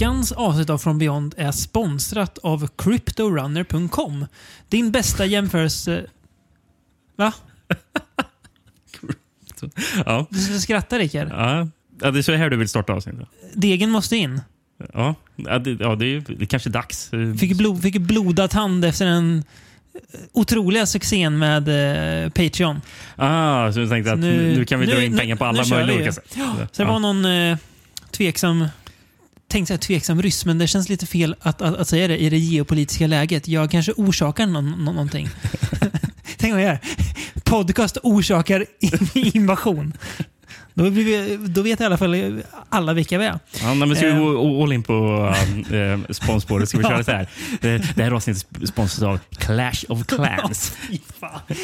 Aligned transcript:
Veckans 0.00 0.32
avsnitt 0.32 0.70
av 0.70 0.78
From 0.78 0.98
Beyond 0.98 1.34
är 1.38 1.52
sponsrat 1.52 2.38
av 2.38 2.68
CryptoRunner.com. 2.76 4.26
Din 4.68 4.90
bästa 4.90 5.26
jämförelse... 5.26 6.06
Va? 7.16 7.32
Ja. 10.06 10.26
Du 10.30 10.38
skrattar 10.60 10.98
Rickard. 10.98 11.28
Ja. 11.30 11.68
ja, 12.00 12.10
det 12.10 12.18
är 12.18 12.22
så 12.22 12.32
här 12.32 12.50
du 12.50 12.56
vill 12.56 12.68
starta 12.68 12.92
avsnittet. 12.92 13.28
Degen 13.54 13.90
måste 13.90 14.16
in. 14.16 14.40
Ja, 14.94 15.14
ja, 15.36 15.58
det, 15.58 15.70
ja 15.80 15.94
det, 15.94 16.06
är, 16.06 16.20
det 16.20 16.44
är 16.44 16.46
kanske 16.46 16.70
dags. 16.70 17.10
Fick, 17.40 17.56
blod, 17.58 17.82
fick 17.82 17.98
blodad 17.98 18.54
hand 18.54 18.84
efter 18.84 19.06
den 19.06 19.44
otroliga 20.32 20.86
succén 20.86 21.38
med 21.38 21.68
eh, 22.24 22.30
Patreon. 22.30 22.80
Ah, 23.16 23.72
så 23.72 23.78
du 23.78 23.88
tänkte 23.88 24.10
Så 24.10 24.14
att 24.14 24.20
nu, 24.20 24.56
nu 24.56 24.64
kan 24.64 24.80
vi 24.80 24.86
dra 24.86 24.94
nu- 24.94 25.04
in 25.04 25.16
pengar 25.18 25.36
på 25.36 25.44
nu- 25.44 25.48
alla 25.48 25.62
nu 25.62 25.68
möjliga 25.70 25.96
olika 25.96 26.12
sätt. 26.12 26.36
Så 26.72 26.82
det 26.82 26.88
var 26.88 26.98
någon 26.98 27.24
eh, 27.24 27.58
tveksam 28.10 28.64
tänkte 29.50 29.68
säga 29.68 29.78
tveksam 29.78 30.22
ryss, 30.22 30.44
men 30.44 30.58
det 30.58 30.66
känns 30.66 30.88
lite 30.88 31.06
fel 31.06 31.36
att, 31.40 31.62
att, 31.62 31.76
att 31.76 31.88
säga 31.88 32.08
det 32.08 32.18
i 32.18 32.30
det 32.30 32.38
geopolitiska 32.38 33.06
läget. 33.06 33.48
Jag 33.48 33.70
kanske 33.70 33.92
orsakar 33.92 34.46
någon, 34.46 34.70
nå- 34.70 34.92
någonting. 34.92 35.28
Tänk 36.36 36.52
vad 36.54 36.62
jag 36.62 36.68
gör. 36.68 36.78
Podcast 37.44 37.98
orsakar 38.02 38.66
invasion. 39.14 39.92
Då, 40.80 40.88
vi, 40.90 41.38
då 41.40 41.62
vet 41.62 41.80
i 41.80 41.84
alla 41.84 41.96
fall 41.98 42.42
alla 42.68 42.92
vilka 42.92 43.18
vi 43.18 43.24
är. 43.24 43.38
Ja, 43.62 43.74
men 43.74 43.96
ska 43.96 44.06
vi 44.06 44.12
Eh. 44.12 44.18
gå 44.18 44.62
all 44.62 44.72
in 44.72 44.82
på 44.82 45.34
äh, 45.70 46.12
sponsspåret? 46.12 46.68
Ska 46.68 46.78
vi 46.78 46.84
köra 46.84 47.04
så 47.04 47.10
här? 47.10 47.28
Det, 47.60 47.96
här 47.96 48.10
avsnittet 48.12 48.46
är 48.62 48.66
sponsrat 48.66 49.08
av 49.08 49.18
Clash 49.38 49.84
of 49.88 50.06
Clans. 50.06 50.76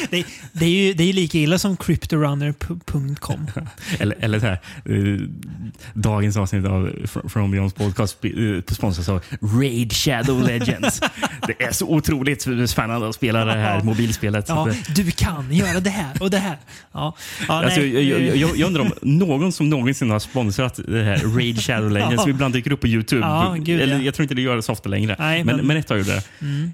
Det, 0.09 0.25
det, 0.51 0.65
är 0.65 0.69
ju, 0.69 0.93
det 0.93 1.03
är 1.03 1.13
lika 1.13 1.37
illa 1.37 1.59
som 1.59 1.77
cryptorunner.com. 1.77 3.47
eller, 3.99 4.15
eller 4.19 4.39
så 4.39 4.45
här. 4.45 4.59
eh, 4.85 5.21
dagens 5.93 6.37
avsnitt 6.37 6.65
av 6.65 6.89
Fr- 6.89 7.27
From 7.29 7.51
Beyonds 7.51 7.73
podcast 7.75 8.17
sponsras 8.71 9.09
av 9.09 9.23
Raid 9.41 9.93
Shadow 9.93 10.43
Legends. 10.43 10.99
det 11.47 11.63
är 11.63 11.71
så 11.71 11.87
otroligt 11.87 12.47
spännande 12.69 13.09
att 13.09 13.15
spela 13.15 13.45
det 13.45 13.51
här 13.53 13.83
mobilspelet. 13.83 14.45
Ja, 14.47 14.69
du 14.95 15.11
kan 15.11 15.53
göra 15.53 15.79
det 15.79 15.89
här 15.89 16.21
och 16.23 16.29
det 16.29 16.37
här. 16.37 16.57
Ja, 16.91 17.15
ja, 17.47 17.63
Alltså, 17.63 17.81
jag, 17.81 18.03
jag, 18.03 18.37
jag, 18.37 18.57
jag 18.57 18.67
undrar 18.67 18.81
om 18.81 18.91
någon 19.07 19.51
som 19.51 19.69
någonsin 19.69 20.09
har 20.09 20.19
sponsrat 20.19 20.79
det 20.87 21.03
här 21.03 21.17
Raid 21.35 21.59
Shadow 21.61 21.91
Legends 21.91 22.13
Ja. 22.17 22.21
som 22.21 22.31
ibland 22.31 22.53
dyker 22.53 22.71
upp 22.71 22.81
på 22.81 22.87
Youtube. 22.87 23.21
Ja, 23.21 23.55
gud, 23.59 23.81
Eller, 23.81 23.95
ja. 23.95 24.01
Jag 24.01 24.13
tror 24.13 24.23
inte 24.23 24.35
det 24.35 24.41
gör 24.41 24.55
det 24.55 24.61
så 24.61 24.71
ofta 24.71 24.89
längre. 24.89 25.15
Nej, 25.19 25.43
men, 25.43 25.55
men- 25.57 25.67
men 25.67 25.77
ett 25.77 25.87
tag 25.87 25.97
gjorde 25.97 26.11
det. 26.15 26.23
Mm. 26.45 26.71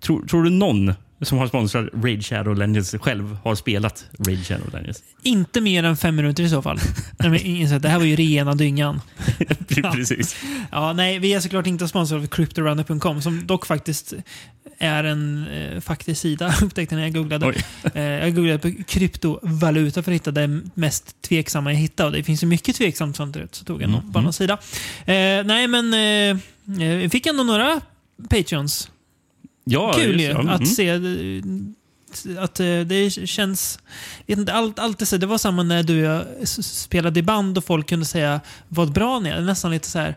Tror, 0.00 0.26
tror 0.26 0.42
du 0.44 0.50
någon 0.50 0.94
som 1.22 1.38
har 1.38 1.46
sponsrat 1.46 1.86
Raid 1.92 2.24
Shadow 2.26 2.56
Legends 2.56 2.94
själv 3.00 3.36
har 3.44 3.54
spelat 3.54 4.04
Raid 4.18 4.46
Shadow 4.46 4.70
Legends? 4.72 5.02
Inte 5.22 5.60
mer 5.60 5.84
än 5.84 5.96
fem 5.96 6.16
minuter 6.16 6.42
i 6.42 6.48
så 6.48 6.62
fall. 6.62 6.78
Det 7.18 7.88
här 7.88 7.98
var 7.98 8.04
ju 8.04 8.16
rena 8.16 8.54
dyngan. 8.54 9.00
Precis. 9.68 10.36
Ja, 10.72 10.92
nej, 10.92 11.18
vi 11.18 11.34
är 11.34 11.40
såklart 11.40 11.66
inte 11.66 11.88
sponsrade 11.88 12.22
av 12.22 12.26
CryptoRunner.com 12.26 13.22
som 13.22 13.46
dock 13.46 13.66
faktiskt 13.66 14.14
är 14.78 15.04
en 15.04 15.46
eh, 15.48 15.80
faktisk 15.80 16.20
sida 16.20 16.54
upptäckte 16.62 16.94
jag 16.94 16.98
när 17.00 17.06
jag 17.06 17.14
googlade. 17.14 17.52
Eh, 17.94 18.02
jag 18.02 18.34
googlade 18.34 18.58
på 18.58 18.72
kryptovaluta 18.84 20.02
för 20.02 20.12
att 20.12 20.14
hitta 20.14 20.30
det 20.30 20.60
mest 20.74 21.22
tveksamma 21.22 21.72
jag 21.72 21.80
hittade. 21.80 22.06
Och 22.06 22.12
det 22.12 22.22
finns 22.22 22.42
ju 22.42 22.46
mycket 22.46 22.76
tveksamt 22.76 23.16
sånt 23.16 23.36
ut. 23.36 23.54
Så 23.54 23.64
tog 23.64 23.82
jag 23.82 23.88
Mm, 23.90 24.12
på 24.12 24.20
någon 24.20 24.32
sida. 24.32 24.58
Eh, 25.04 25.44
nej, 25.44 25.68
men 25.68 25.94
eh, 25.94 26.88
eh, 26.88 27.10
fick 27.10 27.26
ändå 27.26 27.42
några 27.44 27.80
Patreons. 28.30 28.90
Ja, 29.68 29.92
Kul 29.92 30.20
ju. 30.20 30.30
Mm. 30.30 30.48
att 30.48 30.68
se 30.68 30.90
att 32.38 32.60
eh, 32.60 32.80
det 32.80 33.10
känns... 33.28 33.78
Vet 34.26 34.38
inte, 34.38 34.52
allt, 34.52 34.78
allt 34.78 34.98
det, 34.98 35.18
det 35.18 35.26
var 35.26 35.38
samma 35.38 35.62
när 35.62 35.82
du 35.82 36.08
och 36.08 36.14
jag 36.14 36.48
spelade 36.48 37.20
i 37.20 37.22
band 37.22 37.58
och 37.58 37.64
folk 37.64 37.88
kunde 37.88 38.04
säga 38.06 38.40
vad 38.68 38.92
bra 38.92 39.20
ni 39.20 39.28
är. 39.28 39.40
Nästan 39.40 39.70
lite 39.70 39.88
så 39.88 39.98
här... 39.98 40.14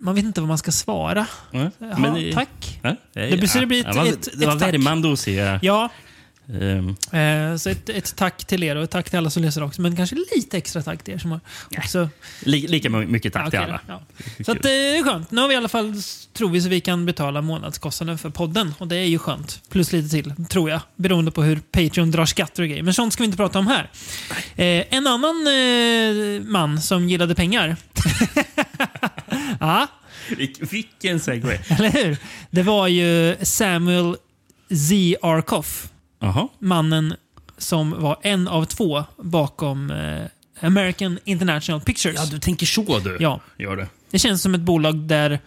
Man 0.00 0.14
vet 0.14 0.24
inte 0.24 0.40
vad 0.40 0.48
man 0.48 0.58
ska 0.58 0.72
svara. 0.72 1.26
Ja, 1.50 1.70
Jaha, 1.78 1.98
men 1.98 2.32
tack. 2.34 2.78
Ja, 2.82 2.96
Det 3.12 3.36
blir- 3.36 3.46
så 3.46 3.58
det 3.60 3.66
blir 3.66 3.80
ett- 3.80 3.86
ja, 3.88 3.94
man- 3.94 4.06
ett- 4.06 4.28
det 4.38 4.46
var 4.46 4.52
ett 4.54 4.60
tack. 4.60 4.74
värmande 4.74 5.12
att 5.12 5.18
se. 5.18 5.58
Ja, 5.62 5.88
eh, 6.48 7.56
så 7.56 7.70
ett, 7.70 7.88
ett 7.88 8.16
tack 8.16 8.44
till 8.44 8.62
er 8.62 8.76
och 8.76 8.84
ett 8.84 8.90
tack 8.90 9.10
till 9.10 9.18
alla 9.18 9.30
som 9.30 9.42
lyssnar 9.42 9.62
också. 9.64 9.80
Men 9.82 9.96
kanske 9.96 10.16
lite 10.36 10.56
extra 10.58 10.82
tack 10.82 11.02
till 11.04 11.14
er 11.14 11.18
som 11.18 11.30
har 11.30 11.40
också... 11.78 12.08
li, 12.40 12.66
lika 12.68 12.90
mycket 12.90 13.32
tack 13.32 13.44
Ja, 13.46 13.50
till 13.50 13.58
alla. 13.58 13.80
ja. 13.88 14.02
Så 14.44 14.52
att, 14.52 14.56
eh, 14.56 14.62
det 14.62 14.96
är 14.98 15.02
skönt. 15.02 15.30
Nu 15.30 15.40
har 15.40 15.48
vi 15.48 15.54
i 15.54 15.56
alla 15.56 15.68
fall, 15.68 15.94
tror 16.32 16.48
vi, 16.50 16.60
så 16.62 16.68
vi 16.68 16.80
kan 16.80 17.06
betala 17.06 17.42
månadskostnaden 17.42 18.18
för 18.18 18.30
podden. 18.30 18.74
Och 18.78 18.88
det 18.88 18.96
är 18.96 19.04
ju 19.06 19.18
skönt. 19.18 19.60
Plus 19.70 19.92
lite 19.92 20.08
till, 20.08 20.32
tror 20.50 20.70
jag. 20.70 20.80
Beroende 20.96 21.30
på 21.30 21.42
hur 21.42 21.56
Patreon 21.70 22.10
drar 22.10 22.26
skatter 22.26 22.62
och 22.62 22.68
grejer. 22.68 22.82
Men 22.82 22.94
sånt 22.94 23.12
ska 23.12 23.22
vi 23.22 23.24
inte 23.24 23.36
prata 23.36 23.58
om 23.58 23.66
här. 23.66 23.90
Eh, 24.56 24.84
en 24.94 25.06
annan 25.06 25.46
eh, 25.46 26.42
man 26.42 26.80
som 26.82 27.08
gillade 27.08 27.34
pengar. 27.34 27.76
ja, 29.60 29.86
Vilk- 30.28 30.70
Vilken 30.70 31.20
segway. 31.20 31.58
eller 31.68 31.90
hur? 31.90 32.16
Det 32.50 32.62
var 32.62 32.88
ju 32.88 33.36
Samuel 33.42 34.16
Z. 34.70 35.16
Arkoff. 35.22 35.88
Jaha. 36.26 36.48
Mannen 36.58 37.14
som 37.58 37.90
var 38.02 38.16
en 38.22 38.48
av 38.48 38.64
två 38.64 39.04
bakom 39.16 39.90
eh, 39.90 40.24
American 40.66 41.18
International 41.24 41.80
Pictures. 41.80 42.16
Ja, 42.18 42.26
du 42.26 42.38
tänker 42.38 42.66
så 42.66 42.98
du. 42.98 43.16
Ja. 43.20 43.40
Gör 43.58 43.76
det. 43.76 43.86
Det 44.10 44.18
känns 44.18 44.42
som 44.42 44.54
ett 44.54 44.60
bolag 44.60 44.96
där 44.96 45.40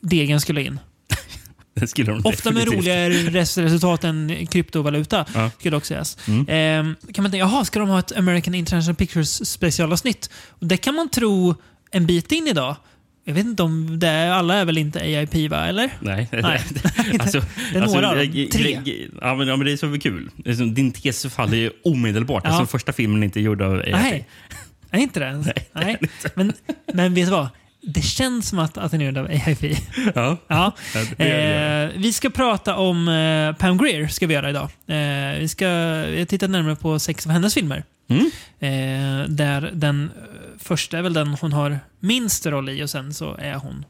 degen 0.00 0.40
skulle 0.40 0.62
in. 0.62 0.80
Det 1.74 1.86
skulle 1.88 2.12
de 2.12 2.20
Ofta 2.24 2.50
med 2.50 2.64
roligare 2.72 3.08
res- 3.12 3.58
resultat 3.58 4.04
än 4.04 4.46
kryptovaluta, 4.46 5.26
Ja. 5.34 5.50
skulle 5.58 5.76
också 5.76 5.88
sägas. 5.88 6.18
Mm. 6.28 6.46
Ehm, 6.48 6.96
kan 7.14 7.22
man 7.22 7.30
tänka, 7.32 7.44
jaha, 7.46 7.64
ska 7.64 7.78
de 7.80 7.88
ha 7.88 7.98
ett 7.98 8.16
American 8.16 8.54
International 8.54 8.94
Pictures 8.96 9.50
specialavsnitt? 9.50 10.30
Och 10.48 10.66
det 10.66 10.76
kan 10.76 10.94
man 10.94 11.08
tro 11.08 11.54
en 11.90 12.06
bit 12.06 12.32
in 12.32 12.46
idag. 12.46 12.76
Jag 13.30 13.34
vet 13.34 13.46
inte 13.46 13.62
om 13.62 13.98
det 13.98 14.08
är, 14.08 14.30
alla 14.30 14.54
är 14.54 14.64
väl 14.64 14.78
inte 14.78 15.00
AIP 15.00 15.50
va, 15.50 15.66
eller? 15.66 15.90
Nej. 16.00 16.28
Nej. 16.32 16.42
alltså, 17.20 17.42
Det 17.72 17.78
är 17.78 17.86
några 17.86 18.10
av 18.10 18.16
dem. 18.16 18.48
Tre. 18.52 18.80
Ja, 19.20 19.34
men, 19.34 19.48
ja, 19.48 19.56
men 19.56 19.66
det 19.66 19.72
är 19.72 19.76
så 19.76 19.98
kul. 19.98 20.30
Alltså, 20.46 20.64
Din 20.64 20.92
tes 20.92 21.26
faller 21.26 21.56
ju 21.56 21.70
omedelbart. 21.84 22.42
Ja. 22.44 22.50
Alltså, 22.50 22.66
första 22.66 22.92
filmen 22.92 23.22
är 23.22 23.24
inte 23.24 23.40
gjord 23.40 23.62
av 23.62 23.72
AIP. 23.72 23.92
Nej, 23.92 24.26
är 24.90 24.98
inte 24.98 25.20
det 25.20 25.26
ens? 25.26 25.48
Nej. 25.72 25.98
Men, 26.34 26.52
men 26.92 27.14
vet 27.14 27.26
du 27.26 27.30
vad? 27.30 27.48
Det 27.82 28.02
känns 28.02 28.48
som 28.48 28.58
att, 28.58 28.78
att 28.78 28.90
den 28.90 29.00
är 29.00 29.06
gjord 29.06 29.18
av 29.18 29.26
AIP. 29.26 29.78
Ja. 30.14 30.36
Ja. 30.46 30.72
Det 31.16 31.28
gör 31.28 31.84
Eh, 31.84 31.90
vi 31.96 32.12
ska 32.12 32.30
prata 32.30 32.76
om 32.76 33.08
eh, 33.08 33.56
Pam 33.56 33.78
Grier, 33.78 34.08
ska 34.08 34.26
vi 34.26 34.34
göra 34.34 34.50
idag. 34.50 34.70
Eh, 34.86 35.38
vi, 35.38 35.48
ska, 35.48 35.66
vi 36.08 36.18
har 36.18 36.24
tittat 36.24 36.50
närmare 36.50 36.76
på 36.76 36.98
sex 36.98 37.26
av 37.26 37.32
hennes 37.32 37.54
filmer. 37.54 37.84
Mm. 38.08 38.30
Eh, 38.60 39.28
där 39.28 39.70
den 39.72 40.10
första 40.62 40.98
är 40.98 41.02
väl 41.02 41.12
den 41.12 41.28
hon 41.28 41.52
har 41.52 41.78
minst 42.00 42.46
roll 42.46 42.68
i 42.68 42.82
och 42.84 42.90
sen 42.90 43.14
så 43.14 43.34
är 43.36 43.54
hon 43.54 43.84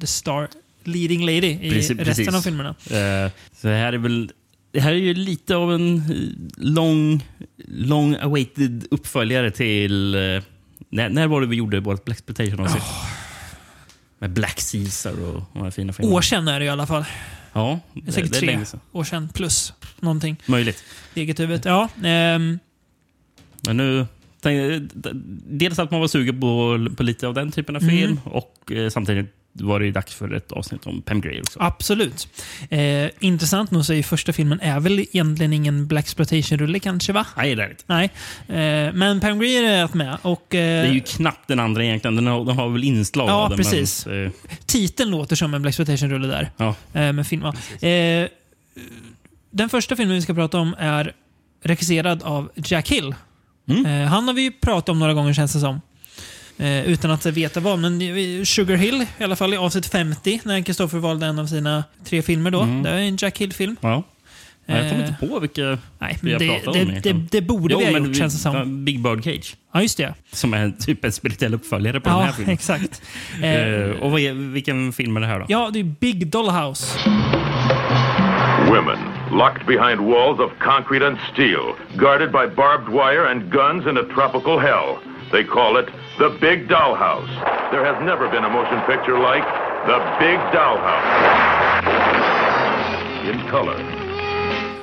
the 0.00 0.06
star 0.06 0.48
leading 0.84 1.20
lady 1.26 1.46
i 1.46 1.70
Precis- 1.70 1.90
resten 1.90 2.04
precis. 2.04 2.34
av 2.34 2.40
filmerna. 2.40 2.68
Eh, 2.70 3.30
så 3.60 3.68
här 3.68 3.92
är 3.92 3.98
väl 3.98 4.30
det 4.72 4.80
här 4.80 4.92
är 4.92 4.96
ju 4.96 5.14
lite 5.14 5.56
av 5.56 5.72
en 5.74 5.96
eh, 5.96 6.64
lång, 6.64 7.26
long 7.68 8.14
awaited 8.14 8.86
uppföljare 8.90 9.50
till... 9.50 10.14
eh, 10.14 10.20
när, 10.88 11.08
när 11.08 11.26
var 11.26 11.40
det 11.40 11.46
vi 11.46 11.56
gjorde 11.56 11.80
vårt 11.80 12.04
Black 12.04 12.16
Exploitation 12.18 12.60
avsnitt? 12.60 12.82
Med 14.18 14.30
Black 14.30 14.60
Caesar 14.72 15.12
och 15.20 15.42
de 15.52 15.62
här 15.62 15.70
fina 15.70 15.92
filmerna. 15.92 16.16
År 16.16 16.20
sedan 16.22 16.48
är 16.48 16.60
det 16.60 16.66
i 16.66 16.68
alla 16.68 16.86
fall. 16.86 17.04
Ja, 17.52 17.80
Det 17.94 18.00
är 18.00 18.04
det, 18.04 18.12
säkert 18.12 18.30
det 18.30 18.36
är 18.36 18.40
tre 18.40 18.46
länge 18.46 18.64
sedan. 18.64 18.80
år 18.92 19.04
sedan 19.04 19.28
plus 19.34 19.72
någonting 20.00 20.36
Möjligt. 20.46 20.84
eget 21.14 21.40
huvud. 21.40 21.60
Ja, 21.66 21.88
ehm, 22.04 22.58
Men 23.66 23.76
nu... 23.76 24.06
tänk- 24.44 24.90
Dels 25.50 25.78
att 25.78 25.90
man 25.90 26.00
var 26.00 26.08
sugen 26.08 26.40
på, 26.40 26.78
på 26.96 27.02
lite 27.02 27.26
av 27.28 27.34
den 27.34 27.52
typen 27.52 27.76
av 27.76 27.82
Mm. 27.82 27.96
film 27.96 28.20
och 28.24 28.72
eh, 28.72 28.88
samtidigt 28.88 29.26
var 29.56 29.80
det 29.80 29.86
ju 29.86 29.92
dags 29.92 30.14
för 30.14 30.34
ett 30.34 30.52
avsnitt 30.52 30.86
om 30.86 31.02
Pam 31.02 31.20
Grier 31.20 31.40
också. 31.40 31.58
absolut. 31.62 32.28
Eh, 32.70 33.10
intressant 33.20 33.70
nog 33.70 33.84
så 33.84 33.92
är 33.92 33.96
ju 33.96 34.02
första 34.02 34.32
filmen 34.32 34.60
är 34.60 34.80
väl 34.80 34.98
egentligen 35.00 35.52
ingen 35.52 35.86
Black 35.86 36.08
rulle 36.56 36.78
kanske 36.78 37.12
va? 37.12 37.26
Nej, 37.36 37.54
det 37.54 37.62
är 37.62 37.66
det 37.66 37.70
inte. 37.70 37.84
Nej, 37.86 38.04
eh, 38.48 38.92
men 38.94 39.20
Pam 39.20 39.38
Grier 39.38 39.62
är 39.62 39.82
med 39.94 40.16
och 40.22 40.54
eh, 40.54 40.82
Det 40.82 40.88
är 40.88 40.92
ju 40.92 41.00
knappt 41.00 41.48
den 41.48 41.60
andra 41.60 41.84
egentligen. 41.84 42.16
Den 42.16 42.26
har, 42.26 42.44
den 42.44 42.56
har 42.56 42.68
väl 42.68 42.84
inslag 42.84 43.28
Ja, 43.28 43.32
av 43.32 43.48
den. 43.50 43.58
precis. 43.58 44.06
Men, 44.06 44.24
eh, 44.26 44.30
titeln 44.66 45.10
låter 45.10 45.36
som 45.36 45.54
en 45.54 45.62
Black 45.62 45.78
rulle 45.78 46.26
där. 46.28 46.50
ja. 46.56 46.74
Eh, 46.92 47.12
med 47.12 47.26
film, 47.26 47.42
eh, 47.44 48.28
Den 49.50 49.68
första 49.68 49.96
filmen 49.96 50.14
vi 50.14 50.22
ska 50.22 50.34
prata 50.34 50.58
om 50.58 50.74
är 50.78 51.12
regisserad 51.62 52.22
av 52.22 52.50
Jack 52.54 52.88
Hill. 52.90 53.14
Mm. 53.68 53.86
Eh, 53.86 54.08
han 54.08 54.26
har 54.26 54.34
vi 54.34 54.42
ju 54.42 54.50
pratat 54.52 54.88
om 54.88 54.98
några 54.98 55.14
gånger 55.14 55.32
känns 55.32 55.52
det 55.52 55.60
som. 55.60 55.80
Eh, 56.58 56.84
utan 56.84 57.10
att 57.10 57.26
veta 57.26 57.60
vad. 57.60 57.78
Men 57.78 58.00
Sugar 58.46 58.76
Hill, 58.76 59.06
i 59.18 59.24
alla 59.24 59.36
fall 59.36 59.54
i 59.54 59.56
avsnitt 59.56 59.86
50, 59.86 60.40
när 60.44 60.60
Kristoffer 60.62 60.98
valde 60.98 61.26
en 61.26 61.38
av 61.38 61.46
sina 61.46 61.84
tre 62.04 62.22
filmer 62.22 62.50
då. 62.50 62.60
Mm. 62.60 62.82
Det 62.82 62.90
är 62.90 62.94
en 62.98 63.16
Jack 63.20 63.38
Hill-film. 63.38 63.76
ja. 63.80 64.02
Nej, 64.66 64.76
Jag 64.82 64.90
kommer 64.90 65.04
Eh, 65.04 65.10
inte 65.10 65.26
på 65.28 65.38
vilka 65.40 65.78
Nej, 65.98 66.18
vi 66.22 66.32
har 66.32 66.38
det, 66.38 66.48
pratat 66.48 66.66
om 66.66 66.72
det, 66.88 67.00
det, 67.00 67.12
det 67.30 67.40
borde 67.40 67.76
vi 67.76 67.84
ha 67.84 67.90
gjort 67.98 68.08
vi- 68.08 68.14
känns 68.14 68.34
det 68.34 68.40
som. 68.40 68.56
ja, 68.56 68.64
Big 68.64 69.00
Bird 69.02 69.24
Cage. 69.24 69.56
Ja, 69.72 69.82
just 69.82 69.96
det. 69.98 70.14
Som 70.32 70.54
är 70.54 70.70
typ 70.70 71.04
en 71.04 71.12
spirituell 71.12 71.54
uppföljare 71.54 72.00
på 72.00 72.08
den 72.08 72.18
här 72.18 72.26
Ja, 72.26 72.32
filmen. 72.32 72.54
exakt. 72.54 73.02
Eh, 73.42 74.00
och 74.02 74.10
vad 74.10 74.20
är, 74.20 74.32
vilken 74.52 74.92
film 74.92 75.16
är 75.16 75.20
det 75.20 75.26
här 75.26 75.38
då? 75.40 75.46
ja, 75.48 75.70
det 75.72 75.78
är 75.80 75.84
Big 75.84 76.26
Dollhouse. 76.26 76.98
Women 78.68 78.98
locked 79.34 79.66
behind 79.66 79.98
walls 80.00 80.38
of 80.40 80.50
concrete 80.60 81.02
and 81.02 81.18
steel, 81.32 81.74
guarded 81.96 82.30
by 82.30 82.46
barbed 82.46 82.88
wire 82.88 83.24
and 83.30 83.50
guns 83.50 83.86
in 83.86 83.96
a 83.98 84.04
tropical 84.14 84.58
hell. 84.58 84.98
They 85.32 85.44
call 85.44 85.76
it 85.80 85.86
the 86.18 86.28
Big 86.40 86.68
Dollhouse. 86.68 87.30
There 87.72 87.84
has 87.84 87.96
never 88.10 88.28
been 88.28 88.44
a 88.44 88.50
motion 88.50 88.80
picture 88.86 89.18
like 89.18 89.46
the 89.90 89.98
Big 90.20 90.38
Dollhouse. 90.54 91.10
In 93.30 93.50
color. 93.50 93.78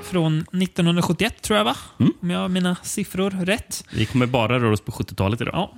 Från 0.04 0.38
1971 0.40 1.42
tror 1.42 1.58
jag 1.58 1.66
va? 1.66 1.76
Mm. 2.00 2.14
Om 2.22 2.30
jag 2.30 2.40
har 2.40 2.48
mina 2.50 2.76
siffror 2.84 3.30
rätt. 3.30 3.84
Vi 3.94 4.06
kommer 4.06 4.26
bara 4.26 4.60
röra 4.60 4.74
oss 4.74 4.82
på 4.82 4.92
70-talet 4.92 5.42
idag. 5.42 5.70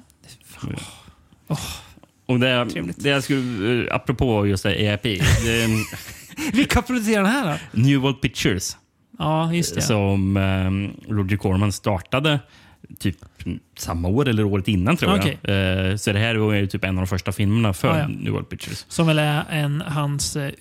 Ja. 1.48 1.58
Och 2.26 2.40
det, 2.40 2.66
Trevligt. 2.70 3.04
det 3.04 3.10
jag 3.10 3.24
skulle, 3.24 3.84
eh, 3.88 3.96
apropå 3.96 4.48
just 4.48 4.64
det, 4.64 4.74
EIP. 4.74 5.04
Det 5.04 5.62
är 5.62 5.66
en 5.66 5.86
Vilka 6.54 6.82
producerar 6.82 7.24
den 7.24 7.32
här 7.32 7.60
då? 7.74 7.82
New 7.82 8.00
World 8.02 8.22
Pictures 8.22 8.78
Ja, 9.20 9.54
just 9.54 9.76
det. 9.76 9.82
som 9.82 10.38
eh, 10.38 11.12
Roger 11.14 11.38
Corman 11.38 11.72
startade 11.72 12.40
typ 13.00 13.18
samma 13.78 14.08
år 14.08 14.28
eller 14.30 14.44
året 14.44 14.68
innan 14.68 14.98
tror 14.98 15.16
Okej. 15.20 15.38
jag. 15.42 15.90
Eh, 15.90 15.96
så 15.96 16.12
det 16.14 16.20
här 16.20 16.36
var 16.36 16.54
ju 16.54 16.68
typ 16.68 16.84
en 16.84 16.90
av 16.90 17.02
de 17.02 17.08
första 17.08 17.32
filmerna 17.32 17.74
för 17.74 17.88
Ja, 17.88 18.00
ja. 18.00 18.08
New 18.08 18.34
World 18.34 18.50
Pictures. 18.50 18.86
Som 18.90 19.08
väl 19.08 19.20
är 19.20 19.44
en, 19.50 19.82
hans 19.82 20.36
eh, 20.36 20.52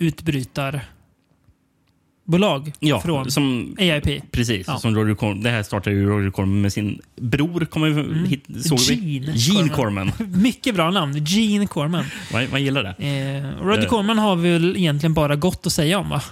utbrytarbolag 2.27 2.73
Ja, 2.81 3.01
från 3.01 3.31
som, 3.31 3.77
AIP. 3.79 4.23
precis. 4.33 4.67
Ja. 4.67 4.79
Som 4.79 4.95
Roger 4.97 5.15
Corman, 5.15 5.43
det 5.43 5.51
här 5.51 5.63
startade 5.63 5.97
ju 5.97 6.07
Roger 6.09 6.31
Corman 6.31 6.61
med 6.61 6.73
sin 6.73 6.99
bror. 7.21 7.65
Kommer 7.65 7.89
vi, 7.91 8.29
hit, 8.29 8.45
såg 8.65 8.79
vi? 8.89 8.95
Mm. 8.95 9.09
Gene 9.09 9.33
Gene 9.37 9.69
Corman. 9.69 10.13
Mycket 10.43 10.75
bra 10.75 10.91
namn. 10.91 11.25
Gene 11.25 11.67
Corman. 11.67 12.05
Man, 12.33 12.47
man 12.51 12.63
gillar 12.63 12.83
det. 12.83 13.07
Eh, 13.07 13.65
Roger 13.65 13.83
Eh. 13.83 13.89
Corman 13.89 14.19
har 14.19 14.37
vi 14.37 14.53
väl 14.53 14.77
egentligen 14.77 15.15
bara 15.15 15.37
gott 15.37 15.67
att 15.67 15.73
säga 15.73 15.99
om 15.99 16.09
va? 16.09 16.23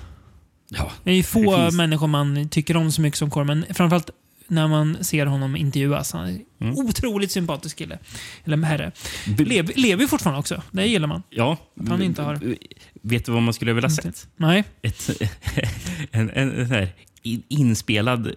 Ja. 0.69 0.91
Det 1.05 1.11
är 1.11 1.15
ju 1.15 1.23
få 1.23 1.57
Det 1.57 1.77
människor 1.77 2.07
man 2.07 2.49
tycker 2.49 2.77
om 2.77 2.93
så 2.93 3.01
mycket 3.01 3.19
som 3.19 3.31
Corman. 3.31 3.65
Framförallt 3.75 4.11
när 4.51 4.69
man 4.69 5.05
ser 5.05 5.27
honom 5.27 5.57
intervjuas. 5.57 6.13
Han 6.13 6.27
är 6.29 6.39
Mm. 6.61 6.75
otroligt 6.79 7.31
sympatisk 7.31 7.77
kille. 7.79 7.99
Eller 8.45 8.57
herre. 8.57 8.93
Lev, 9.39 9.71
lever 9.77 10.03
ju 10.03 10.09
fortfarande 10.09 10.41
också. 10.41 10.63
Det 10.71 10.87
gillar 10.87 11.09
man. 11.09 11.23
Ja. 11.31 11.57
han 11.89 12.03
inte 12.03 12.23
har- 12.23 12.57
Vet 13.03 13.27
du 13.27 13.33
vad 13.33 13.43
man 13.43 13.55
skulle 13.55 13.73
vilja 13.73 13.91
sett? 13.91 14.29
Nej. 14.37 14.65
Ett, 14.83 15.11
en, 16.11 16.31
en, 16.31 16.53
en 16.61 16.67
här 16.71 16.89
in- 17.23 17.43
inspelad... 17.49 18.33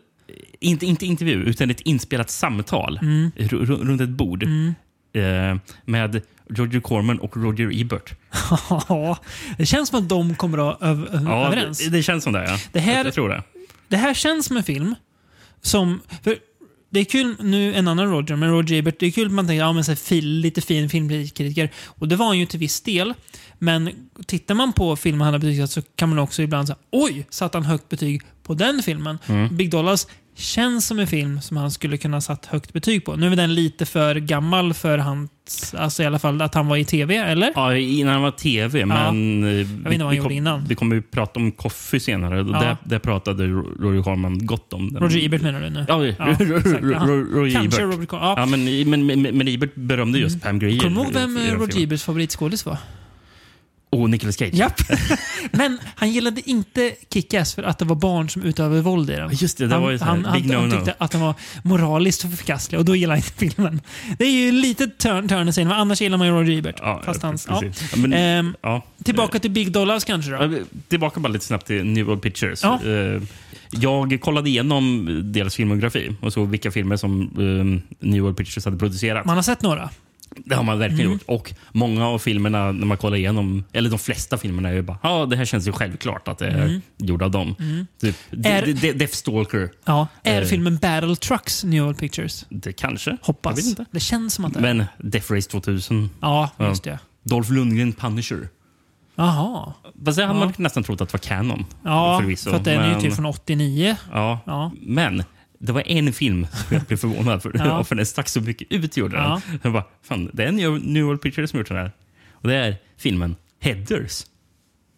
Inte, 0.60 0.86
inte 0.86 1.06
intervju, 1.06 1.44
utan 1.44 1.70
ett 1.70 1.82
inspelat 1.82 2.30
samtal 2.30 3.00
Mm. 3.02 3.32
ru- 3.36 3.66
ru- 3.66 3.86
runt 3.88 4.02
ett 4.02 4.10
bord 4.10 4.44
eh, 4.44 5.58
med 5.86 6.22
Roger 6.50 6.80
Corman 6.80 7.20
och 7.20 7.38
Roger 7.38 7.82
Ebert. 7.82 8.14
Ja, 8.90 9.18
det 9.58 9.66
känns 9.66 9.90
som 9.90 10.00
att 10.00 10.10
de 10.10 10.36
kommer 10.36 10.58
att 10.58 10.82
vara 10.82 10.92
öv- 10.94 11.08
öv- 11.12 11.26
Ja, 11.30 11.48
överens. 11.48 11.80
det, 11.80 11.90
det 11.90 12.04
känns 12.04 12.24
som 12.24 12.34
det. 12.34 12.44
Ja. 12.46 12.58
Det 12.72 12.80
här- 12.80 13.28
det. 13.30 13.44
Det 13.88 13.98
här 13.98 14.14
känns 14.14 14.46
som 14.46 14.58
en 14.58 14.64
film 14.64 14.96
som... 15.64 16.02
För 16.24 16.38
det 16.90 17.00
är 17.00 17.04
kul, 17.04 17.36
nu 17.40 17.76
en 17.76 17.88
annan 17.88 18.12
Roger, 18.12 18.36
men 18.36 18.50
Roger 18.50 18.78
Ebert, 18.78 19.00
det 19.00 19.06
är 19.06 19.12
kul 19.12 19.26
att 19.26 19.34
man 19.34 19.48
tänker 19.48 19.60
ja, 19.60 19.74
men 19.74 19.84
så 19.84 19.92
här, 19.92 19.96
fil, 19.96 20.28
lite 20.28 20.62
fin 20.62 20.90
filmkritiker. 20.90 21.70
Och 21.86 22.08
det 22.08 22.16
var 22.16 22.26
han 22.26 22.40
ju 22.40 22.46
till 22.46 22.60
viss 22.60 22.82
del. 22.82 23.14
Men 23.60 23.90
tittar 24.26 24.56
man 24.56 24.74
på 24.74 24.96
filmen 24.96 25.22
han 25.22 25.34
har 25.34 25.40
betygsatt 25.40 25.72
så 25.72 25.82
kan 25.96 26.10
man 26.10 26.20
också 26.20 26.42
ibland 26.42 26.68
säga 26.68 26.78
oj, 26.92 27.26
satt 27.30 27.54
han 27.54 27.64
högt 27.64 27.90
betyg 27.90 28.22
på 28.44 28.54
den 28.54 28.84
filmen. 28.84 29.18
Mm. 29.26 29.58
Big 29.58 29.72
Dollars 29.72 30.08
känns 30.36 30.88
som 30.88 31.00
en 31.00 31.08
film 31.08 31.42
som 31.42 31.58
han 31.58 31.72
skulle 31.72 31.98
kunna 31.98 32.22
satt 32.22 32.46
högt 32.46 32.74
betyg 32.74 33.06
på. 33.06 33.16
Nu 33.16 33.32
är 33.32 33.36
den 33.36 33.56
lite 33.56 33.86
för 33.86 34.16
gammal 34.16 34.74
för 34.74 34.98
hans, 34.98 35.30
alltså 35.78 36.04
i 36.04 36.06
alla 36.06 36.20
fall 36.20 36.42
att 36.42 36.56
han 36.56 36.68
var 36.68 36.78
i 36.78 36.86
tv, 36.86 37.16
eller? 37.16 37.52
Ja, 37.56 37.76
innan 37.78 38.14
han 38.14 38.22
var 38.22 38.32
tv, 38.32 38.86
men... 38.86 39.44
Jag 39.44 39.56
vet 39.58 39.68
inte 39.94 39.98
vad 39.98 40.02
han 40.14 40.16
gjorde 40.16 40.34
innan. 40.34 40.66
Vi 40.68 40.76
kommer 40.76 40.96
ju 40.96 41.02
prata 41.02 41.40
om 41.40 41.52
Coffee 41.52 42.00
senare. 42.00 42.38
Ja. 42.38 42.44
Där, 42.44 42.78
där 42.84 43.00
pratade 43.00 43.48
Ro- 43.48 43.76
Roger 43.80 44.04
Corman 44.04 44.46
gott 44.46 44.74
om 44.74 44.94
den. 44.94 45.04
Roger 45.04 45.26
Ebert 45.26 45.42
menar 45.42 45.62
du 45.62 45.70
nu? 45.70 45.86
Ja, 45.88 46.06
Ja. 46.06 46.14
Roger 46.40 47.54
Kanske 47.54 47.82
Ebert. 47.82 47.94
Robert 47.94 48.10
Corman. 48.10 48.28
Ja. 48.28 48.36
Ja, 48.38 48.46
men, 48.46 48.90
men, 48.90 49.22
men, 49.22 49.38
men 49.38 49.48
Ebert 49.48 49.76
berömde 49.76 50.20
just 50.20 50.42
Pam 50.42 50.60
Grier. 50.60 50.80
Kommer 50.80 50.96
du 50.96 51.02
ihåg 51.02 51.14
vem 51.14 51.38
Roger. 51.60 51.84
Eberts 51.84 52.04
favoritskådis 52.04 52.66
var? 52.66 52.78
Och 53.94 54.10
Nicolas 54.10 54.38
Cage. 54.38 54.54
Japp. 54.54 54.82
Men 55.52 55.80
han 55.96 56.12
gillade 56.12 56.50
inte 56.50 56.94
Kick-Ass 57.10 57.56
för 57.56 57.64
att 57.64 57.80
det 57.80 57.86
var 57.86 57.96
barn 57.96 58.30
som 58.30 58.42
utövade 58.42 58.82
våld 58.82 59.10
i 59.10 59.14
den. 59.16 59.30
Just 59.34 59.58
det, 59.58 59.68
det 59.68 59.74
han, 59.74 59.84
var 59.84 59.92
ju 59.92 59.98
så 59.98 60.06
här 60.06 60.12
han, 60.12 60.26
han, 60.26 60.42
big 60.42 60.52
han 60.52 60.66
no-no. 60.72 60.76
tyckte 60.76 60.96
att 60.98 61.12
den 61.12 61.22
var 61.22 61.36
moraliskt 61.64 62.22
förkastlig 62.22 62.80
och 62.80 62.86
då 62.86 62.96
gillade 62.96 63.22
han 63.22 63.26
inte 63.26 63.56
filmen. 63.56 63.82
Det 64.18 64.26
är 64.26 64.32
ju 64.32 64.52
lite 64.52 64.88
turn, 64.88 65.28
turn 65.28 65.50
i 65.50 65.52
scenen, 65.52 65.68
men 65.68 65.78
annars 65.78 66.02
gillar 66.02 66.18
man 66.18 66.28
ju 66.28 66.34
Roger 66.34 66.58
Ebert. 66.58 66.76
Ja, 66.80 67.02
fast 67.06 67.22
hans, 67.24 67.48
ja. 67.50 67.62
men, 67.96 68.14
Ehm, 68.14 68.56
ja. 68.62 68.82
Tillbaka 69.04 69.40
till 69.40 69.52
Big 69.52 69.72
Dollars 69.72 70.04
kanske 70.04 70.32
då? 70.32 70.60
Tillbaka 70.88 71.20
bara 71.20 71.34
lite 71.34 71.46
snabbt 71.46 71.68
till 71.68 71.84
New 71.86 72.06
World 72.06 72.22
Pictures. 72.22 72.64
Ja. 72.64 72.80
Eh, 72.86 73.22
Jag 73.72 74.22
kollade 74.22 74.50
igenom 74.50 75.06
deras 75.34 75.56
filmografi 75.56 76.16
och 76.22 76.34
såg 76.34 76.50
vilka 76.50 76.72
filmer 76.72 76.98
som 76.98 77.22
eh, 77.22 78.06
New 78.08 78.24
World 78.24 78.38
Pictures 78.38 78.66
hade 78.66 78.78
producerat. 78.78 79.26
Man 79.26 79.36
har 79.36 79.44
sett 79.44 79.62
några. 79.62 79.90
Det 80.46 80.56
har 80.56 80.64
man 80.64 80.80
verkligen 80.80 81.06
Mm. 81.06 81.12
gjort. 81.14 81.22
Och 81.26 81.54
många 81.72 82.08
av 82.08 82.20
filmerna, 82.20 82.72
när 82.72 82.86
man 82.86 82.98
kollar 82.98 83.18
igenom, 83.18 83.64
eller 83.74 83.90
de 83.90 84.00
flesta 84.00 84.38
filmerna, 84.38 84.70
är 84.70 84.74
ju 84.74 84.82
bara 84.82 84.98
ja, 85.04 85.26
det 85.26 85.36
här 85.36 85.46
känns 85.46 85.68
ju 85.68 85.72
självklart 85.72 86.28
att 86.28 86.38
det 86.38 86.48
är 86.48 86.66
Mm. 86.66 86.82
gjort 86.98 87.22
av 87.22 87.32
dem. 87.32 87.56
Typ, 88.02 88.16
Är- 88.46 88.66
De- 88.66 88.74
De- 88.74 88.94
Deathstalker. 88.94 89.70
Ja. 89.86 90.08
Är 90.24 90.42
Eh. 90.42 90.48
filmen 90.48 90.78
Battle 90.78 91.16
Trucks 91.16 91.64
New 91.64 91.84
World 91.84 91.98
Pictures? 91.98 92.46
Det 92.50 92.74
kanske. 92.74 93.18
Hoppas. 93.22 93.68
Inte. 93.68 93.86
Det 93.92 94.00
känns 94.00 94.34
som 94.34 94.46
att 94.46 94.54
det 94.54 94.60
är. 94.60 94.74
Men 94.74 94.86
Death 94.98 95.32
Race 95.34 95.50
2000. 95.50 96.10
Ja, 96.22 96.50
just 96.60 96.84
det. 96.84 97.00
Dolph 97.24 97.52
Lundgren 97.54 97.94
Punisher. 97.94 98.48
Jaha. 99.16 99.74
Fast 100.06 100.18
det 100.18 100.26
hade 100.26 100.40
Ja. 100.40 100.46
man 100.46 100.54
nästan 100.58 100.84
trott 100.84 101.02
att 101.02 101.10
det 101.10 101.14
var 101.14 101.20
canon. 101.20 101.66
Ja, 101.84 102.20
förvisso. 102.22 102.50
för 102.50 102.58
att 102.58 102.64
den 102.64 102.82
är 102.82 102.96
ju 102.96 103.02
typ 103.02 103.16
från 103.16 103.26
89. 103.26 103.96
Ja. 104.14 104.40
Ja. 104.46 104.72
Men 104.82 105.24
det 105.66 105.72
var 105.72 105.84
en 105.88 106.14
film 106.14 106.48
som 106.52 106.76
jag 106.78 106.84
blev 106.84 106.98
förvånad 106.98 107.44
för. 107.44 107.52
Ja. 107.56 107.84
för 107.88 107.96
den 107.96 108.06
stack 108.06 108.30
så 108.30 108.42
mycket 108.42 108.72
ut 108.72 108.98
gjorde 108.98 109.16
den. 109.16 109.24
Ja. 109.24 109.42
Jag 109.62 109.74
bara, 109.74 109.84
fan, 110.02 110.30
det 110.34 110.44
är 110.44 110.52
New 110.52 110.72
New 110.86 111.04
World 111.04 111.22
Pictures 111.22 111.50
som 111.50 111.60
gjort 111.60 111.68
den 111.68 111.78
här. 111.78 111.92
Och 112.32 112.50
det 112.50 112.56
är 112.56 112.78
filmen 112.98 113.36
Headers. 113.60 114.26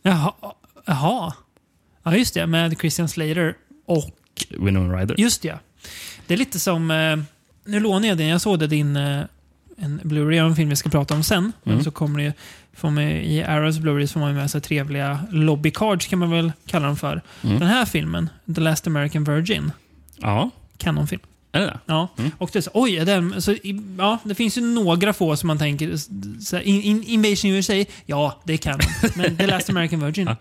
Jaha. 0.03 0.33
Jaha. 0.85 1.33
Ja, 2.03 2.15
just 2.17 2.33
det. 2.33 2.47
Med 2.47 2.79
Christian 2.79 3.09
Slater 3.09 3.55
och... 3.85 4.15
Winona 4.49 4.97
Ryder. 4.97 5.15
Just 5.19 5.41
det. 5.41 5.59
Det 6.27 6.33
är 6.33 6.37
lite 6.37 6.59
som... 6.59 6.91
Eh, 6.91 7.17
nu 7.65 7.79
lånar 7.79 8.07
jag 8.07 8.17
din. 8.17 8.27
Jag 8.27 8.41
såg 8.41 8.59
det 8.59 8.67
din... 8.67 8.95
Eh, 8.95 9.23
en 9.77 10.01
Blu-ray 10.03 10.41
av 10.41 10.47
en 10.47 10.55
film 10.55 10.69
vi 10.69 10.75
ska 10.75 10.89
prata 10.89 11.13
om 11.13 11.23
sen. 11.23 11.51
Mm. 11.65 11.83
så 11.83 11.91
kommer 11.91 12.23
det. 12.23 12.33
Får 12.73 12.89
man, 12.89 13.03
I 13.03 13.43
Arrows 13.43 13.77
Blu-ray 13.77 14.13
får 14.13 14.19
man 14.19 14.33
med 14.33 14.51
sig 14.51 14.61
trevliga 14.61 15.19
lobbycards 15.31 16.07
kan 16.07 16.19
man 16.19 16.31
väl 16.31 16.51
kalla 16.65 16.87
dem 16.87 16.97
för. 16.97 17.21
Mm. 17.43 17.59
Den 17.59 17.67
här 17.67 17.85
filmen, 17.85 18.29
The 18.55 18.61
Last 18.61 18.87
American 18.87 19.23
Virgin, 19.23 19.71
Ja, 20.21 20.49
kanonfilm. 20.77 21.21
är 21.51 21.59
det 21.59 21.65
det? 21.65 21.79
Ja. 21.85 22.07
Mm. 22.17 22.31
Och 22.37 22.49
det 22.53 22.59
är 22.59 22.61
så, 22.61 22.69
oj, 22.73 22.97
är 22.97 23.05
den, 23.05 23.41
så, 23.41 23.55
ja, 23.97 24.17
det 24.23 24.35
finns 24.35 24.57
ju 24.57 24.61
några 24.61 25.13
få 25.13 25.35
som 25.37 25.47
man 25.47 25.57
tänker, 25.57 25.97
så 26.43 26.55
här, 26.55 26.63
in, 26.63 26.81
in, 26.81 27.03
Invasion 27.03 27.51
USA, 27.51 27.73
ja, 28.05 28.41
det 28.43 28.57
kan. 28.57 28.79
Men 29.15 29.37
The 29.37 29.47
Last 29.47 29.69
American 29.69 29.99
Virgin, 30.05 30.27
ah, 30.27 30.35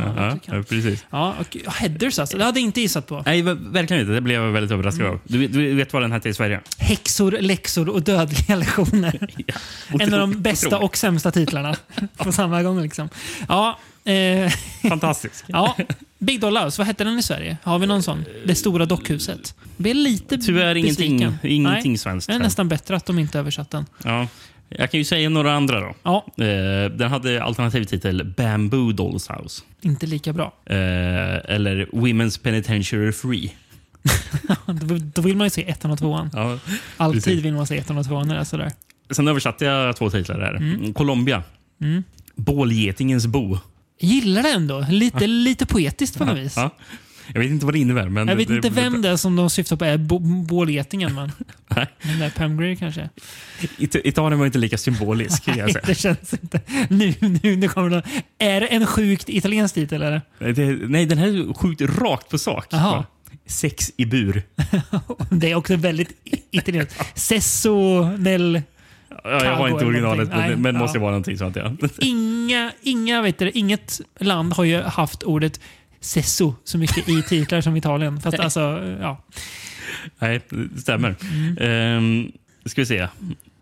Ja, 0.00 0.36
ja, 0.46 0.62
precis. 0.68 1.04
Ja, 1.10 1.34
och 1.40 1.56
Headers 1.72 2.18
alltså, 2.18 2.38
det 2.38 2.44
hade 2.44 2.60
jag 2.60 2.64
inte 2.64 2.80
gissat 2.80 3.06
på. 3.06 3.22
Nej, 3.26 3.42
ver- 3.42 3.72
verkligen 3.72 4.00
inte. 4.02 4.12
Det 4.12 4.20
blev 4.20 4.42
jag 4.42 4.52
väldigt 4.52 4.72
överraskad 4.72 5.06
Mm. 5.06 5.14
av. 5.14 5.20
Du, 5.24 5.48
du 5.48 5.74
vet 5.74 5.92
vad 5.92 6.02
den 6.02 6.12
hette 6.12 6.28
i 6.28 6.34
Sverige? 6.34 6.60
Häxor, 6.78 7.32
läxor 7.40 7.88
och 7.88 8.02
dödliga 8.02 8.56
lektioner. 8.56 9.28
Ja. 9.46 9.54
en 10.00 10.14
av 10.14 10.20
de 10.20 10.42
bästa 10.42 10.78
och 10.78 10.96
sämsta 10.96 11.30
titlarna 11.30 11.76
på 12.16 12.32
samma 12.32 12.62
gång. 12.62 12.80
Liksom. 12.82 13.08
Ja, 13.48 13.78
eh, 14.12 14.52
Fantastisk. 14.88 15.44
ja, 15.48 15.76
Big 16.18 16.40
Dollars, 16.40 16.78
vad 16.78 16.86
hette 16.86 17.04
den 17.04 17.18
i 17.18 17.22
Sverige? 17.22 17.56
Har 17.62 17.78
vi 17.78 17.86
någon 17.86 18.02
sån? 18.02 18.24
Det 18.46 18.54
stora 18.54 18.86
dockhuset. 18.86 19.54
Jag 19.58 19.82
blev 19.82 19.96
lite 19.96 20.38
Tyvärr 20.38 20.74
ingenting, 20.74 21.18
besviken. 21.18 21.38
ingenting 21.52 21.92
Nej, 21.92 21.98
svenskt. 21.98 22.26
Det 22.26 22.32
är 22.32 22.34
här. 22.38 22.42
nästan 22.44 22.68
bättre 22.68 22.96
att 22.96 23.06
de 23.06 23.18
inte 23.18 23.38
översatt 23.38 23.70
den. 23.70 23.86
Ja. 24.04 24.28
Jag 24.68 24.90
kan 24.90 24.98
ju 24.98 25.04
säga 25.04 25.28
några 25.28 25.52
andra 25.54 25.80
då. 25.80 25.94
Ja, 26.02 26.26
Eh, 26.44 26.90
den 26.90 27.10
hade 27.10 27.42
alternativ 27.42 27.84
titel 27.84 28.24
Bamboo 28.36 28.92
Dolls 28.92 29.30
House. 29.30 29.62
inte 29.80 30.06
lika 30.06 30.32
bra. 30.32 30.52
Eh, 30.66 30.76
eller 31.54 31.86
Women's 31.92 32.42
Penitentiary 32.42 33.12
Free. 33.12 33.52
Då 35.14 35.22
vill 35.22 35.36
man 35.36 35.46
ju 35.46 35.50
se 35.50 35.68
ettan 35.70 35.90
och 35.90 35.98
tvåan. 35.98 36.30
Ja. 36.32 36.58
Alltid 36.96 37.24
Precis. 37.24 37.44
vill 37.44 37.54
man 37.54 37.66
se 37.66 37.78
ettan 37.78 37.98
och 37.98 38.06
tvåan 38.06 38.28
när 38.28 38.34
det 38.34 38.40
är 38.40 38.44
sådär. 38.44 38.72
Sen 39.10 39.28
översatte 39.28 39.64
jag 39.64 39.96
två 39.96 40.10
titlar 40.10 40.38
där. 40.38 40.54
Mm. 40.54 40.94
Colombia. 40.94 41.42
Bålgetingens 42.34 43.26
bo. 43.26 43.58
Jag 43.98 44.08
gillar 44.10 44.42
det 44.42 44.50
ändå. 44.50 44.86
Lite, 44.90 45.26
lite 45.26 45.66
poetiskt 45.66 46.18
på 46.18 46.24
något 46.24 46.38
vis. 46.38 46.52
Ja. 46.56 46.70
Jag 47.32 47.40
vet 47.40 47.50
inte 47.50 47.64
vad 47.66 47.74
det 47.74 47.78
innebär. 47.78 48.08
Men 48.08 48.28
Jag 48.28 48.36
vet 48.36 48.50
inte 48.50 48.70
vem 48.70 49.02
det 49.02 49.08
är 49.08 49.16
som 49.16 49.36
de 49.36 49.50
syftar 49.50 49.76
på 49.76 49.84
är 49.84 49.98
bålgetingen, 50.46 51.14
men 51.14 51.32
Nej. 51.68 51.86
den 52.02 52.18
där 52.18 52.30
Pam 52.30 52.56
Grier 52.60 52.74
kanske. 52.74 53.08
It- 53.78 53.94
Italien 54.04 54.38
var 54.38 54.46
inte 54.46 54.58
lika 54.58 54.78
symbolisk. 54.78 55.46
Nej, 55.46 55.74
det 55.86 55.94
känns 55.94 56.32
inte. 56.32 56.60
Nu, 56.88 57.14
nu, 57.20 57.56
nu 57.56 57.68
kommer 57.68 57.90
det. 57.90 58.02
Är 58.38 58.60
det 58.60 58.66
en 58.66 58.86
sjukt 58.86 59.28
italiensk 59.28 59.74
titel 59.74 60.02
eller? 60.02 60.22
Nej, 60.38 60.52
det, 60.52 60.64
nej, 60.88 61.06
den 61.06 61.18
här 61.18 61.26
är 61.28 61.54
sjukt 61.54 61.80
rakt 61.80 62.28
på 62.28 62.38
sak. 62.38 62.70
Bara, 62.70 63.04
Sex 63.46 63.92
i 63.96 64.04
bur. 64.06 64.42
Det 65.30 65.50
är 65.50 65.54
också 65.54 65.76
väldigt 65.76 66.10
italienskt. 66.50 67.18
Sesso 67.18 68.02
nel... 68.18 68.62
Ja, 69.24 69.44
jag 69.44 69.56
har 69.56 69.68
inte 69.68 69.84
originalet, 69.84 70.28
men, 70.28 70.38
Nej, 70.38 70.50
men 70.50 70.62
det 70.62 70.70
ja. 70.70 70.78
måste 70.78 70.98
vara 70.98 71.10
någonting 71.10 71.38
sånt. 71.38 71.56
Ja. 71.56 71.72
Inga, 71.98 72.72
inga 72.82 73.22
vet 73.22 73.38
du, 73.38 73.50
inget 73.50 74.00
land 74.20 74.52
har 74.52 74.64
ju 74.64 74.80
haft 74.82 75.22
ordet 75.22 75.60
Sesso 76.00 76.54
så 76.64 76.78
mycket 76.78 77.08
i 77.08 77.22
titlar 77.22 77.60
som 77.60 77.76
Italien. 77.76 78.20
Fast 78.20 78.38
alltså, 78.38 78.60
ja. 79.00 79.22
Nej, 80.18 80.40
det 80.48 80.80
stämmer. 80.80 81.14
Mm. 81.20 81.58
Ehm, 81.60 82.32
ska 82.64 82.80
vi 82.80 82.86
se. 82.86 83.08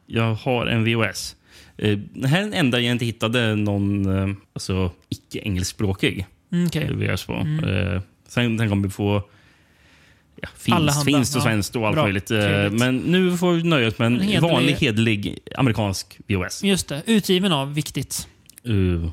Jag 0.06 0.34
har 0.34 0.66
en 0.66 0.84
VHS. 0.84 1.36
Eh, 1.76 1.98
det 2.14 2.28
här 2.28 2.38
är 2.38 2.42
den 2.42 2.54
enda 2.54 2.80
jag 2.80 2.92
inte 2.92 3.04
hittade 3.04 3.56
någon 3.56 4.18
eh, 4.18 4.36
alltså, 4.52 4.90
icke-engelskspråkig 5.08 6.26
Mm. 6.52 6.68
VHS 6.98 7.24
på. 7.24 7.32
Eh, 7.32 8.00
sen, 8.28 8.58
sen 8.58 8.68
kommer 8.68 8.82
vi 8.82 8.90
få 8.90 9.22
ja, 10.64 10.74
Allehanda, 10.74 11.04
finst 11.04 11.34
och 11.36 11.40
ja. 11.40 11.44
svenskt 11.44 11.76
och 11.76 11.86
allt 11.86 11.94
Bra, 11.94 12.02
möjligt. 12.04 12.30
Eh, 12.30 12.38
trevligt. 12.40 12.80
men 12.80 12.96
nu 12.96 13.36
får 13.36 13.52
vi 13.52 13.62
nöja 13.62 13.88
oss 13.88 13.98
med 13.98 14.06
en 14.06 14.20
hederlig- 14.20 14.40
vanlig, 14.40 14.74
hederlig 14.74 15.38
amerikansk 15.56 16.18
VHS. 16.26 16.64
Just 16.64 16.88
det. 16.88 17.02
Utgiven 17.06 17.52
av, 17.52 17.74
viktigt. 17.74 18.28
Uh, 18.68 19.10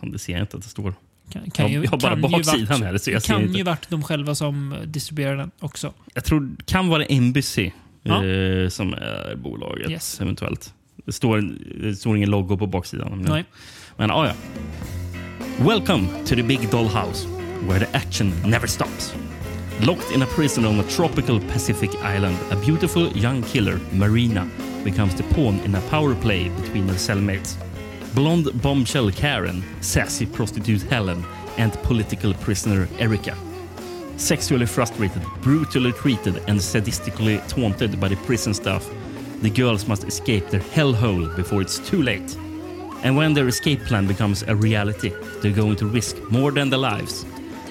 fan, 0.00 0.10
det 0.12 0.18
ser 0.18 0.32
jag 0.32 0.42
inte 0.42 0.56
att 0.56 0.62
det 0.62 0.68
står. 0.68 0.94
Kan, 1.32 1.50
kan 1.50 1.72
ju, 1.72 1.82
jag 1.82 1.90
har 1.90 1.98
bara 1.98 2.10
kan 2.12 2.20
baksidan 2.20 2.66
varit- 2.80 2.82
här, 2.92 2.98
så 2.98 3.10
jag 3.10 3.22
kan 3.22 3.42
inte. 3.42 3.58
ju 3.58 3.64
varit 3.64 3.88
de 3.90 4.02
själva 4.02 4.34
som 4.34 4.74
distribuerar 4.86 5.36
den 5.36 5.50
också. 5.60 5.92
Jag 6.14 6.24
tror 6.24 6.40
det 6.40 6.64
kan 6.66 6.88
vara 6.88 7.04
Embassy 7.04 7.70
Ja. 8.02 8.24
eh, 8.24 8.68
som 8.68 8.94
är 8.94 9.34
bolaget 9.36 9.90
Yes. 9.90 10.20
eventuellt. 10.20 10.74
Det 11.06 11.12
står, 11.12 11.40
det 11.82 11.96
står 11.96 12.16
ingen 12.16 12.30
logo 12.30 12.56
på 12.56 12.66
baksidan. 12.66 13.22
Nej. 13.28 13.44
men 13.96 14.10
ah, 14.10 14.26
ja. 14.26 14.32
Welcome 15.64 16.06
to 16.26 16.34
the 16.34 16.42
big 16.42 16.70
doll 16.70 16.86
house 16.86 17.28
where 17.68 17.86
the 17.86 17.96
action 17.98 18.32
never 18.46 18.66
stops. 18.66 19.14
Locked 19.82 20.10
in 20.10 20.22
a 20.22 20.26
prison 20.26 20.64
on 20.64 20.80
a 20.80 20.90
tropical 20.90 21.38
Pacific 21.38 21.94
island, 22.02 22.36
a 22.50 22.56
beautiful 22.56 23.08
young 23.16 23.42
killer, 23.42 23.78
Marina, 23.92 24.50
becomes 24.82 25.14
the 25.14 25.22
pawn 25.34 25.60
in 25.60 25.72
a 25.76 25.80
power 25.82 26.16
play 26.16 26.48
between 26.48 26.88
her 26.88 26.94
cellmates. 26.94 27.54
Blonde 28.12 28.60
bombshell 28.60 29.08
Karen, 29.12 29.62
sassy 29.80 30.26
prostitute 30.26 30.82
Helen, 30.82 31.24
and 31.58 31.72
political 31.84 32.34
prisoner 32.34 32.88
Erica. 32.98 33.36
Sexually 34.16 34.66
frustrated, 34.66 35.22
brutally 35.42 35.92
treated, 35.92 36.38
and 36.48 36.58
sadistically 36.58 37.46
taunted 37.46 38.00
by 38.00 38.08
the 38.08 38.16
prison 38.16 38.54
staff, 38.54 38.84
the 39.42 39.50
girls 39.50 39.86
must 39.86 40.02
escape 40.02 40.48
their 40.48 40.60
hellhole 40.60 41.34
before 41.36 41.62
it's 41.62 41.78
too 41.78 42.02
late. 42.02 42.36
And 43.04 43.16
when 43.16 43.32
their 43.32 43.46
escape 43.46 43.84
plan 43.84 44.08
becomes 44.08 44.42
a 44.42 44.56
reality, 44.56 45.12
they're 45.40 45.52
going 45.52 45.76
to 45.76 45.86
risk 45.86 46.16
more 46.32 46.50
than 46.50 46.68
their 46.68 46.80
lives. 46.80 47.24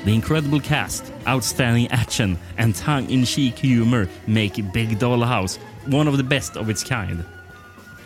The 0.05 0.11
incredible 0.11 0.59
cast, 0.61 1.03
outstanding 1.27 1.87
action, 1.91 2.37
and 2.57 2.75
tongue 2.75 3.09
in 3.09 3.25
cheek 3.25 3.55
humor 3.55 4.07
make 4.25 4.63
Big 4.73 4.99
Doll 4.99 5.23
House 5.23 5.59
one 5.85 6.09
of 6.09 6.17
the 6.17 6.23
best 6.23 6.55
of 6.55 6.69
its 6.69 6.83
kind. 6.83 7.23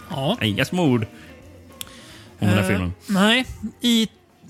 Ja. 0.10 0.38
Inga 0.42 0.66
små 0.66 0.84
ord 0.84 1.08
om 2.40 2.48
den 2.48 2.50
här 2.50 2.62
Eh, 2.64 2.68
filmen. 2.68 2.94
Nej, 3.08 3.46
i, 3.82 4.08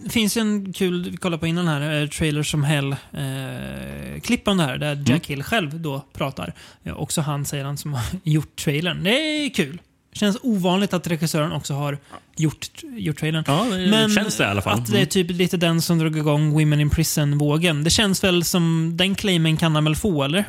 finns 0.09 0.37
en 0.37 0.73
kul, 0.73 1.09
vi 1.11 1.17
kollade 1.17 1.39
på 1.39 1.47
innan 1.47 1.67
här, 1.67 2.01
eh, 2.01 2.07
Trailer 2.07 2.43
som 2.43 2.63
Hell 2.63 2.91
eh, 2.91 4.21
klipp 4.21 4.47
om 4.47 4.57
det 4.57 4.63
här 4.63 4.77
där 4.77 4.91
Mm. 4.91 5.03
Jack 5.05 5.27
Hill 5.27 5.43
själv 5.43 5.81
då 5.81 6.05
pratar. 6.13 6.53
Ja, 6.83 6.93
också 6.93 7.21
han 7.21 7.45
säger 7.45 7.65
han 7.65 7.77
som 7.77 7.93
har 7.93 8.03
gjort 8.23 8.55
trailern. 8.55 9.03
Det 9.03 9.09
är 9.45 9.49
kul. 9.49 9.81
Känns 10.13 10.37
ovanligt 10.41 10.93
att 10.93 11.07
regissören 11.07 11.51
också 11.51 11.73
har 11.73 11.97
gjort, 12.37 12.67
gjort 12.83 13.19
trailern. 13.19 13.43
Ja, 13.47 13.63
det 13.63 14.13
känns 14.15 14.37
det 14.37 14.43
i 14.43 14.47
alla 14.47 14.61
fall. 14.61 14.79
att 14.79 14.91
det 14.91 15.01
är 15.01 15.05
typ 15.05 15.31
lite 15.31 15.57
den 15.57 15.81
som 15.81 15.99
drog 15.99 16.17
igång 16.17 16.51
Women 16.51 16.79
in 16.79 16.89
Prison-vågen. 16.89 17.83
Det 17.83 17.89
känns 17.89 18.23
väl 18.23 18.43
som 18.43 18.93
den 18.97 19.15
claimen 19.15 19.57
kan 19.57 19.75
han 19.75 19.83
väl 19.83 19.95
få, 19.95 20.23
eller? 20.23 20.45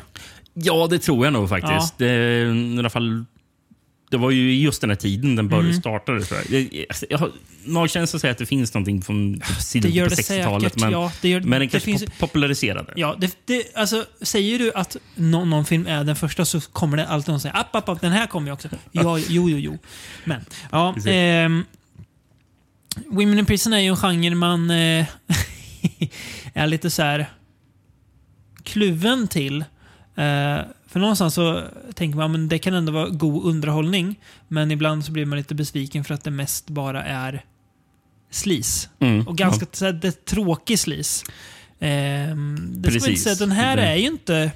Ja, 0.53 0.87
det 0.89 0.99
tror 0.99 1.25
jag 1.25 1.33
nog 1.33 1.49
faktiskt. 1.49 1.97
Det, 1.97 2.43
I 2.75 2.79
alla 2.79 2.89
fall, 2.89 3.25
det 4.13 4.17
var 4.19 4.31
ju 4.31 4.55
just 4.55 4.81
den 4.81 4.89
här 4.89 4.97
tiden 4.97 5.35
den 5.35 5.47
började 5.47 5.69
Mm. 5.69 5.81
starta. 5.81 6.11
Jag. 6.11 6.21
Jag, 6.49 6.85
alltså, 6.89 7.05
har 7.17 7.31
magkänsla 7.65 8.17
att 8.17 8.21
säga 8.21 8.31
att 8.31 8.37
det 8.37 8.45
finns 8.45 8.73
någonting 8.73 9.01
från 9.01 9.33
typ 9.47 9.61
sidan 9.61 9.91
på 9.91 9.97
det 9.97 10.15
60-talet. 10.15 10.63
säkert. 10.63 10.81
Men, 10.81 10.91
ja, 10.91 11.11
det 11.21 11.29
gör, 11.29 11.39
men 11.41 11.49
den 11.51 11.59
det 11.59 11.67
kanske 11.67 11.85
finns, 11.85 12.03
pop- 12.03 12.19
populariserade. 12.19 12.93
Ja, 12.95 13.15
det, 13.19 13.37
det, 13.45 13.63
alltså, 13.75 14.05
säger 14.21 14.59
du 14.59 14.71
att 14.73 14.97
nå- 15.15 15.45
någon 15.45 15.65
film 15.65 15.87
är 15.87 16.03
den 16.03 16.15
första 16.15 16.45
så 16.45 16.61
kommer 16.61 16.97
det 16.97 17.07
alltid 17.07 17.29
någon 17.29 17.39
säga 17.39 17.53
app, 17.53 17.75
app, 17.75 17.89
app, 17.89 18.01
den 18.01 18.11
här 18.11 18.27
kommer 18.27 18.47
ju 18.47 18.53
också. 18.53 18.69
Ja, 18.91 19.17
jo, 19.19 19.49
jo, 19.49 19.57
jo. 19.57 19.77
Men, 20.23 20.45
ja. 20.71 20.95
Ehm, 21.05 21.63
Women 23.07 23.39
in 23.39 23.45
Prison 23.45 23.73
är 23.73 23.79
ju 23.79 23.87
en 23.87 23.95
genre 23.97 24.35
man 24.35 24.69
eh, 24.71 25.05
är 26.53 26.67
lite 26.67 26.89
så 26.89 27.01
här 27.01 27.25
kluven 28.63 29.27
till. 29.27 29.65
Eh, 30.15 30.57
för 30.93 30.99
någonstans 30.99 31.33
så 31.33 31.63
tänker 31.93 32.17
man 32.17 32.31
men 32.31 32.47
det 32.47 32.59
kan 32.59 32.73
ändå 32.73 32.91
vara 32.91 33.09
god 33.09 33.45
underhållning. 33.45 34.19
Men 34.47 34.71
ibland 34.71 35.05
så 35.05 35.11
blir 35.11 35.25
man 35.25 35.37
lite 35.37 35.55
besviken 35.55 36.03
för 36.03 36.13
att 36.13 36.23
det 36.23 36.31
mest 36.31 36.69
bara 36.69 37.03
är 37.03 37.45
slis. 38.31 38.89
Mm. 38.99 39.27
Och 39.27 39.37
ganska 39.37 39.65
så 39.71 39.85
här, 39.85 39.93
det 39.93 40.25
tråkig 40.25 40.79
slis. 40.79 41.23
Ehm, 41.79 42.55
det 42.69 42.91
ska 42.91 42.99
man 42.99 43.09
inte 43.09 43.09
Precis. 43.09 43.23
säga, 43.23 43.35
den 43.35 43.51
här 43.51 43.77
är 43.77 43.95
ju 43.95 44.05
inte 44.05 44.51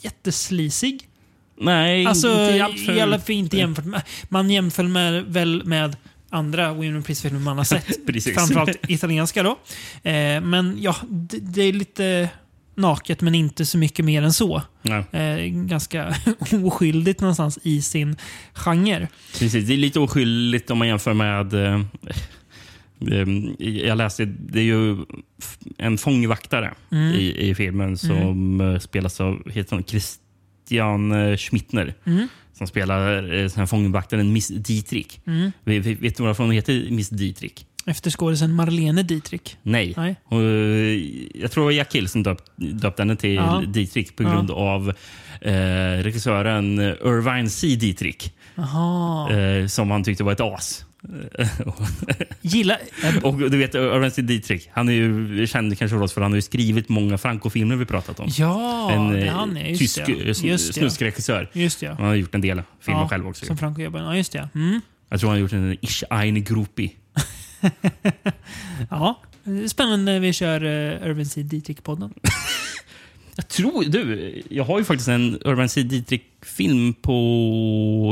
jätteslisig. 0.00 1.08
Nej, 1.60 2.06
Alltså, 2.06 2.28
inte 2.50 2.64
alltför... 2.64 2.96
i 2.96 3.00
alla 3.00 3.18
fall 3.18 3.34
inte 3.34 3.56
jämfört 3.56 3.84
med... 3.84 4.02
Man 4.28 4.50
jämför 4.50 4.84
med, 4.84 5.24
väl 5.24 5.64
med 5.64 5.96
andra 6.30 6.72
Women 6.72 7.02
Prince-filmer 7.02 7.40
man 7.40 7.58
har 7.58 7.64
sett. 7.74 8.06
Precis. 8.06 8.34
Framförallt 8.34 8.90
italienska 8.90 9.42
då. 9.42 9.50
Eh, 10.10 10.40
men 10.40 10.76
ja, 10.80 10.96
det, 11.08 11.38
det 11.38 11.62
är 11.62 11.72
lite 11.72 12.28
naket 12.74 13.20
men 13.20 13.34
inte 13.34 13.66
så 13.66 13.78
mycket 13.78 14.04
mer 14.04 14.22
än 14.22 14.32
så. 14.32 14.62
Eh, 15.12 15.36
ganska 15.46 16.14
oskyldigt 16.64 17.20
någonstans 17.20 17.58
i 17.62 17.82
sin 17.82 18.16
genre. 18.54 19.08
precis. 19.38 19.66
Det 19.66 19.72
är 19.74 19.76
lite 19.78 20.00
oskyldigt 20.00 20.70
om 20.70 20.78
man 20.78 20.88
jämför 20.88 21.14
med... 21.14 21.54
Eh, 21.54 21.80
eh, 23.10 23.28
jag 23.86 23.98
läste, 23.98 24.24
det 24.24 24.58
är 24.60 24.64
ju 24.64 24.96
en 25.78 25.98
fångvaktare 25.98 26.74
Mm. 26.92 27.14
i, 27.14 27.48
i 27.48 27.54
filmen 27.54 27.98
som 27.98 28.60
eh, 28.60 28.78
spelas 28.78 29.20
av 29.20 29.50
heter 29.50 29.76
han, 29.76 29.84
Christian 29.84 31.12
eh, 31.12 31.36
Schmittner. 31.36 31.94
Mm. 32.04 32.28
Som 32.58 32.66
spelar 32.66 33.32
eh, 33.60 33.66
fångvaktaren 33.66 34.32
Miss 34.32 34.48
Dietrich. 34.48 35.18
Mm. 35.26 35.52
Vet, 35.64 35.86
vet 35.86 36.00
vet 36.00 36.16
du 36.16 36.22
varför 36.22 36.44
hon 36.44 36.52
heter 36.52 36.90
Miss 36.90 37.08
Dietrich? 37.08 37.52
Efter 37.86 38.10
skådisen 38.10 38.52
Marlene 38.54 39.02
Dietrich. 39.02 39.56
Nej. 39.62 39.94
Nej. 39.96 40.16
Och, 40.24 40.40
eh, 40.42 41.00
jag 41.42 41.50
tror 41.50 41.64
det 41.64 41.64
var 41.64 41.70
Jack 41.72 41.94
Hill 41.94 42.08
som 42.08 42.22
döpt, 42.22 42.52
döpte 42.56 43.02
henne 43.02 43.16
till 43.16 43.34
Ja. 43.34 43.62
Dietrich 43.66 44.12
på 44.16 44.22
Ja. 44.22 44.30
grund 44.32 44.50
av 44.50 44.88
eh, 45.40 45.52
regissören 46.02 46.80
Irvine 46.80 47.50
C. 47.50 47.66
Dietrich. 47.76 48.30
Eh, 49.30 49.66
som 49.66 49.90
han 49.90 50.04
tyckte 50.04 50.24
var 50.24 50.32
ett 50.32 50.40
as. 50.40 50.84
Gilla... 52.40 52.76
Och 53.22 53.38
du 53.50 53.58
vet, 53.58 53.74
Irvine 53.74 54.10
C. 54.10 54.22
Dietrich, 54.22 54.68
han 54.72 54.88
är 54.88 54.92
ju 54.92 55.46
känd 55.46 55.78
kanske 55.78 55.96
för 55.96 56.02
oss 56.04 56.12
för 56.12 56.20
han 56.20 56.32
har 56.32 56.36
ju 56.36 56.42
skrivit 56.42 56.88
många 56.88 57.18
Franco-filmer 57.18 57.76
vi 57.76 57.84
pratat 57.84 58.20
om. 58.20 58.28
Ja, 58.38 58.90
en 58.92 59.08
det 59.12 59.26
eh, 59.26 59.34
han 59.34 59.56
är. 59.56 59.68
Just 59.68 59.78
tysk 59.80 60.06
det. 60.06 60.12
eh, 60.12 60.44
Just 60.46 60.74
snuskregissör. 60.74 61.50
Just 61.52 61.80
det. 61.80 61.86
Han 61.86 62.06
har 62.06 62.14
gjort 62.14 62.34
en 62.34 62.40
del 62.40 62.62
filmer 62.80 63.00
Ja, 63.00 63.08
själv 63.08 63.28
också. 63.28 63.46
Som 63.46 63.56
Franco 63.58 63.80
jobbar. 63.82 64.00
Ja, 64.00 64.16
just 64.16 64.32
det. 64.32 64.48
Mm. 64.54 64.80
Jag 65.08 65.20
tror 65.20 65.30
han 65.30 65.36
har 65.36 65.40
gjort 65.42 65.52
en 65.52 65.76
Ich 65.80 66.02
ein 66.10 66.44
Gruppi. 66.44 66.92
Ja, 68.90 69.20
det 69.44 69.64
är 69.64 69.68
spännande 69.68 70.12
när 70.12 70.20
vi 70.20 70.32
kör 70.32 70.64
uh, 70.64 71.06
Urban 71.06 71.26
C. 71.26 71.42
Dietrich-podden. 71.42 72.12
Jag 73.36 73.48
tror, 73.48 73.84
du, 73.84 74.42
jag 74.50 74.64
har 74.64 74.78
ju 74.78 74.84
faktiskt 74.84 75.08
en 75.08 75.38
Urban 75.44 75.68
C. 75.68 75.82
Dietrich-film 75.82 76.94
på 76.94 77.12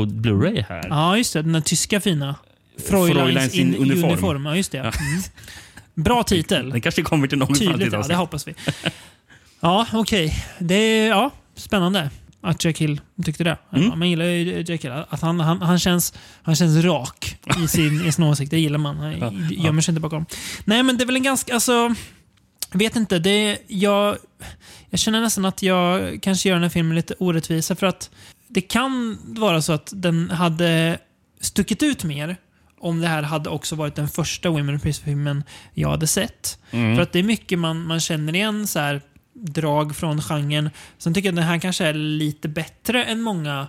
Blu-ray 0.07 0.65
här. 0.69 0.87
Ja, 0.89 1.17
just 1.17 1.33
det. 1.33 1.41
Den 1.41 1.53
där 1.53 1.61
tyska 1.61 2.01
fina. 2.01 2.35
Fräuleins 2.89 3.55
in 3.55 3.75
uniform. 3.75 4.09
uniform. 4.09 4.45
Ja, 4.45 4.55
just 4.55 4.71
det. 4.71 4.77
Mm. 4.77 4.93
Bra 5.93 6.23
titel. 6.23 6.69
Den 6.69 6.81
kanske 6.81 7.01
kommer 7.01 7.27
till 7.27 7.37
någon 7.37 7.53
Tydligt, 7.53 7.93
ja. 7.93 8.01
Det 8.07 8.15
hoppas 8.15 8.47
vi. 8.47 8.53
Ja, 9.59 9.87
okej. 9.93 10.45
Det 10.59 10.75
är 10.75 11.07
ja, 11.07 11.31
spännande 11.55 12.09
att 12.41 12.65
Jack 12.65 12.77
Hill 12.77 13.01
tyckte 13.25 13.43
det. 13.43 13.57
Mm. 13.73 13.99
Man 13.99 14.09
gillar 14.09 14.25
ju 14.25 14.63
Jack 14.67 14.83
Hill. 14.83 14.91
Att 14.91 15.21
han, 15.21 15.39
han, 15.39 15.61
han, 15.61 15.79
känns, 15.79 16.13
han 16.43 16.55
känns 16.55 16.85
rak 16.85 17.37
i 17.63 17.67
sin, 17.67 18.05
i 18.05 18.11
sin 18.11 18.23
åsikt. 18.23 18.51
Det 18.51 18.59
gillar 18.59 18.77
man. 18.77 18.97
Han 18.97 19.19
Ja, 19.19 19.31
gömmer 19.65 19.81
sig 19.81 19.91
inte 19.91 20.01
bakom. 20.01 20.25
Nej, 20.65 20.83
men 20.83 20.97
det 20.97 21.03
är 21.03 21.05
väl 21.05 21.15
en 21.15 21.23
ganska... 21.23 21.53
Alltså, 21.53 21.95
vet 22.71 22.95
inte. 22.95 23.19
Det, 23.19 23.57
jag, 23.67 24.17
jag 24.89 24.99
känner 24.99 25.21
nästan 25.21 25.45
att 25.45 25.63
jag 25.63 26.19
kanske 26.21 26.49
gör 26.49 26.55
den 26.55 26.63
här 26.63 26.69
filmen 26.69 26.95
lite 26.95 27.13
orättvisa. 27.19 27.75
För 27.75 27.87
att 27.87 28.09
det 28.47 28.61
kan 28.61 29.17
vara 29.25 29.61
så 29.61 29.73
att 29.73 29.93
den 29.95 30.29
hade 30.29 30.99
stuckit 31.41 31.83
ut 31.83 32.03
mer 32.03 32.37
om 32.79 33.01
det 33.01 33.07
här 33.07 33.23
hade 33.23 33.49
också 33.49 33.75
varit 33.75 33.95
den 33.95 34.07
första 34.07 34.49
Women 34.49 34.73
in 34.73 34.79
Prison-filmen 34.79 35.43
jag 35.73 35.89
hade 35.89 36.07
sett. 36.07 36.59
Mm. 36.71 36.95
För 36.95 37.03
att 37.03 37.11
det 37.11 37.19
är 37.19 37.23
mycket 37.23 37.59
man, 37.59 37.87
man 37.87 37.99
känner 37.99 38.35
igen 38.35 38.67
så 38.67 38.79
här 38.79 39.01
drag 39.33 39.95
från 39.95 40.21
genren. 40.21 40.69
Sen 40.97 41.13
tycker 41.13 41.27
jag 41.27 41.33
att 41.33 41.35
den 41.37 41.45
här 41.47 41.59
kanske 41.59 41.85
är 41.85 41.93
lite 41.93 42.47
bättre 42.49 43.03
än 43.03 43.21
många 43.21 43.67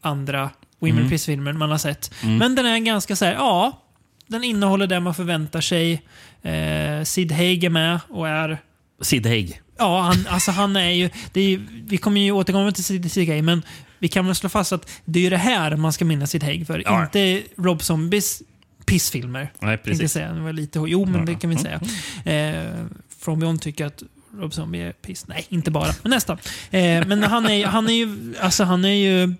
andra 0.00 0.50
Women 0.78 0.92
Mm. 0.96 1.04
in 1.04 1.10
Prison-filmer 1.10 1.52
man 1.52 1.70
har 1.70 1.78
sett. 1.78 2.10
Mm. 2.22 2.36
Men 2.38 2.54
den 2.54 2.66
är 2.66 2.78
ganska 2.78 3.16
så 3.16 3.24
här, 3.24 3.32
ja, 3.32 3.82
den 4.26 4.44
innehåller 4.44 4.86
det 4.86 5.00
man 5.00 5.14
förväntar 5.14 5.60
sig. 5.60 6.02
Eh, 6.42 7.04
Sid 7.04 7.32
Haig 7.32 7.64
är 7.64 7.70
med 7.70 8.00
och 8.08 8.28
är 8.28 8.58
Sid 9.00 9.26
Haig. 9.26 9.60
Ja, 9.78 10.00
han, 10.00 10.26
alltså 10.28 10.50
han 10.50 10.76
är 10.76 10.90
ju... 10.90 11.10
Är, 11.34 11.40
ju- 11.40 11.66
vi 11.86 11.96
kommer 11.98 12.20
ju 12.20 12.30
återkomma 12.32 12.72
till 12.72 12.84
Sid 12.84 13.12
Sid 13.12 13.28
Haig, 13.28 13.44
men 13.44 13.62
vi 13.98 14.08
kan 14.08 14.26
väl 14.26 14.34
slå 14.34 14.48
fast 14.48 14.72
att 14.72 14.90
det 15.04 15.18
är 15.18 15.22
ju 15.22 15.30
det 15.30 15.36
här 15.36 15.76
man 15.76 15.92
ska 15.92 16.04
minnas 16.04 16.30
Sid 16.30 16.42
Haig 16.42 16.66
för. 16.66 16.82
Ja. 16.84 17.02
Inte 17.04 17.42
Rob 17.56 17.82
Zombies 17.82 18.42
pissfilmer. 18.86 19.52
Nej, 19.60 19.76
precis. 19.78 20.12
säga. 20.12 20.32
Det 20.32 20.40
var 20.40 20.52
lite, 20.52 20.78
jo, 20.86 21.04
men 21.06 21.26
det 21.26 21.34
kan 21.34 21.50
vi 21.50 21.56
säga. 21.56 21.80
Eh, 22.24 22.84
From 23.18 23.40
Beyond 23.40 23.60
tycker 23.62 23.86
att 23.86 24.02
Rob 24.38 24.52
Zombie 24.54 24.80
är 24.80 24.92
piss. 24.92 25.26
Nej, 25.28 25.46
inte 25.48 25.70
bara, 25.70 25.92
men 26.02 26.10
nästan. 26.10 26.38
Eh, 26.70 27.06
men 27.06 27.22
han 27.22 27.46
är, 27.46 27.66
han 27.66 27.88
är 27.88 27.92
ju, 27.92 28.34
alltså 28.40 28.64
han 28.64 28.84
är 28.84 28.88
ju 28.88 29.34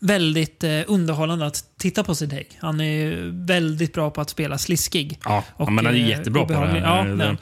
väldigt 0.00 0.64
eh, 0.64 0.80
underhållande 0.86 1.46
att 1.46 1.64
titta 1.78 2.04
på 2.04 2.14
Sid 2.14 2.32
Haig. 2.32 2.46
Han 2.58 2.80
är 2.80 2.84
ju 2.84 3.30
väldigt 3.46 3.94
bra 3.94 4.10
på 4.10 4.20
att 4.20 4.30
spela 4.30 4.58
sliskig. 4.58 5.18
Ja, 5.24 5.44
Och, 5.56 5.72
men 5.72 5.86
han 5.86 5.94
är 5.94 5.98
eh, 6.00 6.08
jättebra 6.08 6.44
på 6.44 6.52
det. 6.52 6.78
Ja, 6.78 7.04
den. 7.04 7.38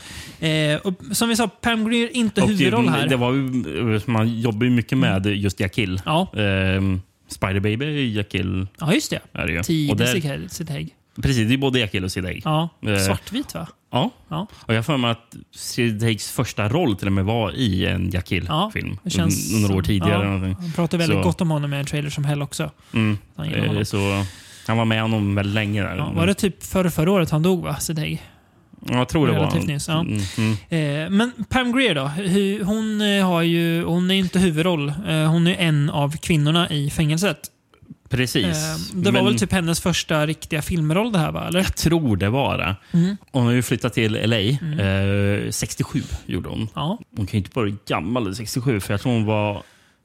Eh, 0.51 0.81
och 0.81 0.95
som 1.17 1.29
vi 1.29 1.37
sa, 1.37 1.49
Pam 1.49 1.91
Grier 1.91 2.17
inte 2.17 2.43
och 2.43 2.49
huvudroll 2.49 2.85
det, 2.85 2.91
här. 2.91 2.99
Mm. 2.99 3.11
Det 3.11 3.17
var 3.17 3.33
ju, 3.33 4.01
man 4.07 4.41
jobbar 4.41 4.65
ju 4.65 4.71
mycket 4.71 4.99
med 4.99 5.27
just 5.27 5.61
Jakill. 5.61 6.01
Ja. 6.05 6.33
Ehm, 6.37 7.01
Spider 7.29 7.61
Baby 7.61 7.85
är 7.87 7.91
ju 7.91 8.09
Jakill. 8.09 8.67
ja, 8.81 8.95
just 8.95 9.11
det. 9.11 9.21
Är 9.33 9.47
det 9.47 9.53
ju. 9.53 9.63
Tidig 9.63 10.09
Sid 10.51 10.71
Haig-. 10.71 10.91
Precis, 11.23 11.49
det 11.49 11.55
är 11.55 11.59
både 11.59 11.79
Jakill 11.79 12.05
och 12.05 12.13
Sid 12.13 12.25
Haig. 12.25 12.43
Ja. 12.45 12.69
Eh. 12.87 12.99
Svartvit 12.99 13.55
va? 13.55 13.67
Ja. 13.91 14.11
Ja. 14.29 14.47
Och 14.53 14.75
jag 14.75 14.79
har 14.79 14.83
för 14.83 14.97
mig 14.97 15.11
att 15.11 15.35
Sid 15.55 16.03
Haigs 16.03 16.31
första 16.31 16.69
roll 16.69 16.97
till 16.97 17.07
och 17.07 17.13
med 17.13 17.25
var 17.25 17.53
i 17.53 17.87
en 17.87 18.11
Jakill-film. 18.11 18.99
det 19.03 19.11
känns 19.11 19.53
Några 19.63 19.75
år 19.77 19.83
tidigare. 19.83 20.25
ja. 20.49 20.55
Han 20.61 20.73
pratar 20.75 20.99
väldigt 20.99 21.19
Så- 21.19 21.23
gott 21.23 21.41
om 21.41 21.51
honom 21.51 21.75
i 21.75 21.77
en 21.77 21.87
trailer 21.87 22.11
som 22.11 22.25
Hell 22.25 22.43
också. 22.43 22.71
Mm. 22.95 23.19
Han 23.37 23.47
Eh. 23.49 23.83
Så 23.83 24.25
han 24.67 24.77
var 24.79 24.85
med 24.85 25.03
honom 25.03 25.35
väldigt 25.35 25.55
länge. 25.55 25.83
Där. 25.83 25.97
Ja, 25.97 26.13
var 26.17 26.27
det 26.27 26.35
typ 26.35 26.63
för 26.65 26.89
förra 26.89 27.11
året 27.13 27.31
han 27.31 27.43
dog 27.43 27.63
va? 27.65 27.77
Sid 27.77 27.99
Haig? 27.99 28.23
Ja, 28.89 28.95
jag 28.97 29.09
tror 29.09 29.27
det 29.27 29.33
var. 29.33 29.39
relativt 29.41 29.67
nyss, 29.67 29.89
ja. 29.89 30.01
Mm, 30.01 30.21
mm. 30.39 30.53
Eh, 31.05 31.11
men 31.11 31.33
Pam 31.51 31.73
Grier 31.73 31.95
då? 31.95 32.11
Hon, 32.65 33.01
eh, 33.01 33.27
har 33.29 33.43
ju, 33.43 33.85
hon 33.85 34.11
är 34.11 34.15
inte 34.15 34.39
huvudroll. 34.39 34.91
Hon 35.29 35.47
är 35.47 35.55
en 35.59 35.91
av 35.91 36.17
kvinnorna 36.17 36.71
i 36.71 36.91
fängelset. 36.91 37.39
Precis. 38.09 38.45
Eh, 38.47 38.77
det 38.95 39.05
var 39.11 39.13
Men 39.13 39.25
väl 39.25 39.39
typ 39.39 39.53
hennes 39.53 39.81
första 39.81 40.27
riktiga 40.27 40.63
filmroll 40.63 41.13
det 41.13 41.19
här 41.19 41.33
va? 41.33 41.49
Eller? 41.49 41.61
Jag 41.61 41.77
tror 41.77 42.17
det 42.17 42.29
var 42.29 42.59
det. 42.59 42.77
Mm. 42.99 43.17
Hon 43.33 43.45
har 43.45 43.53
ju 43.53 43.63
flyttat 43.63 43.93
till 43.93 44.13
LA. 44.31 44.39
Eh, 44.85 45.51
67 45.51 46.03
gjorde 46.27 46.49
hon. 46.49 46.69
Ja. 46.75 46.99
Hon 47.17 47.27
kan 47.27 47.33
ju 47.33 47.45
inte 47.45 47.51
vara 47.55 47.73
gammal 47.89 48.35
67 48.35 48.81
för 48.81 48.93
jag 48.95 49.01
tror 49.01 49.13
hon 49.13 49.25
var 49.25 49.53
Kan 49.55 49.63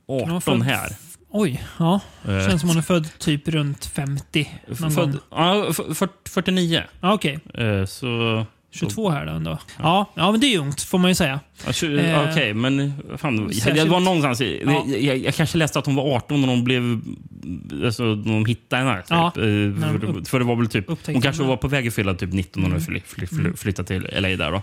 hon 0.07 0.31
18 0.31 0.41
född- 0.41 0.63
här. 0.67 0.95
Oj, 1.35 1.63
ja. 1.79 1.99
Eh, 2.27 2.47
Känns 2.47 2.61
som 2.61 2.69
hon 2.69 2.77
är 2.77 2.81
född 2.81 3.09
typ 3.19 3.47
runt 3.47 3.85
50. 3.85 4.49
Någon 4.79 4.91
född, 4.91 5.11
gång. 5.11 5.19
ja, 5.31 5.65
f- 5.69 5.79
fyrt- 5.99 6.29
49. 6.29 6.83
Ja, 7.01 7.13
Okej, 7.13 7.39
Eh, 7.53 7.85
så... 7.85 8.45
22 8.73 9.09
här 9.09 9.25
då 9.25 9.31
ändå. 9.31 9.57
Ja. 9.79 10.11
ja, 10.15 10.31
men 10.31 10.39
det 10.39 10.47
är 10.53 10.59
ungt 10.59 10.81
får 10.81 10.97
man 10.97 11.11
ju 11.11 11.15
säga. 11.15 11.39
Ja, 11.65 11.87
Eh, 11.87 12.29
Okej, 12.31 12.53
men 12.53 12.93
fan, 13.17 13.53
särskilt- 13.53 13.75
det 13.75 13.85
var 13.89 13.99
någonstans 13.99 14.41
i, 14.41 14.61
Ja. 14.65 14.83
jag, 14.87 15.01
jag, 15.01 15.17
jag 15.17 15.35
kanske 15.35 15.57
läste 15.57 15.79
att 15.79 15.85
hon 15.85 15.95
var 15.95 16.15
18 16.15 16.41
när 16.41 16.47
hon 16.47 16.63
blev... 16.63 17.01
Alltså, 17.85 18.03
när 18.03 18.33
de 18.33 18.45
hittade 18.45 18.81
henne. 18.83 18.97
Typ. 19.01 19.09
Ja, 19.09 19.25
Eh, 19.27 19.31
för, 19.41 20.25
för 20.29 20.39
det 20.39 20.45
var 20.45 20.55
väl 20.55 20.67
typ... 20.67 20.87
Hon 20.87 20.97
kanske 21.05 21.29
henne. 21.29 21.43
var 21.49 21.57
på 21.57 21.67
väg 21.67 21.87
att 21.87 21.93
fylla 21.93 22.13
typ 22.13 22.33
19 22.33 22.61
när 22.63 22.69
hon 22.69 22.77
Mm. 22.77 22.85
fly, 22.85 23.01
fly, 23.05 23.27
fly, 23.27 23.53
flyttade 23.53 23.87
till 23.87 24.09
LA 24.21 24.27
där 24.29 24.51
då. 24.51 24.61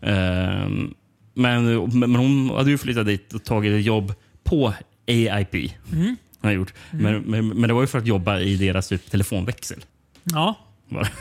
Ehm, 0.00 0.94
men, 1.34 1.82
men 2.00 2.14
hon 2.16 2.50
hade 2.50 2.70
ju 2.70 2.78
flyttat 2.78 3.06
dit 3.06 3.32
och 3.34 3.44
tagit 3.44 3.72
ett 3.80 3.84
jobb 3.86 4.14
på 4.44 4.74
AIP. 5.08 5.54
Mm. 5.92 6.16
Har 6.42 6.50
gjort. 6.50 6.72
Men, 6.90 7.20
men, 7.20 7.48
men 7.48 7.68
det 7.68 7.74
var 7.74 7.80
ju 7.80 7.86
för 7.86 7.98
att 7.98 8.06
jobba 8.06 8.40
i 8.40 8.56
deras 8.56 8.88
typ, 8.88 9.10
telefonväxel. 9.10 9.78
Ja, 10.24 10.54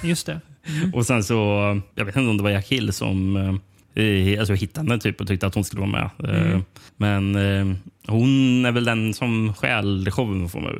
just 0.04 0.26
det. 0.26 0.40
Och 0.94 1.06
sen 1.06 1.24
så, 1.24 1.34
jag 1.96 2.06
vet 2.06 2.16
inte 2.16 2.30
om 2.30 2.38
det 2.38 2.44
var 2.44 2.50
Jakill 2.50 2.94
som 2.94 3.36
eh, 3.96 4.40
alltså 4.40 4.54
hittade 4.54 4.90
henne 4.90 5.02
typ 5.02 5.22
och 5.22 5.28
tyckte 5.28 5.48
att 5.48 5.56
hon 5.56 5.64
skulle 5.64 5.82
vara 5.82 5.92
med. 5.92 6.10
Eh, 6.36 6.42
Mm. 6.52 6.64
Men 6.98 7.36
eh, 7.36 7.78
hon 8.08 8.66
är 8.66 8.72
väl 8.72 8.86
den 8.86 9.14
som 9.14 9.54
stjäl 9.54 10.12
showen 10.12 10.50
får 10.50 10.60
man 10.62 10.74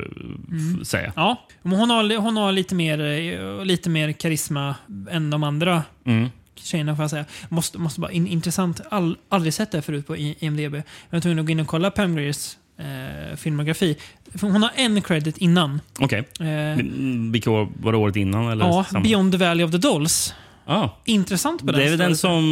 Mm. 0.52 0.86
säga. 0.86 1.14
Ja, 1.16 1.48
men 1.62 1.80
hon 1.80 1.90
har, 1.90 2.18
hon 2.18 2.38
har 2.38 2.52
lite, 2.52 2.76
mer, 2.76 3.66
lite 3.66 3.90
mer 3.90 4.12
karisma 4.12 4.76
än 5.12 5.30
de 5.30 5.44
andra 5.44 5.84
Mm. 6.06 6.30
tjejerna 6.56 6.96
får 6.96 7.04
jag 7.04 7.10
säga. 7.10 7.26
Måste, 7.50 7.78
måste 7.78 8.00
bara, 8.02 8.12
in, 8.12 8.28
intressant. 8.28 8.82
All, 8.90 9.18
aldrig 9.30 9.54
sett 9.54 9.72
det 9.72 9.82
förut 9.82 10.08
på 10.08 10.18
IMDB. 10.18 10.76
Jag 10.76 10.84
var 11.10 11.20
tvungen 11.20 11.40
att 11.40 11.46
gå 11.46 11.52
in 11.52 11.60
och 11.60 11.68
kolla 11.68 11.92
Pam 11.92 12.16
Griers 12.16 12.58
eh, 12.78 13.36
filmografi. 13.38 13.98
För 14.36 14.48
hon 14.48 14.64
har 14.64 14.72
en 14.76 15.02
credit 15.02 15.38
innan. 15.38 15.82
Okej. 16.00 16.20
Eh, 16.40 16.46
Mm, 16.48 17.32
Vilka 17.32 17.52
år 17.52 17.70
var 17.80 17.92
det 17.92 17.98
året 17.98 18.16
innan? 18.16 18.52
Eller 18.52 18.66
ja, 18.66 18.86
samma? 18.92 19.04
Beyond 19.04 19.32
the 19.32 19.38
Valley 19.38 19.66
of 19.66 19.72
the 19.72 19.78
Dolls. 19.78 20.34
Ah, 20.66 20.90
Intressant 21.06 21.66
på 21.66 21.72
det 21.72 21.84
är 21.84 21.90
väl 21.90 21.98
den 21.98 22.18
som 22.18 22.44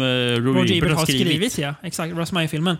uh, 0.00 0.42
Roger, 0.42 0.76
Ebert 0.78 0.92
har 0.92 1.04
skrivit. 1.06 1.26
skrivit. 1.26 1.58
ja. 1.58 1.74
Exakt, 1.82 2.14
Russ 2.14 2.32
Meyer-filmen. 2.32 2.76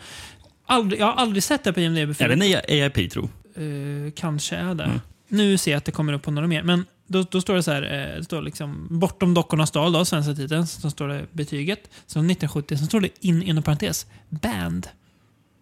Aldrig, 0.66 1.00
jag 1.00 1.06
har 1.06 1.12
aldrig 1.12 1.42
sett 1.42 1.64
det 1.64 1.72
på 1.72 1.80
IMDB 1.80 2.20
Är 2.22 2.28
den 2.28 2.42
AIP 2.42 3.12
tro? 3.12 3.28
Eh, 3.56 4.12
kanske 4.16 4.56
är 4.56 4.74
det. 4.74 4.84
Mm. 4.84 5.00
Nu 5.28 5.58
ser 5.58 5.70
jag 5.70 5.78
att 5.78 5.84
det 5.84 5.92
kommer 5.92 6.12
upp 6.12 6.22
på 6.22 6.30
några 6.30 6.48
mer. 6.48 6.62
Men 6.62 6.84
då, 7.06 7.22
då 7.30 7.40
står 7.40 7.54
det 7.54 7.62
så 7.62 7.70
här, 7.72 7.82
eh, 7.82 8.18
det 8.18 8.24
står 8.24 8.42
liksom 8.42 8.86
bortom 8.90 9.34
dockornas 9.34 9.70
dal, 9.70 9.92
då, 9.92 10.04
svenska 10.04 10.34
titeln. 10.34 10.66
Så 10.66 10.90
står 10.90 11.08
det 11.08 11.26
betyget. 11.32 11.80
Så 12.06 12.18
1970, 12.18 12.76
så 12.76 12.84
står 12.84 13.00
det 13.00 13.08
in 13.20 13.42
inom 13.42 13.62
parentes, 13.62 14.06
band. 14.28 14.88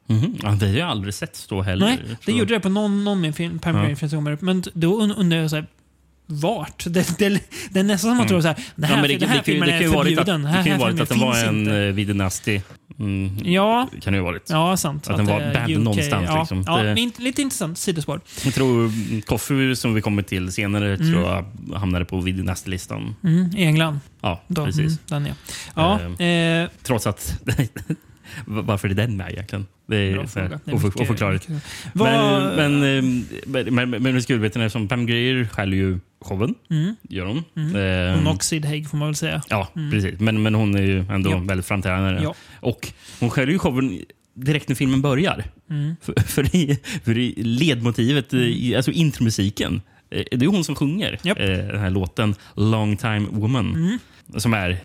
Mhm. 0.06 0.36
Ja, 0.42 0.50
det 0.50 0.66
har 0.66 0.74
jag 0.74 0.88
aldrig 0.88 1.14
sett 1.14 1.36
stå 1.36 1.62
heller. 1.62 1.86
Nej, 1.86 1.98
det 2.26 2.32
gjorde 2.32 2.54
det 2.54 2.60
på 2.60 2.68
någon, 2.68 3.04
någon 3.04 3.20
min 3.20 3.32
film, 3.32 3.60
Ja. 3.64 3.96
Film. 3.96 4.36
Men 4.40 4.64
då 4.74 5.00
und- 5.00 5.14
undrar 5.18 5.38
jag 5.38 5.50
så 5.50 5.56
här, 5.56 5.66
vart? 6.26 6.84
Det, 6.88 7.18
det, 7.18 7.28
det 7.70 7.80
är 7.80 7.84
nästan 7.84 7.98
som 7.98 8.08
man 8.10 8.16
Mm. 8.16 8.28
tror 8.28 8.40
så 8.40 8.48
här, 8.48 8.56
den 8.76 8.84
här, 8.90 8.96
Ja, 9.02 9.08
det, 9.08 9.16
den 9.18 9.28
här 9.28 9.36
det, 9.38 9.42
filmen 9.44 9.68
det 9.68 9.72
kan 9.72 9.78
är 9.78 9.82
ju 9.82 9.88
varit 9.88 10.18
att, 10.18 10.24
förbjuden. 10.26 10.42
det 10.42 10.48
Den 10.48 10.54
kan 10.54 10.64
ju 10.64 10.70
här 10.72 10.78
varit 10.78 11.00
att 11.00 11.08
det 11.08 11.14
filmen 11.14 11.28
var 11.28 11.44
en 11.44 11.58
inte. 11.60 11.90
Vidinasti. 11.92 12.62
Mm, 12.98 13.38
Ja. 13.44 13.88
Kan 14.00 14.12
det 14.12 14.16
ju 14.16 14.22
ha 14.22 14.30
varit. 14.30 14.50
Ja, 14.50 14.76
sant. 14.76 15.08
Att 15.08 15.16
den 15.16 15.26
var 15.26 15.40
det 15.40 15.44
är 15.46 15.54
banned 15.54 15.80
någonstans, 15.80 16.24
Ja, 16.28 16.38
liksom. 16.38 16.64
ja 16.66 16.82
Det- 16.82 17.00
inte- 17.00 17.22
lite 17.22 17.42
intressant 17.42 17.78
sidospår. 17.78 18.20
Jag 18.44 18.54
tror 18.54 18.90
Coffee, 19.22 19.76
som 19.76 19.94
vi 19.94 20.00
kommer 20.00 20.22
till 20.22 20.52
senare, 20.52 20.94
Mm. 20.94 21.12
tror 21.12 21.22
jag 21.22 21.44
hamnade 21.78 22.04
på 22.04 22.20
Vidinasti-listan. 22.20 23.14
Mm, 23.24 23.50
I 23.56 23.64
England. 23.64 23.98
Ja, 24.20 24.42
Då, 24.48 24.64
precis. 24.64 24.78
Mm, 24.80 24.98
den 25.08 25.26
ja. 25.26 25.34
ja 25.74 26.00
Ehm, 26.24 26.62
eh, 26.64 26.70
Trots 26.82 27.06
att... 27.06 27.40
varför 28.46 28.88
är 28.88 28.94
den 28.94 29.16
med 29.16 29.30
egentligen? 29.32 29.66
Det 29.87 29.97
är, 29.97 30.27
så 30.27 30.40
här, 30.40 30.49
mycket- 30.64 30.75
oförklarligt. 31.01 31.49
mycket- 31.49 31.64
Vad- 31.92 32.57
Men, 32.57 32.81
men, 32.81 33.75
men, 33.75 33.90
men, 33.90 34.03
men 34.03 34.23
skurvetarna 34.23 34.70
som 34.70 34.88
Pam 34.88 35.07
Grier 35.07 35.44
skäller 35.44 35.77
ju 35.77 35.99
showen. 36.20 36.55
Mm. 36.70 36.97
Gör 37.03 37.27
hon. 37.27 37.44
Mm. 37.57 37.77
Ehm, 37.77 38.18
Och 38.18 38.25
Noxid 38.25 38.64
Haig 38.64 38.90
får 38.90 38.97
man 38.99 39.09
väl 39.09 39.14
säga. 39.14 39.42
Ja, 39.49 39.68
Mm. 39.77 39.90
precis. 39.90 40.20
Men, 40.20 40.42
men 40.42 40.55
hon 40.55 40.75
är 40.75 40.83
ju 40.83 40.99
ändå 41.11 41.31
Ja. 41.31 41.38
väldigt 41.38 41.66
framträdande. 41.66 42.20
Ja. 42.23 42.35
Och 42.61 42.92
hon 43.20 43.31
skäller 43.31 43.53
ju 43.53 43.59
showen 43.59 44.01
direkt 44.35 44.68
när 44.68 44.77
filmen 44.77 45.03
börjar. 45.03 45.44
Mm. 45.70 45.97
För, 46.03 46.14
för, 46.23 46.57
i, 46.57 46.79
för 47.05 47.18
i 47.18 47.35
ledmotivet, 47.42 48.35
i, 48.35 48.77
alltså 48.77 48.90
intromusiken, 48.90 49.83
eh, 50.11 50.25
det 50.31 50.44
är 50.44 50.49
hon 50.51 50.64
som 50.64 50.75
sjunger 50.75 51.18
eh, 51.25 51.35
den 51.37 51.79
här 51.79 51.90
låten 51.90 52.35
Long 52.55 52.97
time 52.97 53.27
woman. 53.31 53.99
Som 54.37 54.54
är 54.54 54.84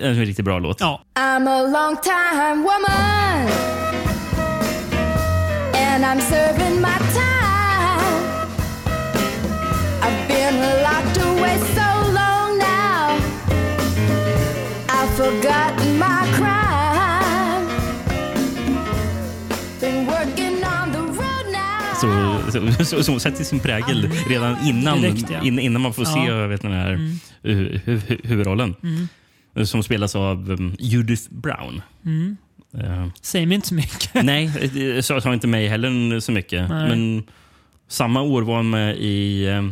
en 0.00 0.14
riktigt 0.14 0.44
bra 0.44 0.58
låt. 0.58 0.80
Ja, 0.80 1.02
I'm 1.14 1.48
a 1.48 1.62
long 1.62 1.96
time 1.96 2.62
woman, 2.62 3.48
and 5.74 6.04
I'm 6.04 6.20
serving 6.20 6.80
my 6.80 6.98
time. 7.14 8.24
I've 10.02 10.28
been 10.28 10.60
locked 10.82 11.18
away 11.18 11.58
so 11.58 12.12
long 12.12 12.58
now, 12.58 13.18
I've 14.88 15.10
forgotten 15.16 15.79
Så, 22.00 22.38
så, 22.52 22.84
så, 22.84 23.02
så 23.04 23.12
hon 23.12 23.20
sätter 23.20 23.44
sin 23.44 23.60
prägel 23.60 24.10
redan 24.28 24.56
innan, 24.66 25.00
Direkt, 25.00 25.30
ja. 25.30 25.42
in, 25.42 25.58
innan 25.58 25.82
man 25.82 25.94
får 25.94 26.04
se 26.04 26.18
Ja. 26.26 26.46
vet, 26.46 26.62
den 26.62 26.72
här 26.72 26.92
Mm. 26.92 27.18
hu, 27.42 27.78
hu, 27.84 28.00
hu, 28.08 28.16
huvudrollen. 28.24 28.74
Mm. 28.82 29.66
Som 29.66 29.82
spelas 29.82 30.16
av 30.16 30.50
um, 30.50 30.76
Judith 30.78 31.22
Brown. 31.30 31.82
Mm. 32.04 32.36
Eh, 32.78 33.06
säg 33.22 33.46
mig 33.46 33.54
inte 33.54 33.68
så 33.68 33.74
mycket. 33.74 34.14
Nej, 34.24 34.70
det 34.74 35.02
sa 35.04 35.34
inte 35.34 35.46
mig 35.46 35.68
heller 35.68 36.20
så 36.20 36.32
mycket. 36.32 36.68
Nej. 36.68 36.88
Men 36.88 37.22
samma 37.88 38.22
år 38.22 38.42
var 38.42 38.56
han 38.56 38.70
med 38.70 38.96
i 38.96 39.46
eh, 39.46 39.64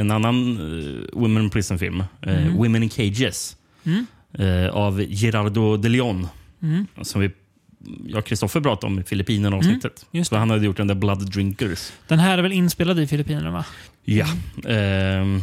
en 0.00 0.10
annan 0.10 0.58
uh, 0.60 1.04
Women 1.12 1.42
in 1.42 1.50
Prison-film. 1.50 2.00
eh, 2.00 2.36
Mm. 2.46 2.56
Women 2.56 2.82
in 2.82 2.88
Cages. 2.88 3.56
Mm. 3.84 4.06
av 4.72 5.02
Gerardo 5.08 5.76
de 5.76 5.88
Leon. 5.88 6.26
Mm. 6.62 6.86
Som 7.02 7.20
vi, 7.20 7.30
jag 8.06 8.18
och 8.18 8.24
Kristoffer 8.24 8.60
pratade 8.60 8.92
om 8.92 8.98
i 9.00 9.02
Filippinerna-avsnittet. 9.02 10.06
det. 10.30 10.36
han 10.36 10.50
hade 10.50 10.64
gjort 10.66 10.76
den 10.76 10.86
där 10.86 10.94
Blood 10.94 11.30
Drinkers. 11.32 11.92
Den 12.08 12.18
här 12.18 12.38
är 12.38 12.42
väl 12.42 12.52
inspelad 12.52 13.00
i 13.00 13.06
Filippinerna 13.06 13.50
va? 13.50 13.64
Ja. 14.04 14.26
Ehm, 14.68 15.36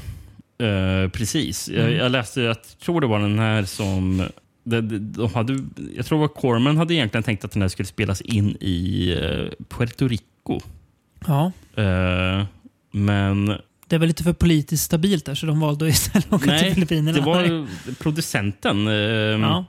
eh, 0.59 1.09
precis. 1.09 1.69
Jag, 1.69 1.85
Mm. 1.85 1.97
jag 1.97 2.11
läste, 2.11 2.41
jag 2.41 2.57
tror 2.79 3.01
det 3.01 3.07
var 3.07 3.19
den 3.19 3.39
här 3.39 3.63
som... 3.63 4.27
De, 4.63 4.81
de, 4.81 4.97
de 4.99 5.33
hade, 5.33 5.59
jag 5.95 6.05
tror 6.05 6.25
att 6.25 6.35
Corman 6.35 6.77
hade 6.77 6.93
egentligen 6.93 7.23
tänkt 7.23 7.45
att 7.45 7.51
den 7.51 7.61
här 7.61 7.69
skulle 7.69 7.85
spelas 7.87 8.21
in 8.21 8.57
i 8.59 9.09
eh, 9.21 9.65
Puerto 9.69 10.07
Rico. 10.07 10.59
Ja. 11.27 11.51
Eh, 11.75 12.45
men 12.91 13.45
Det 13.87 13.97
väl 13.97 14.07
lite 14.07 14.23
för 14.23 14.33
politiskt 14.33 14.83
stabilt 14.83 15.25
där 15.25 15.35
så 15.35 15.45
de 15.45 15.59
valde 15.59 15.85
att 15.85 15.91
istället 15.91 16.33
åka 16.33 16.45
Nej, 16.45 16.63
till 16.63 16.73
Filippinerna. 16.73 17.17
det 17.17 17.23
var 17.25 17.67
producenten 17.93 18.87
eh, 18.87 18.93
Ja. 18.93 19.65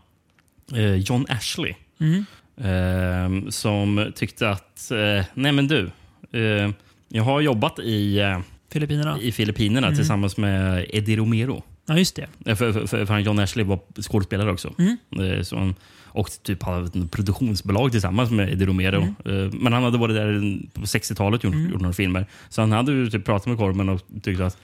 eh, 0.72 0.94
John 0.94 1.26
Ashley 1.28 1.74
Mm. 2.00 2.24
Eh, 2.56 3.48
som 3.48 4.12
tyckte 4.14 4.50
att 4.50 4.90
eh, 4.90 5.24
nej 5.34 5.52
men 5.52 5.68
du, 5.68 5.90
eh, 6.32 6.70
jag 7.08 7.22
har 7.24 7.40
jobbat 7.40 7.78
i, 7.78 8.18
eh, 8.18 8.40
Filippinerna. 8.72 9.18
i 9.20 9.32
Filippinerna 9.32 9.86
Mm. 9.86 9.96
tillsammans 9.96 10.36
med 10.36 10.86
Eddie 10.88 11.16
Romero. 11.16 11.62
Ja, 11.86 11.98
just 11.98 12.16
det. 12.16 12.26
Eh, 12.46 12.56
För, 12.56 12.86
för, 12.86 13.06
för, 13.06 13.18
John 13.18 13.38
Ashley 13.38 13.64
var 13.64 13.78
skådespelare 14.02 14.52
också. 14.52 14.74
Mm. 14.78 15.44
Så 15.44 15.56
han, 15.58 15.74
och 16.12 16.30
typ 16.42 16.62
hade 16.62 16.86
ett 16.86 17.10
produktionsbolag 17.10 17.92
tillsammans 17.92 18.30
med 18.30 18.52
Eddie 18.52 18.66
Romero. 18.66 19.14
Mm. 19.24 19.50
Men 19.54 19.72
han 19.72 19.82
hade 19.82 19.98
varit 19.98 20.14
där 20.16 20.58
på 20.74 20.80
60-talet 20.80 21.44
och 21.44 21.44
gjort, 21.54 21.70
gjort 21.72 21.80
några 21.80 21.92
filmer. 21.94 22.26
Så 22.48 22.60
han 22.62 22.72
hade 22.72 22.92
ju 22.92 23.10
typ 23.10 23.24
pratat 23.24 23.46
med 23.46 23.56
Corman 23.58 23.88
och 23.88 24.00
tyckte 24.22 24.46
att 24.46 24.58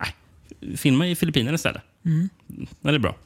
äh, 0.00 0.76
filma 0.76 1.06
i 1.08 1.14
Filippinerna 1.14 1.54
istället. 1.54 1.82
Mm. 2.04 2.28
Det 2.80 2.88
är 2.88 2.98
bra. 2.98 3.16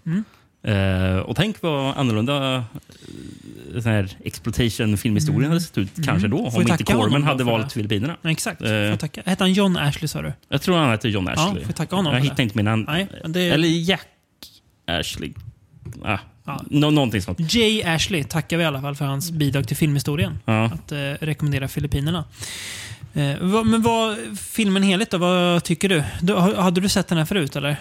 Eh, 0.66 1.18
och 1.18 1.36
tänk 1.36 1.62
vad 1.62 1.96
annorlunda 1.96 2.56
uh, 2.56 2.62
sån 3.82 3.92
här 3.92 4.08
exploitation-filmhistorien 4.24 5.48
hade 5.50 5.60
sett 5.60 5.78
ut 5.78 5.90
kanske 6.04 6.28
då. 6.28 6.38
Mm. 6.38 6.50
Får 6.50 6.60
Om 6.60 6.68
inte 6.72 6.84
Corman 6.84 7.22
hade 7.22 7.44
valt? 7.44 7.72
Filippinerna. 7.72 8.16
Ja, 8.22 8.30
exakt. 8.30 8.62
Eh. 8.62 8.68
Får 8.68 8.96
tacka. 8.96 9.22
Hette 9.26 9.44
han 9.44 9.52
John 9.52 9.76
Ashley 9.76 10.08
sa 10.08 10.22
du? 10.22 10.32
Jag 10.48 10.62
tror 10.62 10.76
han 10.76 10.90
hette 10.90 11.08
John 11.08 11.28
Ashley. 11.28 11.64
får 11.64 11.72
tacka 11.72 11.96
honom 11.96 12.14
jag 12.14 12.20
hittar 12.20 12.42
inte 12.42 12.62
min. 12.62 12.84
Nej, 12.88 13.08
det- 13.24 13.48
Eller 13.50 13.68
Jack 13.68 14.08
Ashley. 14.86 15.32
Ah, 16.04 16.18
Ja. 16.46 16.62
nå- 16.70 16.90
någonting 16.90 17.22
sånt. 17.22 17.54
Jay 17.54 17.82
Ashley 17.82 18.24
tackar 18.24 18.56
vi 18.56 18.62
i 18.62 18.66
alla 18.66 18.80
fall 18.80 18.94
för 18.94 19.04
hans 19.04 19.30
bidrag 19.30 19.68
till 19.68 19.76
filmhistorien. 19.76 20.38
Ja. 20.44 20.64
Att 20.64 20.92
eh, 20.92 20.98
rekommendera 21.20 21.68
Filippinerna. 21.68 22.24
Eh, 23.14 23.34
vad, 23.40 23.66
men 23.66 23.82
vad, 23.82 24.16
filmen 24.38 24.82
helhet 24.82 25.10
då, 25.10 25.18
vad 25.18 25.64
tycker 25.64 25.88
du? 25.88 26.02
du? 26.20 26.34
Hade 26.34 26.80
du 26.80 26.88
sett 26.88 27.08
den 27.08 27.18
här 27.18 27.24
förut 27.24 27.56
eller? 27.56 27.76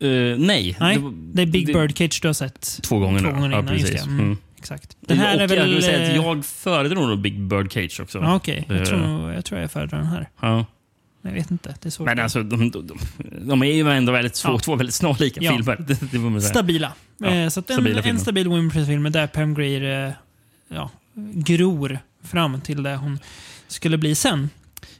Eh, 0.00 0.08
nej. 0.38 0.76
Nej, 0.80 0.98
det 1.32 1.42
är 1.42 1.46
Big 1.46 1.66
det- 1.66 1.72
Birdcage 1.72 2.18
du 2.22 2.28
har 2.28 2.32
sett. 2.32 2.78
Två 2.82 2.98
gånger 2.98 3.20
Två 3.20 3.26
nu. 3.26 3.32
gånger 3.32 3.50
Ja, 3.50 3.58
innan, 3.58 3.66
precis. 3.76 4.02
Mm. 4.06 4.20
Mm. 4.20 4.36
Exakt. 4.58 4.96
Den 5.00 5.18
här 5.18 5.36
och 5.36 5.42
är 5.42 5.48
väl... 5.48 5.58
jag 5.58 5.64
vill 5.66 5.82
säga 5.82 6.02
att 6.02 6.08
eh, 6.08 6.16
jag 6.16 6.44
föredrar 6.44 7.06
nog 7.06 7.18
Big 7.20 7.40
Bird 7.40 7.72
Cage 7.72 8.00
också. 8.00 8.18
Ja, 8.18 8.34
Okej, 8.36 8.64
jag, 8.68 8.76
Eh. 8.78 8.84
tror, 8.84 8.98
nog- 8.98 9.32
jag 9.34 9.44
tror 9.44 9.60
jag 9.60 9.70
föredrar 9.70 9.98
den 9.98 10.06
här. 10.06 10.28
Ja. 10.40 10.66
Jag 11.22 11.32
vet 11.32 11.50
inte. 11.50 11.74
Det 11.82 11.88
är 11.88 11.90
svårt. 11.90 12.04
Men 12.06 12.18
alltså, 12.18 12.42
de, 12.42 12.70
de, 12.70 12.98
de, 13.40 13.62
är 13.62 13.66
ju 13.72 13.90
ändå 13.90 14.12
väldigt 14.12 14.34
två, 14.34 14.48
Ja. 14.52 14.58
två 14.58 14.76
väldigt 14.76 14.94
snarlika 14.94 15.40
Ja. 15.42 15.52
filmer. 15.52 15.76
Det, 15.88 16.12
det 16.12 16.18
man 16.18 16.40
säga. 16.40 16.50
Stabila. 16.50 16.92
Ja, 17.18 17.26
Eh, 17.26 17.48
så 17.48 17.62
en, 17.68 17.86
en 17.86 18.18
stabil 18.20 18.48
Women 18.48 18.70
Press-film 18.70 19.12
där 19.12 19.26
Pam 19.26 19.54
Grier 19.54 20.06
eh, 20.06 20.12
ja, 20.68 20.90
gror 21.34 21.98
fram 22.24 22.60
till 22.60 22.82
det 22.82 22.96
hon 22.96 23.18
skulle 23.68 23.98
bli 23.98 24.14
sen. 24.14 24.50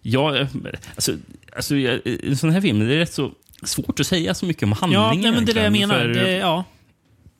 Ja, 0.02 0.36
eh, 0.38 0.46
alltså, 0.94 1.12
alltså, 1.56 1.76
jag- 1.76 2.00
en 2.22 2.36
sån 2.36 2.50
här 2.50 2.60
film, 2.60 2.78
det 2.78 2.94
är 2.94 2.98
rätt 2.98 3.12
så 3.12 3.32
svårt 3.62 4.00
att 4.00 4.06
säga 4.06 4.34
så 4.34 4.46
mycket 4.46 4.62
om 4.62 4.72
handlingen. 4.72 5.04
Ja, 5.04 5.12
nej, 5.12 5.32
men 5.32 5.44
det 5.44 5.52
är 5.52 5.54
det 5.54 5.62
jag 5.62 5.72
menar. 5.72 5.98
för- 5.98 6.08
Det, 6.08 6.36
ja. 6.36 6.64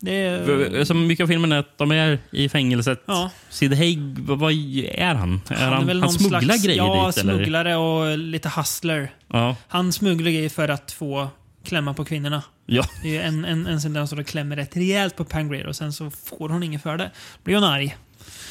Det 0.01 0.13
är, 0.15 0.79
alltså, 0.79 0.95
mycket 0.95 1.25
av 1.25 1.29
filmen 1.29 1.53
är 1.53 1.59
att 1.59 1.79
de 1.79 1.93
är 1.93 2.19
i 2.31 2.49
fängelset. 2.49 3.03
Ja. 3.07 3.31
Sid 3.51 3.75
Haig, 3.75 4.19
vad, 4.19 4.53
är 4.53 5.15
han? 5.15 5.41
Är 5.49 5.55
han, 5.55 5.73
är 5.73 5.87
han, 5.87 6.01
någon 6.01 6.13
smugglar 6.13 6.41
slags, 6.41 6.65
grejer 6.65 6.79
ja, 6.79 7.07
dit? 7.07 7.19
Eller? 7.19 7.35
smugglare 7.35 7.77
och 7.77 8.19
lite 8.19 8.49
hustler. 8.57 9.11
Ja. 9.33 9.57
Han 9.69 9.93
smugglar 9.93 10.31
grejer 10.31 10.49
för 10.49 10.69
att 10.69 10.93
få 10.93 11.29
klämma 11.65 11.95
på 11.95 12.05
kvinnorna. 12.05 12.43
Ja. 12.67 12.85
Det 13.03 13.17
är 13.17 13.23
en, 13.23 13.45
en, 13.45 13.67
en 13.67 13.79
scen 13.79 13.93
där 13.93 14.01
hon 14.01 14.07
står 14.07 14.21
och 14.21 14.27
klämmer 14.27 14.57
rätt 14.57 14.77
rejält 14.77 15.17
på 15.17 15.25
Pam 15.25 15.49
Grier 15.49 15.67
och 15.67 15.77
sen 15.77 15.93
så 15.93 16.11
får 16.11 16.49
hon 16.49 16.63
inget 16.63 16.83
för 16.83 16.97
det. 16.97 17.11
blir 17.45 17.55
hon 17.55 17.65
arg. 17.65 17.97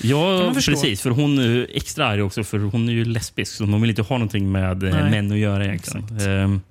Ja, 0.01 0.51
precis. 0.53 1.01
För 1.01 1.09
hon 1.09 1.39
är 1.39 1.67
extra 1.73 2.07
arg 2.07 2.21
också, 2.21 2.43
för 2.43 2.59
hon 2.59 2.89
är 2.89 2.93
ju 2.93 3.05
lesbisk. 3.05 3.53
Så 3.53 3.65
hon 3.65 3.81
vill 3.81 3.89
inte 3.89 4.01
ha 4.01 4.17
någonting 4.17 4.51
med 4.51 4.83
eh, 4.83 4.93
Nej. 4.93 5.11
män 5.11 5.31
att 5.31 5.37
göra 5.37 5.65
egentligen. 5.65 6.03
Exakt. 6.03 6.27
Ehm, 6.27 6.61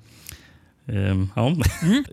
ehm, 0.88 1.28
ja. 1.36 1.56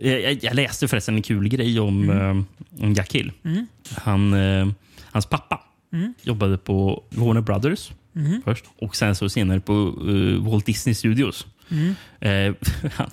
jag, 0.00 0.44
jag 0.44 0.54
läste 0.54 0.88
förresten 0.88 1.14
en 1.16 1.22
kul 1.22 1.48
grej 1.48 1.80
om, 1.80 2.10
ehm, 2.10 2.44
om 2.80 2.92
Jack 2.94 3.14
Hill. 3.14 3.32
Mm. 3.44 3.66
Han, 3.96 4.32
eh, 4.34 4.66
hans 5.10 5.26
pappa 5.26 5.60
Mm. 5.92 6.14
jobbade 6.22 6.58
på 6.58 7.04
Warner 7.10 7.40
Brothers 7.40 7.90
Mhm. 8.12 8.42
först 8.44 8.64
och 8.78 8.96
sen 8.96 9.14
så 9.16 9.28
senare 9.28 9.60
på 9.60 9.72
eh, 10.08 10.42
Walt 10.50 10.66
Disney 10.66 10.94
Studios. 10.94 11.46
Mm. 11.70 11.94
Han, 12.94 13.10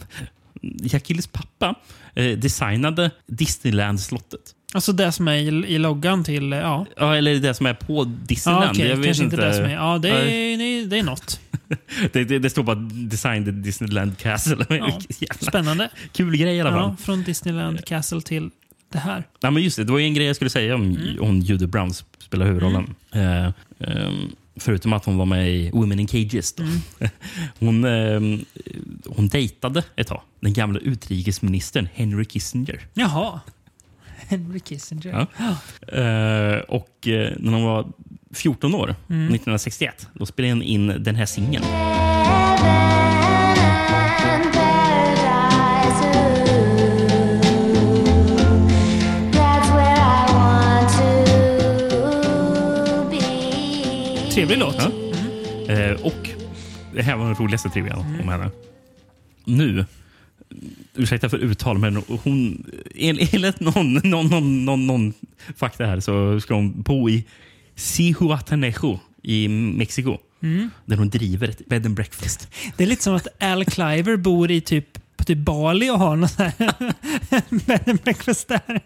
Jack 0.61 1.09
Hills 1.09 1.27
pappa 1.27 1.75
eh, 2.15 2.37
designade 2.37 3.11
Disneyland-slottet. 3.27 4.55
Alltså 4.73 4.91
det 4.93 5.11
som 5.11 5.27
är 5.27 5.35
i, 5.35 5.47
i 5.47 5.77
loggan 5.77 6.23
till... 6.23 6.53
eh, 6.53 6.59
Ja, 6.59 6.85
Ja, 6.97 7.15
eller 7.15 7.35
det 7.35 7.53
som 7.53 7.65
är 7.65 7.73
på 7.73 7.93
ja 7.93 8.03
Disneyland. 8.27 8.69
okej. 8.71 8.87
Jag 8.87 8.95
vet 8.97 9.05
Kanske 9.05 9.23
inte 9.23 9.35
det 9.35 9.53
som 9.53 9.65
är... 9.65 9.73
Ja, 9.73 9.97
det 9.97 10.13
Nej. 10.13 10.53
är, 10.53 10.57
det, 10.57 10.85
det 10.85 10.99
är 10.99 11.03
något. 11.03 11.39
Det, 12.13 12.23
det, 12.23 12.39
det 12.39 12.49
står 12.49 12.63
bara 12.63 12.75
Design 12.91 13.45
the 13.45 13.51
Disneyland 13.51 14.17
Castle. 14.17 14.65
Ja. 14.69 14.99
Spännande. 15.39 15.89
kul 16.13 16.37
grej 16.37 16.55
i 16.55 16.61
alla 16.61 16.69
fall. 16.71 16.79
Ja, 16.79 16.95
från 17.03 17.23
Disneyland 17.23 17.85
Castle 17.85 18.21
till 18.21 18.49
det 18.91 18.97
här. 18.99 19.23
Ja, 19.39 19.51
men 19.51 19.63
just 19.63 19.77
det, 19.77 19.83
det 19.83 19.91
var 19.91 19.99
ju 19.99 20.05
en 20.05 20.13
grej 20.13 20.27
jag 20.27 20.35
skulle 20.35 20.49
säga 20.49 20.75
om 20.75 20.81
Mm. 20.81 21.21
om 21.21 21.39
Judy 21.39 21.65
Brown 21.65 21.93
spelar 22.19 22.45
huvudrollen. 22.45 22.93
Eh, 23.11 23.45
ehm, 23.79 24.29
förutom 24.55 24.93
att 24.93 25.05
hon 25.05 25.17
var 25.17 25.25
med 25.25 25.49
i 25.55 25.69
Women 25.73 25.99
in 25.99 26.07
Cages. 26.07 26.53
Då. 26.53 26.63
Mm. 26.63 26.79
hon, 27.59 27.85
ehm, 27.85 28.45
hon 29.05 29.27
dejtade 29.27 29.83
ett 29.95 30.07
tag 30.07 30.21
den 30.39 30.53
gamla 30.53 30.79
utrikesministern 30.79 31.87
Henry 31.93 32.25
Kissinger. 32.25 32.79
Jaha. 32.93 33.39
Henry 34.31 34.59
Kissinger. 34.59 35.27
Ja. 35.37 35.55
Eh, 35.97 36.59
och 36.59 37.07
eh, 37.07 37.33
när 37.39 37.51
hon 37.53 37.63
var 37.63 37.87
14 38.33 38.75
år, 38.75 38.95
Mm. 39.09 39.25
1961, 39.25 40.07
då 40.13 40.25
spelade 40.25 40.53
hon 40.53 40.61
in 40.63 40.87
den 41.03 41.15
här 41.15 41.25
singeln. 41.25 41.65
Trevlig 54.31 54.57
låt. 54.57 54.75
Ja. 54.77 54.91
Eh, 55.73 55.91
och 56.05 56.29
det 56.93 57.01
här 57.01 57.15
var 57.15 57.25
den 57.25 57.35
roligaste 57.35 57.69
trivian 57.69 57.99
om 57.99 58.13
Mm. 58.15 58.27
henne. 58.27 58.49
Nu, 59.45 59.85
ursäkta 60.95 61.29
för 61.29 61.37
uttal, 61.37 61.77
men 61.77 61.95
hon, 61.95 62.65
en- 62.95 63.19
enligt 63.31 63.59
någon, 63.59 63.93
någon, 63.93 64.27
någon, 64.27 64.65
någon, 64.65 64.87
någon 64.87 65.13
fakta 65.57 65.85
här 65.85 65.99
så 65.99 66.39
ska 66.39 66.53
hon 66.53 66.81
bo 66.81 67.09
i 67.09 67.23
Cihuatanejo 67.75 68.99
i 69.23 69.47
Mexiko. 69.47 70.17
Mm. 70.43 70.69
Där 70.85 70.97
hon 70.97 71.09
driver 71.09 71.47
ett 71.47 71.67
bed 71.67 71.85
and 71.85 71.95
breakfast. 71.95 72.47
Det 72.77 72.83
är 72.83 72.87
lite 72.87 73.03
som 73.03 73.15
att 73.15 73.27
Al 73.43 73.65
Cliver 73.65 74.17
bor 74.17 74.51
i 74.51 74.61
typ, 74.61 74.99
på 75.17 75.23
typ 75.23 75.37
Bali 75.37 75.89
och 75.89 75.99
har 75.99 76.15
någon 76.15 76.29
sån 76.29 76.45
här 76.45 76.73
bed 77.65 77.89
and 77.89 77.99
breakfast 78.01 78.47
där. 78.47 78.81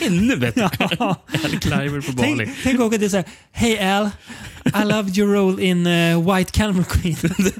Ännu 0.00 0.36
bättre! 0.36 0.70
Ja. 0.98 1.16
Al 1.44 1.58
Cliver 1.58 2.00
på 2.00 2.12
Bali. 2.12 2.36
Tänk, 2.46 2.58
tänk 2.62 2.80
åka 2.80 2.98
till 2.98 3.10
såhär, 3.10 3.26
Hey 3.52 3.78
Al, 3.78 4.10
I 4.64 4.84
loved 4.84 5.18
your 5.18 5.32
role 5.34 5.64
in 5.64 5.86
uh, 5.86 6.34
White 6.36 6.52
Camel 6.52 6.84
Queen. 6.84 7.16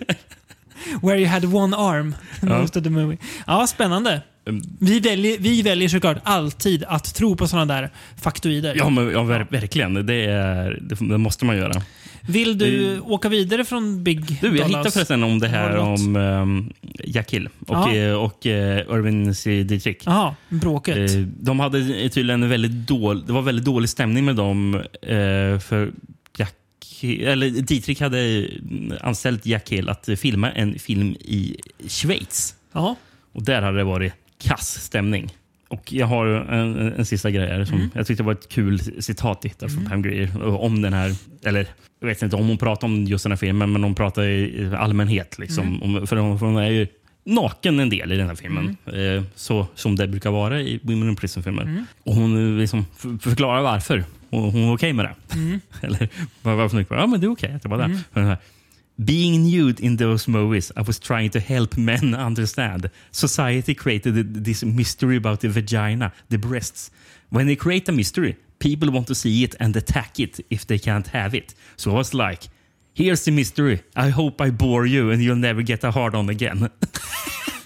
Where 1.03 1.19
you 1.19 1.29
had 1.29 1.45
one 1.55 1.77
arm 1.77 2.15
Ja. 2.43 2.61
most 2.61 2.77
of 2.77 2.83
the 2.85 2.91
movie. 2.91 3.19
Ja, 3.47 3.67
spännande. 3.67 4.23
Mm. 4.49 4.63
Vi 4.81 5.01
väljer, 5.01 5.37
vi 5.39 5.63
väljer 5.63 5.89
såklart 5.89 6.17
alltid 6.23 6.85
att 6.89 7.15
tro 7.15 7.37
på 7.37 7.49
sådana 7.49 7.75
där 7.75 7.91
faktoider. 8.23 8.75
Ja, 8.77 8.89
men, 8.91 9.11
ja 9.11 9.23
ver 9.23 9.47
verkligen. 9.51 10.07
Det, 10.07 10.15
är, 10.25 10.79
det, 10.81 11.19
måste 11.19 11.45
man 11.45 11.57
göra. 11.57 11.83
Vill 12.21 12.59
du 12.59 12.95
Det- 12.95 13.01
åka 13.01 13.29
vidare 13.29 13.65
från 13.65 14.05
Big 14.05 14.39
Du, 14.41 14.57
jag 14.59 14.67
hittade 14.67 14.91
förresten 14.91 15.23
om 15.23 15.39
det 15.39 15.49
här 15.49 15.77
om 15.77 16.17
um, 16.17 16.73
Jack 17.05 17.33
Hill 17.33 17.49
och, 17.67 17.75
Ja. 17.77 17.95
eh, 17.95 18.13
och 18.15 18.47
eh, 18.47 18.79
Irvin 18.79 19.35
C. 19.35 19.63
Dietrich. 19.63 19.97
Jaha, 20.07 20.35
bråket. 20.49 20.97
Eh, 21.15 21.21
De 21.21 21.61
hade 21.61 22.09
tydligen 22.09 22.43
en 22.43 22.49
väldigt 22.49 22.87
dålig, 22.89 23.25
det 23.27 23.33
var 23.33 23.43
väldigt 23.43 23.65
dålig 23.65 23.89
stämning 23.89 24.25
med 24.25 24.37
dem. 24.37 24.75
Eh, 25.03 25.59
för 25.59 25.93
Jack, 27.05 27.21
eller 27.21 27.51
Dietrich 27.51 28.01
hade 28.01 28.49
anställt 29.01 29.47
Jack 29.47 29.71
Hill 29.73 29.89
att 29.89 30.09
filma 30.17 30.51
en 30.51 30.79
film 30.79 31.17
i 31.21 31.57
Schweiz. 31.89 32.55
Ja. 32.73 32.97
Och 33.33 33.43
där 33.43 33.63
hade 33.63 33.79
det 33.79 33.85
varit 33.85 34.13
kass 34.43 34.85
stämning. 34.85 35.31
Och 35.69 35.93
jag 35.93 36.07
har 36.07 36.27
en, 36.27 36.93
en, 36.93 37.07
sista 37.07 37.31
grej 37.31 37.49
här 37.49 37.65
som 37.65 37.77
Mm. 37.77 37.91
jag 37.95 38.07
tyckte 38.07 38.23
var 38.23 38.33
ett 38.33 38.49
kul 38.49 39.03
citat 39.03 39.43
där 39.59 39.69
från 39.69 39.87
Pam 39.87 40.03
Grier 40.03 40.43
om 40.45 40.83
den 40.83 40.93
här, 40.93 41.15
eller 41.45 41.67
jag 42.01 42.07
vet 42.09 42.23
inte 42.23 42.37
om 42.37 42.49
hon 42.49 42.59
pratar 42.59 42.87
om 42.87 43.05
just 43.05 43.25
den 43.25 43.33
här 43.33 43.37
filmen, 43.37 43.73
men 43.73 43.83
hon 43.85 43.95
pratar 43.95 44.23
i 44.23 44.71
allmänhet. 44.79 45.39
Liksom, 45.39 45.67
Mm. 45.67 45.83
om, 45.83 46.07
för, 46.07 46.17
hon, 46.17 46.39
för 46.39 46.47
hon 46.47 46.57
är 46.57 46.71
ju 46.71 46.87
naken 47.25 47.81
en 47.81 47.91
del 47.91 48.13
i 48.13 48.17
den 48.17 48.29
här 48.29 48.35
filmen. 48.35 48.77
Mm. 48.87 49.17
Eh, 49.17 49.23
så 49.35 49.67
som 49.75 49.97
det 49.97 50.09
brukar 50.09 50.31
vara 50.31 50.61
i 50.61 50.81
Women 50.83 51.09
in 51.09 51.17
Prison-filmer. 51.17 51.63
Mm. 51.63 51.87
Och 52.05 52.15
hon 52.15 52.53
eh, 52.55 52.59
liksom 52.61 52.87
förklarar 53.21 53.63
varför. 53.63 54.05
Och 54.33 54.53
hon 54.53 54.67
var 54.67 54.75
okej 54.75 54.93
med 54.93 55.05
det. 55.05 55.35
Mm. 55.35 55.61
Eller 55.81 56.09
var- 56.43 56.55
varför 56.55 56.77
hon 56.77 56.87
ja 56.99 57.07
men 57.07 57.21
det 57.21 57.27
är 57.27 57.31
okej 57.33 57.53
att 57.55 57.65
jag 57.65 57.71
var 57.71 57.79
där. 57.79 57.89
För 58.13 58.21
den 58.21 58.29
här, 58.29 58.37
Being 58.97 59.43
nude 59.51 59.83
in 59.83 59.97
those 59.99 60.31
movies, 60.31 60.71
I 60.77 60.83
was 60.83 60.99
trying 61.01 61.31
to 61.31 61.39
help 61.39 61.77
men 61.77 62.15
understand. 62.15 62.89
Society 63.11 63.75
created 63.75 64.45
this 64.45 64.65
mystery 64.65 65.17
about 65.17 65.41
the 65.41 65.49
vagina, 65.49 66.11
the 66.31 66.39
breasts. 66.39 66.91
When 67.29 67.47
they 67.47 67.57
create 67.57 67.89
a 67.91 67.95
mystery, 67.95 68.37
people 68.59 68.91
want 68.91 69.07
to 69.07 69.15
see 69.15 69.43
it 69.45 69.55
and 69.61 69.77
attack 69.77 70.19
it 70.21 70.41
if 70.49 70.65
they 70.67 70.79
can't 70.79 71.09
have 71.09 71.37
it. 71.39 71.55
So 71.77 71.91
I 71.91 71.95
was 71.95 72.13
like, 72.15 72.49
here's 72.95 73.25
the 73.25 73.31
mystery. 73.31 73.79
I 73.97 74.11
hope 74.11 74.45
I 74.47 74.51
bore 74.51 74.87
you 74.87 75.11
and 75.11 75.23
you'll 75.23 75.41
never 75.41 75.63
get 75.63 75.85
a 75.85 75.91
hard 75.91 76.15
on 76.15 76.29
again. 76.29 76.69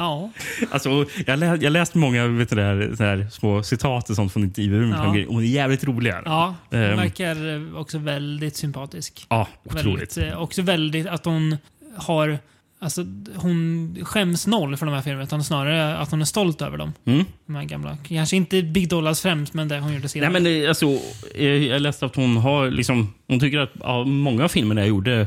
ja. 0.00 0.30
Alltså, 0.70 1.06
jag, 1.26 1.38
lä 1.38 1.58
jag 1.60 1.72
läst 1.72 1.94
många 1.94 2.26
vet 2.26 2.50
du, 2.50 2.56
det 2.56 2.62
här, 2.62 2.92
så 2.96 3.04
här, 3.04 3.26
små 3.30 3.62
citat 3.62 4.10
och 4.10 4.16
sånt 4.16 4.32
från 4.32 4.42
intervjuer 4.44 4.86
med 4.86 4.98
Ja. 4.98 5.08
Och 5.08 5.14
de 5.14 5.36
är 5.38 5.42
jävligt 5.42 5.84
roliga. 5.84 6.22
Ja, 6.24 6.54
hon 6.70 6.78
Ehm. 6.80 6.96
verkar 6.96 7.54
eh, 7.54 7.80
också 7.80 7.98
väldigt 7.98 8.56
sympatisk. 8.56 9.26
Ja, 9.28 9.48
otroligt. 9.64 10.16
Väldigt, 10.16 10.32
eh, 10.32 10.42
också 10.42 10.62
väldigt 10.62 11.06
att 11.06 11.24
hon 11.24 11.56
har 11.96 12.38
Alltså, 12.82 13.04
hon 13.34 13.96
skäms 14.02 14.46
noll 14.46 14.76
för 14.76 14.86
de 14.86 14.94
här 14.94 15.02
filmerna, 15.02 15.24
utan 15.24 15.44
snarare 15.44 15.96
att 15.96 16.10
hon 16.10 16.20
är 16.20 16.24
stolt 16.24 16.62
över 16.62 16.78
dem. 16.78 16.92
Mm. 17.04 17.24
De 17.46 17.54
här 17.54 17.64
gamla. 17.64 17.98
Kanske 18.08 18.36
inte 18.36 18.62
Big 18.62 18.88
Dollars 18.88 19.20
främst, 19.20 19.54
men 19.54 19.68
det 19.68 19.78
hon 19.78 19.92
gjorde 19.94 20.08
senare. 20.08 20.30
Nej, 20.30 20.42
men 20.42 20.52
det, 20.52 20.66
alltså, 20.68 20.86
eh, 21.34 21.46
jag 21.46 21.82
läste 21.82 22.06
att 22.06 22.16
hon 22.16 22.36
har 22.36 22.70
liksom, 22.70 23.14
hon 23.28 23.40
tycker 23.40 23.58
att 23.58 23.70
ja, 23.80 24.04
många 24.04 24.44
av 24.44 24.48
filmerna 24.48 24.80
jag 24.80 24.88
gjorde 24.88 25.26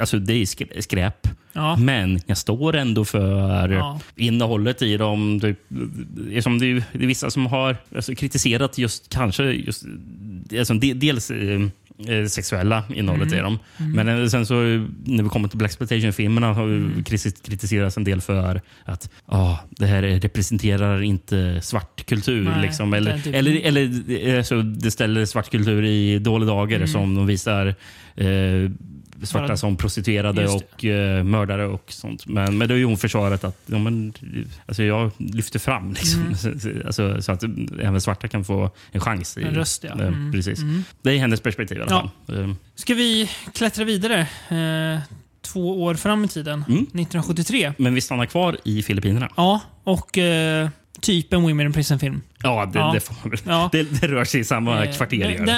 Alltså 0.00 0.18
det 0.18 0.32
är 0.32 0.44
skrä- 0.44 0.80
skräp. 0.80 1.28
Ja. 1.52 1.76
Men 1.76 2.20
jag 2.26 2.36
står 2.38 2.76
ändå 2.76 3.04
för 3.04 3.68
Ja. 3.68 4.00
innehållet 4.16 4.82
i 4.82 4.96
dem. 4.96 5.38
Det, 5.38 5.48
är 6.36 6.40
som 6.40 6.58
det, 6.58 6.66
är- 6.66 6.82
vissa 6.92 7.30
som 7.30 7.46
har 7.46 7.76
alltså, 7.96 8.14
kritiserat 8.14 8.78
just 8.78 9.08
kanske 9.08 9.44
just, 9.44 9.84
alltså, 10.58 10.74
de, 10.74 10.92
dels 10.94 11.30
eh, 11.30 11.60
eh, 12.08 12.26
sexuella 12.26 12.84
innehållet 12.94 13.28
Mm. 13.32 13.38
i 13.38 13.42
dem. 13.42 13.58
Men 13.94 14.08
eh, 14.08 14.26
sen 14.26 14.46
så 14.46 14.54
när 15.04 15.22
vi 15.22 15.28
kommer 15.28 15.48
till 15.48 15.58
Black 15.58 15.72
filmerna 16.14 16.52
har 16.52 16.64
Mm. 16.64 17.04
kritiserats 17.04 17.96
en 17.96 18.04
del 18.04 18.20
för 18.20 18.60
att 18.84 19.10
ah, 19.26 19.56
det 19.70 19.86
här 19.86 20.02
representerar 20.02 21.02
inte 21.02 21.60
svart 21.62 22.06
kultur. 22.06 22.44
Nej, 22.44 22.62
liksom. 22.62 22.94
eller, 22.94 23.18
typ- 23.18 23.34
eller, 23.34 23.60
eller 23.60 24.10
eh, 24.36 24.42
så 24.42 24.62
det 24.62 24.90
ställer 24.90 25.24
svart 25.26 25.50
kultur 25.50 25.84
i 25.84 26.18
dåliga 26.18 26.46
dagar 26.50 26.76
Mm. 26.76 26.88
som 26.88 27.14
de 27.14 27.26
visar 27.26 27.66
eh, 28.16 28.70
svarta 29.22 29.46
Bara- 29.46 29.56
som 29.56 29.76
prostituerade 29.76 30.48
och 30.48 30.84
eh, 30.84 31.24
mördare 31.24 31.66
och 31.66 31.84
sånt. 31.92 32.26
Men, 32.26 32.58
men 32.58 32.68
då 32.68 32.76
ju 32.76 32.84
hon 32.84 32.96
försvarat 32.98 33.44
att 33.44 33.58
ja, 33.66 33.78
men, 33.78 34.12
alltså 34.66 34.82
jag 34.82 35.10
lyfter 35.18 35.58
fram 35.58 35.92
liksom. 35.92 36.34
alltså, 36.86 37.22
så 37.22 37.32
att 37.32 37.42
även 37.82 38.00
svarta 38.00 38.28
kan 38.28 38.44
få 38.44 38.70
en 38.92 39.00
chans. 39.00 39.36
I, 39.36 39.40
Mm. 39.40 39.52
En 39.52 39.58
röst, 39.58 39.84
ja. 39.84 39.90
Eh, 39.90 40.06
Mm. 40.08 40.32
Precis. 40.32 40.58
Det 41.02 41.10
är 41.12 41.18
hennes 41.18 41.40
perspektiv 41.40 41.78
i 41.78 41.80
alla 41.82 41.90
Ja. 41.90 42.10
fall. 42.26 42.40
Eh, 42.42 42.54
Ska 42.74 42.94
vi 42.94 43.30
klättra 43.54 43.84
vidare? 43.84 44.20
Eh, 44.48 45.00
två 45.42 45.82
år 45.82 45.94
fram 45.94 46.24
i 46.24 46.28
tiden. 46.28 46.64
Mm. 46.68 46.82
1973. 46.82 47.72
Men 47.78 47.94
vi 47.94 48.00
stannar 48.00 48.26
kvar 48.26 48.56
i 48.64 48.82
Filippinerna. 48.82 49.28
Ja, 49.36 49.60
och 49.84 50.18
eh, 50.18 50.68
typ 51.00 51.32
en 51.32 51.42
Women 51.42 51.66
in 51.66 51.72
Prison-film. 51.72 52.22
Ja, 52.42 52.66
det, 52.72 52.78
Ja. 52.78 52.90
Det, 52.94 53.00
får, 53.00 53.16
Ja. 53.46 53.68
det, 53.72 53.82
det 54.00 54.06
rör 54.08 54.24
sig 54.24 54.40
i 54.40 54.44
samma 54.44 54.84
Eh, 54.84 54.96
kvarter. 54.96 55.16
det- 55.38 55.44
det. 55.44 55.52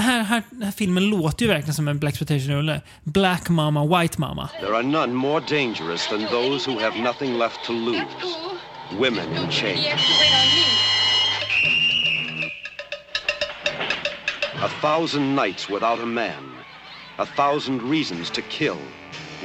här, 0.00 0.22
här, 0.22 0.42
den 0.50 0.62
här 0.62 0.72
filmen 0.72 1.04
låter 1.10 1.42
ju 1.46 1.52
verkligen 1.52 1.74
som 1.74 1.88
en 1.88 1.98
Black 1.98 2.14
rulle 2.30 2.80
Black 3.04 3.48
Mama, 3.48 3.98
White 4.00 4.20
Mama. 4.20 4.48
There 4.60 4.74
are 4.76 4.82
none 4.82 5.12
more 5.14 5.44
dangerous 5.48 6.08
than 6.08 6.20
those 6.30 6.70
who 6.70 6.80
have 6.80 6.98
nothing 7.02 7.38
left 7.38 7.64
to 7.66 7.72
lose. 7.72 8.02
Women 8.98 9.26
in 9.44 9.50
chains. 9.50 9.94
A 14.62 14.68
thousand 14.80 15.34
nights 15.36 15.68
without 15.70 16.00
a 16.02 16.06
man. 16.06 16.54
A 17.18 17.26
thousand 17.26 17.82
reasons 17.90 18.30
to 18.30 18.40
kill. 18.50 18.76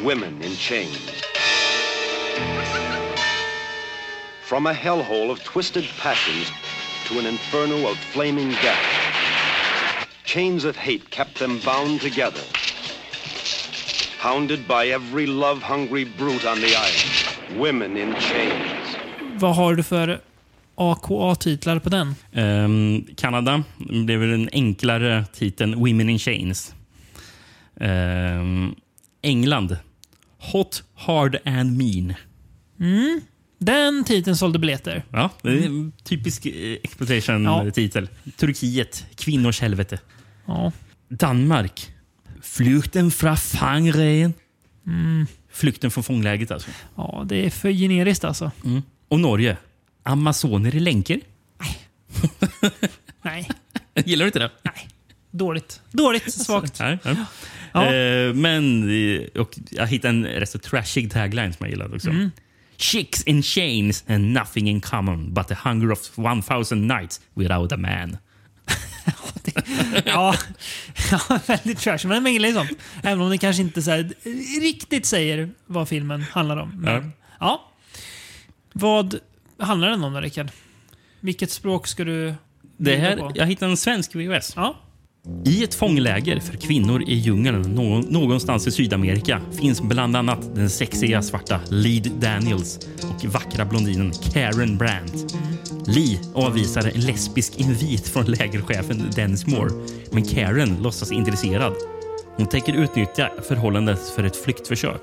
Women 0.03 0.41
in 0.43 0.55
chains. 0.55 1.23
From 4.53 4.67
a 4.67 4.73
hellhole 4.73 5.31
of 5.31 5.43
twisted 5.43 5.85
passions 5.99 6.51
to 7.07 7.19
an 7.19 7.25
inferno 7.25 7.89
of 7.91 7.97
flaming 7.97 8.49
death. 8.49 8.85
Chains 10.25 10.65
of 10.65 10.75
hate 10.77 11.09
kept 11.09 11.39
them 11.39 11.59
bound 11.65 12.01
together. 12.01 12.41
Hounded 14.19 14.67
by 14.67 14.85
every 14.89 15.25
love-hungry 15.25 16.05
brute 16.17 16.45
on 16.45 16.59
the 16.59 16.75
island. 16.75 17.59
Women 17.59 17.97
in 17.97 18.15
chains. 18.15 18.97
Vad 19.39 19.55
har 19.55 19.75
du 19.75 19.83
för 19.83 20.21
AKA-titlar 20.75 21.79
på 21.79 21.89
den? 21.89 22.15
Ehm, 22.31 23.05
Kanada 23.15 23.63
blev 24.05 24.19
väl 24.19 24.29
den 24.29 24.49
enklare 24.51 25.25
titeln 25.33 25.75
Women 25.75 26.09
in 26.09 26.19
Chains. 26.19 26.75
Ehm, 27.79 28.75
England. 29.21 29.77
Hot, 30.37 30.83
hard 30.95 31.37
and 31.45 31.77
mean. 31.77 32.13
Den 33.65 34.03
titeln 34.03 34.35
sålde 34.37 34.59
biljetter. 34.59 35.03
Ja, 35.11 35.29
det 35.41 35.49
är 35.49 35.65
en 35.65 35.91
typisk 36.03 36.45
eh, 36.45 36.51
Ja. 36.71 36.77
exploitation-titel. 36.83 38.09
Turkiet. 38.37 39.05
Kvinnors 39.15 39.61
helvete. 39.61 39.99
Ja. 40.45 40.71
Danmark. 41.09 41.89
Flykten 42.41 43.11
från 43.11 43.37
fångren. 43.37 44.33
Flykten 45.51 45.91
från 45.91 46.03
fångläget 46.03 46.51
alltså. 46.51 46.69
ja, 46.95 47.23
det 47.29 47.45
är 47.45 47.49
för 47.49 47.71
generiskt 47.71 48.23
alltså. 48.23 48.51
Och 49.07 49.19
Norge. 49.19 49.57
Amazoner 50.03 50.75
i 50.75 50.79
länker. 50.79 51.19
Nej, 53.21 53.49
Gillar 54.05 54.23
du 54.25 54.27
inte 54.27 54.39
det? 54.39 54.51
nej. 54.63 54.87
Dåligt. 55.31 55.81
Dåligt, 55.91 56.33
svagt. 56.33 56.79
Nej, 56.79 56.97
nej. 57.03 57.15
Ja. 57.73 57.93
Eh, 57.93 58.33
men 58.33 58.89
eh, 58.89 59.41
och 59.41 59.59
jag 59.69 59.87
hittade 59.87 60.09
en 60.13 60.25
rätt 60.25 60.49
så 60.49 60.59
trashig 60.59 61.11
tagline 61.11 61.53
som 61.53 61.65
jag 61.65 61.69
gillade 61.69 61.95
också. 61.95 62.09
Mm. 62.09 62.31
Chicks 62.91 63.23
in 63.23 63.41
chains 63.43 64.03
and 64.07 64.33
nothing 64.33 64.67
in 64.69 64.81
common 64.81 65.33
but 65.33 65.47
the 65.47 65.53
hunger 65.55 65.91
of 65.91 65.99
1000 66.17 66.87
nights 66.87 67.21
without 67.33 67.71
a 67.71 67.77
man. 67.77 68.17
Ja, 70.05 70.35
ja 71.11 71.39
väldigt 71.47 71.79
trash. 71.79 72.07
Men 72.07 72.23
man 72.23 72.33
gillar 72.33 72.47
ju 72.49 72.53
sånt. 72.55 72.71
Även 73.03 73.21
om 73.21 73.29
det 73.29 73.37
kanske 73.37 73.61
inte 73.61 73.81
så 73.81 73.91
här, 73.91 74.13
riktigt 74.61 75.05
säger 75.05 75.49
vad 75.65 75.89
filmen 75.89 76.21
handlar 76.31 76.57
om. 76.57 76.69
Men, 76.81 77.11
ja. 77.39 77.71
Vad 78.73 79.19
handlar 79.59 79.89
den 79.89 80.03
om 80.03 80.13
då, 80.13 80.19
Rickard? 80.19 80.51
Vilket 81.19 81.51
språk 81.51 81.87
ska 81.87 82.03
du 82.03 82.35
Det 82.77 82.95
här, 82.97 83.17
på? 83.17 83.31
jag 83.35 83.45
hittade 83.45 83.71
en 83.71 83.77
svensk 83.77 84.15
VHS. 84.15 84.53
Ja. 84.55 84.75
I 85.45 85.63
ett 85.63 85.73
fångläger 85.73 86.39
för 86.39 86.57
kvinnor 86.57 87.03
i 87.07 87.13
djungeln 87.13 87.61
någonstans 88.09 88.67
i 88.67 88.71
Sydamerika 88.71 89.41
finns 89.51 89.81
bland 89.81 90.15
annat 90.15 90.55
den 90.55 90.69
sexiga 90.69 91.21
svarta 91.21 91.59
Lead 91.69 92.11
Daniels 92.19 92.79
och 93.01 93.25
vackra 93.25 93.65
blondinen 93.65 94.11
Karen 94.11 94.77
Brandt. 94.77 95.35
Lee 95.87 96.19
avvisar 96.33 96.91
en 96.95 97.01
lesbisk 97.01 97.59
invit 97.59 98.07
från 98.07 98.25
lägerchefen 98.25 99.11
Dennis 99.15 99.47
Moore, 99.47 99.73
men 100.11 100.25
Karen 100.25 100.77
låtsas 100.81 101.11
intresserad. 101.11 101.73
Hon 102.35 102.47
tänker 102.47 102.73
utnyttja 102.73 103.31
förhållandet 103.47 103.99
för 104.15 104.23
ett 104.23 104.35
flyktförsök. 104.35 105.01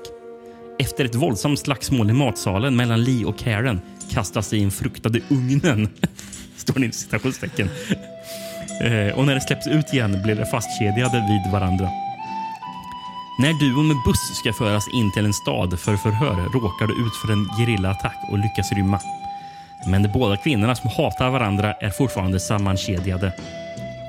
Efter 0.79 1.05
ett 1.05 1.15
våldsamt 1.15 1.59
slagsmål 1.59 2.09
i 2.09 2.13
matsalen 2.13 2.75
mellan 2.75 3.03
Lee 3.03 3.25
och 3.25 3.37
Karen 3.37 3.81
kastas 4.11 4.53
i 4.53 4.63
en 4.63 4.71
fruktade 4.71 5.21
ugnen. 5.29 5.89
Står 6.55 6.79
det 6.79 6.85
i 6.85 6.91
citationstecken. 6.91 7.69
Eh, 8.83 9.13
och 9.13 9.25
när 9.25 9.35
det 9.35 9.41
släpps 9.41 9.67
ut 9.67 9.93
igen 9.93 10.21
blir 10.23 10.35
de 10.35 10.45
fastkedjade 10.45 11.25
vid 11.29 11.51
varandra. 11.51 11.89
När 13.39 13.53
duon 13.53 13.87
med 13.87 13.97
buss 14.05 14.39
ska 14.39 14.53
föras 14.53 14.87
in 14.93 15.11
till 15.11 15.25
en 15.25 15.33
stad 15.33 15.79
för 15.79 15.97
förhör 15.97 16.35
råkar 16.53 16.87
de 16.87 16.93
ut 17.05 17.15
för 17.15 17.33
en 17.33 17.45
gerillaattack 17.57 18.17
och 18.31 18.37
lyckas 18.37 18.71
rymma. 18.71 18.99
Men 19.87 20.03
de 20.03 20.09
båda 20.09 20.37
kvinnorna 20.37 20.75
som 20.75 20.89
hatar 20.89 21.29
varandra 21.29 21.73
är 21.73 21.89
fortfarande 21.89 22.39
sammankedjade. 22.39 23.33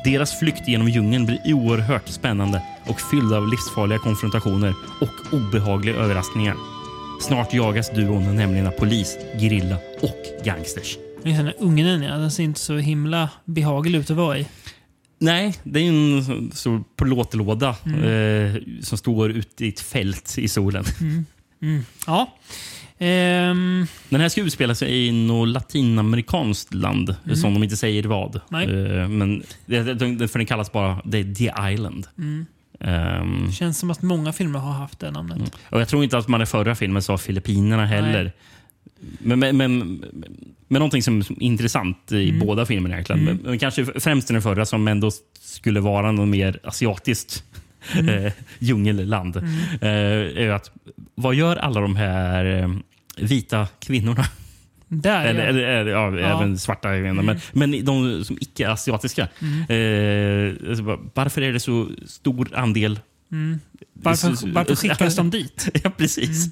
Deras 0.04 0.38
flykt 0.38 0.68
genom 0.68 0.88
djungeln 0.88 1.26
blir 1.26 1.54
oerhört 1.54 2.08
spännande 2.08 2.62
och 2.86 3.00
fylld 3.00 3.32
av 3.32 3.48
livsfarliga 3.48 3.98
konfrontationer 3.98 4.74
och 5.00 5.34
obehagliga 5.34 5.96
överraskningar. 5.96 6.56
Snart 7.20 7.54
jagas 7.54 7.90
duon 7.90 8.36
nämligen 8.36 8.66
av 8.66 8.70
polis, 8.70 9.18
gerilla 9.38 9.76
och 10.00 10.44
gangsters. 10.44 10.98
Den 11.22 11.32
här 11.32 11.54
ugnen, 11.58 12.02
ja. 12.02 12.16
Den 12.16 12.30
ser 12.30 12.42
inte 12.42 12.60
så 12.60 12.76
himla 12.76 13.28
behaglig 13.44 13.98
ut 13.98 14.10
att 14.10 14.16
vara 14.16 14.38
i. 14.38 14.46
Nej, 15.22 15.54
det 15.62 15.80
är 15.80 15.88
en 15.88 16.50
stor 16.54 16.84
plåtlåda 16.96 17.68
eh, 17.68 18.62
som 18.80 18.98
står 18.98 19.30
ute 19.30 19.64
i 19.64 19.68
ett 19.68 19.80
fält 19.80 20.38
i 20.38 20.48
solen. 20.48 20.84
Ja. 22.06 22.32
Ehm, 22.98 23.86
Den 24.08 24.20
här 24.20 24.28
ska 24.28 24.40
utspela 24.40 24.74
sig 24.74 25.06
i 25.06 25.12
något 25.12 25.48
latinamerikanskt 25.48 26.74
land, 26.74 27.16
som 27.34 27.54
de 27.54 27.62
inte 27.62 27.76
säger 27.76 28.02
vad. 28.02 28.36
Eh, 28.36 29.08
men 29.08 29.42
det, 29.66 29.82
det, 29.94 30.28
för 30.28 30.38
den 30.38 30.46
kallas 30.46 30.72
bara 30.72 31.00
The, 31.00 31.34
the 31.34 31.52
Island. 31.72 32.06
Ehm, 32.80 33.52
känns 33.52 33.78
som 33.78 33.90
att 33.90 34.02
många 34.02 34.32
filmer 34.32 34.58
har 34.58 34.72
haft 34.72 34.98
det 35.00 35.10
namnet. 35.10 35.52
och 35.70 35.80
jag 35.80 35.88
tror 35.88 36.04
inte 36.04 36.18
att 36.18 36.28
man 36.28 36.42
i 36.42 36.46
förra 36.46 36.74
filmen 36.74 37.02
sa 37.02 37.18
Filippinerna 37.18 37.86
heller. 37.86 38.22
Nej. 38.22 38.32
Men, 39.18 39.38
men, 39.38 39.56
men, 39.56 40.04
men 40.68 40.78
någonting 40.80 41.02
som 41.02 41.18
är 41.20 41.42
intressant 41.42 42.12
i 42.12 42.28
Mm. 42.30 42.46
båda 42.46 42.66
filmerna 42.66 42.94
egentligen. 42.94 43.24
Men, 43.24 43.36
men 43.44 43.58
kanske 43.58 43.84
främst 44.00 44.28
den 44.28 44.42
förra 44.42 44.66
som 44.66 44.88
ändå 44.88 45.10
skulle 45.40 45.80
vara 45.80 46.12
något 46.12 46.28
mer 46.28 46.58
asiatiskt 46.64 47.44
Mm. 47.98 48.24
eh, 48.26 48.32
djungelland. 48.58 49.36
Eh, 49.36 49.42
är 50.42 50.50
att, 50.50 50.70
vad 51.14 51.34
gör 51.34 51.56
alla 51.56 51.80
de 51.80 51.96
här 51.96 52.44
eh, 52.62 52.70
vita 53.16 53.66
kvinnorna? 53.80 54.24
Där, 54.88 55.26
Eller, 55.26 55.40
ja. 55.42 55.48
eller, 55.48 55.62
eller 55.62 55.90
ja, 55.90 56.18
även 56.18 56.58
svarta. 56.58 56.96
inte, 56.98 57.12
Men, 57.22 57.40
men 57.52 57.84
de 57.84 58.24
som 58.24 58.36
icke-asiatiska. 58.40 59.22
Eh, 59.68 60.68
alltså, 60.68 60.98
varför 61.14 61.42
är 61.42 61.52
det 61.52 61.60
så 61.60 61.88
stor 62.06 62.48
andel 62.54 63.00
Varför, 63.94 64.52
varför 64.52 64.76
skickas 64.76 65.16
de 65.16 65.30
dit? 65.30 65.68
Ja, 65.84 65.90
precis. 65.90 66.48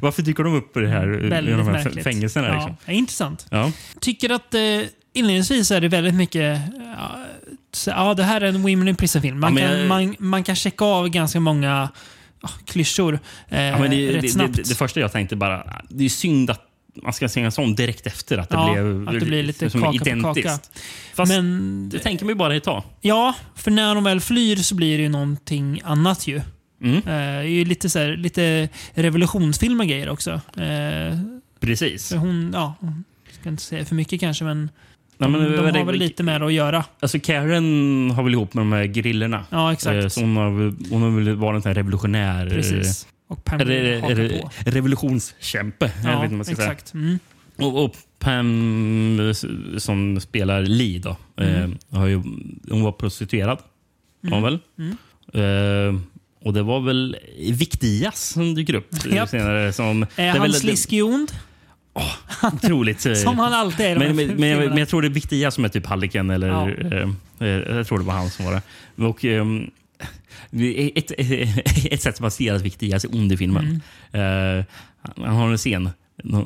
Varför 0.00 0.22
dyker 0.22 0.44
de 0.44 0.54
upp 0.54 0.72
på 0.72 0.80
det 0.80 0.88
här, 0.88 1.24
i 1.24 1.26
Mm. 1.26 1.44
De 1.58 1.64
här 1.66 1.72
märkligt. 1.72 2.04
fängelserna? 2.04 2.48
Ja, 2.48 2.54
Liksom? 2.54 2.76
ja, 2.86 2.92
intressant. 2.92 3.46
Ja. 3.50 3.72
Tycker 4.00 4.30
att 4.30 4.54
eh, 4.54 4.60
inledningsvis 5.12 5.70
är 5.70 5.80
det 5.80 5.88
väldigt 5.88 6.14
mycket... 6.14 6.60
Ja, 6.96 7.18
så, 7.72 7.90
ja, 7.90 8.14
det 8.14 8.22
här 8.24 8.40
är 8.40 8.46
en 8.46 8.62
Women 8.62 8.88
in 8.88 8.96
Prison-film. 8.96 9.40
Man, 9.40 9.56
Ja, 9.56 9.68
kan, 9.68 9.88
man, 9.88 10.16
man 10.18 10.44
kan 10.44 10.54
checka 10.56 10.84
av 10.84 11.08
ganska 11.08 11.40
många 11.40 11.88
ah, 12.40 12.48
klyschor 12.66 13.18
eh, 13.48 13.62
Ja, 13.62 13.78
det, 13.88 14.12
rätt 14.12 14.22
det, 14.22 14.28
snabbt. 14.28 14.56
det, 14.56 14.62
det 14.68 14.74
första 14.74 15.00
jag 15.00 15.12
tänkte 15.12 15.36
bara, 15.36 15.82
det 15.88 16.04
är 16.04 16.08
synd 16.08 16.50
att 16.50 16.60
man 17.02 17.12
ska 17.12 17.28
säga 17.28 17.46
en 17.46 17.52
sån 17.52 17.74
direkt 17.74 18.06
efter. 18.06 18.38
Att 18.38 18.48
det, 18.48 18.56
Ja, 18.56 18.72
blev, 18.72 19.08
att 19.08 19.20
det 19.20 19.26
blir 19.26 19.42
lite 19.42 19.70
som 19.70 19.80
kaka 19.82 19.98
på 19.98 20.04
identiskt. 20.08 20.48
kaka. 20.48 20.58
Fast 21.14 21.32
Men 21.32 21.88
det 21.88 21.98
tänker 21.98 22.24
man 22.24 22.28
ju 22.30 22.34
bara 22.34 22.56
ett 22.56 22.64
tag. 22.64 22.82
ja, 23.00 23.34
för 23.54 23.70
när 23.70 23.94
de 23.94 24.04
väl 24.04 24.20
flyr 24.20 24.56
så 24.56 24.74
blir 24.74 24.96
det 24.96 25.02
ju 25.02 25.08
någonting 25.08 25.80
annat 25.84 26.26
ju. 26.26 26.40
Mm. 26.82 26.96
Eh, 26.96 27.02
det 27.04 27.12
är 27.14 27.42
ju 27.42 27.64
lite, 27.64 27.90
så 27.90 27.98
här, 27.98 28.16
lite 28.16 28.68
revolutionsfilm 28.94 29.80
och 29.80 29.86
grejer 29.86 30.08
också. 30.08 30.30
Eh, 30.56 31.18
Precis. 31.60 32.12
hon, 32.12 32.50
ja, 32.54 32.74
jag 32.80 33.34
ska 33.40 33.48
inte 33.48 33.62
säga 33.62 33.84
för 33.84 33.94
mycket 33.94 34.20
kanske, 34.20 34.44
men 34.44 34.70
de, 35.18 35.32
men, 35.32 35.40
de 35.42 35.56
det- 35.72 35.78
har 35.78 35.84
väl 35.84 35.96
lite 35.96 36.22
med 36.22 36.40
det 36.40 36.46
att 36.46 36.52
göra. 36.52 36.84
Alltså 37.00 37.20
Karen 37.20 38.10
har 38.10 38.22
väl 38.22 38.32
ihop 38.32 38.54
med 38.54 38.60
de 38.62 38.72
här 38.72 38.84
grillorna. 38.84 39.44
Ja, 39.50 39.66
Eh, 39.68 39.72
exakt. 39.72 40.12
Så 40.12 40.20
hon 40.20 40.36
har, 40.36 40.90
hon 40.90 41.02
har 41.02 41.10
väl 41.10 41.34
varit 41.36 41.66
en 41.66 41.74
revolutionär... 41.74 42.50
Precis. 42.50 43.06
Och 43.32 43.44
Pam 43.44 43.58
det, 43.58 44.00
hakar 44.00 44.14
det, 44.14 44.28
på. 44.40 44.50
revolutionskämpe. 44.70 45.92
Ja, 46.04 46.40
exakt. 46.50 46.94
Mm. 46.94 47.18
Och, 47.56 47.84
och 47.84 47.96
Pam 48.18 49.34
som 49.78 50.20
spelar 50.20 50.62
Lee 50.62 50.98
då, 50.98 51.16
eh, 51.44 51.68
har 51.90 52.06
ju, 52.06 52.22
hon 52.70 52.82
var 52.82 52.92
prostituerad. 52.92 53.58
Var 54.20 54.30
hon 54.30 54.42
väl? 54.42 54.58
Eh, 55.34 56.00
och 56.44 56.52
det 56.52 56.62
var 56.62 56.80
väl 56.80 57.16
Viktias 57.38 58.28
som 58.28 58.54
dyker 58.54 58.74
upp 58.74 59.06
Japp. 59.12 59.28
senare. 59.28 59.72
Som, 59.72 60.06
han 60.16 60.42
väl- 60.42 60.54
sliskig 60.54 61.04
och 61.04 61.10
ond? 61.10 61.32
Otroligt. 62.52 63.06
eh, 63.06 63.14
Som 63.14 63.38
han 63.38 63.52
alltid 63.52 63.86
är 63.86 63.98
men, 63.98 64.16
men, 64.16 64.26
men, 64.28 64.48
jag, 64.48 64.68
men 64.68 64.78
jag 64.78 64.88
tror 64.88 65.02
det 65.02 65.08
är 65.08 65.10
Viktias 65.10 65.54
som 65.54 65.64
är 65.64 65.68
typ 65.68 65.86
Halliken. 65.86 66.30
Eller, 66.30 66.48
Ja. 66.48 66.70
eh, 66.70 67.08
eh, 67.48 67.76
jag 67.76 67.86
tror 67.86 67.98
det 67.98 68.04
var 68.04 68.14
han 68.14 68.30
som 68.30 68.44
var 68.44 68.52
det. 68.52 68.62
Och, 69.04 69.24
är 70.52 70.90
ett, 70.98 71.12
ett 71.92 72.02
sätt 72.02 72.16
som 72.16 72.24
man 72.24 72.30
ser 72.30 72.54
att 72.54 72.62
Viktias 72.62 73.04
är 73.04 73.14
ond 73.14 73.32
i 73.32 73.36
filmen. 73.36 73.80
Mm. 74.12 74.58
Eh, 74.58 74.64
han 75.24 75.34
har 75.36 75.50
en 75.50 75.56
scen 75.58 75.90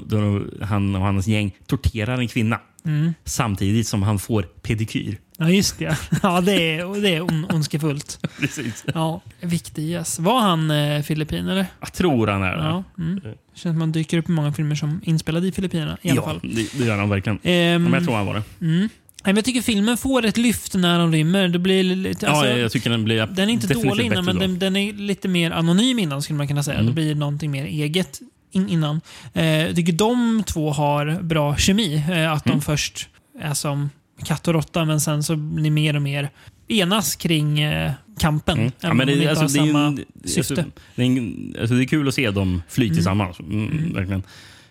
då 0.07 0.43
han 0.63 0.95
och 0.95 1.01
hans 1.03 1.27
gäng 1.27 1.57
torterar 1.67 2.19
en 2.19 2.29
kvinna. 2.29 2.61
Mm. 2.85 3.15
Samtidigt 3.25 3.89
som 3.89 4.03
han 4.03 4.19
får 4.19 4.43
pedikyr. 4.43 5.19
Ja, 5.39 5.51
just 5.51 5.79
det. 5.79 5.99
Ja, 6.23 6.41
det 6.41 6.53
är, 6.79 7.03
det 7.03 7.15
är 7.15 7.21
on, 7.23 7.47
ondskefullt. 7.53 8.27
Precis. 8.41 8.85
Ja, 8.95 9.21
Viktigas. 9.41 10.19
Var 10.19 10.41
han 10.41 10.71
eh, 10.71 11.03
filippin 11.03 11.49
eller? 11.49 11.67
Jag 11.81 11.93
tror 11.93 12.27
han 12.27 12.43
är 12.43 12.57
det. 12.57 12.63
Ja. 12.63 12.85
Mm. 12.99 13.21
Känns 13.55 13.63
som 13.63 13.79
man 13.79 13.93
dyker 13.93 14.19
upp 14.19 14.29
i 14.29 14.33
många 14.33 14.53
filmer 14.53 14.75
som 14.75 15.01
inspelade 15.05 15.47
i 15.47 15.53
Filippinerna 15.53 15.99
i 16.03 16.11
alla 16.11 16.21
Ja, 16.21 16.25
fall. 16.25 16.41
det, 16.79 16.85
gör 16.85 16.99
han 16.99 17.09
verkligen. 17.09 17.39
Ehm, 17.43 17.83
Men 17.85 17.93
jag 17.93 18.05
tror 18.05 18.17
han 18.17 18.27
var 18.27 18.35
det. 18.35 18.43
mm. 18.61 18.89
Men 19.27 19.37
jag 19.37 19.45
tycker 19.45 19.63
filmen 19.63 19.97
får 19.97 20.25
ett 20.25 20.37
lyft 20.37 20.75
när 20.75 20.99
de 20.99 21.13
rymmer. 21.13 21.49
Det 21.49 21.59
blir 21.59 21.83
lite, 21.83 22.29
alltså, 22.29 22.47
ja, 22.47 22.57
jag, 22.59 22.73
tycker 22.73 22.91
den 22.91 23.05
blir 23.05 23.27
den 23.27 23.49
är 23.49 23.53
inte 23.53 23.75
dålig 23.75 24.05
innan, 24.07 24.25
men 24.25 24.39
den, 24.39 24.59
den 24.59 24.77
är 24.77 24.93
lite 24.93 25.29
mer 25.29 25.51
anonym 25.51 25.99
innan 25.99 26.23
skulle 26.23 26.37
man 26.37 26.49
kunna 26.49 26.63
säga. 26.63 26.75
Mm. 26.79 26.87
Det 26.87 26.93
blir 26.93 27.15
någonting 27.15 27.51
mer 27.51 27.65
eget 27.65 28.21
in, 28.53 28.69
innan. 28.69 29.01
Eh, 29.35 29.45
jag 29.47 29.77
tycker 29.77 29.93
de 29.93 30.43
två 30.47 30.71
har 30.71 31.23
bra 31.23 31.57
kemi. 31.57 31.95
Eh, 32.11 32.33
att 32.33 32.47
Mm. 32.47 32.59
de 32.59 32.63
först 32.63 33.09
är 33.41 33.55
som 33.55 33.91
katt 34.25 34.49
och 34.49 34.55
råtta, 34.55 34.85
men 34.85 35.01
sen 35.01 35.23
så 35.23 35.37
blir 35.37 35.71
mer 35.71 35.97
och 35.97 36.03
mer 36.03 36.31
enas 36.69 37.17
kring 37.17 37.61
eh, 37.61 37.93
kampen. 38.19 38.59
Mm. 38.59 38.73
Även 38.81 39.01
om 39.01 39.07
de 39.07 39.13
inte 39.13 39.29
har 39.29 39.49
samma 39.49 39.97
syfte. 40.25 40.41
Alltså, 40.41 40.55
det, 40.95 41.03
är 41.03 41.07
en, 41.07 41.57
alltså, 41.61 41.75
det 41.75 41.85
är 41.85 41.87
kul 41.87 42.09
att 42.09 42.15
se 42.15 42.31
dem 42.31 42.63
fly 42.69 42.95
tillsammans. 42.95 43.41
Mm, 43.41 43.93
Verkligen. 43.95 44.23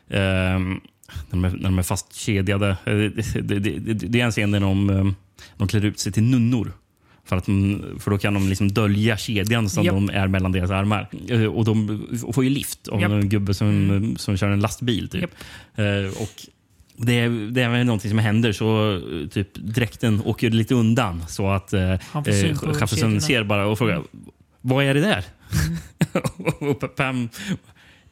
Ehm, 0.10 0.80
när, 1.30 1.41
de 1.41 1.45
är, 1.45 1.49
när 1.58 1.63
de 1.69 1.80
är 1.80 1.84
fastkedjade. 1.84 2.69
Eh, 2.69 2.93
Det, 2.93 3.41
det, 3.41 3.60
det, 3.60 3.69
det, 3.80 3.93
det 3.93 4.21
är 4.21 4.25
en 4.25 4.32
scen 4.32 4.51
där 4.51 4.60
de, 4.60 4.89
eh, 4.89 5.06
de 5.58 5.67
klär 5.67 5.86
ut 5.86 5.99
sig 5.99 6.12
till 6.12 6.23
nunnor. 6.23 6.71
För, 7.28 7.36
att 7.38 7.45
de, 7.45 7.82
för 7.99 8.12
då 8.12 8.17
kan 8.17 8.34
de 8.34 8.49
liksom 8.49 8.71
dölja 8.71 9.17
kedjan 9.17 9.69
som 9.69 9.84
Japp. 9.84 9.95
de 9.95 10.10
är 10.10 10.28
mellan 10.28 10.51
deras 10.51 10.71
armar. 10.71 11.08
Eh, 11.30 11.43
Och 11.45 11.65
de 11.65 12.08
får 12.34 12.43
ju 12.43 12.49
lift 12.49 12.88
av 12.88 13.01
Japp. 13.01 13.12
en 13.12 13.30
gubbe 13.30 13.54
som, 13.54 14.15
som 14.17 14.38
kör 14.38 14.49
en 14.49 14.60
lastbil. 14.60 15.10
Typ. 15.10 15.32
Eh, 15.75 16.21
och 16.21 16.30
det 16.97 17.19
är, 17.19 17.51
det 17.51 17.62
är 17.62 17.84
någonting 17.84 18.10
som 18.10 18.19
händer 18.19 18.51
så 18.51 19.01
typ 19.32 19.54
dräkten 19.54 20.21
åker 20.25 20.49
lite 20.49 20.75
undan 20.75 21.23
så 21.28 21.49
att 21.49 21.73
eh, 21.73 21.95
kedjorna. 22.25 23.19
ser 23.21 23.43
bara 23.43 23.67
och 23.67 23.78
frågar 23.78 24.04
vad 24.62 24.86
är 24.86 24.93
det 24.93 25.01
där? 25.01 25.25
och 26.69 26.95
Pam 26.95 27.30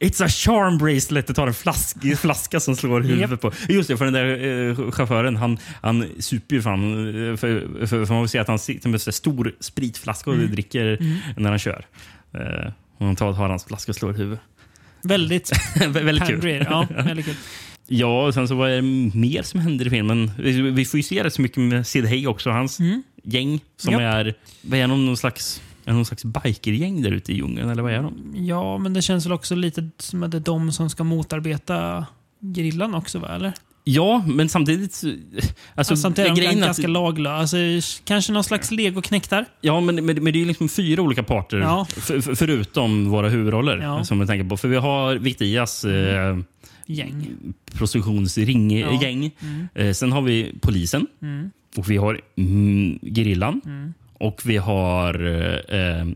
It's 0.00 0.24
a 0.24 0.28
charm 0.28 0.78
bracelet. 0.78 1.26
Det 1.26 1.34
tar 1.34 1.46
en 1.46 1.54
flask, 1.54 1.96
flaska 2.18 2.60
som 2.60 2.76
slår 2.76 3.00
huvudet 3.00 3.40
på. 3.40 3.52
Just 3.68 3.88
det, 3.88 3.96
för 3.96 4.04
den 4.04 4.14
där 4.14 4.68
eh, 4.68 4.90
chauffören 4.90 5.36
han, 5.36 5.58
han 5.82 6.06
super 6.18 6.56
ju 6.56 6.62
fan. 6.62 7.06
eh, 7.30 7.36
För, 7.36 7.66
för, 7.86 8.04
för 8.06 8.12
man 8.14 8.22
vill 8.22 8.28
se 8.28 8.38
att 8.38 8.48
han 8.48 8.58
sitter 8.58 8.88
med 8.88 9.00
en 9.06 9.12
stor 9.12 9.54
spritflaska 9.60 10.30
och 10.30 10.36
dricker 10.38 10.98
när 11.40 11.50
han 11.50 11.58
kör. 11.58 11.84
Eh, 12.34 12.70
och 12.98 13.06
han 13.06 13.16
tar, 13.16 13.32
tar 13.34 13.48
hans 13.48 13.64
flaska 13.64 13.92
och 13.92 13.96
slår 13.96 14.12
huvudet. 14.12 14.40
Väldigt 15.02 15.50
Vä- 15.76 16.04
väldigt 16.04 16.26
kul. 16.28 16.66
Ja, 16.70 16.86
väldigt 17.04 17.26
kul. 17.26 17.34
Ja, 17.86 18.26
och 18.26 18.34
sen 18.34 18.48
så 18.48 18.54
vad 18.54 18.70
är 18.70 18.76
det 18.76 18.82
mer 19.18 19.42
som 19.42 19.60
händer 19.60 19.86
i 19.86 19.90
filmen? 19.90 20.30
Vi, 20.38 20.52
vi 20.70 20.84
får 20.84 20.98
ju 20.98 21.02
se 21.02 21.24
rätt 21.24 21.34
så 21.34 21.42
mycket 21.42 21.58
med 21.58 21.86
Sid 21.86 22.06
Hay 22.06 22.26
också. 22.26 22.50
Hans 22.50 22.78
gäng 23.22 23.60
som 23.76 23.94
Mm. 23.94 24.04
Japp. 24.06 24.14
är... 24.26 24.34
Vad 24.62 24.78
är 24.78 24.86
någon 24.86 25.16
slags... 25.16 25.62
Är 25.84 25.90
det 25.90 25.92
någon 25.92 26.04
slags 26.04 26.24
bikergäng 26.24 27.02
där 27.02 27.10
ute 27.10 27.32
i 27.32 27.36
djungeln? 27.36 27.70
Eller 27.70 27.82
vad 27.82 27.92
är 27.92 28.02
de? 28.02 28.32
Ja, 28.36 28.78
men 28.78 28.92
det 28.92 29.02
känns 29.02 29.26
väl 29.26 29.32
också 29.32 29.54
lite 29.54 29.90
som 29.98 30.22
att 30.22 30.30
det 30.30 30.38
är 30.38 30.40
de 30.40 30.72
som 30.72 30.90
ska 30.90 31.04
motarbeta 31.04 32.06
grillan 32.40 32.94
också, 32.94 33.18
va? 33.18 33.28
Eller? 33.34 33.52
Ja, 33.86 34.24
men 34.26 34.48
samtidigt... 34.48 34.92
så- 34.94 35.06
Alltså, 35.08 35.52
Alltså, 35.74 35.96
samtidigt 35.96 36.30
är 36.30 36.34
de 36.34 36.40
grejen 36.40 36.58
att- 36.58 36.64
ganska 36.66 36.88
laglösa. 36.88 37.34
Alltså, 37.56 37.56
kanske 38.04 38.32
någon 38.32 38.44
slags 38.44 38.70
legoknektar. 38.70 39.44
Ja, 39.60 39.80
men, 39.80 39.94
men, 39.94 40.24
men 40.24 40.32
det 40.32 40.42
är 40.42 40.46
liksom 40.46 40.68
fyra 40.68 41.02
olika 41.02 41.22
parter 41.22 41.56
Ja. 41.58 41.86
f- 41.96 42.10
f- 42.14 42.28
förutom 42.38 43.10
våra 43.10 43.28
huvudroller. 43.28 43.78
Ja. 43.78 44.04
Som 44.04 44.18
jag 44.20 44.28
tänker 44.28 44.48
på. 44.48 44.56
För 44.56 44.68
vi 44.68 44.76
har 44.76 45.14
Viktias 45.14 45.84
eh, 45.84 46.38
Gäng. 46.86 47.26
prostitutionsringgäng. 47.72 49.30
Eh, 49.74 49.92
sen 49.92 50.12
har 50.12 50.22
vi 50.22 50.54
polisen. 50.60 51.06
Mm. 51.22 51.50
Och 51.76 51.90
vi 51.90 51.96
har 51.96 52.20
mm, 52.36 52.98
gerillan. 53.02 53.60
Och 54.24 54.40
vi 54.44 54.56
har 54.56 55.26
eh, 55.26 55.80
eh, 55.80 56.06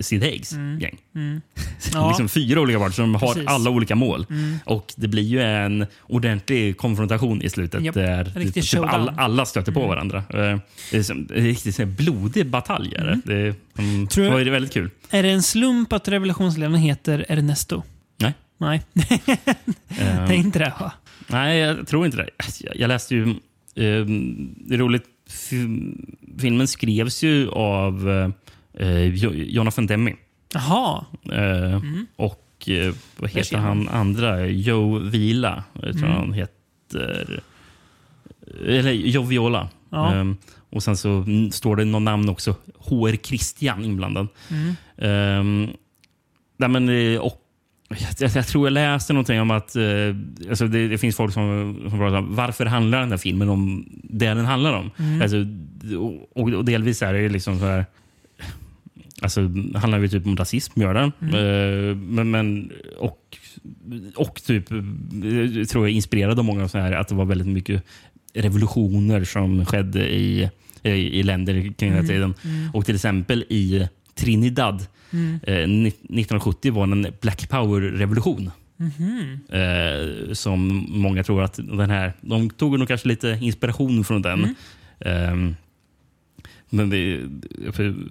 Sid 0.00 0.22
Haigs 0.22 0.52
gäng. 0.80 0.96
Mm. 1.14 1.40
Ja. 1.92 2.08
liksom 2.08 2.28
fyra 2.28 2.60
olika 2.60 2.78
parter 2.78 2.94
som 2.94 3.14
har 3.14 3.20
Precis. 3.20 3.36
Mm. 3.36 3.54
alla 3.54 3.70
olika 3.70 3.94
mål. 3.94 4.26
Och 4.64 4.92
det 4.96 5.08
blir 5.08 5.22
ju 5.22 5.42
en 5.42 5.86
ordentlig 6.02 6.76
konfrontation 6.76 7.42
i 7.42 7.48
slutet. 7.50 7.82
Japp. 7.84 7.94
Där 7.94 8.24
typ 8.52 8.64
showdown. 8.64 8.90
alla, 8.94 9.12
alla 9.16 9.46
stöter 9.46 9.72
på 9.72 9.86
varandra. 9.86 10.18
Eh, 10.18 10.58
Det 10.90 10.96
är 10.98 11.02
som- 11.02 11.28
riktigt 11.30 11.74
blodig 11.86 12.46
batalj. 12.46 12.94
är 12.96 13.20
det. 13.24 13.54
De, 13.74 14.06
Tror 14.06 14.26
jag- 14.26 14.46
det 14.46 14.50
väldigt 14.50 14.72
kul. 14.72 14.90
Är 15.10 15.22
det 15.22 15.30
en 15.30 15.42
slump 15.42 15.92
att 15.92 16.08
revolutionsledaren 16.08 16.74
heter 16.80 17.26
Ernesto? 17.28 17.82
Nej. 18.20 18.32
Nej, 18.58 18.82
Eh, 18.94 19.06
det 19.98 20.00
är 20.00 20.32
inte 20.32 20.58
det 20.58 20.72
va? 20.80 20.92
Nej, 21.26 21.58
jag 21.58 21.86
tror 21.86 22.06
inte 22.06 22.16
det. 22.18 22.28
Jag, 22.74 22.88
läste 22.88 23.14
ju... 23.14 23.22
Eh, 23.30 23.34
det 24.56 24.74
är 24.74 24.78
roligt. 24.78 25.04
Fi- 25.30 25.94
Filmen 26.38 26.68
skrevs 26.68 27.22
ju 27.22 27.48
av 27.50 28.08
eh, 28.78 29.04
Jo- 29.06 29.32
Jonathan 29.34 29.86
Demme. 29.86 30.12
Jaha. 30.54 31.04
Eh, 31.32 31.80
Och 32.16 32.68
eh, 32.68 32.94
vad 33.16 33.30
heter 33.30 33.56
han 33.58 33.88
andra? 33.88 34.46
Joe 34.46 34.98
Vila, 34.98 35.64
jag 35.82 35.98
tror 35.98 36.08
han 36.08 36.32
heter. 36.32 37.42
Eller 38.66 38.92
Joe 38.92 39.24
Viola. 39.24 39.68
Ja. 39.90 40.14
Eh, 40.16 40.24
och 40.70 40.82
sen 40.82 40.96
så 40.96 41.10
mm, 41.10 41.50
står 41.50 41.76
det 41.76 41.84
någon 41.84 42.04
namn 42.04 42.28
också. 42.28 42.54
HR 42.78 43.16
Christian 43.16 43.84
inblandad. 43.84 44.28
Eh, 44.96 45.42
nej, 46.56 46.68
men, 46.68 46.88
eh, 46.88 47.20
och 47.20 47.42
jag, 48.18 48.30
jag 48.34 48.46
tror 48.46 48.66
jag 48.66 48.72
läste 48.72 49.12
någonting 49.12 49.40
om 49.40 49.50
att 49.50 49.76
eh, 49.76 49.82
alltså 50.48 50.66
det, 50.66 50.88
det 50.88 50.98
finns 50.98 51.16
folk 51.16 51.32
som, 51.32 51.76
som 51.90 51.98
pratar 51.98 52.18
om 52.18 52.34
varför 52.36 52.66
handlar 52.66 53.00
den 53.00 53.10
här 53.10 53.18
filmen 53.18 53.48
om 53.48 53.88
det 54.02 54.26
den 54.26 54.44
handlar 54.44 54.72
om. 54.72 54.90
Alltså, 55.22 55.36
och, 56.34 56.48
och 56.48 56.64
delvis 56.64 57.02
är 57.02 57.12
det 57.12 57.28
liksom 57.28 57.58
så 57.58 57.64
här 57.64 57.84
Alltså, 59.22 59.48
det 59.48 59.78
handlar 59.78 59.98
ju 59.98 60.08
typ 60.08 60.26
om 60.26 60.36
rasism, 60.36 60.80
gör 60.80 60.94
den. 60.94 61.12
Eh, 61.20 61.96
men, 61.96 62.30
men, 62.30 62.72
och, 62.98 63.36
och 64.16 64.42
typ, 64.42 64.70
eh, 64.70 64.78
tror 65.70 65.86
jag 65.86 65.90
inspirerad 65.90 66.38
av 66.38 66.44
många 66.44 66.68
så 66.68 66.78
här, 66.78 66.92
att 66.92 67.08
det 67.08 67.14
var 67.14 67.24
väldigt 67.24 67.46
mycket 67.46 67.82
revolutioner 68.34 69.24
som 69.24 69.66
skedde 69.66 70.14
i, 70.14 70.50
i, 70.82 70.90
i 70.90 71.22
länder 71.22 71.72
kring 71.78 71.90
den 71.90 72.00
här 72.00 72.08
tiden. 72.08 72.34
Och 72.74 72.86
till 72.86 72.94
exempel 72.94 73.44
i 73.48 73.88
Trinidad 74.14 74.86
eh, 75.42 75.68
ni- 75.68 75.88
1970 75.88 76.72
var 76.72 76.86
det 76.86 76.92
en 76.92 77.06
Black 77.20 77.48
Power-revolution. 77.48 78.50
Eh, 79.48 80.32
som 80.32 80.86
många 80.88 81.22
tror 81.22 81.42
att 81.42 81.54
den 81.54 81.90
här... 81.90 82.12
De 82.20 82.50
tog 82.50 82.78
nog 82.78 82.88
kanske 82.88 83.08
lite 83.08 83.38
inspiration 83.40 84.04
från 84.04 84.22
den. 84.22 84.54
Ehm, 85.00 85.54
men 86.70 86.90
det, 86.90 87.20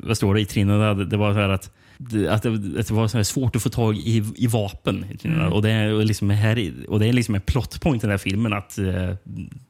vad 0.03 0.17
står 0.17 0.33
det 0.33 0.41
i 0.41 0.45
Trinidad? 0.45 1.09
Det 1.09 1.17
var 1.17 1.33
så 1.33 1.39
att 1.39 1.71
det, 1.97 2.27
att 2.27 2.43
det, 2.43 2.49
att 2.79 2.87
det 2.87 2.93
var 2.93 3.23
svårt 3.23 3.55
att 3.55 3.61
få 3.63 3.69
tag 3.69 3.97
i, 3.97 4.23
i 4.35 4.47
vapen. 4.47 5.05
Trinidad. 5.21 5.53
Och, 5.53 5.61
det 5.61 5.69
är 5.71 6.03
liksom 6.05 6.29
här, 6.29 6.73
och 6.87 6.99
det 6.99 7.07
är 7.07 7.13
liksom 7.13 7.35
en 7.35 7.41
plot 7.41 7.81
point 7.81 8.03
i 8.03 8.07
den 8.07 8.11
här 8.11 8.17
filmen 8.17 8.53
att 8.53 8.77
eh, 8.77 9.13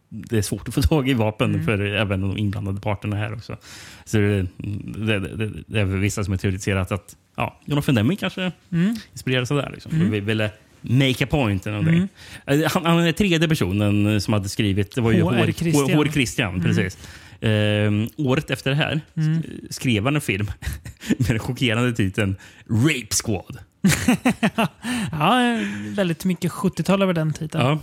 det 0.10 0.38
är 0.38 0.42
svårt 0.42 0.68
att 0.68 0.74
få 0.74 0.82
tag 0.82 1.10
i 1.10 1.14
vapen 1.14 1.66
för 1.66 1.80
även 1.82 2.22
de 2.22 2.38
inblandade 2.38 2.82
parterna 2.82 3.16
här 3.16 3.34
också. 3.34 3.58
Så 4.06 4.18
det, 4.18 4.48
det, 4.58 5.20
det, 5.20 5.52
det 5.68 5.80
är 5.80 5.86
vissa 5.86 6.24
som 6.24 6.32
har 6.34 6.38
teoretiserat 6.38 6.92
att 6.92 7.16
ja, 7.36 7.62
Jonathan 7.66 7.96
Demme 7.96 8.16
kanske 8.16 8.52
Mm. 8.72 8.96
inspirerades 9.12 9.52
av 9.52 9.58
det. 9.58 9.64
här, 9.64 9.72
Liksom. 9.72 10.12
Vi 10.12 10.20
ville 10.20 10.52
make 10.82 11.24
a 11.24 11.28
point. 11.32 11.68
Eller 11.68 11.78
någonting. 11.78 12.08
Mm. 12.46 12.62
Eh, 12.64 12.70
Han, 12.72 12.86
han 12.86 13.00
är 13.00 13.12
tredje 13.12 13.48
personen 13.48 14.22
som 14.22 14.34
hade 14.34 14.50
skrivit. 14.50 14.96
Det 14.96 15.02
var 15.02 15.12
ju 15.12 15.22
H.R. 15.22 15.38
H.R. 15.38 15.52
Christian. 15.52 15.94
H.R. 15.98 16.10
Christian. 16.14 16.62
Precis. 16.64 16.98
Eh, 17.42 17.92
året 18.18 18.50
efter 18.52 18.70
det 18.70 18.76
här 18.78 19.02
Mm. 19.18 19.42
sk- 19.42 19.68
skrev 19.70 20.04
han 20.06 20.16
en 20.16 20.22
film 20.22 20.46
med 21.18 21.28
den 21.28 21.40
chockerande 21.40 21.94
titeln 21.94 22.36
Rape 22.70 23.16
Squad. 23.24 23.58
Ja, 25.12 25.58
väldigt 25.96 26.26
mycket 26.26 26.52
70-tal 26.52 27.02
över 27.02 27.14
den 27.14 27.34
titeln. 27.34 27.64
Ja, 27.64 27.80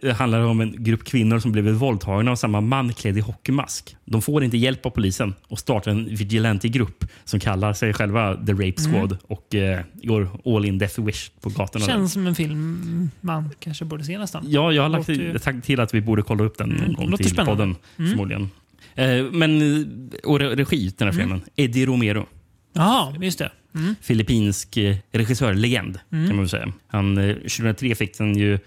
det 0.00 0.12
handlar 0.16 0.40
om 0.40 0.60
en 0.60 0.84
grupp 0.84 1.04
kvinnor 1.04 1.38
som 1.38 1.52
blivit 1.52 1.74
våldtagna 1.74 2.30
av 2.30 2.36
samma 2.36 2.60
man 2.60 2.92
klädd 2.92 3.18
i 3.18 3.20
hockeymask. 3.20 3.96
De 4.04 4.22
får 4.22 4.44
inte 4.44 4.56
hjälp 4.56 4.86
av 4.86 4.90
polisen 4.90 5.34
och 5.48 5.58
startar 5.58 5.90
en 5.90 6.04
vigilante-grupp 6.16 7.04
som 7.24 7.40
kallar 7.40 7.72
sig 7.72 7.92
själva 7.92 8.34
The 8.46 8.52
Rape 8.52 8.82
Squad 8.82 9.18
och 9.28 9.54
eh, 9.54 9.80
går 10.02 10.28
all 10.56 10.64
in 10.64 10.78
death 10.78 11.00
wish 11.00 11.30
på 11.40 11.48
gatorna. 11.48 11.84
Mm. 11.84 11.96
Känns 11.96 12.12
som 12.12 12.26
en 12.26 12.34
film 12.34 13.10
man 13.20 13.50
kanske 13.60 13.84
borde 13.84 14.04
se 14.04 14.18
nästan. 14.18 14.44
Ja, 14.48 14.72
jag 14.72 14.82
har 14.82 14.88
lagt 14.88 15.06
till, 15.06 15.40
sagt 15.40 15.64
till 15.64 15.80
att 15.80 15.94
vi 15.94 16.00
borde 16.00 16.22
kolla 16.22 16.44
upp 16.44 16.58
den 16.58 16.68
någon 16.68 16.94
gång 16.94 17.16
till 17.16 17.30
spännande. 17.30 17.52
podden. 17.52 17.76
Förmodligen. 18.10 18.50
Eh, 18.94 19.24
men, 19.32 19.60
eh, 19.62 19.86
och 20.30 20.40
re- 20.40 20.56
regi 20.56 20.92
den 20.98 21.08
här 21.08 21.14
filmen, 21.14 21.40
Eddie 21.56 21.86
Romero. 21.86 22.26
Jaha, 22.72 23.14
just 23.20 23.38
det. 23.38 23.50
Mm. 23.76 23.94
Filippinsk 24.00 24.76
eh, 24.76 24.96
regissörlegend 25.12 25.98
kan 26.10 26.28
man 26.28 26.38
väl 26.38 26.48
säga. 26.48 26.72
Han, 26.86 27.18
eh, 27.18 27.34
2003 27.34 27.94
fick 27.94 28.18
den 28.18 28.36
ju 28.36 28.58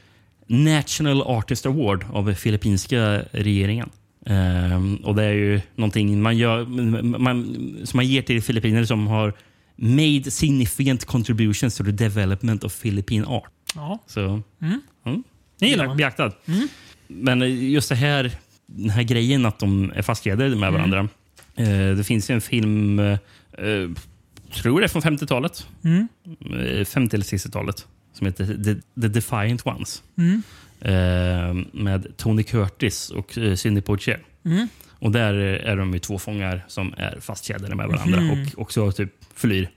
National 0.47 1.21
Artist 1.21 1.65
Award 1.65 2.05
av 2.11 2.33
filippinska 2.33 3.21
regeringen. 3.31 3.89
Ehm, 4.25 4.95
och 4.95 5.15
det 5.15 5.23
är 5.23 5.33
ju 5.33 5.61
någonting 5.75 6.21
man 6.21 6.37
gör, 6.37 6.65
man, 7.17 7.45
som 7.83 7.97
man 7.97 8.07
ger 8.07 8.21
till 8.21 8.41
filippiner 8.41 8.85
som 8.85 9.07
har 9.07 9.33
made 9.75 10.31
significant 10.31 11.05
contributions 11.05 11.77
to 11.77 11.83
the 11.83 11.91
development 11.91 12.63
of 12.63 12.81
Philippine 12.81 13.25
art. 13.25 13.51
Ja, 13.75 13.99
Så, 14.07 14.41
mm. 14.61 15.23
det 15.59 15.67
gillar 15.67 15.87
man. 15.87 15.97
Beaktad. 15.97 16.31
Men 17.07 17.41
eh, 17.41 17.69
just 17.69 17.89
det 17.89 17.95
här, 17.95 18.31
den 18.65 18.89
här 18.89 19.03
grejen 19.03 19.45
att 19.45 19.59
de 19.59 19.91
är 19.95 20.01
fastkedjade 20.01 20.55
med 20.55 20.71
varandra. 20.71 21.09
Eh, 21.55 21.95
det 21.97 22.03
finns 22.03 22.29
ju 22.29 22.35
en 22.35 22.41
film, 22.41 22.99
eh, 22.99 23.17
tror 24.51 24.79
det 24.79 24.85
är 24.85 24.87
från 24.87 25.01
50-talet. 25.01 25.67
Mm. 25.83 26.07
Eh, 26.79 26.85
50 26.85 27.15
eller 27.15 27.25
60-talet. 27.25 27.87
Som 28.13 28.27
heter 28.27 28.45
The, 28.45 29.01
The 29.01 29.07
Defiant 29.07 29.65
Ones. 29.65 30.03
Mm. 30.17 30.41
Eh, 30.81 31.65
med 31.81 32.17
Tony 32.17 32.43
Curtis 32.43 33.09
och 33.09 33.37
eh, 33.37 33.55
Sidney 33.55 33.81
Poitier. 33.81 34.19
Mm. 34.45 34.67
Och 34.99 35.11
där 35.11 35.33
är 35.33 35.77
de 35.77 35.93
ju 35.93 35.99
två 35.99 36.19
fångar 36.19 36.65
som 36.67 36.93
är 36.97 37.19
fastkedjade 37.19 37.75
med 37.75 37.87
varandra 37.87 38.21
Mhm. 38.21 38.31
och 38.55 38.61
också 38.61 38.91
typ 38.91 39.11
flyr. 39.35 39.69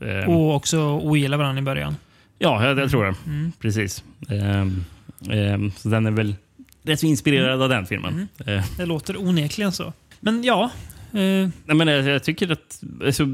Eh, 0.00 0.30
Och 0.30 0.54
också 0.54 0.78
ogillar 0.80 1.38
varandra 1.38 1.60
i 1.60 1.64
början. 1.64 1.96
Ja, 2.38 2.64
jag, 2.66 2.78
jag 2.78 2.90
tror 2.90 3.04
det. 3.04 3.14
Mm. 3.26 3.52
Precis. 3.60 4.04
Ehm, 4.28 4.84
ehm, 5.30 5.70
så 5.76 5.88
den 5.88 6.06
är 6.06 6.10
väl 6.10 6.34
rätt 6.82 7.02
inspirerad 7.02 7.62
av 7.62 7.68
den 7.68 7.86
filmen. 7.86 8.28
Mm. 8.46 8.58
Eh, 8.58 8.64
Det 8.76 8.86
låter 8.86 9.16
onekligen 9.20 9.72
så. 9.72 9.92
Men 10.20 10.42
ja. 10.44 10.70
Eh, 11.12 11.20
nej, 11.64 11.76
men 11.76 11.88
jag, 11.88 12.04
jag 12.08 12.24
tycker 12.24 12.52
att 12.52 12.82
alltså, 13.04 13.24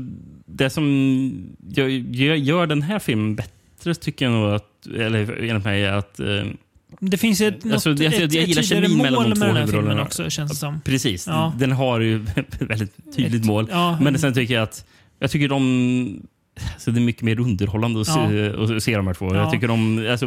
det 0.52 0.70
som 0.70 0.84
gör, 1.68 1.86
gör, 1.88 2.34
gör 2.34 2.66
den 2.66 2.82
här 2.82 2.98
filmen 2.98 3.34
bättre 3.36 3.94
tycker 3.94 4.24
jag 4.24 4.32
nog 4.32 4.54
att, 4.54 4.86
eller 4.98 5.42
enligt 5.50 5.64
mig, 5.64 5.84
är 5.84 5.92
att 5.92 6.20
eh, 6.20 6.26
det 7.00 7.16
finns 7.16 7.40
ett, 7.40 7.64
något, 7.64 7.72
Alltså, 7.74 7.90
jag- 7.90 8.00
jag- 8.14 8.20
jag 8.34 8.44
gillar 8.48 8.62
kemin 8.62 8.96
mellan 8.98 9.14
mål 9.22 9.30
de 9.30 9.36
två 9.36 9.40
med 9.46 9.48
den 9.54 9.56
här 9.56 9.66
filmen 9.66 10.00
också, 10.00 10.30
känns 10.30 10.50
det 10.50 10.56
som. 10.56 10.80
precis, 10.80 11.26
Ja. 11.26 11.52
den 11.58 11.72
har 11.72 12.00
ju 12.00 12.16
ett 12.36 12.62
väldigt 12.70 12.96
tydligt 13.16 13.40
Ett- 13.40 13.46
mål. 13.46 13.68
ja, 13.70 13.98
men 14.00 14.18
sen 14.18 14.34
tycker 14.34 14.54
jag 14.54 14.62
att 14.62 14.84
jag 15.18 15.30
tycker 15.30 15.48
de 15.48 16.22
så 16.78 16.90
det 16.90 17.00
är 17.00 17.04
mycket 17.04 17.22
mer 17.22 17.40
underhållande 17.40 18.00
att 18.00 18.06
se, 18.06 18.74
att 18.76 18.82
se 18.82 18.96
de 18.96 19.06
här 19.06 19.14
två. 19.14 19.34
Ja. 19.34 19.40
Jag 19.40 19.50
tycker 19.50 19.68
de, 19.68 20.06
alltså, 20.10 20.26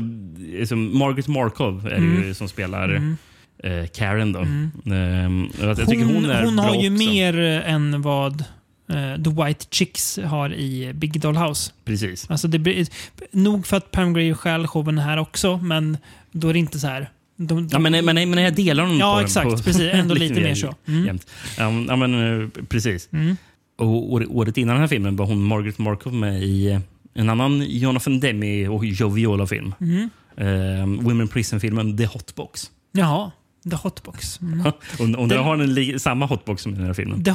som 0.68 0.98
Margaret 0.98 1.28
Markov 1.28 1.88
är 1.88 1.92
Mm. 1.98 2.24
ju 2.28 2.34
som 2.34 2.48
spelar 2.48 2.90
Mm. 2.90 3.18
eh, 3.64 3.86
Karen. 3.88 4.32
Då. 4.34 4.40
Mm. 4.40 4.70
Ehm, 4.86 5.48
jag, 5.60 5.70
jag 5.70 5.78
tycker 5.90 6.06
Hon, 6.06 6.16
hon, 6.16 6.26
är 6.26 6.44
hon 6.46 6.60
har 6.60 6.76
ju 6.76 6.94
också. 6.94 7.10
mer 7.10 7.38
än 7.66 8.02
vad 8.02 8.44
eh, 8.90 9.24
The 9.24 9.44
White 9.44 9.66
Chicks 9.72 10.20
har 10.26 10.54
i 10.54 10.94
Big 10.94 11.22
Doll 11.22 11.38
House. 11.38 11.72
Precis. 11.86 12.30
Alltså 12.30 12.48
det 12.48 12.60
blir, 12.60 12.88
nog 13.32 13.68
för 13.68 13.78
att 13.78 13.92
Pam 13.92 14.14
Grier 14.14 14.34
stjäl 14.34 14.68
showen 14.68 14.98
här 14.98 15.18
också, 15.18 15.58
men 15.58 15.98
då 16.32 16.48
är 16.50 16.54
det 16.54 16.60
inte 16.60 16.80
så 16.80 16.88
här. 16.88 17.10
De, 17.38 17.68
Ja, 17.72 17.80
men, 17.80 18.06
men, 18.06 18.30
men 18.30 18.44
jag 18.44 18.56
delar 18.56 18.84
dem 18.86 18.98
Ja, 19.00 19.12
på 19.14 19.18
den 19.18 19.26
exakt. 19.26 19.50
På, 19.50 19.58
Precis. 19.58 19.94
Ändå 19.94 20.14
lite 20.16 20.34
mer 20.36 20.42
mer 20.42 20.56
så. 20.56 20.76
Mm. 20.88 21.06
jämnt. 21.06 21.28
Ja, 21.58 21.72
ja, 21.88 21.96
men, 21.96 22.42
eh, 22.44 22.48
precis. 22.70 23.10
Mm. 23.14 23.38
Och 23.78 24.14
år- 24.14 24.26
året 24.30 24.58
innan 24.58 24.76
den 24.76 24.82
här 24.82 24.88
filmen 24.88 25.16
var 25.16 25.26
hon 25.26 25.44
Margaret 25.44 25.78
Markov 25.78 26.14
med 26.14 26.44
i 26.44 26.80
en 27.14 27.30
annan 27.30 27.66
Jonathan 27.68 28.20
Demme 28.20 28.68
och 28.68 28.86
Joe 28.86 29.10
Viola-film. 29.10 29.74
Mm. 29.82 30.10
Eh, 30.38 31.04
Women 31.04 31.28
Prison-filmen 31.28 31.98
The 31.98 32.06
Hotbox. 32.06 32.72
Jaha, 32.92 33.32
The 33.70 33.76
Hotbox. 33.76 34.42
Mm. 34.42 34.60
och 34.66 35.20
och 35.20 35.28
Den- 35.28 35.44
har 35.44 35.98
samma 35.98 36.26
hotbox 36.26 36.62
som 36.64 36.74
i 36.74 36.76
den 36.76 36.86
här 36.86 36.94
filmen. 36.94 37.24
The, 37.24 37.34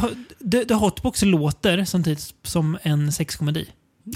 The, 0.50 0.64
The 0.64 0.74
Hotbox 0.74 1.22
låter 1.22 1.84
samtidigt 1.84 2.34
som 2.42 2.78
en 2.82 3.12
sexkomedi. 3.12 3.66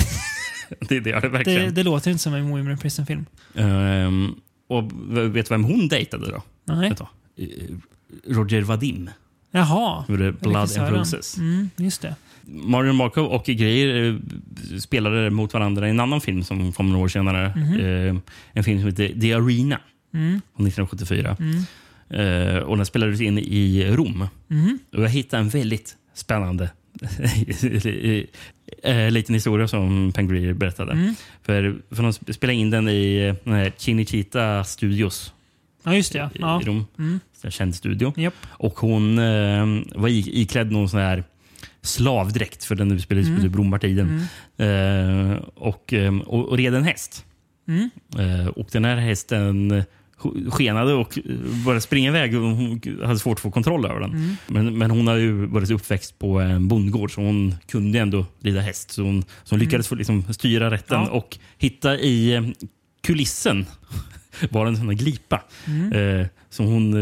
Det, 0.89 1.01
det 1.01 1.11
gör 1.11 1.21
det 1.21 1.29
Det, 1.29 1.29
verkligen. 1.29 1.75
det 1.75 1.83
låter 1.83 2.11
inte 2.11 2.23
som 2.23 2.35
en 2.35 2.49
Women 2.51 2.79
Prison-film. 2.79 3.27
Ehm, 3.55 4.35
och 4.69 4.83
vet 5.37 5.49
du 5.49 5.55
vem 5.55 5.65
hon 5.65 5.89
dejtade 5.89 6.31
då? 6.31 6.43
Nej. 6.65 6.93
Eh, 7.37 7.47
Roger 8.35 8.63
Vadim. 8.63 9.11
Jaha. 9.51 10.05
Gjorde 10.09 10.33
Blood 10.33 10.79
and. 10.79 10.97
Roses. 10.97 11.37
Mm, 11.39 11.71
just 11.77 12.03
det. 12.03 12.15
Marion 12.47 12.97
Markov 12.97 13.27
och 13.27 13.45
Greer 13.45 14.09
eh, 14.73 14.79
spelade 14.79 15.31
mot 15.31 15.53
varandra 15.53 15.87
i 15.87 15.91
en 15.91 16.01
annan 16.01 16.21
film 16.21 16.43
som 16.45 16.73
kom 16.73 16.93
några 16.93 17.05
år 17.05 17.09
senare. 17.09 17.47
Eh, 17.47 18.17
en 18.53 18.65
film 18.65 18.79
som 18.81 18.89
heter 18.89 19.21
The 19.21 19.33
Arena 19.35 19.81
Mm. 20.15 20.41
från 20.57 20.67
1974. 20.67 21.37
Mm. 21.41 21.63
Eh, 22.11 22.57
och 22.57 22.77
den 22.77 22.87
spelades 22.87 23.21
in 23.21 23.39
i 23.39 23.87
Rom. 23.91 24.29
Mm. 24.51 24.79
Och 24.93 25.03
jag 25.03 25.09
hittade 25.09 25.41
en 25.43 25.49
väldigt 25.49 25.97
spännande 26.15 26.71
eh, 28.83 29.11
liten 29.11 29.35
historia 29.35 29.69
som 29.69 30.13
Pam 30.13 30.29
Grier 30.29 30.53
berättade. 30.53 30.93
Mm. 30.93 31.15
För, 31.43 31.77
för 31.91 32.03
de 32.03 32.13
spelade 32.13 32.55
in 32.59 32.71
den 32.71 32.89
i 32.89 33.35
den 33.45 33.73
Cinecittà 33.77 34.65
Studios 34.65 35.33
Ja, 35.87 35.95
just 35.95 36.13
det. 36.13 36.31
Ja. 36.35 36.63
i, 36.63 36.65
Rom. 36.65 36.87
Mm. 36.99 37.21
En 37.43 37.51
känd 37.51 37.75
studio. 37.75 38.13
Japp. 38.17 38.35
Och 38.47 38.79
hon 38.79 39.19
eh, 39.19 39.67
var 39.95 40.09
iklädd 40.09 40.73
någon 40.73 40.89
sån 40.89 41.01
här 41.01 41.25
slavdräkt 41.83 42.65
för 42.65 42.75
den 42.75 42.93
utspelades 42.93 43.29
Mm. 43.29 43.53
på 43.53 43.59
romartiden. 43.59 44.21
Eh, 44.57 45.33
och, 45.55 45.93
eh, 45.93 46.19
och, 46.19 46.49
och 46.49 46.57
red 46.57 46.75
en 46.75 46.85
häst. 46.85 47.25
Mm. 47.69 47.91
Eh, 48.19 48.47
och 48.47 48.69
den 48.73 48.85
här 48.85 48.97
hästen 48.97 49.83
skenade 50.51 50.93
och 50.95 51.19
började 51.65 51.81
springa 51.81 52.09
iväg. 52.09 52.35
Och 52.37 52.43
hon 52.43 52.81
hade 53.05 53.19
svårt 53.19 53.37
att 53.39 53.43
få 53.43 53.51
kontroll 53.51 53.85
över 53.87 54.01
den. 54.01 54.11
Mm. 54.11 54.37
Men, 54.47 54.79
men 54.79 54.91
hon 54.91 55.07
har 55.07 55.17
ju 55.17 55.47
varit 55.47 55.71
uppväxt 55.71 56.19
på 56.19 56.41
en 56.41 56.69
bondgård 56.69 57.15
så 57.15 57.21
hon 57.21 57.55
kunde 57.69 57.99
ändå 57.99 58.27
rida 58.41 58.61
häst. 58.61 58.91
Så 58.91 59.03
hon, 59.03 59.23
så 59.23 59.55
hon 59.55 59.59
lyckades 59.59 59.89
få 59.89 59.95
liksom 59.95 60.33
styra 60.33 60.71
rätten 60.71 60.97
Mm. 60.97 61.09
Ja. 61.13 61.13
och 61.19 61.39
hitta 61.59 61.99
i 61.99 62.35
eh, 62.35 62.43
kulissen 63.03 63.67
var 64.51 64.67
en 64.67 64.77
sån 64.77 64.97
glipa. 64.97 65.43
Mm. 65.67 65.93
Eh, 66.21 66.27
så, 66.51 66.63
hon, 66.63 66.95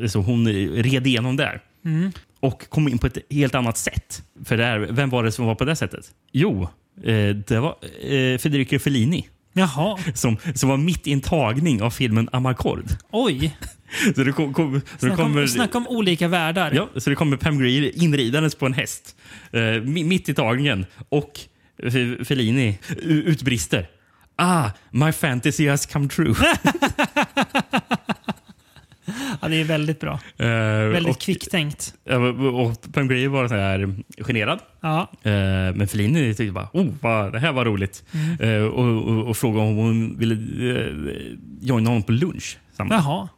eh, 0.00 0.06
så 0.06 0.20
hon 0.20 0.48
red 0.82 1.06
igenom 1.06 1.36
där. 1.36 1.60
Mm. 1.84 2.12
Och 2.40 2.68
kom 2.68 2.88
in 2.88 2.98
på 2.98 3.06
ett 3.06 3.18
helt 3.30 3.54
annat 3.54 3.78
sätt. 3.78 4.22
För 4.44 4.56
där, 4.56 4.78
vem 4.90 5.10
var 5.10 5.24
det 5.24 5.32
som 5.32 5.46
var 5.46 5.54
på 5.54 5.64
det 5.64 5.76
sättet? 5.76 6.04
Jo, 6.32 6.62
eh, 7.04 7.28
det 7.46 7.60
var 7.60 7.76
eh, 8.00 8.38
Federico 8.38 8.78
Fellini. 8.78 9.28
Jaha. 9.52 9.98
Som, 10.14 10.36
som 10.54 10.68
var 10.68 10.76
mitt 10.76 11.06
i 11.06 11.12
en 11.12 11.20
tagning 11.20 11.82
av 11.82 11.90
filmen 11.90 12.28
Amarcord. 12.32 12.84
Oj. 13.12 13.56
Så 14.14 14.24
det, 14.24 14.32
kom, 14.32 14.52
kom, 14.54 14.80
så 14.80 14.84
det 14.84 14.98
Snacka 15.00 15.16
kommer... 15.16 15.42
om, 15.42 15.48
snacka 15.48 15.78
om 15.78 15.86
olika 15.88 16.28
världar. 16.28 16.72
Ja, 16.74 16.88
så 16.96 17.10
det 17.10 17.16
kommer 17.16 17.36
Pam 17.36 17.58
Grier 17.58 18.02
inridandes 18.04 18.54
på 18.54 18.66
en 18.66 18.72
häst 18.76 19.16
eh, 19.52 19.58
mi- 19.60 20.04
mitt 20.04 20.28
i 20.28 20.34
tagningen. 20.34 20.86
Och 21.08 21.40
F- 21.82 22.26
Fellini 22.28 22.78
utbrister. 23.02 23.88
Ah, 24.36 24.70
my 24.90 25.12
fantasy 25.12 25.68
has 25.68 25.86
come 25.86 26.08
true. 26.08 26.34
Ja, 29.40 29.48
det 29.48 29.56
är 29.60 29.64
väldigt 29.64 30.00
bra. 30.00 30.20
Eh, 30.36 30.46
Väldigt 30.88 31.16
och, 31.16 31.20
kvicktänkt. 31.20 31.94
och, 32.54 32.92
Pam 32.92 33.08
Grier 33.08 33.28
var 33.28 33.48
så 33.48 33.54
här 33.54 33.94
generad. 34.20 34.58
Ja. 34.80 35.00
Eh, 35.22 35.30
men 35.74 35.88
Fellini 35.88 36.34
tyckte 36.34 36.52
bara 36.52 36.68
oh, 36.72 36.86
vad, 37.00 37.32
det 37.32 37.38
här 37.38 37.52
var 37.52 37.64
roligt. 37.64 38.04
Mm. 38.12 38.40
Eh, 38.40 38.62
och, 38.68 39.08
och, 39.08 39.26
och 39.26 39.36
frågade 39.36 39.68
om 39.68 39.76
hon 39.76 40.18
ville 40.18 40.34
joina 41.60 41.90
honom 41.90 42.02
på 42.02 42.12
lunch. 42.12 42.58
Jaha. 42.90 43.28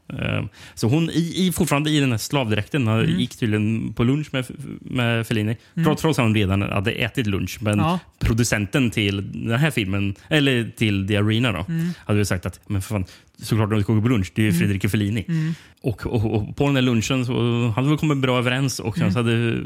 Så 0.75 0.89
hon, 0.89 1.11
i, 1.11 1.47
i, 1.47 1.53
fortfarande 1.53 1.91
i 1.91 2.01
den 2.01 2.11
här 2.11 2.19
slavdräkten, 2.19 2.89
mm. 2.89 3.19
gick 3.21 3.37
tydligen 3.37 3.93
på 3.93 4.05
lunch 4.05 4.29
med, 4.33 4.45
med 4.81 5.27
Fellini. 5.27 5.57
Trots, 5.85 6.03
trots 6.03 6.19
att 6.19 6.25
hon 6.25 6.35
redan 6.35 6.63
hade 6.63 6.93
ätit 6.93 7.27
lunch. 7.27 7.59
Men 7.61 7.71
Mm. 7.73 7.87
Ja. 7.87 7.99
producenten 8.19 8.91
till 8.91 9.47
den 9.49 9.59
här 9.59 9.71
filmen, 9.71 10.15
eller 10.29 10.71
till 10.77 11.09
The 11.09 11.17
Arena, 11.17 11.53
då, 11.53 11.65
Mm. 11.69 11.89
hade 12.07 12.25
sagt 12.25 12.47
att 12.47 12.61
men 12.67 12.83
för 12.83 12.89
fan, 12.95 13.05
såklart 13.43 13.69
när 13.69 13.77
de 13.77 13.83
ska 13.83 13.93
gå 13.93 14.03
på 14.03 14.09
lunch, 14.09 14.33
det 14.35 14.43
är 14.43 14.47
ju 14.47 14.53
Federico 14.53 14.89
Fellini. 14.89 15.27
Och, 15.83 16.07
och, 16.07 16.35
och 16.35 16.57
på 16.57 16.65
den 16.65 16.75
där 16.75 16.83
lunchen 16.83 17.27
så 17.27 17.69
hade 17.77 17.91
vi 17.91 17.97
kommit 17.97 18.19
bra 18.19 18.39
överens 18.39 18.79
och 18.81 18.99
sen 18.99 19.13
så 19.13 19.19
hade 19.19 19.57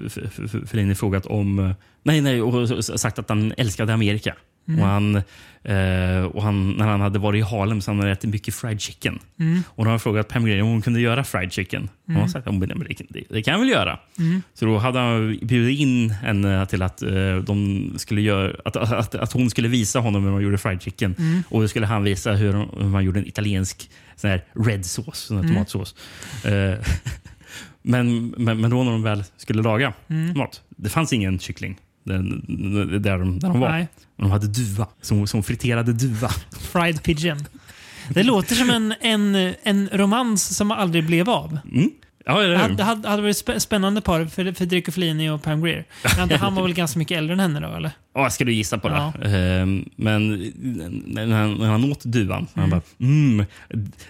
Fellini 0.66 0.94
frågat 0.94 1.26
om... 1.26 1.74
Nej, 2.02 2.20
nej, 2.20 2.42
och 2.42 2.84
sagt 2.84 3.18
att 3.18 3.28
han 3.28 3.52
älskade 3.56 3.94
Amerika. 3.94 4.34
Och, 4.66 4.86
han, 4.86 5.16
eh, 5.62 6.24
och 6.24 6.42
han, 6.42 6.72
när 6.72 6.86
han 6.86 7.00
hade 7.00 7.18
varit 7.18 7.38
i 7.38 7.42
Harlem 7.42 7.80
så 7.80 7.90
hade 7.90 8.02
han 8.02 8.12
ätit 8.12 8.30
mycket 8.30 8.54
fried 8.54 8.80
chicken. 8.80 9.18
Och 9.66 9.84
då 9.84 9.84
har 9.84 9.90
han 9.90 10.00
frågat 10.00 10.28
Pam 10.28 10.44
Grier 10.44 10.62
om 10.62 10.68
hon 10.68 10.82
kunde 10.82 11.00
göra 11.00 11.24
fried 11.24 11.52
chicken. 11.52 11.88
Och 12.08 12.14
hon 12.14 12.28
sagt 12.28 12.46
att 12.46 12.60
det, 13.08 13.24
det, 13.30 13.42
kan 13.42 13.52
jag 13.52 13.58
väl 13.58 13.68
göra. 13.68 13.98
Så 14.54 14.64
då 14.64 14.78
hade 14.78 14.98
han 14.98 15.38
bjudit 15.42 15.80
in 15.80 16.10
henne 16.10 16.66
till 16.66 16.82
att, 16.82 17.02
eh, 17.02 17.36
de 17.36 17.92
skulle 17.96 18.20
göra, 18.20 18.56
att, 18.64 18.76
att, 18.76 19.14
att 19.14 19.32
hon 19.32 19.50
skulle 19.50 19.68
visa 19.68 20.00
honom 20.00 20.24
hur 20.24 20.30
man 20.30 20.42
gjorde 20.42 20.58
fried 20.58 20.82
chicken. 20.82 21.44
Och 21.48 21.60
då 21.60 21.68
skulle 21.68 21.86
han 21.86 22.04
visa 22.04 22.32
hur, 22.32 22.52
hur 22.52 22.88
man 22.88 23.04
gjorde 23.04 23.20
en 23.20 23.26
italiensk 23.26 23.90
sån 24.16 24.30
här 24.30 24.44
red 24.52 24.86
sauce, 24.86 25.26
sån 25.26 25.36
här 25.36 25.48
tomatsås. 25.48 25.94
Eh, 26.44 26.86
men, 27.82 28.28
men, 28.28 28.60
men 28.60 28.70
då 28.70 28.84
när 28.84 28.92
de 28.92 29.02
väl 29.02 29.24
skulle 29.36 29.62
laga 29.62 29.92
mat, 30.34 30.62
det 30.68 30.88
fanns 30.88 31.12
ingen 31.12 31.38
kyckling 31.38 31.78
där, 32.04 32.18
där, 32.98 33.18
de, 33.18 33.38
där 33.38 33.48
de 33.48 33.60
var. 33.60 33.68
Nej. 33.68 33.88
De 34.16 34.30
hade 34.30 34.46
duva, 34.46 34.86
som, 35.02 35.26
som 35.26 35.42
friterade 35.42 35.92
duva. 35.92 36.30
Fried 36.72 37.02
pigeon. 37.02 37.38
Det 38.08 38.22
låter 38.22 38.54
som 38.54 38.70
en, 38.70 38.94
en, 39.00 39.54
en 39.62 39.88
romans 39.92 40.56
som 40.56 40.70
aldrig 40.70 41.06
blev 41.06 41.30
av. 41.30 41.58
Mm. 41.72 41.90
Ja, 42.26 42.40
Det 42.40 42.56
hade, 42.58 42.82
hade, 42.82 43.08
hade 43.08 43.22
varit 43.22 43.36
spä- 43.46 43.58
spännande 43.58 44.00
par 44.00 44.24
för 44.24 44.52
Federico 44.52 44.92
Fellini 44.92 45.30
och 45.30 45.42
Pam 45.42 45.62
Grier. 45.62 45.84
Men 46.16 46.30
han 46.38 46.54
var 46.54 46.62
väl 46.62 46.74
ganska 46.74 46.98
mycket 46.98 47.18
äldre 47.18 47.32
än 47.32 47.40
henne 47.40 47.60
då, 47.60 47.76
eller? 47.76 47.90
Ja, 48.14 48.30
ska 48.30 48.44
du 48.44 48.52
gissa 48.52 48.78
på 48.78 48.88
det? 48.88 48.94
Ja. 48.94 49.12
Ehm, 49.28 49.88
men 49.96 50.28
när 51.06 51.26
han, 51.26 51.54
när 51.54 51.66
han 51.66 51.92
åt 51.92 52.04
duvan, 52.04 52.46
han 52.54 52.70
bara 52.70 52.80
mm, 53.00 53.46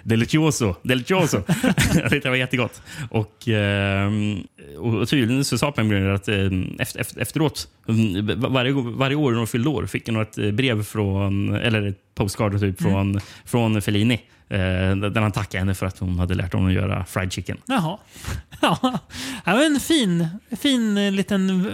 delicioso, 0.02 0.74
delicioso. 0.82 1.42
jag 1.94 2.10
tyckte 2.10 2.18
det 2.18 2.30
var 2.30 2.36
jättegott. 2.36 2.82
Och, 3.10 3.48
ehm, 3.48 4.42
och 4.78 5.08
tydligen 5.08 5.44
så 5.44 5.58
sa 5.58 5.72
Pam 5.72 5.88
Grier 5.88 6.08
att 6.08 6.28
ehm, 6.28 6.76
efter, 6.78 7.00
efter, 7.00 7.20
efteråt, 7.20 7.68
mm, 7.88 8.40
varje, 8.52 8.72
varje 8.72 9.16
år 9.16 9.30
när 9.30 9.38
hon 9.38 9.46
fyllde 9.46 9.68
år 9.68 9.86
fick 9.86 10.06
hon 10.08 10.22
ett 10.22 10.38
eh, 10.38 10.50
brev 10.50 10.82
från, 10.82 11.54
eller 11.54 11.86
ett 11.86 11.98
postcard 12.14 12.60
typ 12.60 12.82
från, 12.82 13.20
från 13.44 13.82
Fellini. 13.82 14.20
Eh, 14.55 14.96
där 15.11 15.20
han 15.20 15.32
tackade 15.32 15.59
henne 15.59 15.74
för 15.74 15.86
att 15.86 15.98
hon 15.98 16.18
hade 16.18 16.34
lärt 16.34 16.52
honom 16.52 16.68
att 16.68 16.74
göra 16.74 17.05
fried 17.05 17.32
chicken. 17.32 17.57
Jaha. 17.66 17.98
Ja, 18.61 18.98
det 19.44 19.50
var 19.52 19.64
en 19.66 19.80
fin, 19.80 20.26
fin 20.61 20.98
eh, 20.98 21.12
liten 21.12 21.66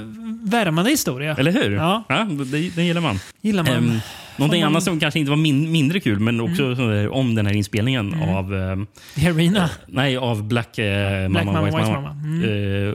värmande 0.51 0.91
historia. 0.91 1.35
Eller 1.37 1.53
hur? 1.53 1.71
Ja. 1.73 2.05
det, 2.47 2.69
det 2.77 2.83
gillar 2.83 3.01
man. 3.01 3.19
Gillar 3.41 3.63
man. 3.65 3.73
Um, 3.77 3.85
någonting 3.85 4.01
man- 4.37 4.53
Mm. 4.67 4.67
annat 4.67 4.83
som 4.83 5.01
kanske 5.01 5.21
inte 5.21 5.31
var 5.31 5.37
min, 5.37 5.73
mindre 5.73 6.01
kul, 6.01 6.21
men 6.21 6.41
också 6.41 6.77
så 6.77 6.89
där, 6.89 7.09
om 7.09 7.35
den 7.35 7.47
här 7.47 7.55
inspelningen 7.55 8.15
av 8.23 8.55
ehm, 8.55 8.87
The 9.15 9.29
Arena. 9.29 9.71
Nej, 9.87 10.17
av 10.17 10.43
Black, 10.49 10.79
eh, 10.79 11.29
Black 11.29 11.45
Mama, 11.45 11.61
Mama, 11.61 11.67
White 11.79 11.91
Mama. 11.93 12.01
Mama. 12.01 12.11
Mm. 12.25 12.89
Eh, 12.89 12.95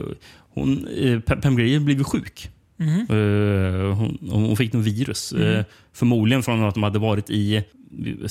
hon, 0.54 0.86
eh, 1.00 1.20
Pam 1.20 1.56
Grier 1.56 1.80
blev 1.80 1.98
ju 1.98 2.04
sjuk. 2.04 2.50
Eh, 3.08 3.94
hon, 3.96 4.18
hon 4.30 4.56
fick 4.56 4.72
något 4.72 4.84
virus. 4.86 5.32
Mm. 5.32 5.54
Eh, 5.54 5.64
förmodligen 5.92 6.42
från 6.42 6.64
att 6.64 6.74
de 6.74 6.82
hade 6.82 6.98
varit 6.98 7.30
i 7.30 7.56
eh, 7.56 7.62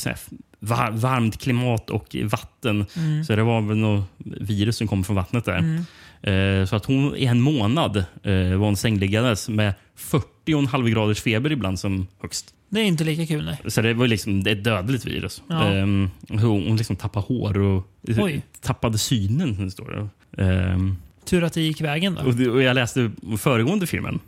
här, 0.06 0.18
var, 0.60 0.92
varmt 0.92 1.42
klimat 1.42 1.90
och 1.90 2.16
vatten. 2.24 2.86
Mm. 2.98 3.24
Så 3.24 3.36
det 3.36 3.44
var 3.44 3.62
väl 3.62 3.78
något 3.78 4.06
virus 4.18 4.78
som 4.78 4.88
kom 4.88 5.04
från 5.04 5.16
vattnet 5.16 5.46
där. 5.46 5.86
Eh, 6.22 6.66
så 6.66 6.76
att 6.76 6.86
hon 6.86 7.16
i 7.16 7.26
en 7.26 7.42
månad 7.42 7.98
eh, 7.98 8.34
var 8.34 8.66
hon 8.66 8.78
sängliggandes 8.78 9.50
med 9.50 9.74
40,5 9.98 10.90
graders 10.90 11.22
feber 11.22 11.52
ibland 11.52 11.80
som 11.80 12.08
högst. 12.22 12.54
Det 12.70 12.80
är 12.80 12.86
inte 12.86 13.04
lika 13.04 13.26
kul, 13.26 13.46
nej. 13.46 13.72
Så 13.72 13.82
det 13.82 13.94
var 13.94 14.08
liksom 14.08 14.44
det 14.44 14.52
är 14.52 14.56
ett 14.56 14.64
dödligt 14.64 15.06
virus. 15.06 15.44
Ja. 15.48 15.64
Ehm, 15.64 16.10
hon 16.30 16.78
liksom 16.78 16.96
tappade 16.96 17.26
hår 17.26 17.58
och 17.58 17.88
Oj. 18.08 18.42
tappade 18.62 18.98
synen. 18.98 19.72
Står 19.72 20.10
det. 20.36 20.44
Ehm, 20.44 20.98
Tur 21.26 21.44
att 21.44 21.54
det 21.54 21.62
gick 21.62 21.82
vägen 21.82 22.16
då. 22.16 22.22
och, 22.22 22.56
och 22.56 22.64
jag 22.64 22.76
läste 22.76 23.12
föregående 23.38 23.88
filmen, 23.88 24.20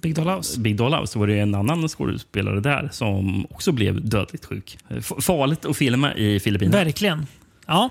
Big 0.00 0.14
Doll 0.14 0.28
House. 0.28 0.60
Big 0.60 0.76
Doll 0.76 0.94
House, 0.94 1.18
var 1.18 1.26
det 1.26 1.38
en 1.38 1.54
annan 1.54 1.88
skådespelare 1.88 2.60
där 2.60 2.88
som 2.92 3.46
också 3.50 3.72
blev 3.72 4.08
dödligt 4.08 4.44
sjuk. 4.44 4.78
F- 4.88 5.12
farligt 5.20 5.64
att 5.64 5.76
filma 5.76 6.14
i 6.14 6.40
Filippinerna. 6.40 6.84
Verkligen. 6.84 7.26
Ja. 7.66 7.90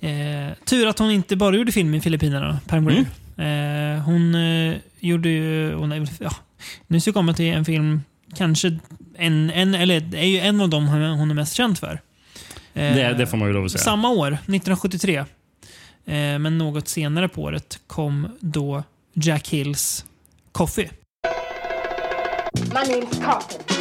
Eh, 0.00 0.54
tur 0.64 0.86
att 0.86 0.98
hon 0.98 1.10
inte 1.10 1.36
bara 1.36 1.56
gjorde 1.56 1.72
film 1.72 1.94
i 1.94 2.00
Filippinerna, 2.00 2.58
Pam 2.68 2.86
Grier. 2.86 3.04
Mm. 3.36 3.96
Eh, 3.96 4.02
hon 4.04 4.34
eh, 4.34 4.76
gjorde 5.00 5.28
ju... 5.28 5.74
Hon, 5.74 6.06
ja, 6.20 6.30
nu 6.86 7.00
ska 7.00 7.08
jag 7.08 7.14
komma 7.14 7.34
till 7.34 7.46
en 7.46 7.64
film, 7.64 8.02
kanske 8.36 8.78
en, 9.18 9.50
en, 9.50 9.74
eller 9.74 10.00
det 10.00 10.18
är 10.18 10.26
ju 10.26 10.38
en 10.38 10.60
av 10.60 10.68
dem 10.68 10.88
hon 10.88 11.02
hon 11.02 11.30
är 11.30 11.34
mest 11.34 11.54
känd 11.54 11.78
för. 11.78 11.92
Eh, 12.74 12.94
Det, 12.94 13.14
det 13.18 13.26
får 13.26 13.36
man 13.36 13.48
ju 13.48 13.54
lov 13.54 13.64
att 13.64 13.70
säga. 13.72 13.82
Samma 13.82 14.08
år, 14.10 14.28
1973, 14.32 15.16
eh, 15.16 15.24
men 16.38 16.58
något 16.58 16.88
senare 16.88 17.28
på 17.28 17.42
året, 17.42 17.78
kom 17.86 18.28
då 18.40 18.82
Jack 19.18 19.46
Hills 19.46 20.04
Coffee. 20.54 20.90
My 22.72 22.82
name's 22.84 23.18
Carpenter. 23.18 23.74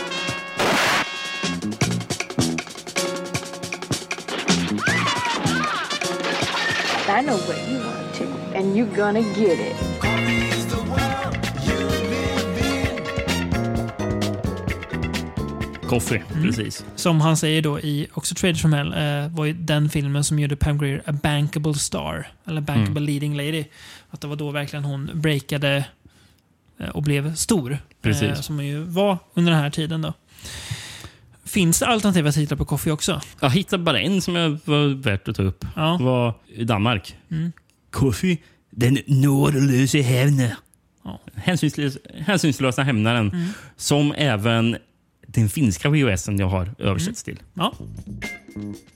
I 7.08 7.22
know 7.26 7.38
what 7.38 7.68
you 7.70 7.80
want 7.80 8.16
to, 8.16 8.24
and 8.56 8.76
you're 8.76 8.86
gonna 8.88 9.22
get 9.34 9.58
it. 9.60 10.51
Coffee, 15.92 16.24
precis. 16.34 16.86
Som 16.96 17.22
han 17.22 17.38
säger 17.38 17.62
då 17.62 17.80
i 17.80 18.08
också 18.14 18.36
Traders 18.36 18.62
from 18.62 18.74
Hell, 18.74 18.94
eh, 18.94 19.36
var 19.36 19.46
ju 19.46 19.54
den 19.54 19.90
filmen 19.90 20.24
som 20.24 20.40
gjorde 20.40 20.56
Pam 20.56 20.78
Grier 20.78 21.02
a 21.06 21.12
bankable 21.24 21.74
star. 21.74 22.28
Eller 22.48 22.62
bankable 22.62 22.92
Mm. 22.92 23.04
leading 23.04 23.38
lady. 23.38 23.64
Att 24.10 24.22
det 24.22 24.28
var 24.28 24.36
då 24.36 24.52
verkligen 24.52 24.86
hon 24.86 25.10
breakade 25.14 25.86
eh, 26.80 26.90
och 26.90 27.04
blev 27.04 27.36
stor. 27.36 27.78
Precis. 28.02 28.24
Eh, 28.24 28.42
som 28.42 28.56
hon 28.56 28.66
ju 28.66 28.80
var 28.84 29.18
under 29.34 29.52
den 29.52 29.62
här 29.62 29.70
tiden 29.70 30.02
då. 30.02 30.14
Finns 31.46 31.80
det 31.80 31.86
alternativa 31.86 32.32
titlar 32.32 32.58
på 32.58 32.66
Coffee 32.66 32.92
också? 32.92 33.22
Jag 33.40 33.50
hittade 33.50 33.84
bara 33.84 34.00
en 34.00 34.22
som 34.22 34.36
jag 34.36 34.50
var 34.66 35.02
värt 35.04 35.28
att 35.28 35.36
ta 35.36 35.44
upp. 35.44 35.66
Ja. 35.76 35.96
Det 36.00 36.04
var 36.04 36.34
i 36.48 36.64
Danmark. 36.64 37.16
Mm. 37.32 37.52
Coffee, 37.90 38.38
den 38.70 38.98
nådelöse 39.08 40.02
hävne. 40.02 40.56
Ja. 41.04 41.20
Hänsynslös, 41.36 41.98
hänsynslösa 42.20 42.84
hämnaren. 42.84 43.30
Mm. 43.30 43.48
Som 43.78 44.14
även 44.18 44.78
den 45.34 45.50
finska 45.50 45.90
VHSen 45.90 46.40
jag 46.40 46.48
har 46.48 46.76
översätts 46.80 47.24
till. 47.24 47.40
Ja. 47.54 47.74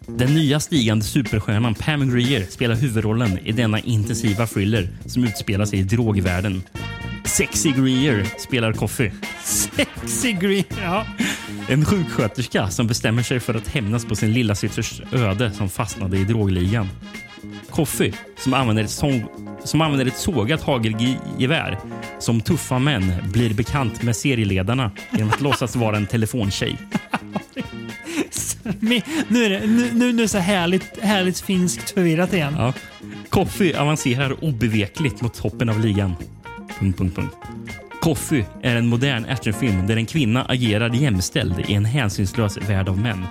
Den 0.07 0.33
nya 0.33 0.59
stigande 0.59 1.05
superstjärnan 1.05 1.75
Pam 1.75 2.09
Grier 2.11 2.45
spelar 2.49 2.75
huvudrollen 2.75 3.39
i 3.39 3.51
denna 3.51 3.79
intensiva 3.79 4.47
thriller 4.47 4.89
som 5.05 5.23
utspelar 5.23 5.65
sig 5.65 5.79
i 5.79 5.83
drogvärlden. 5.83 6.63
Sexy 7.25 7.71
Grier 7.71 8.27
spelar 8.37 8.73
Coffee. 8.73 9.11
Sexy 9.43 10.31
Grier. 10.31 10.65
Ja. 10.83 11.05
En 11.69 11.85
sjuksköterska 11.85 12.69
som 12.69 12.87
bestämmer 12.87 13.23
sig 13.23 13.39
för 13.39 13.53
att 13.53 13.67
hämnas 13.67 14.05
på 14.05 14.15
sin 14.15 14.33
lilla 14.33 14.55
systers 14.55 15.01
öde 15.11 15.51
som 15.51 15.69
fastnade 15.69 16.17
i 16.17 16.23
drogligan. 16.23 16.89
Coffee 17.69 18.13
som 18.37 18.53
använder 18.53 18.83
ett, 18.83 18.89
sång, 18.89 19.25
som 19.63 19.81
använder 19.81 20.05
ett 20.05 20.17
sågat 20.17 20.61
hagelgevär 20.61 21.79
som 22.19 22.41
tuffa 22.41 22.79
män 22.79 23.13
blir 23.33 23.53
bekant 23.53 24.03
med 24.03 24.15
serieledarna 24.15 24.91
genom 25.11 25.29
att 25.29 25.41
låtsas 25.41 25.75
vara 25.75 25.97
en 25.97 26.07
telefontjej. 26.07 26.77
Nu 29.27 29.45
är 29.45 29.49
det, 29.49 29.67
nu, 29.67 29.89
nu, 29.93 29.93
nu 29.93 30.09
är 30.09 30.13
det 30.13 30.27
så 30.27 30.37
härligt, 30.37 30.99
härligt 31.01 31.39
finskt 31.39 31.89
förvirrat 31.89 32.33
igen. 32.33 32.53
Ja. 32.57 32.73
Coffee 33.29 33.79
avancerar 33.79 34.43
obevekligt 34.43 35.21
mot 35.21 35.33
toppen 35.33 35.69
av 35.69 35.79
ligan. 35.79 36.15
Punkt, 36.79 36.97
punkt, 36.97 37.15
punkt. 37.15 37.35
Coffee 38.01 38.45
är 38.61 38.75
en 38.75 38.87
modern 38.87 39.25
actionfilm 39.25 39.87
där 39.87 39.97
en 39.97 40.05
kvinna 40.05 40.45
agerar 40.45 40.89
jämställd 40.89 41.59
i 41.67 41.73
en 41.73 41.85
hänsynslös 41.85 42.57
värld 42.57 42.89
av 42.89 42.99
män. 42.99 43.25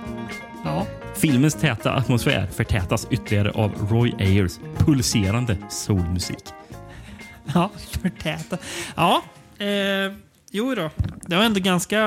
Ja. 0.63 0.87
Filmens 1.15 1.55
täta 1.55 1.93
atmosfär 1.93 2.47
förtätas 2.47 3.07
ytterligare 3.11 3.51
av 3.51 3.71
Roy 3.89 4.13
Ayers 4.19 4.51
pulserande 4.77 5.57
soulmusik. 5.69 6.43
Ja, 7.53 7.71
förtäta. 8.01 8.57
Ja, 8.95 9.23
eh, 9.57 10.13
jo 10.51 10.75
då. 10.75 10.89
Det 11.27 11.35
var 11.35 11.43
ändå 11.43 11.59
ganska... 11.59 11.99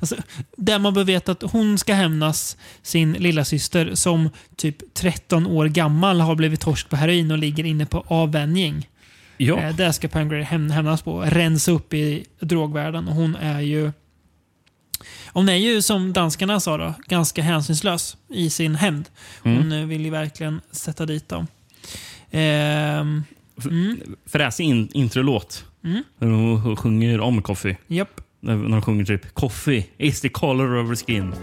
Alltså, 0.00 0.16
där 0.56 0.78
man 0.78 0.94
bör 0.94 1.04
veta 1.04 1.32
att 1.32 1.42
hon 1.42 1.78
ska 1.78 1.94
hämnas 1.94 2.56
sin 2.82 3.12
lilla 3.12 3.44
syster 3.44 3.94
som 3.94 4.30
typ 4.56 4.94
13 4.94 5.46
år 5.46 5.66
gammal 5.66 6.20
har 6.20 6.34
blivit 6.34 6.60
torsk 6.60 6.88
på 6.88 6.96
heroin 6.96 7.30
och 7.30 7.38
ligger 7.38 7.64
inne 7.64 7.86
på 7.86 8.04
avvänjning. 8.08 8.88
Ja, 9.36 9.58
Eh, 9.60 9.76
där 9.76 9.92
ska 9.92 10.08
Pam 10.08 10.30
häm- 10.30 10.70
hämnas 10.70 11.02
på. 11.02 11.20
Rensa 11.20 11.72
upp 11.72 11.94
i 11.94 12.24
drogvärlden. 12.40 13.08
Och 13.08 13.14
hon 13.14 13.36
är 13.36 13.60
ju... 13.60 13.92
Hon 15.32 15.48
är 15.48 15.56
ju 15.56 15.82
som 15.82 16.12
danskarna 16.12 16.60
sa 16.60 16.76
då, 16.76 16.94
ganska 17.06 17.42
hänsynslös 17.42 18.16
i 18.28 18.50
sin 18.50 18.74
hämnd. 18.74 19.08
Hon 19.42 19.72
eh, 19.72 19.86
vill 19.86 20.04
ju 20.04 20.10
verkligen 20.10 20.60
sätta 20.70 21.06
dit 21.06 21.28
dem. 21.28 21.46
Ehm, 22.30 23.24
mm, 23.64 24.00
fräsig 24.26 24.64
in, 24.64 24.88
introlåt. 24.92 25.64
Mm. 25.84 26.02
När 26.18 26.28
hon 26.28 26.76
sjunger 26.76 27.20
om 27.20 27.42
Coffee. 27.42 27.76
japp. 27.86 28.20
När 28.40 28.56
när 28.56 28.68
hon 28.70 28.82
sjunger 28.82 29.04
typ 29.04 29.34
Coffee 29.34 29.86
is 29.98 30.20
the 30.20 30.28
color 30.28 30.74
of 30.76 30.88
her 30.88 30.96
skin. 30.96 31.34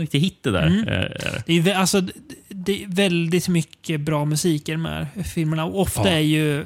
Riktig 0.00 0.20
hit 0.20 0.38
det 0.42 0.50
där. 0.50 0.66
Mm. 0.66 0.88
Eh, 0.88 1.04
Det 1.46 1.70
är, 1.70 1.74
alltså, 1.74 2.00
det- 2.48 2.82
är 2.84 2.88
väldigt 2.88 3.48
mycket 3.48 4.00
bra 4.00 4.24
musik 4.24 4.68
i 4.68 4.72
de 4.72 4.84
här 4.84 5.06
filmerna. 5.24 5.64
Och 5.64 5.80
ofta 5.80 6.02
Ja. 6.04 6.08
är 6.08 6.18
ju... 6.20 6.64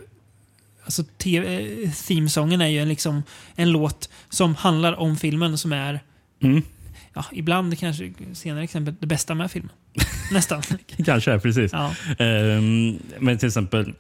Alltså, 0.84 1.02
eh, 1.24 1.90
themesången 2.08 2.60
är 2.60 2.66
ju 2.68 2.78
en, 2.78 2.88
liksom, 2.88 3.22
en 3.54 3.70
låt 3.70 4.08
som 4.28 4.54
handlar 4.54 4.92
om 4.92 5.16
filmen 5.16 5.58
som 5.58 5.72
är... 5.72 6.00
Mm. 6.42 6.62
Ja, 7.14 7.24
ibland 7.32 7.78
kanske, 7.78 8.12
senare 8.32 8.64
exempel, 8.64 8.94
det 9.00 9.06
bästa 9.06 9.34
med 9.34 9.50
filmen. 9.50 9.70
Nästan. 10.32 10.62
Kanske, 11.04 11.38
precis. 11.38 11.72
Ja. 11.72 11.94
Ehm, 12.18 12.98
men 13.18 13.38
till 13.38 13.46
exempel, 13.48 13.92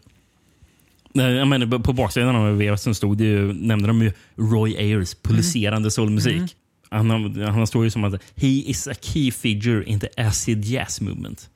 jag 1.12 1.48
menar, 1.48 1.78
på 1.78 1.92
baksidan 1.92 2.36
av 2.36 2.58
VHS 2.58 2.96
stod 2.96 3.18
det 3.18 3.24
ju, 3.24 3.52
nämnde 3.52 3.86
de 3.88 4.02
ju 4.02 4.12
Roy 4.36 4.76
Ayers 4.76 5.14
pulserande 5.22 5.90
soulmusik. 5.90 6.56
Han, 6.92 7.40
han 7.46 7.66
står 7.66 7.84
ju 7.84 7.90
som 7.90 8.04
att 8.04 8.12
he 8.36 8.46
is 8.48 8.88
a 8.88 8.94
key 9.00 9.30
figure 9.30 9.84
in 9.84 10.00
the 10.00 10.08
acid 10.16 10.64
jazz 10.64 11.00
movement. 11.00 11.50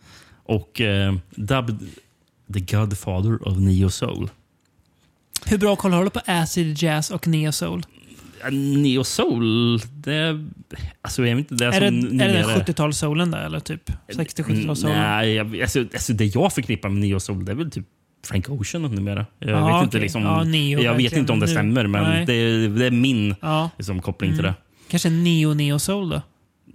Och 0.45 0.81
eh, 0.81 1.15
dubbed 1.31 1.79
the 2.55 2.61
godfather 2.61 3.49
of 3.49 3.59
neo 3.59 3.91
soul. 3.91 4.31
Hur 5.47 5.59
bra 5.59 5.77
koll 5.77 5.93
har 5.93 6.05
du 6.05 6.11
på 6.11 6.21
acid 6.27 6.83
jazz 6.83 7.11
och 7.11 7.27
neo 7.29 7.53
soul? 7.53 7.83
Neo 8.53 9.05
soul, 9.05 9.79
det, 9.95 10.47
alltså 11.03 11.27
jag 11.27 11.37
vet 11.37 11.51
inte, 11.53 11.55
det 11.55 11.65
är, 11.77 11.83
Är 11.83 11.91
det, 11.91 12.01
som 12.09 12.21
är 12.21 12.29
det 12.29 12.35
den 12.35 12.45
70-talssoulen 12.61 13.31
där 13.31 13.47
eller 13.47 13.61
typ 13.61 13.91
60-70-talssoulen? 14.09 14.95
Nej, 14.99 15.35
jag, 15.35 15.61
alltså, 15.63 15.81
alltså 15.81 16.13
det 16.13 16.25
jag 16.25 16.53
förknippar 16.53 16.89
med 16.89 17.01
neo 17.01 17.21
soul 17.21 17.45
det 17.45 17.53
är 17.53 17.57
väl 17.57 17.71
typ 17.71 17.87
Frank 18.27 18.49
Ocean 18.51 18.83
numera. 18.83 19.27
Jag 19.39 19.51
Ja, 19.51 19.67
vet 19.67 19.83
inte 19.85 19.89
okej. 19.89 20.01
liksom, 20.01 20.23
Ja, 20.23 20.45
neo, 20.45 20.81
Jag 20.81 20.95
vet 20.95 21.13
inte 21.13 21.33
om 21.33 21.41
det 21.41 21.49
stämmer, 21.49 21.87
men 21.87 22.27
det, 22.27 22.69
det 22.69 22.87
är 22.87 22.91
min 22.91 23.35
Ja. 23.41 23.71
liksom, 23.79 24.03
koppling 24.03 24.31
till 24.31 24.41
Mm. 24.41 24.53
det. 24.53 24.66
Kanske 24.89 25.11
neo 25.11 25.55
neo 25.55 25.79
soul 25.79 26.09
då? 26.09 26.23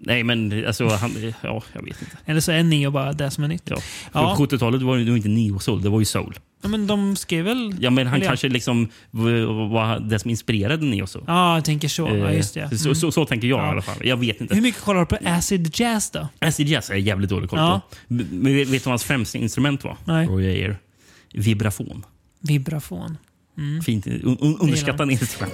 Nej, 0.03 0.23
men 0.23 0.65
alltså, 0.67 0.87
han, 0.87 1.11
ja, 1.43 1.63
jag 1.73 1.83
vet 1.83 2.01
inte. 2.01 2.17
Eller 2.25 2.41
så 2.41 2.51
är 2.51 2.63
neo 2.63 2.91
bara 2.91 3.13
det 3.13 3.31
som 3.31 3.43
är 3.43 3.47
nytt. 3.47 3.63
Ja. 3.65 3.77
Ja. 4.13 4.35
På 4.37 4.45
70-talet 4.45 4.81
var 4.81 4.97
det 4.97 5.03
nog 5.03 5.17
inte 5.17 5.29
neo 5.29 5.59
soul, 5.59 5.81
det 5.81 5.89
var 5.89 5.99
ju 5.99 6.05
soul. 6.05 6.39
Ja, 6.63 6.69
men 6.69 6.87
de 6.87 7.15
skrev 7.15 7.45
väl... 7.45 7.75
Ja, 7.79 7.89
men 7.89 8.07
han 8.07 8.15
eller 8.15 8.25
kanske 8.25 8.49
liksom 8.49 8.89
var 9.71 9.99
det 9.99 10.19
som 10.19 10.29
inspirerade 10.31 10.85
neo 10.85 11.07
soul. 11.07 11.23
Ja, 11.27 11.55
jag 11.55 11.65
tänker 11.65 11.87
så. 11.87 12.01
Ja, 12.07 12.29
Eh, 12.29 12.35
just 12.37 12.53
det. 12.53 12.77
Så, 12.77 12.85
Mm. 12.85 12.95
så, 12.95 13.11
så 13.11 13.25
tänker 13.25 13.47
jag 13.47 13.59
Ja. 13.59 13.65
i 13.67 13.69
alla 13.69 13.81
fall. 13.81 13.97
Jag 14.07 14.17
vet 14.17 14.41
inte. 14.41 14.55
Hur 14.55 14.61
mycket 14.61 14.81
kollar 14.81 14.99
du 14.99 15.05
på 15.05 15.17
acid 15.25 15.69
jazz 15.79 16.11
då? 16.11 16.27
Acid 16.39 16.67
jazz 16.67 16.89
är 16.89 16.93
jag 16.93 16.99
jävligt 17.01 17.29
dålig 17.29 17.49
koll 17.49 17.59
Ja. 17.59 17.81
på. 17.89 17.95
Men 18.31 18.55
vet 18.55 18.67
du 18.69 18.77
vad 18.77 18.85
hans 18.87 19.03
främsta 19.03 19.37
instrument 19.37 19.83
var? 19.83 19.97
Nej. 20.05 20.27
Roy 20.27 20.47
Ayer. 20.47 20.77
Vibrafon. 21.33 22.05
Vibrafon. 22.39 23.17
Mm. 23.57 23.81
Fint, 23.81 24.07
un, 24.07 24.37
un, 24.41 24.57
underskattad 24.59 25.11
instrument. 25.11 25.53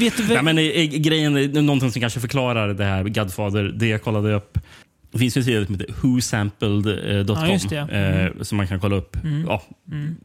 Vet 0.00 0.16
du 0.16 0.22
Nej, 0.26 0.34
vem... 0.36 0.44
men, 0.44 0.58
eh, 0.58 0.64
eh, 0.64 0.84
grejen, 0.86 1.36
är 1.36 1.62
någonting 1.62 1.90
som 1.92 2.00
kanske 2.00 2.20
förklarar 2.20 2.74
det 2.74 2.84
här 2.84 3.04
Godfather, 3.04 3.62
det 3.62 3.86
jag 3.86 4.02
kollade 4.02 4.34
upp. 4.34 4.58
Det 5.12 5.18
finns 5.18 5.36
en 5.36 5.44
sida 5.44 5.66
som 5.66 5.74
heter 5.74 5.94
whosampled.com 6.02 7.36
Ja, 7.36 7.52
just 7.52 7.68
det. 7.68 7.78
Mm. 7.78 8.26
eh, 8.36 8.42
som 8.42 8.56
man 8.56 8.66
kan 8.68 8.80
kolla 8.80 8.96
upp. 8.96 9.16
Ja, 9.46 9.62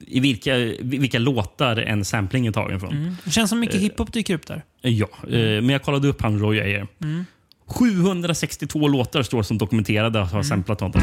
I 0.07 0.19
vilka, 0.19 0.55
vilka 0.81 1.19
låtar 1.19 1.77
en 1.77 2.05
sampling 2.05 2.47
är 2.47 2.51
tagen 2.51 2.79
från. 2.79 2.91
Mm. 2.93 3.15
Det 3.23 3.31
känns 3.31 3.49
som 3.49 3.59
mycket 3.59 3.81
hiphop 3.81 4.13
dyker 4.13 4.35
upp 4.35 4.47
där. 4.47 4.61
Ja, 4.81 5.07
eh, 5.23 5.31
men 5.39 5.69
jag 5.69 5.83
kollade 5.83 6.07
upp 6.07 6.21
han 6.21 6.39
Roy 6.39 6.59
Ayer. 6.59 6.87
Mm. 7.03 7.25
762 7.67 8.87
låtar 8.87 9.23
står 9.23 9.43
som 9.43 9.57
dokumenterade 9.57 10.21
att 10.21 10.27
ha 10.31 10.37
Mm. 10.37 10.43
samplat 10.43 10.79
honom. 10.81 11.01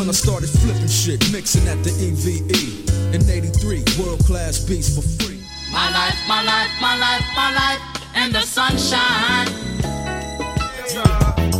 When 0.00 0.08
I 0.08 0.12
started 0.12 0.48
flipping 0.48 0.88
shit, 0.88 1.20
mixing 1.30 1.68
at 1.68 1.84
the 1.84 1.92
EVE. 2.06 3.14
In 3.14 3.20
83, 3.28 3.84
world 4.00 4.24
class 4.24 4.58
beats 4.58 4.88
for 4.96 5.02
free. 5.02 5.40
My 5.70 5.88
life, 5.92 6.16
my 6.26 6.42
life, 6.42 6.72
my 6.80 6.96
life, 7.06 7.26
my 7.36 7.50
life 7.60 7.82
in 8.16 8.32
the 8.32 8.40
sunshine. 8.40 9.48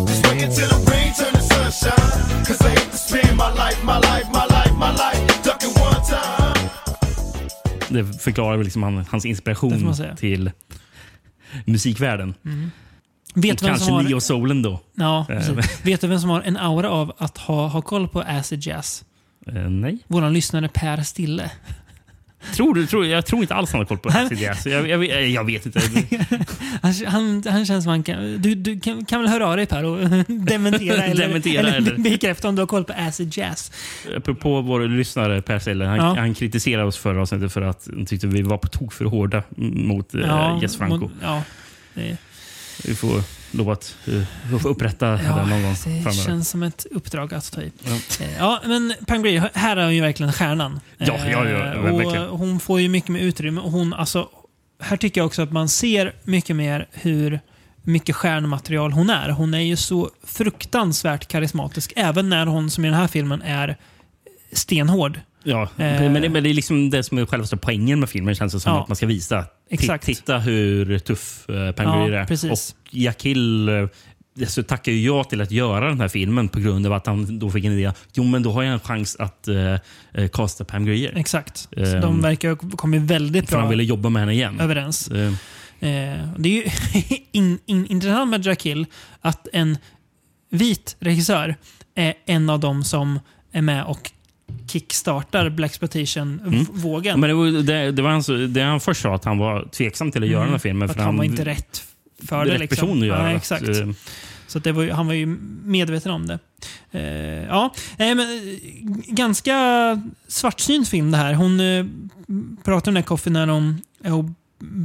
Just 0.09 0.27
wait 0.27 0.43
until 0.43 0.69
the 0.73 0.81
rain 0.91 1.13
turn 1.13 1.35
to 1.35 1.43
sunshine. 1.53 2.45
Cause 2.47 2.61
I 2.63 2.71
hate 2.71 2.91
to 2.91 2.97
spend 2.97 3.37
my 3.37 3.53
life, 3.53 3.85
my 3.85 3.99
life, 3.99 4.27
my 4.33 4.47
life, 4.47 4.75
my 4.85 4.93
life 5.03 5.21
ducking 5.43 5.75
one 5.89 6.03
time. 6.09 6.71
Det 7.89 8.05
förklarar 8.21 8.57
väl 8.57 8.65
liksom 8.65 8.83
han, 8.83 9.05
hans 9.11 9.25
inspiration 9.25 9.95
till 10.17 10.51
musikvärlden. 11.65 12.35
Vet 13.35 13.63
vem 13.63 13.69
kanske 13.69 13.91
har... 13.93 14.03
neo 14.03 14.21
soulen 14.21 14.63
då. 14.63 14.81
Ja, 14.95 15.27
Eh. 15.29 15.57
Vet 15.83 16.01
du 16.01 16.07
vem 16.07 16.21
som 16.21 16.31
har 16.31 16.41
en 16.43 16.57
aura 16.57 16.91
av 16.91 17.13
att 17.19 17.39
ha, 17.39 17.67
ha 17.69 17.83
koll 17.83 18.09
på 18.09 18.21
acid 18.21 18.67
jazz? 18.67 19.05
Eh, 19.47 19.55
nej. 19.55 19.99
Vår 20.07 20.31
lyssnare 20.31 20.69
Per 20.69 21.03
Stille. 21.03 21.51
Tror 22.55 22.75
du, 22.75 22.87
tror, 22.87 23.07
jag 23.07 23.27
tror 23.27 23.43
inte 23.43 23.55
alls 23.55 23.73
han 23.73 23.79
har 23.79 23.87
koll 23.87 23.99
på 23.99 24.09
acid 24.09 24.39
jazz. 24.39 24.67
Jag, 24.67 24.89
jag, 24.89 25.05
jag, 25.05 25.29
jag 25.29 25.45
vet 25.45 25.67
inte. 25.67 25.81
Han, 26.83 26.93
han, 27.07 27.43
han 27.49 27.67
känns 27.67 27.85
som 27.85 27.91
han 27.91 28.03
kan... 28.03 28.43
Du, 28.43 28.55
du 28.55 28.81
kan, 28.81 29.05
kan 29.05 29.21
väl 29.21 29.31
höra 29.31 29.47
av 29.47 29.57
dig 29.57 29.67
Per 29.67 29.85
och 29.85 29.99
dementera 30.29 31.03
eller, 31.05 31.27
Dementera, 31.27 31.69
eller, 31.69 31.77
eller- 31.77 31.99
bekräfta 31.99 32.49
om 32.49 32.55
du 32.57 32.63
har 32.63 32.67
koll 32.67 32.85
på 32.85 32.93
acid 32.97 33.37
jazz. 33.37 33.73
Apropå 34.17 34.61
vår 34.61 34.81
lyssnare 34.89 35.43
Per 35.43 35.59
Selle, 35.59 35.85
han, 35.85 35.97
Ja. 35.97 36.15
han 36.19 36.35
kritiserade 36.35 36.87
oss 36.87 36.97
förra 36.97 37.23
avsnittet 37.23 37.53
för 37.53 37.63
att 37.63 37.89
han 37.95 38.07
tyckte 38.07 38.27
vi 38.27 38.43
var 38.43 38.59
på 38.59 38.69
tok 38.69 38.93
för 38.93 39.05
hårda 39.05 39.43
mot 39.57 40.15
eh, 40.15 40.59
Jess 40.63 40.77
Franco. 40.77 40.97
mot- 40.99 41.13
Ja, 41.23 41.43
det, 41.95 42.17
Vi 42.85 42.95
får 42.95 43.23
lov 43.51 43.71
att 43.71 43.97
uh, 44.09 44.67
upprätta 44.67 45.07
ja, 45.07 45.17
den 45.37 45.49
någon 45.49 45.63
gång 45.63 45.73
det 45.73 45.77
framöver. 45.77 46.13
känns 46.13 46.49
som 46.49 46.63
ett 46.63 46.87
uppdrag 46.91 47.35
att 47.35 47.53
ta 47.53 47.63
i. 47.63 47.73
Ja. 47.85 47.91
Eh, 48.25 48.37
Ja, 48.39 48.61
men 48.67 48.95
Pam 49.07 49.23
Grier, 49.23 49.51
här 49.55 49.77
är 49.77 49.85
hon 49.85 49.95
ju 49.95 50.01
verkligen 50.01 50.33
stjärnan. 50.33 50.81
Ja, 50.99 51.07
ja, 51.07 51.25
ja, 51.31 51.45
Eh, 51.47 51.51
ja, 51.51 51.91
och 51.91 52.01
verkligen. 52.01 52.27
hon 52.29 52.61
får 52.61 52.81
ju 52.81 52.89
mycket 52.89 53.11
mer 53.11 53.21
utrymme. 53.21 53.61
Och 53.61 53.71
hon, 53.71 53.93
alltså, 53.95 54.29
här 54.83 54.97
tycker 54.97 55.21
jag 55.21 55.27
också 55.27 55.43
att 55.43 55.53
man 55.53 55.69
ser 55.69 56.15
mycket 56.25 56.57
mer 56.57 56.87
hur 56.93 57.41
mycket 57.83 58.17
stjärnmaterial 58.17 58.93
hon 58.93 59.11
är. 59.11 59.29
Hon 59.29 59.55
är 59.55 59.59
ju 59.61 59.77
så 59.77 60.11
fruktansvärt 60.25 61.29
karismatisk, 61.29 61.93
även 61.97 62.29
när 62.29 62.47
hon, 62.47 62.71
som 62.71 62.85
i 62.85 62.89
den 62.89 62.97
här 62.97 63.07
filmen, 63.09 63.43
är 63.43 63.77
stenhård. 64.53 65.21
Ja, 65.45 65.63
Eh. 65.63 65.69
men, 66.11 66.23
det, 66.23 66.29
men 66.29 66.43
det 66.43 66.51
är 66.51 66.55
liksom 66.55 66.91
det 66.91 67.03
som 67.03 67.19
är 67.19 67.27
själva 67.27 67.47
poängen 67.61 68.01
med 68.01 68.09
filmen 68.11 68.35
känns 68.35 68.53
det 68.53 68.61
som 68.61 68.73
Ja. 68.73 68.83
att 68.83 68.89
man 68.89 68.97
ska 68.97 69.07
visa. 69.07 69.45
Exakt. 69.71 70.05
Titta 70.05 70.39
hur 70.39 70.99
tuff 70.99 71.47
uh, 71.51 71.73
Pam 71.73 71.87
Ja, 72.11 72.19
är. 72.21 72.25
precis. 72.27 72.51
Och 72.51 72.59
Jack 72.91 73.23
Hill 73.23 73.69
eh, 73.69 73.87
så 74.47 74.63
tackar 74.63 74.93
ju 74.93 75.01
jag 75.07 75.29
till 75.31 75.41
att 75.41 75.51
göra 75.51 75.89
den 75.89 76.01
här 76.01 76.09
filmen 76.09 76.49
på 76.49 76.61
grund 76.61 76.87
av 76.87 76.93
att 76.93 77.07
han 77.07 77.39
då 77.39 77.51
fick 77.51 77.65
en 77.65 77.73
idé. 77.73 77.93
Jo, 78.15 78.25
men 78.25 78.43
då 78.43 78.53
har 78.53 78.63
jag 78.63 78.73
en 78.73 78.81
chans 78.81 79.17
att 79.19 79.49
uh, 79.49 80.29
casta 80.29 80.65
Pam 80.65 80.85
Grier. 80.85 81.13
Exakt. 81.17 81.57
Så 81.57 81.81
Ehm, 81.81 82.01
de 82.01 82.21
verkar 82.23 82.49
ha 82.49 82.57
kommit 82.57 83.03
väldigt 83.03 83.51
För 83.51 83.57
han 83.57 83.63
bra 83.65 83.71
ville 83.71 83.85
jobba 83.85 84.09
med 84.09 84.21
henne 84.23 84.33
igen. 84.33 84.61
överens. 84.61 85.09
Eh, 85.09 85.33
Eh, 85.83 86.29
det 86.39 86.49
är 86.49 86.53
ju 86.53 86.65
in, 87.33 87.59
in, 87.67 87.87
intressant 87.87 88.31
med 88.31 88.47
Jack 88.47 88.63
Hill 88.63 88.87
att 89.21 89.49
en 89.53 89.79
vit 90.51 90.97
regissör 91.01 91.55
är 91.95 92.15
en 92.27 92.51
av 92.51 92.61
dem 92.61 92.85
som 92.85 93.21
är 93.53 93.63
med 93.63 93.85
och 93.85 94.11
kickstartar 94.69 95.49
Blaxploitation-vågen. 95.49 97.15
Mm. 97.15 97.21
Men 97.21 97.29
det 97.31 97.35
var, 97.35 97.93
det, 97.93 98.03
var 98.03 98.11
han, 98.11 98.23
så- 98.23 98.47
det 98.47 98.63
han 98.63 98.81
först 98.81 99.03
sa 99.03 99.15
att 99.15 99.25
han 99.25 99.39
var 99.39 99.69
tveksam 99.73 100.13
till 100.13 100.23
att 100.23 100.29
göra 100.29 100.43
den 100.43 100.53
här 100.53 100.59
filmen. 100.59 100.83
Mm. 100.83 100.91
Att 100.91 101.05
han 101.07 101.17
var 101.17 101.25
inte 101.25 101.45
rätt 101.45 101.85
för 102.29 102.45
det. 102.45 102.53
rätt 102.53 102.61
liksom. 102.61 102.77
person 102.89 103.01
att 103.01 103.07
göra 103.07 103.23
Nej, 103.23 103.37
exakt. 103.37 103.69
Eh, 103.69 103.89
Så 104.47 104.59
att 104.59 104.65
det 104.65 104.73
var 104.73 104.83
ju, 104.83 104.91
han 104.91 105.07
var 105.07 105.15
ju 105.15 105.27
medveten 105.65 106.13
om 106.13 106.27
det. 106.27 106.39
Eh, 106.91 107.45
ja, 107.45 107.75
eh, 107.99 108.15
men, 108.15 108.59
ganska 109.09 109.57
svartsynt 110.29 110.89
film 110.89 111.11
det 111.11 111.17
här. 111.17 111.35
Hon 111.35 111.61
eh, 111.61 111.87
pratar 112.65 112.91
om 112.91 112.95
den 112.95 112.97
här 112.97 113.03
Coffee 113.03 113.31
när 113.31 113.47
hon, 113.47 113.81
eh, 114.05 114.13
hon 114.17 114.35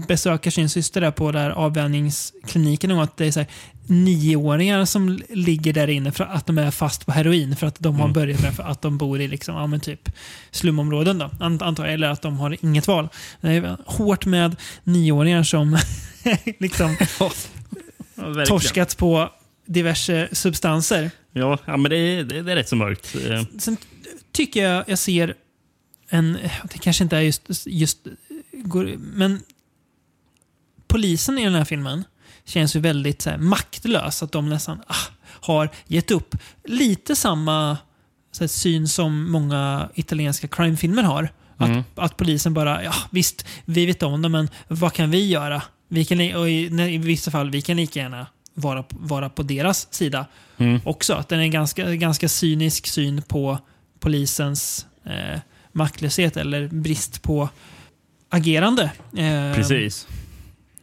besöker 0.07 0.51
sin 0.51 0.70
syster 0.70 1.01
där 1.01 1.11
på 1.11 1.32
där 1.32 1.49
avvänjningskliniken 1.49 2.91
och 2.91 3.03
att 3.03 3.18
det 3.18 3.26
är 3.26 3.32
så 3.32 3.39
här, 3.39 3.49
nioåringar 3.89 4.86
som 4.86 5.19
ligger 5.29 5.73
där 5.73 5.88
inne 5.88 6.11
för 6.11 6.23
att 6.23 6.45
de 6.45 6.57
är 6.57 6.71
fast 6.71 7.05
på 7.05 7.11
heroin 7.11 7.55
för 7.55 7.67
att 7.67 7.79
de 7.79 7.95
har 7.95 8.01
Mm. 8.03 8.13
börjat 8.13 8.41
med 8.41 8.53
för 8.55 8.63
att 8.63 8.81
de 8.81 8.97
bor 8.97 9.21
i 9.21 9.27
liksom, 9.27 9.55
ja, 9.55 9.67
men 9.67 9.79
typ 9.79 10.09
slumområden. 10.51 11.17
Då, 11.17 11.25
ant- 11.25 11.63
antar 11.63 11.86
eller 11.86 12.07
att 12.09 12.21
de 12.21 12.38
har 12.38 12.57
inget 12.65 12.88
val. 12.88 13.07
Det 13.41 13.47
är 13.51 13.77
hårt 13.86 14.25
med 14.25 14.55
nioåringar 14.83 15.43
som 15.43 15.77
liksom 16.59 16.97
ja, 17.19 17.31
torskat 18.47 18.97
på 18.97 19.29
diverse 19.65 20.29
substanser. 20.31 21.11
Ja, 21.31 21.57
ja, 21.65 21.77
men 21.77 21.89
det, 21.91 21.97
är- 21.97 22.23
det, 22.23 22.41
det 22.41 22.51
är 22.51 22.55
rätt 22.55 22.69
så 22.69 22.75
mörkt. 22.75 23.15
Sen 23.59 23.77
tycker 24.31 24.63
jag 24.69 24.83
jag 24.88 24.99
ser 24.99 25.33
en, 26.09 26.38
det 26.73 26.77
kanske 26.79 27.03
inte 27.03 27.17
är 27.17 27.21
just, 27.21 27.49
just 27.65 27.97
men 28.97 29.41
polisen 30.88 31.38
i 31.38 31.43
den 31.43 31.53
här 31.55 31.65
filmen 31.65 32.03
känns 32.46 32.76
ju 32.76 32.80
väldigt 32.80 33.22
så 33.22 33.30
här, 33.30 33.38
maktlös. 33.38 34.24
Att 34.24 34.32
de 34.32 34.50
nästan 34.50 34.82
ah, 34.88 34.96
har 35.26 35.70
gett 35.88 36.12
upp. 36.12 36.36
Lite 36.64 37.16
samma 37.16 37.78
här, 38.39 38.48
syn 38.48 38.88
som 38.88 39.32
många 39.32 39.89
italienska 39.96 40.48
crimefilmer 40.48 41.04
har. 41.04 41.30
Att, 41.58 41.70
Mm. 41.70 41.84
att 41.96 42.18
polisen 42.18 42.54
bara, 42.54 42.84
ja 42.84 42.93
visst, 43.12 43.46
vi 43.66 43.86
vet 43.86 44.04
om 44.04 44.22
det, 44.22 44.30
men 44.30 44.50
vad 44.68 44.93
kan 44.93 45.12
vi 45.12 45.28
göra? 45.28 45.62
Vi 45.88 46.06
kan, 46.06 46.36
och 46.36 46.50
i, 46.50 46.66
I 46.93 46.98
vissa 46.98 47.32
fall, 47.32 47.50
vi 47.52 47.62
kan 47.62 47.78
lika 47.78 48.00
gärna 48.00 48.28
vara, 48.54 48.84
vara 48.89 49.30
på 49.30 49.43
deras 49.43 49.93
sida 49.93 50.26
Mm. 50.58 50.80
också. 50.86 51.14
Att 51.14 51.30
den 51.30 51.39
är 51.39 51.43
en 51.43 51.52
ganska, 51.52 51.96
ganska 51.96 52.30
cynisk 52.30 52.88
syn 52.88 53.22
på 53.22 53.60
polisens 54.00 54.86
eh, 55.06 55.39
maktlöshet 55.72 56.38
eller 56.38 56.68
brist 56.68 57.22
på 57.22 57.50
agerande. 58.30 58.84
Eh, 59.18 59.56
Precis. 59.56 60.08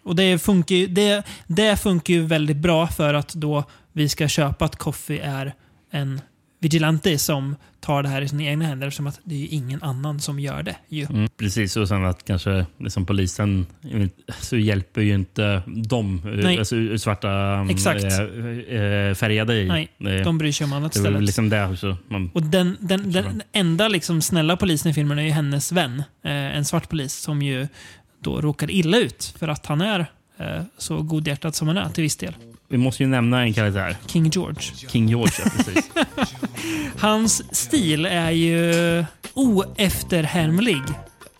Och 0.05 0.17
det 0.17 0.39
funkar, 0.39 0.75
ju, 0.75 0.87
det, 0.87 1.23
det 1.47 1.77
funkar 1.77 2.15
ju 2.15 2.23
väldigt 2.23 2.57
bra 2.57 2.87
för 2.87 3.15
att 3.15 3.35
då 3.35 3.65
vi 3.93 4.09
ska 4.09 4.29
köpa 4.29 4.65
att 4.65 4.77
Coffee 4.77 5.21
är 5.21 5.55
en 5.91 6.21
vigilante 6.61 7.19
som 7.19 7.57
tar 7.81 8.03
det 8.03 8.09
här 8.09 8.23
i 8.23 8.29
sina 8.29 8.43
egna 8.43 8.65
händer 8.65 8.87
eftersom 8.87 9.07
att 9.07 9.21
det 9.25 9.35
är 9.35 9.39
ju 9.39 9.47
ingen 9.47 9.83
annan 9.83 10.21
som 10.21 10.41
gör 10.41 10.63
det. 10.63 10.77
Ju. 10.89 11.07
Mm, 11.07 11.29
precis, 11.37 11.77
och 11.77 11.89
sen 11.89 12.05
att 12.05 12.25
kanske 12.25 12.67
liksom 12.79 13.07
polisen 13.07 13.67
så 14.41 14.57
hjälper 14.57 15.01
ju 15.01 15.15
inte 15.15 15.63
de 15.67 16.23
Nej. 16.25 16.59
alltså, 16.59 16.99
svarta 16.99 17.67
Exakt. 17.71 18.05
äh, 18.05 18.11
färgade 19.15 19.55
i. 19.55 19.69
Nej, 19.69 19.89
Eh, 20.01 20.25
de 20.25 20.39
bryr 20.39 20.53
sig 20.53 20.65
om 20.65 20.73
annat 20.73 21.03
det 21.03 21.21
liksom 21.21 21.49
det 21.49 21.67
också. 21.67 21.97
Man, 22.09 22.31
Och 22.35 22.43
den, 22.43 22.77
den, 22.81 23.13
den 23.13 23.43
enda 23.53 23.89
liksom 23.89 24.23
snälla 24.23 24.57
polisen 24.57 24.91
i 24.91 24.95
filmen 24.95 25.19
är 25.19 25.23
ju 25.23 25.31
hennes 25.31 25.73
vän. 25.73 26.03
Eh, 26.25 26.33
en 26.33 26.65
svart 26.65 26.89
polis 26.89 27.15
som 27.15 27.43
ju 27.43 27.69
då 28.23 28.41
råkar 28.41 28.71
illa 28.71 28.99
ut 28.99 29.35
för 29.39 29.49
att 29.49 29.67
han 29.67 29.81
är 29.81 30.07
eh, 30.39 30.63
så 30.79 31.03
godhjärtad 31.03 31.55
som 31.55 31.69
han 31.69 31.77
är 31.77 31.89
till 31.89 32.03
viss 32.03 32.17
del. 32.17 32.35
vi 32.69 32.79
måste 32.79 33.03
ju 33.03 33.09
nämna 33.09 33.43
en 33.43 33.55
karaktär. 33.55 33.97
King 34.07 34.31
George. 34.31 34.63
King 34.89 35.09
George, 35.09 35.35
ja, 35.45 35.51
precis. 35.57 35.91
Hans 36.99 37.57
stil 37.57 38.07
är 38.07 38.31
ju 38.31 39.05
oefterhärmlig. 39.35 40.83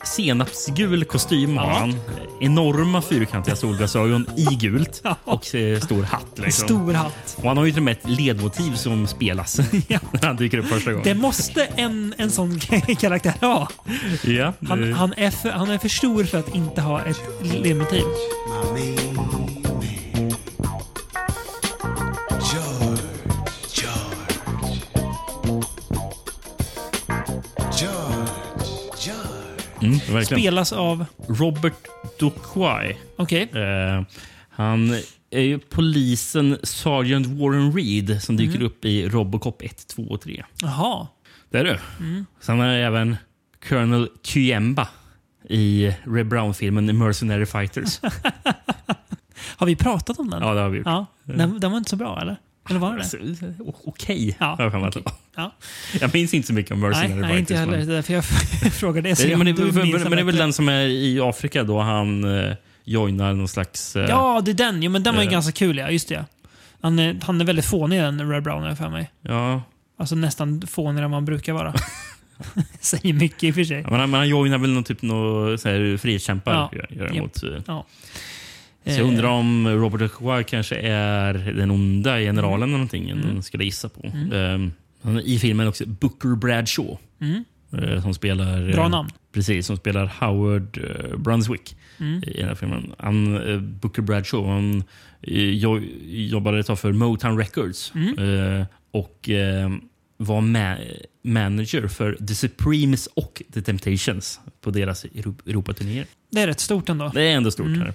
Senapsgul 0.05 1.05
kostym 1.05 1.57
har 1.57 1.67
Ja. 1.71 1.79
han. 1.79 1.95
Enorma 2.41 3.03
fyrkantiga 3.03 3.57
solglasögon 3.57 4.27
i 4.37 4.45
gult 4.55 5.03
och 5.25 5.55
eh, 5.55 5.81
stor 5.81 6.03
hatt. 6.03 6.27
Liksom. 6.39 6.69
Stor 6.69 6.93
hatt. 6.93 7.37
Och 7.37 7.49
han 7.49 7.57
har 7.57 7.65
ju 7.65 7.71
till 7.71 7.79
och 7.81 7.85
med 7.85 7.93
ett 7.93 8.11
ledmotiv 8.11 8.75
som 8.75 9.07
spelas 9.07 9.59
när 10.13 10.27
han 10.27 10.37
dyker 10.37 10.59
upp 10.59 10.67
första 10.67 10.91
gången. 10.93 11.05
Det 11.05 11.15
måste 11.15 11.65
en, 11.65 12.15
en 12.19 12.31
sån 12.31 12.59
karaktär 13.01 13.35
ha. 13.41 13.69
Ja, 14.25 14.53
Han, 14.69 14.93
han, 14.93 15.13
är 15.17 15.31
för, 15.31 15.51
han 15.51 15.71
är 15.71 15.79
för 15.79 15.89
stor 15.89 16.25
för 16.25 16.39
att 16.39 16.55
inte 16.55 16.81
ha 16.81 17.01
ett 17.03 17.21
ledmotiv. 17.43 18.03
Mm, 29.83 29.99
verkligen. 29.99 30.25
Spelas 30.41 30.73
av... 30.73 31.05
Robert 31.29 31.75
Duquay. 32.19 32.97
Okej. 33.17 33.43
Eh, 33.55 34.03
han 34.51 34.97
är 35.31 35.41
ju 35.41 35.59
polisen 35.59 36.59
Sergeant 36.63 37.27
Warren 37.27 37.73
Reed 37.73 38.23
som 38.23 38.37
dyker 38.37 38.55
Mm. 38.55 38.67
upp 38.67 38.85
i 38.85 39.09
Robocop 39.09 39.63
1, 39.63 39.87
2 39.87 40.03
och 40.03 40.21
3. 40.21 40.45
Jaha. 40.63 41.07
Det 41.51 41.59
är 41.59 41.65
du. 41.65 41.79
Mm. 42.01 42.27
Sen 42.41 42.61
är 42.61 42.69
det 42.79 42.85
även 42.87 43.17
Colonel 43.69 44.09
Kyemba 44.23 44.89
i 45.49 45.95
Red 46.05 46.29
Brown-filmen 46.29 46.99
Mercenary 46.99 47.47
Fighters. 47.47 48.01
Har 49.57 49.67
vi 49.67 49.77
pratat 49.77 50.19
om 50.19 50.31
den? 50.31 50.43
ja, 50.43 50.55
det 50.55 50.61
har 50.61 50.69
vi 50.69 50.79
gjort. 50.79 50.87
Ja. 50.87 51.07
Den, 51.25 51.61
den 51.61 51.71
var 51.71 51.79
inte 51.79 51.91
så 51.91 51.97
bra, 51.97 52.21
eller? 52.21 52.37
Eller 52.71 52.79
var 52.81 52.91
det 52.95 52.97
Alltså, 52.99 53.17
det? 53.17 53.55
o- 53.63 53.75
Okej, 53.85 54.37
Ja, 54.41 54.57
jag 54.59 54.73
för 54.73 54.79
var. 54.79 54.93
Ja. 55.37 55.55
Jag 56.01 56.15
minns 56.15 56.35
inte 56.35 56.47
så 56.47 56.53
mycket 56.55 56.73
om 56.73 56.81
Nej, 56.81 56.89
Mercenary 56.91 57.21
nej, 57.21 57.23
Fighters. 57.31 57.41
inte 57.41 57.57
heller. 57.57 57.79
men- 57.79 57.89
därför 57.89 58.15
jag 58.15 58.25
frågade 58.75 59.09
det. 59.15 59.25
Eh, 59.33 59.39
men, 59.39 59.47
det, 59.47 59.53
du 59.53 59.73
men, 59.73 59.91
men, 59.91 60.11
det 60.11 60.21
är 60.21 60.25
väl 60.25 60.37
den 60.37 60.53
som 60.53 60.69
är 60.69 60.81
i 60.87 61.21
Afrika 61.21 61.63
då 61.65 61.81
han 61.81 62.39
eh, 62.39 62.53
joinar 62.85 63.33
någon 63.33 63.49
slags... 63.49 63.97
Eh, 63.97 64.07
Ja, 64.09 64.41
det 64.45 64.51
är 64.51 64.55
den. 64.55 64.83
Jo, 64.83 64.91
men 64.91 65.03
den 65.03 65.15
var 65.15 65.23
ju 65.23 65.27
Eh. 65.29 65.33
ganska 65.33 65.53
kul, 65.53 65.77
ja. 65.79 65.91
Just 65.91 66.09
det. 66.09 66.25
Han 66.81 66.99
är, 66.99 67.19
han 67.23 67.41
är 67.41 67.45
väldigt 67.45 67.65
fånig, 67.65 68.01
den 68.01 68.31
Red 68.31 68.43
Brown, 68.43 68.65
jag 68.65 68.79
för 68.79 68.89
mig. 68.89 69.11
ja. 69.23 69.63
Alltså 69.99 70.15
nästan 70.15 70.63
fånigare 70.67 71.05
än 71.05 71.11
man 71.11 71.25
brukar 71.25 71.53
vara. 71.53 71.75
Säger 72.81 73.13
mycket 73.13 73.43
i 73.45 73.51
och 73.51 73.55
för 73.55 73.65
sig. 73.65 73.81
Ja, 73.81 73.91
Men 73.91 74.01
han, 74.01 74.11
men 74.11 74.19
han 74.21 74.29
joinar 74.29 74.59
väl 74.59 74.71
någon 74.71 74.85
typ 74.85 75.03
någon 75.03 75.59
så 75.59 75.69
här 75.69 75.97
frihetskämpar 75.97 76.53
Ja. 76.53 76.71
gör, 76.73 76.87
gör 76.91 77.05
Japp. 77.07 77.17
emot. 77.17 77.43
eh. 77.43 77.49
Ja. 77.67 77.87
Så 78.85 78.91
jag 78.91 79.09
undrar 79.09 79.29
om 79.29 79.69
Robert 79.69 80.01
Duquay 80.01 80.45
kanske 80.45 80.77
är 80.77 81.35
den 81.35 81.71
onda 81.71 82.19
generalen 82.19 82.63
eller 82.69 82.73
någonting. 82.73 83.11
Mm. 83.11 83.25
Mm. 83.31 83.43
skulle 83.43 83.65
gissa 83.65 83.89
på. 83.89 84.13
Han 85.03 85.17
är 85.17 85.21
I 85.21 85.39
filmen 85.39 85.69
också 85.69 85.85
Booker 85.87 86.37
Bradshaw. 86.37 86.99
Mm. 87.21 87.45
eh, 87.73 88.03
Som 88.03 88.15
spelar... 88.15 88.69
eh, 88.69 88.75
Bra 88.75 88.89
namn. 88.89 89.11
Precis, 89.33 89.67
som 89.67 89.77
spelar 89.77 90.07
Howard 90.21 90.79
eh, 90.79 91.17
Brunswick 91.19 91.77
Mm. 92.01 92.23
i 92.27 92.33
den 92.39 92.49
här 92.49 92.55
filmen. 92.55 92.93
Han, 92.99 93.49
eh, 93.51 93.61
Booker 93.61 94.03
Bradshaw 94.03 94.53
han, 94.55 94.77
eh, 95.23 95.51
jo, 95.51 95.81
jobbade 96.05 96.59
ett 96.59 96.67
tag 96.67 96.79
för 96.79 96.93
Motown 96.93 97.39
Records. 97.39 97.93
Mm. 97.95 98.19
eh, 98.59 98.67
och 98.91 99.29
eh, 99.29 99.71
var 100.17 100.41
ma- 100.41 100.79
manager 101.25 101.89
för 101.89 102.13
The 102.27 102.35
Supremes 102.35 103.07
och 103.07 103.43
The 103.55 103.63
Temptations 103.63 104.41
på 104.61 104.71
deras 104.71 105.05
Euro- 105.05 105.35
Europaturnéer. 105.47 106.07
Det 106.31 106.41
är 106.41 106.47
rätt 106.47 106.61
stort 106.61 106.89
ändå. 106.89 107.11
Det 107.15 107.23
är 107.23 107.37
ändå 107.37 107.51
stort. 107.51 107.67
Mm. 107.67 107.81
Här. 107.81 107.95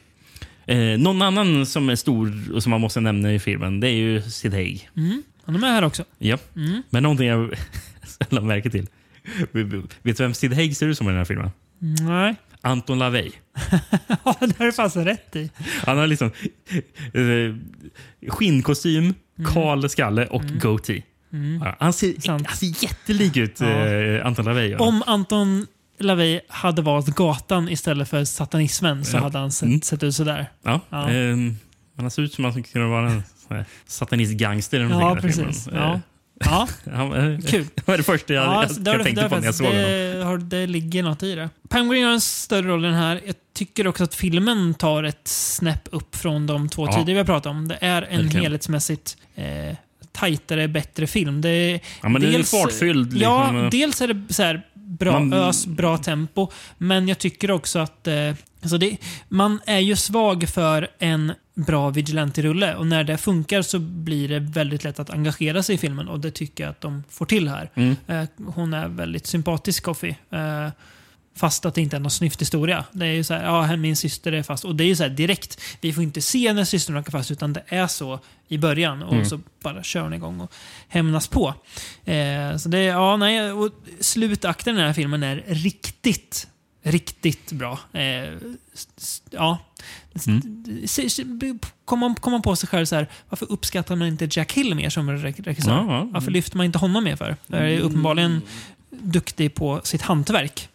Eh, 0.67 0.99
någon 0.99 1.21
annan 1.21 1.65
som 1.65 1.89
är 1.89 1.95
stor 1.95 2.33
och 2.53 2.63
som 2.63 2.69
man 2.69 2.81
måste 2.81 2.99
nämna 2.99 3.33
i 3.33 3.39
filmen, 3.39 3.79
det 3.79 3.87
är 3.87 3.95
ju 3.95 4.21
Sid 4.21 4.53
Haig. 4.53 4.89
Mm. 4.97 5.23
Han 5.45 5.55
är 5.55 5.59
med 5.59 5.69
här 5.71 5.83
också. 5.83 6.03
Ja. 6.17 6.37
Mm. 6.55 6.81
Men 6.89 7.03
någonting 7.03 7.27
jag 7.27 7.53
lade 8.29 8.47
märke 8.47 8.69
till. 8.69 8.87
Vet 10.01 10.17
du 10.17 10.23
vem 10.23 10.33
Sid 10.33 10.53
Haig 10.53 10.77
ser 10.77 10.87
ut 10.87 10.97
som 10.97 11.07
i 11.07 11.09
den 11.09 11.17
här 11.17 11.25
filmen? 11.25 11.51
Nej. 11.79 12.35
Anton 12.61 12.99
LaVey. 12.99 13.31
Ja, 14.23 14.35
det 14.39 14.57
har 14.57 14.65
du 14.65 14.71
fasen 14.71 15.05
rätt 15.05 15.35
i. 15.35 15.49
Han 15.85 15.97
har 15.97 16.07
liksom 16.07 16.31
eh, 17.13 17.55
skinnkostym, 18.29 19.13
kal 19.53 19.89
skalle 19.89 20.25
och 20.25 20.43
goatee. 20.61 21.03
Mm. 21.33 21.61
Ja, 21.65 21.75
Han, 21.79 21.93
ser, 21.93 22.27
han 22.27 22.45
ser 22.45 22.83
jättelik 22.83 23.37
ut, 23.37 23.61
eh, 23.61 24.25
Anton 24.25 24.45
LaVey. 24.45 24.69
Ja. 24.69 24.77
Om 24.77 25.03
Anton 25.07 25.67
LaVey 25.99 26.39
hade 26.49 26.81
valt 26.81 27.07
gatan 27.07 27.69
istället 27.69 28.09
för 28.09 28.25
satanismen 28.25 29.05
så 29.05 29.17
Ja. 29.17 29.21
hade 29.21 29.37
han 29.37 29.51
sett, 29.51 29.67
Mm. 29.67 29.81
sett 29.81 30.03
ut 30.03 30.15
sådär. 30.15 30.49
Ja. 30.63 30.79
Ja. 30.89 31.09
ehm, 31.09 31.57
han 31.97 32.11
ser 32.11 32.21
ut 32.21 32.33
som 32.33 32.45
att 32.45 32.53
han 32.53 32.63
skulle 32.63 32.85
vara 32.85 33.11
en 33.11 33.23
satanist-gangster. 33.87 34.79
Ja, 34.79 35.17
precis. 35.21 35.69
Ja. 35.73 35.93
Eh, 35.93 35.99
Ja. 36.45 36.67
Eh, 36.85 37.39
Kul. 37.39 37.65
Det 37.75 37.87
var 37.87 37.97
det 37.97 38.03
första 38.03 38.33
jag, 38.33 38.43
Ja, 38.45 38.65
jag, 38.85 38.95
jag 38.95 39.03
tänkte 39.05 39.29
på 39.29 39.35
när 39.37 39.45
jag 39.45 39.55
såg 39.55 39.67
honom. 39.67 39.81
det, 39.81 40.23
har, 40.25 40.37
det 40.37 40.67
ligger 40.67 41.03
något 41.03 41.23
i 41.23 41.35
det. 41.35 41.49
Pam 41.69 41.89
Grier 41.89 42.05
har 42.05 42.13
en 42.13 42.21
större 42.21 42.67
roll 42.67 42.85
i 42.85 42.87
den 42.87 42.97
här. 42.97 43.21
Jag 43.25 43.35
tycker 43.53 43.87
också 43.87 44.03
att 44.03 44.15
filmen 44.15 44.73
tar 44.73 45.03
ett 45.03 45.27
snäpp 45.27 45.87
upp 45.91 46.15
från 46.15 46.47
de 46.47 46.69
två 46.69 46.85
Ja. 46.85 46.91
tidigare 46.93 47.13
vi 47.13 47.17
har 47.17 47.25
pratat 47.25 47.45
om. 47.49 47.67
Det 47.67 47.77
är 47.81 48.01
en 48.01 48.17
Verkligen. 48.21 48.43
helhetsmässigt 48.43 49.17
eh, 49.35 49.75
tajtare, 50.11 50.67
bättre 50.67 51.07
film. 51.07 51.41
Det 51.41 51.49
är, 51.49 51.79
Ja, 52.03 52.09
men 52.09 52.21
den 52.21 52.35
är 52.35 52.43
fartfylld, 52.43 53.13
liksom. 53.13 53.55
Ja, 53.55 53.69
dels 53.71 54.01
är 54.01 54.07
det 54.13 54.33
så 54.33 54.43
här 54.43 54.61
bra 54.87 55.19
Man- 55.19 55.33
ös, 55.33 55.65
bra 55.67 55.97
tempo. 55.97 56.51
Men 56.77 57.07
jag 57.07 57.17
tycker 57.19 57.51
också 57.51 57.79
att 57.79 58.07
eh, 58.07 58.33
alltså 58.61 58.77
det, 58.77 58.97
man 59.29 59.59
är 59.65 59.79
ju 59.79 59.95
svag 59.95 60.49
för 60.49 60.87
en 60.99 61.33
bra 61.55 61.89
vigilante-rulle 61.89 62.75
och 62.75 62.87
när 62.87 63.03
det 63.03 63.17
funkar 63.17 63.61
så 63.61 63.79
blir 63.79 64.29
det 64.29 64.39
väldigt 64.39 64.83
lätt 64.83 64.99
att 64.99 65.09
engagera 65.09 65.63
sig 65.63 65.75
i 65.75 65.77
filmen 65.77 66.07
och 66.07 66.19
det 66.19 66.31
tycker 66.31 66.63
jag 66.63 66.71
att 66.71 66.81
de 66.81 67.03
får 67.09 67.25
till 67.25 67.47
här. 67.49 67.69
Mm. 67.75 67.95
Eh, 68.07 68.23
hon 68.47 68.73
är 68.73 68.87
väldigt 68.87 69.27
sympatisk, 69.27 69.83
Coffee. 69.83 70.15
Eh, 70.31 70.67
fast 71.37 71.65
att 71.65 71.75
det 71.75 71.81
inte 71.81 71.95
är 71.95 71.99
någon 71.99 72.11
snyfthistoria. 72.11 72.85
Det 72.91 73.05
är 73.05 73.11
ju 73.11 73.23
så 73.23 73.33
här, 73.33 73.43
ja, 73.45 73.75
min 73.77 73.95
syster 73.95 74.31
är 74.31 74.43
fast. 74.43 74.65
Och 74.65 74.75
det 74.75 74.83
är 74.83 74.87
ju 74.87 74.95
så 74.95 75.03
här 75.03 75.09
direkt. 75.09 75.61
Vi 75.81 75.93
får 75.93 76.03
inte 76.03 76.21
se 76.21 76.53
när 76.53 76.63
systern 76.63 76.97
åker 76.97 77.11
fast, 77.11 77.31
utan 77.31 77.53
det 77.53 77.63
är 77.67 77.87
så 77.87 78.19
i 78.47 78.57
början. 78.57 79.03
Och 79.03 79.13
Mm. 79.13 79.25
så 79.25 79.39
bara 79.63 79.83
kör 79.83 80.01
hon 80.01 80.13
igång 80.13 80.39
och 80.41 80.53
hämnas 80.87 81.27
på. 81.27 81.53
Eh, 82.05 82.57
så 82.57 82.69
det, 82.69 82.83
ja, 82.83 83.17
nej, 83.17 83.51
och 83.51 83.71
slutakten 83.99 84.75
i 84.75 84.77
den 84.77 84.87
här 84.87 84.93
filmen 84.93 85.23
är 85.23 85.43
riktigt, 85.47 86.47
riktigt 86.83 87.51
bra. 87.51 87.79
Eh, 87.93 88.33
ja. 89.29 89.57
Man, 91.97 92.15
kom 92.15 92.31
man 92.31 92.41
på 92.41 92.55
sig 92.55 92.69
själv 92.69 92.85
så 92.85 92.95
här, 92.95 93.07
varför 93.29 93.51
uppskattar 93.51 93.95
man 93.95 94.07
inte 94.07 94.27
Jack 94.31 94.53
Hill 94.53 94.75
mer 94.75 94.89
som 94.89 95.09
re- 95.09 95.43
regissör? 95.43 95.71
Ja, 95.71 95.85
ja. 95.87 96.07
Varför 96.11 96.31
lyfter 96.31 96.57
man 96.57 96.65
inte 96.65 96.77
honom 96.77 97.03
mer 97.03 97.15
för? 97.15 97.35
Jag 97.47 97.71
är 97.71 97.79
uppenbarligen 97.79 98.41
duktig 98.89 99.53
på 99.55 99.81
sitt 99.83 100.01
hantverk 100.01 100.69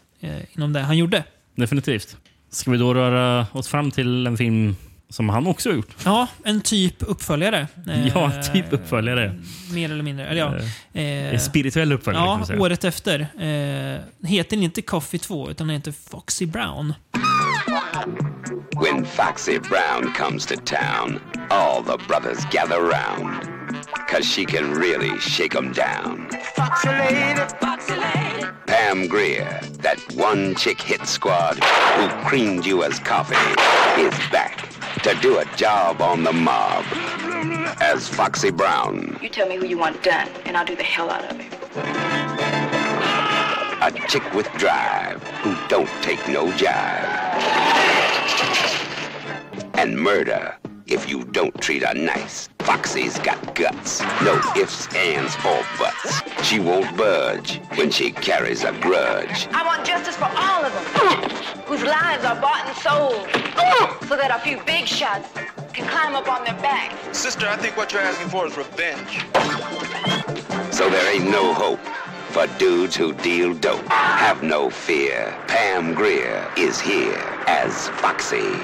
inom 0.56 0.72
det 0.72 0.80
han 0.80 0.96
gjorde. 0.98 1.24
Definitivt. 1.56 2.16
Ska 2.50 2.70
vi 2.70 2.78
då 2.78 2.94
röra 2.94 3.46
oss 3.52 3.68
fram 3.68 3.90
till 3.90 4.26
en 4.26 4.36
film 4.36 4.76
som 5.08 5.28
han 5.28 5.46
också 5.46 5.68
har 5.68 5.76
gjort? 5.76 5.96
Ja, 6.04 6.26
en 6.44 6.60
typ 6.60 6.94
uppföljare. 6.98 7.66
Eh, 7.88 8.08
Ja, 8.08 8.32
typ 8.52 8.72
uppföljare. 8.72 9.40
Mer 9.72 9.90
eller 9.92 10.02
mindre. 10.02 10.26
Eller 10.26 10.40
ja. 10.40 10.54
En 10.92 11.34
Eh, 11.34 11.38
spirituell 11.38 11.92
uppföljare 11.92 12.22
kan 12.22 12.30
Ja, 12.30 12.36
man 12.36 12.46
säga. 12.46 12.60
året 12.60 12.84
efter. 12.84 13.20
Eh, 13.20 14.28
heter 14.28 14.56
den 14.56 14.62
inte 14.62 14.82
Coffee 14.82 15.18
2, 15.18 15.50
utan 15.50 15.66
den 15.66 15.76
heter 15.76 15.92
Foxy 16.10 16.46
Brown. 16.46 16.94
When 18.82 19.04
Foxy 19.06 19.58
Brown 19.58 20.12
comes 20.18 20.46
to 20.46 20.54
town, 20.64 21.18
all 21.50 21.82
the 21.84 21.96
brothers 22.08 22.38
gather 22.52 22.76
round. 22.78 23.51
Cause 24.08 24.26
she 24.26 24.44
can 24.44 24.72
really 24.72 25.18
shake 25.18 25.54
'em 25.54 25.72
down. 25.72 26.28
Foxy 26.54 26.88
lady, 26.88 27.40
foxy 27.60 27.94
lady. 27.94 28.46
Pam 28.66 29.08
Greer, 29.08 29.60
that 29.80 29.98
one 30.14 30.54
chick 30.54 30.80
hit 30.80 31.06
squad 31.06 31.58
who 31.96 32.08
creamed 32.28 32.66
you 32.66 32.82
as 32.82 32.98
coffee, 32.98 33.36
is 34.00 34.14
back 34.30 34.68
to 35.02 35.14
do 35.20 35.38
a 35.38 35.44
job 35.56 36.00
on 36.00 36.22
the 36.22 36.32
mob 36.32 36.84
as 37.80 38.08
Foxy 38.08 38.50
Brown. 38.50 39.18
You 39.20 39.28
tell 39.28 39.48
me 39.48 39.56
who 39.56 39.66
you 39.66 39.78
want 39.78 40.02
done, 40.02 40.28
and 40.44 40.56
I'll 40.56 40.64
do 40.64 40.76
the 40.76 40.82
hell 40.82 41.10
out 41.10 41.24
of 41.24 41.40
it. 41.40 41.52
A 43.82 43.90
chick 44.08 44.22
with 44.32 44.48
drive 44.58 45.22
who 45.42 45.56
don't 45.68 45.90
take 46.02 46.28
no 46.28 46.46
jive. 46.52 47.08
And 49.74 49.98
murder 49.98 50.56
if 50.92 51.08
you 51.08 51.24
don't 51.24 51.58
treat 51.60 51.82
her 51.82 51.94
nice. 51.94 52.50
Foxy's 52.60 53.18
got 53.20 53.54
guts, 53.54 54.02
no 54.22 54.38
ifs, 54.56 54.94
ands, 54.94 55.34
or 55.36 55.64
buts. 55.78 56.20
She 56.46 56.60
won't 56.60 56.96
budge 56.96 57.60
when 57.76 57.90
she 57.90 58.10
carries 58.10 58.62
a 58.64 58.72
grudge. 58.72 59.48
I 59.52 59.64
want 59.64 59.86
justice 59.86 60.16
for 60.16 60.30
all 60.36 60.64
of 60.64 60.72
them 60.72 61.64
whose 61.64 61.82
lives 61.82 62.24
are 62.24 62.38
bought 62.38 62.66
and 62.66 62.76
sold 62.76 63.26
so 64.06 64.16
that 64.16 64.30
a 64.30 64.38
few 64.40 64.60
big 64.64 64.86
shots 64.86 65.28
can 65.72 65.88
climb 65.88 66.14
up 66.14 66.28
on 66.28 66.44
their 66.44 66.60
back. 66.60 66.92
Sister, 67.14 67.46
I 67.48 67.56
think 67.56 67.76
what 67.76 67.92
you're 67.92 68.02
asking 68.02 68.28
for 68.28 68.46
is 68.46 68.56
revenge. 68.56 69.24
So 70.72 70.90
there 70.90 71.14
ain't 71.14 71.30
no 71.30 71.54
hope 71.54 71.80
for 72.32 72.46
dudes 72.58 72.94
who 72.94 73.14
deal 73.14 73.54
dope. 73.54 73.86
Have 73.88 74.42
no 74.42 74.68
fear. 74.68 75.34
Pam 75.48 75.94
Greer 75.94 76.50
is 76.58 76.80
here 76.80 77.22
as 77.46 77.88
Foxy. 77.88 78.60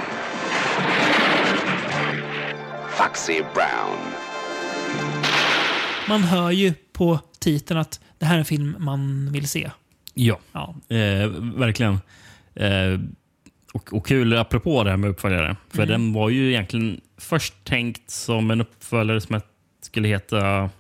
Foxy 2.99 3.43
Brown. 3.55 3.99
Man 6.09 6.23
hör 6.23 6.51
ju 6.51 6.75
på 6.93 7.21
titeln 7.41 7.81
att 7.81 8.01
det 8.19 8.27
här 8.27 8.35
är 8.35 8.39
en 8.39 8.45
film 8.45 8.77
man 8.79 9.33
vill 9.33 9.49
se. 9.49 9.71
Ja, 10.15 10.39
Ja. 10.53 10.75
eh, 10.97 11.29
verkligen. 11.57 11.99
Eh, 12.55 13.01
och, 13.73 13.93
och 13.95 14.07
kul 14.07 14.37
apropå 14.37 14.85
det 14.85 14.91
här 14.91 14.97
med 14.97 15.11
uppföljare. 15.11 15.57
För 15.71 15.83
Mm. 15.83 15.89
den 15.89 16.13
var 16.13 16.29
ju 16.31 16.49
egentligen 16.51 17.01
först 17.19 17.55
tänkt 17.65 18.11
som 18.11 18.51
en 18.51 18.61
uppföljare 18.61 19.21
som 19.21 19.41
skulle 19.83 20.09
heta 20.09 20.71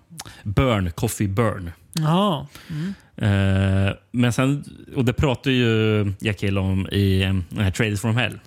Burn, 0.42 0.90
Coffee 0.92 1.28
Burn. 1.28 1.70
Ja. 1.92 2.46
Mm. 2.70 2.94
Eh, 3.16 3.94
men 4.10 4.32
sen, 4.32 4.64
och 4.96 5.04
det 5.04 5.12
pratar 5.12 5.50
ju 5.50 6.12
Jack 6.20 6.42
Hill 6.42 6.58
om 6.58 6.88
i 6.88 7.18
den 7.20 7.44
här 7.58 7.70
Traders 7.70 8.00
from 8.00 8.16
Hell. 8.16 8.38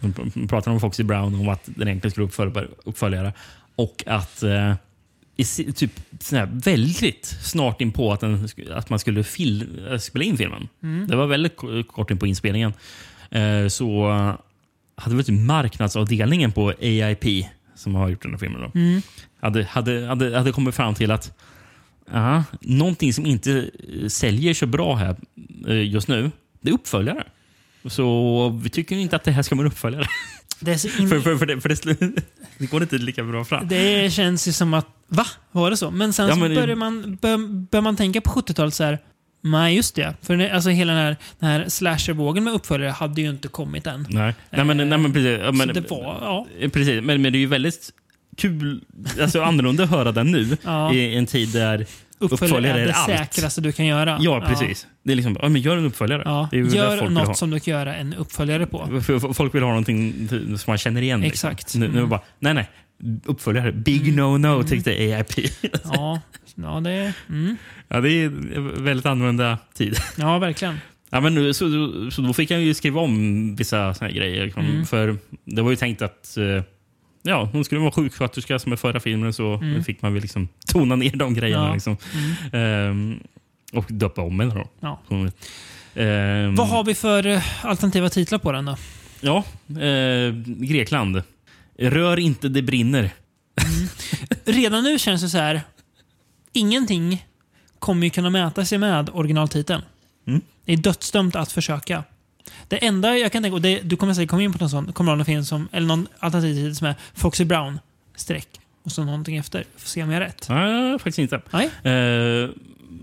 De 0.00 0.12
pr- 0.12 0.48
pratar 0.48 0.70
om 0.70 0.80
Foxy 0.80 1.02
Brown 1.02 1.34
om 1.34 1.48
att 1.48 1.62
den 1.64 1.88
egentligen 1.88 2.10
skulle 2.10 2.26
uppfölja, 2.26 2.62
uppföljare. 2.84 3.32
Och 3.76 4.04
att 4.06 4.42
eh, 4.42 4.74
i, 5.36 5.44
typ 5.72 5.92
sån 6.20 6.58
väldigt 6.58 7.26
snart 7.26 7.80
in 7.80 7.92
på 7.92 8.12
att, 8.12 8.20
den, 8.20 8.48
att 8.70 8.90
man 8.90 8.98
skulle 8.98 9.24
fil, 9.24 9.80
äh, 9.92 9.98
spela 9.98 10.24
in 10.24 10.36
filmen. 10.36 10.68
Mm. 10.82 11.06
Det 11.08 11.16
var 11.16 11.26
väldigt 11.26 11.56
ko- 11.56 11.82
kort 11.82 12.10
in 12.10 12.18
på 12.18 12.26
inspelningen. 12.26 12.72
Eh, 13.30 13.66
så 13.68 14.10
eh, 14.10 14.34
hade 14.96 15.16
väl 15.16 15.24
typ 15.24 15.38
marknadsavdelningen 15.40 16.52
på 16.52 16.68
AIP 16.80 17.46
som 17.74 17.94
har 17.94 18.08
gjort 18.08 18.22
den 18.22 18.30
här 18.32 18.38
filmen. 18.38 18.60
Då, 18.60 18.70
Mm. 18.80 19.02
hade, 19.40 19.64
hade, 19.64 20.06
hade, 20.06 20.38
hade 20.38 20.52
kommit 20.52 20.74
fram 20.74 20.94
till 20.94 21.10
att 21.10 21.38
aha, 22.12 22.44
någonting 22.60 23.12
som 23.12 23.26
inte 23.26 23.70
eh, 24.02 24.08
säljer 24.08 24.54
så 24.54 24.66
bra 24.66 24.94
här 24.94 25.16
eh, 25.68 25.82
just 25.88 26.08
nu, 26.08 26.30
det 26.60 26.70
är 26.70 26.74
uppföljare. 26.74 27.24
Så 27.86 28.48
vi 28.62 28.70
tycker 28.70 28.96
inte 28.96 29.16
att 29.16 29.24
det 29.24 29.30
här 29.30 29.42
ska 29.42 29.54
vara 29.54 29.66
en 29.66 29.72
uppföljare. 29.72 30.06
Det, 30.60 30.78
så 30.78 30.88
för, 30.88 31.20
för, 31.20 31.36
för, 31.36 31.46
det, 31.46 31.60
för 31.60 31.68
det, 31.68 32.22
det 32.58 32.66
går 32.66 32.82
inte 32.82 32.98
lika 32.98 33.24
bra 33.24 33.44
fram. 33.44 33.68
det 33.68 34.12
känns 34.12 34.48
ju 34.48 34.52
som 34.52 34.74
att, 34.74 34.86
va? 35.08 35.26
Var 35.52 35.70
det 35.70 35.76
så? 35.76 35.90
Men 35.90 36.12
sen 36.12 36.28
Ja, 36.28 36.34
så 36.34 36.40
men- 36.40 36.54
börjar 36.54 36.76
man, 36.76 37.16
bör, 37.22 37.38
bör 37.70 37.80
man 37.80 37.96
tänka 37.96 38.20
på 38.20 38.30
70-talet 38.30 38.74
så 38.74 38.84
här. 38.84 38.98
Nej, 39.42 39.76
just 39.76 39.94
det. 39.94 40.14
För 40.22 40.36
det, 40.36 40.50
alltså 40.50 40.70
hela 40.70 40.92
den 40.92 41.02
här, 41.02 41.16
den 41.38 41.50
här 41.50 41.68
slashervågen 41.68 42.44
med 42.44 42.52
uppföljare 42.52 42.90
hade 42.90 43.20
ju 43.20 43.30
inte 43.30 43.48
kommit 43.48 43.86
än. 43.86 44.06
Nej, 44.10 44.34
nej, 44.50 44.64
men, 44.64 44.76
nej, 44.76 44.98
men 44.98 45.12
precis. 45.12 45.38
Ja, 45.42 45.52
men, 45.52 45.66
så 45.68 45.72
det 45.80 45.90
var, 45.90 46.18
ja. 46.20 46.46
Eh, 46.60 46.70
Precis, 46.70 47.02
men, 47.02 47.22
men 47.22 47.32
det 47.32 47.38
är 47.38 47.40
ju 47.40 47.46
väldigt 47.46 47.90
kul, 48.36 48.80
alltså 49.20 49.42
annorlunda 49.42 49.84
att 49.84 49.90
höra 49.90 50.12
den 50.12 50.30
nu 50.30 50.56
Ja. 50.64 50.92
i 50.94 51.16
en 51.16 51.26
tid 51.26 51.48
där 51.48 51.86
Uppföljare 52.18 52.78
är 52.78 52.82
är 52.82 52.86
det 52.86 52.92
allt. 52.94 53.06
säkraste 53.06 53.60
du 53.60 53.72
kan 53.72 53.86
göra. 53.86 54.18
Ja, 54.20 54.40
precis. 54.48 54.86
Det 55.04 55.12
är 55.12 55.16
liksom, 55.16 55.36
ja, 55.42 55.48
men 55.48 55.60
gör 55.62 55.76
en 55.76 55.84
uppföljare. 55.84 56.22
Ja. 56.24 56.48
Är 56.52 56.56
Gör 56.56 57.08
något 57.08 57.36
som 57.38 57.50
du 57.50 57.60
kan 57.60 57.74
göra 57.74 57.94
en 57.96 58.14
uppföljare 58.14 58.66
på. 58.66 59.00
För, 59.02 59.32
folk 59.32 59.54
vill 59.54 59.62
ha 59.62 59.68
någonting 59.68 60.28
som 60.28 60.58
man 60.66 60.78
känner 60.78 61.02
igen. 61.02 61.20
liksom. 61.20 61.50
Exakt. 61.50 61.74
Nu, 61.74 61.88
nu 61.88 61.92
är 61.94 61.98
Mm. 61.98 62.08
bara, 62.08 62.20
nej, 62.38 62.54
nej. 62.54 62.68
Uppföljare. 63.24 63.72
Big 63.72 64.12
no-no 64.18 64.62
tyckte 64.68 64.90
AIP. 64.90 65.50
Ja, 65.84 66.20
ja 66.54 66.80
det... 66.84 67.12
Mm. 67.28 67.56
ja, 67.88 68.00
det 68.00 68.10
är 68.10 68.28
väldigt 68.82 69.06
annorlunda 69.06 69.58
tid. 69.74 69.96
Ja, 70.16 70.38
verkligen. 70.38 70.80
Ja, 71.10 71.20
men 71.20 71.34
nu, 71.34 71.54
så, 71.54 71.64
så 72.10 72.22
då 72.22 72.32
fick 72.32 72.50
han 72.50 72.62
ju 72.62 72.74
skriva 72.74 73.00
om 73.00 73.56
vissa 73.56 73.94
såna 73.94 74.10
grejer. 74.10 74.44
Liksom. 74.44 74.64
Mm. 74.64 74.86
För 74.86 75.16
det 75.44 75.62
var 75.62 75.70
ju 75.70 75.76
tänkt 75.76 76.02
att 76.02 76.36
eh, 76.36 76.62
ja, 77.28 77.48
hon 77.52 77.64
skulle 77.64 77.80
vara 77.80 77.90
sjuksköterska 77.92 78.58
som 78.58 78.72
i 78.72 78.76
förra 78.76 79.00
filmen. 79.00 79.32
Så 79.32 79.54
Mm. 79.54 79.84
fick 79.84 80.02
man 80.02 80.12
väl 80.14 80.22
liksom 80.22 80.48
tona 80.66 80.96
ner 80.96 81.16
de 81.16 81.34
grejerna. 81.34 81.66
Ja. 81.66 81.72
Liksom. 81.74 81.96
Ehm, 82.52 83.20
och 83.72 83.84
döpa 83.88 84.22
om 84.22 84.40
henne 84.40 84.54
då. 84.54 84.68
Ja. 84.80 85.00
Så, 85.08 85.14
ehm, 86.00 86.54
Vad 86.54 86.68
har 86.68 86.84
vi 86.84 86.94
för 86.94 87.26
eh, 87.26 87.42
alternativa 87.66 88.08
titlar 88.10 88.38
på 88.38 88.52
den 88.52 88.64
då? 88.64 88.76
Ja, 89.20 89.44
eh, 89.82 90.32
Grekland. 90.46 91.22
Rör 91.78 92.18
inte, 92.18 92.48
det 92.48 92.62
brinner. 92.62 93.10
Redan 94.44 94.84
nu 94.84 94.98
känns 94.98 95.22
det 95.22 95.28
så 95.28 95.38
här. 95.38 95.60
Ingenting 96.52 97.26
kommer 97.78 98.04
ju 98.06 98.10
kunna 98.10 98.30
mäta 98.30 98.64
sig 98.64 98.78
med 98.78 99.10
originaltiteln. 99.12 99.82
Mm. 100.26 100.40
Det 100.64 100.72
är 100.72 100.76
dödsdömt 100.76 101.36
att 101.36 101.52
försöka. 101.52 102.04
Det 102.68 102.76
enda 102.76 103.18
jag 103.18 103.32
kan 103.32 103.42
tänka 103.42 103.54
och 103.54 103.62
det, 103.62 103.80
du 103.84 103.96
kommer 103.96 104.14
säkert 104.14 104.30
komma 104.30 104.42
in 104.42 104.52
på 104.52 104.58
någon 104.58 104.70
sån, 104.70 104.92
kommer 104.92 105.16
någon 105.16 105.24
film 105.24 105.44
som, 105.44 105.68
eller 105.72 105.86
någon 105.86 106.06
alternativ 106.18 106.72
som 106.72 106.86
är 106.86 106.94
Foxy 107.14 107.44
Brown, 107.44 107.80
streck, 108.16 108.48
och 108.84 108.92
så 108.92 109.04
någonting 109.04 109.36
efter. 109.36 109.64
Får 109.76 109.88
se 109.88 110.02
om 110.02 110.10
jag 110.10 110.20
har 110.20 110.26
rätt. 110.26 110.46
Nej, 110.48 110.98
faktiskt 110.98 111.18
inte. 111.18 111.40
Nej. 111.50 111.70
Eh, 111.94 112.50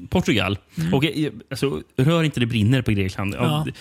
Portugal. 0.09 0.57
Och, 0.93 1.05
eh, 1.05 1.31
alltså, 1.49 1.81
rör 1.97 2.23
inte, 2.23 2.39
det 2.39 2.45
brinner 2.45 2.81
på 2.81 2.91
Grekland. 2.91 3.35
Ja. 3.35 3.65
Ja. 3.67 3.71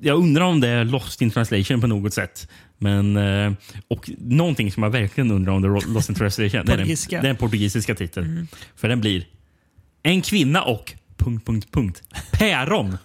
Jag 0.00 0.18
undrar 0.18 0.44
om 0.44 0.60
det 0.60 0.68
är 0.68 0.84
lost 0.84 1.22
in 1.22 1.30
translation 1.30 1.80
på 1.80 1.86
något 1.86 2.14
sätt. 2.14 2.48
Men, 2.78 3.16
eh, 3.16 3.52
och 3.88 4.10
någonting 4.18 4.72
som 4.72 4.82
jag 4.82 4.90
verkligen 4.90 5.30
undrar 5.30 5.52
om 5.52 5.62
det 5.62 5.68
är 5.68 5.92
lost 5.94 6.08
in 6.08 6.14
translation 6.14 6.64
det 6.66 6.72
är 6.72 6.76
den, 7.10 7.22
den 7.22 7.36
portugisiska 7.36 7.94
titeln. 7.94 8.48
För 8.76 8.88
den 8.88 9.00
blir 9.00 9.26
En 10.02 10.22
kvinna 10.22 10.62
och... 10.62 10.94
Punkt, 11.16 11.46
punkt, 11.46 11.68
punkt. 11.70 12.02
Päron. 12.32 12.98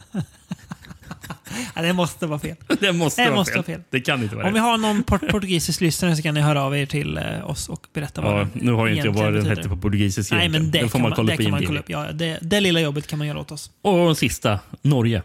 Ja, 1.75 1.81
det 1.81 1.93
måste 1.93 2.27
vara 2.27 2.39
fel. 2.39 2.55
Det 2.79 2.93
måste, 2.93 3.21
Det 3.21 3.29
vara, 3.29 3.39
måste 3.39 3.53
fel. 3.53 3.57
vara 3.57 3.65
fel. 3.65 3.81
Det 3.89 4.01
kan 4.01 4.23
inte 4.23 4.35
vara 4.35 4.47
Om 4.47 4.53
vi 4.53 4.59
har 4.59 4.77
någon 4.77 5.03
port 5.03 5.27
portugisisk 5.29 5.81
lyssnare 5.81 6.15
så 6.15 6.21
kan 6.21 6.33
ni 6.33 6.41
höra 6.41 6.63
av 6.63 6.77
er 6.77 6.85
till 6.85 7.17
eh, 7.17 7.49
oss 7.49 7.69
och 7.69 7.87
berätta 7.93 8.21
vad 8.21 8.33
Ja, 8.33 8.37
den 8.37 8.49
nu 8.53 8.71
har 8.71 8.87
ju 8.87 8.95
inte 8.95 9.09
vad 9.09 9.33
den 9.33 9.45
hette 9.45 9.69
på 9.69 9.77
portugisiska. 9.77 10.35
Nej, 10.35 10.49
men 10.49 10.61
egentligen. 10.61 10.85
det, 10.85 10.91
får 10.91 10.99
man 10.99 11.09
man, 11.09 11.15
kolla 11.15 11.31
det 11.31 11.37
på 11.37 11.43
kan 11.43 11.51
man 11.51 11.65
kolla 11.65 11.79
upp. 11.79 11.89
Ja, 11.89 12.11
det, 12.11 12.39
det 12.41 12.59
lilla 12.59 12.79
jobbet 12.79 13.07
kan 13.07 13.19
man 13.19 13.27
göra 13.27 13.39
åt 13.39 13.51
oss. 13.51 13.71
Och 13.81 14.17
sista, 14.17 14.59
Norge. 14.81 15.23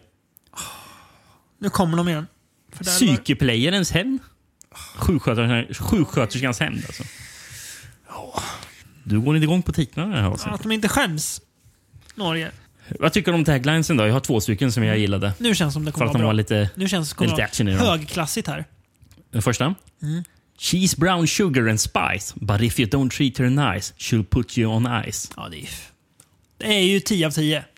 Nu 1.59 1.71
kommer 1.71 1.97
de 1.97 2.09
igen. 2.09 2.27
Psykeplayerens 2.81 3.93
hämnd. 3.93 4.21
Sjuksköterskans, 4.97 5.79
sjuksköterskans 5.79 6.61
hämnd 6.61 6.83
alltså. 6.87 7.03
Du 9.05 9.21
går 9.21 9.37
inte 9.37 9.45
igång 9.45 9.63
på 9.63 9.73
titlarna 9.73 10.17
här 10.17 10.31
alltså. 10.31 10.49
Att 10.49 10.63
de 10.63 10.73
inte 10.73 10.89
skäms. 10.89 11.41
Norge. 12.15 12.51
Vad 13.01 13.13
tycker 13.13 13.33
du 13.33 13.39
om 13.39 13.45
taglinesen 13.45 13.97
då? 13.97 14.07
Jag 14.07 14.13
har 14.13 14.21
två 14.21 14.41
stycken 14.41 14.73
som 14.73 14.85
jag 14.85 14.99
gillade. 14.99 15.33
Nu 15.39 15.55
känns 15.55 15.71
det 15.71 15.73
som 15.73 15.85
det 15.85 15.93
kommer 15.93 16.07
att 16.07 16.13
vara 16.15 16.23
var 16.25 16.29
bra. 16.29 16.33
lite... 16.33 16.71
Nu 16.75 16.89
känns 16.89 17.15
det 17.15 17.25
lite 17.27 17.45
action 17.45 17.69
i 17.69 17.71
dem. 17.71 17.81
högklassigt 17.87 18.49
här. 18.49 18.65
Den 19.33 19.43
första. 19.43 19.75
She's 20.59 21.01
brown 21.01 21.27
sugar 21.27 21.69
and 21.69 21.81
spice, 21.81 22.35
but 22.37 22.61
if 22.61 22.81
you 22.81 22.89
don't 22.91 23.11
treat 23.11 23.39
her 23.39 23.73
nice, 23.75 23.95
she'll 23.99 24.25
put 24.25 24.59
you 24.59 24.73
on 24.75 24.89
ice. 25.11 25.31
Ja, 25.37 25.49
det 25.51 25.57
är, 25.63 25.69
det 26.59 26.67
är 26.67 26.81
ju 26.81 27.01
10 27.01 27.27
av 27.27 27.31
10. 27.31 27.65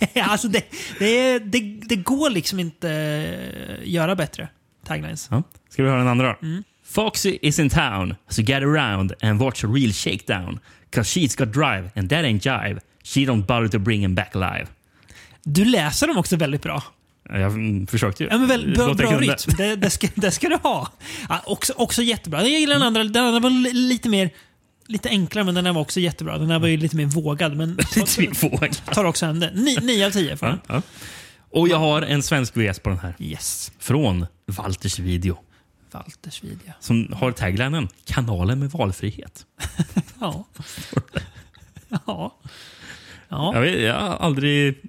Det 0.00 0.16
är- 0.20 0.22
alltså 0.22 0.48
det, 0.48 0.62
det, 0.98 1.04
är, 1.06 1.40
det, 1.40 1.80
det 1.88 1.96
går 1.96 2.30
liksom 2.30 2.60
inte 2.60 2.90
eh, 2.90 3.88
göra 3.88 4.14
bättre. 4.16 4.48
Taglines. 4.86 5.28
Ja. 5.30 5.42
Ska 5.70 5.82
vi 5.82 5.88
höra 5.88 5.98
den 5.98 6.08
andra 6.08 6.26
då? 6.40 6.46
Mm. 6.46 6.64
Foxy 6.86 7.38
is 7.42 7.58
in 7.58 7.70
town, 7.70 8.14
so 8.28 8.42
get 8.42 8.62
around 8.62 9.12
and 9.22 9.38
watch 9.40 9.64
a 9.64 9.68
real 9.74 9.92
shakedown. 9.92 10.58
Cause 10.90 11.18
she's 11.18 11.38
got 11.38 11.52
drive 11.54 11.90
and 11.96 12.10
that 12.10 12.24
ain't 12.24 12.40
jive. 12.68 12.80
She 13.04 13.20
don't 13.20 13.46
bother 13.46 13.68
to 13.68 13.78
bring 13.78 14.00
him 14.00 14.14
back 14.14 14.36
alive. 14.36 14.66
Du 15.42 15.64
läser 15.64 16.06
dem 16.06 16.16
också 16.16 16.36
väldigt 16.36 16.62
bra. 16.62 16.82
Ja, 17.28 17.38
Jag 17.38 17.86
försökte 17.90 18.22
ju. 18.24 18.28
Ja, 18.30 18.38
men 18.38 18.48
väl, 18.48 18.74
bra, 18.74 18.94
bra 18.94 19.18
rytm. 19.18 19.54
Det, 19.58 19.76
det, 19.76 19.90
ska, 19.90 20.08
det 20.14 20.30
ska 20.30 20.48
du 20.48 20.56
ha. 20.56 20.88
Ja, 21.28 21.42
också, 21.46 21.72
också 21.76 22.02
jättebra. 22.02 22.42
Jag 22.42 22.60
gillar 22.60 22.74
den 22.74 22.82
andra. 22.82 23.04
Den 23.04 23.24
andra 23.24 23.40
var 23.40 23.50
li- 23.50 23.72
lite 23.72 24.08
mer 24.08 24.30
lite 24.86 25.08
enklare, 25.08 25.44
men 25.44 25.54
den 25.54 25.66
här 25.66 25.72
var 25.72 25.80
också 25.80 26.00
jättebra. 26.00 26.38
Den 26.38 26.50
här 26.50 26.58
var 26.58 26.68
ju 26.68 26.76
lite 26.76 26.96
mer 26.96 27.06
vågad. 27.06 27.56
Men 27.56 27.68
Lite 27.96 28.20
mer 28.20 28.50
vågad. 28.50 28.76
tar 28.86 29.04
också 29.04 29.26
hem 29.26 29.40
det. 29.40 29.50
Ni- 29.54 29.76
Nio 29.82 30.06
av 30.06 30.10
tio 30.10 30.36
får 30.36 30.48
Ja, 30.48 30.58
den. 30.66 30.76
ja. 30.76 30.82
Och 31.50 31.68
jag 31.68 31.78
har 31.78 32.02
en 32.02 32.22
svensk 32.22 32.56
VS 32.56 32.78
på 32.78 32.88
den 32.90 32.98
här. 32.98 33.14
Yes. 33.18 33.72
Från 33.78 34.26
Walters 34.46 34.98
video. 34.98 35.38
Walters 35.92 36.42
video. 36.44 36.72
Som 36.80 37.12
har 37.16 37.32
taglinen 37.32 37.88
“Kanalen 38.04 38.58
med 38.58 38.70
valfrihet”. 38.70 39.46
Ja. 40.20 40.44
ja. 42.06 42.36
Jag, 43.34 43.54
Ja. 43.56 43.60
vet, 43.60 43.80
jag 43.82 43.94
har 44.00 44.16
aldrig 44.16 44.80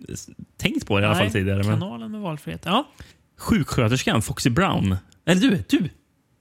tänkt 0.57 0.87
på 0.87 0.97
det 0.99 1.03
i 1.03 1.05
alla 1.05 1.15
fall 1.15 1.31
tidigare. 1.31 1.63
Men 1.63 1.79
Kanalen 1.79 2.11
med 2.11 2.21
valfrihet. 2.21 2.61
Ja. 2.65 2.87
sjuksköterskan 3.37 4.21
Foxy 4.21 4.49
Brown. 4.49 4.95
Eller 5.25 5.41
du, 5.41 5.63
du! 5.69 5.89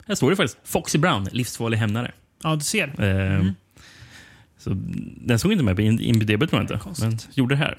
Här 0.06 0.14
står 0.14 0.30
det 0.30 0.36
faktiskt. 0.36 0.58
Foxy 0.64 0.98
Brown, 0.98 1.28
livsfarlig 1.32 1.78
hämnare. 1.78 2.12
ja, 2.42 2.56
du 2.56 2.60
ser. 2.64 3.02
Eh, 3.04 3.44
Så 4.58 4.70
den 5.20 5.38
såg 5.38 5.52
inte 5.52 5.64
med 5.64 5.76
på 5.76 5.82
In- 5.82 6.00
IMDB 6.00 6.48
tror 6.50 6.50
jag 6.52 6.62
inte. 6.62 6.80
Men 7.00 7.18
gjorde 7.34 7.54
det 7.54 7.58
här. 7.58 7.74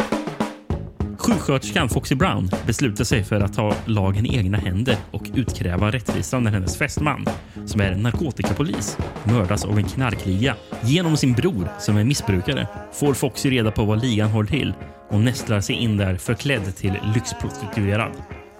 Sjuksköterskan 1.26 1.89
Foxy 1.89 2.15
Brown 2.15 2.49
beslutar 2.65 3.03
sig 3.03 3.23
för 3.23 3.41
att 3.41 3.53
ta 3.53 3.73
lagen 3.86 4.26
i 4.26 4.38
egna 4.38 4.57
händer 4.57 4.97
och 5.11 5.23
utkräva 5.36 5.91
rättvisa 5.91 6.39
när 6.39 6.51
hennes 6.51 6.78
fästman, 6.78 7.26
som 7.65 7.82
är 7.82 7.95
narkotikapolis, 7.95 8.97
mördas 9.23 9.65
av 9.65 9.78
en 9.78 9.84
knarkliga. 9.84 10.55
Genom 10.84 11.17
sin 11.17 11.34
bror, 11.34 11.69
som 11.80 11.97
är 11.97 12.03
missbrukare, 12.03 12.67
får 12.93 13.13
Foxy 13.13 13.49
reda 13.49 13.71
på 13.71 13.86
vad 13.86 14.01
ligan 14.01 14.30
håller 14.30 14.49
till 14.49 14.73
och 15.09 15.19
nästlar 15.19 15.61
sig 15.61 15.76
in 15.76 15.97
där 15.97 16.17
förklädd 16.17 16.76
till 16.76 16.93
lyxprostituerad. 17.15 18.11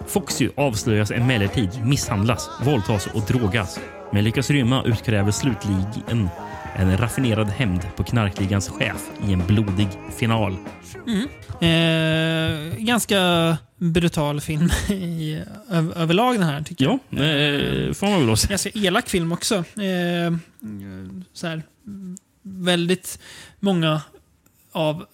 Foxy 0.06 0.48
avslöjas 0.56 1.10
emellertid 1.10 1.70
misshandlas, 1.84 2.50
våldtas 2.64 3.06
och 3.06 3.22
drogas 3.22 3.80
men 4.12 4.24
lyckas 4.24 4.50
rymma 4.50 4.82
utkräver 4.84 5.30
slutligen 5.30 6.28
en 6.76 6.98
raffinerad 6.98 7.48
hämnd 7.48 7.80
på 7.96 8.04
knarkligans 8.04 8.68
chef 8.68 9.10
i 9.28 9.32
en 9.32 9.46
blodig 9.46 9.88
final. 10.16 10.56
Mm. 11.06 11.28
Eh, 11.60 12.76
ganska 12.78 13.56
brutal 13.76 14.40
film 14.40 14.70
i, 14.90 15.42
ö, 15.70 15.92
överlag 15.96 16.34
den 16.34 16.42
här 16.48 16.62
tycker 16.62 16.84
Ja, 16.84 16.98
jag. 17.10 17.20
eh, 17.20 17.92
får 17.92 18.06
man 18.06 18.26
väl 18.26 18.36
säga. 18.36 18.48
Ganska 18.50 18.70
elak 18.74 19.08
film 19.08 19.32
också. 19.32 19.54
Eh, 19.56 20.36
så 21.32 21.46
här, 21.46 21.62
väldigt 22.42 23.18
många 23.60 24.00
av 24.72 25.06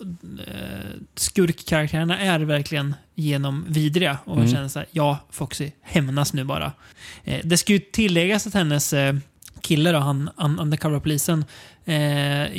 eh, 0.46 0.90
skurkkaraktärerna 1.16 2.18
är 2.18 2.40
verkligen 2.40 2.94
genomvidriga. 3.14 4.18
Och 4.24 4.36
man 4.36 4.38
Mm. 4.38 4.52
känner 4.54 4.68
så 4.68 4.78
här, 4.78 4.88
ja, 4.92 5.18
Foxy, 5.30 5.70
hämnas 5.82 6.32
nu 6.32 6.44
bara. 6.44 6.72
Eh, 7.24 7.40
det 7.44 7.56
ska 7.56 7.72
ju 7.72 7.78
tilläggas 7.78 8.46
att 8.46 8.54
hennes 8.54 8.92
eh, 8.92 9.14
kille, 9.62 9.92
då, 9.92 9.98
han 9.98 10.30
un 10.36 10.58
undercover-polisen, 10.58 11.44
eh, 11.84 11.94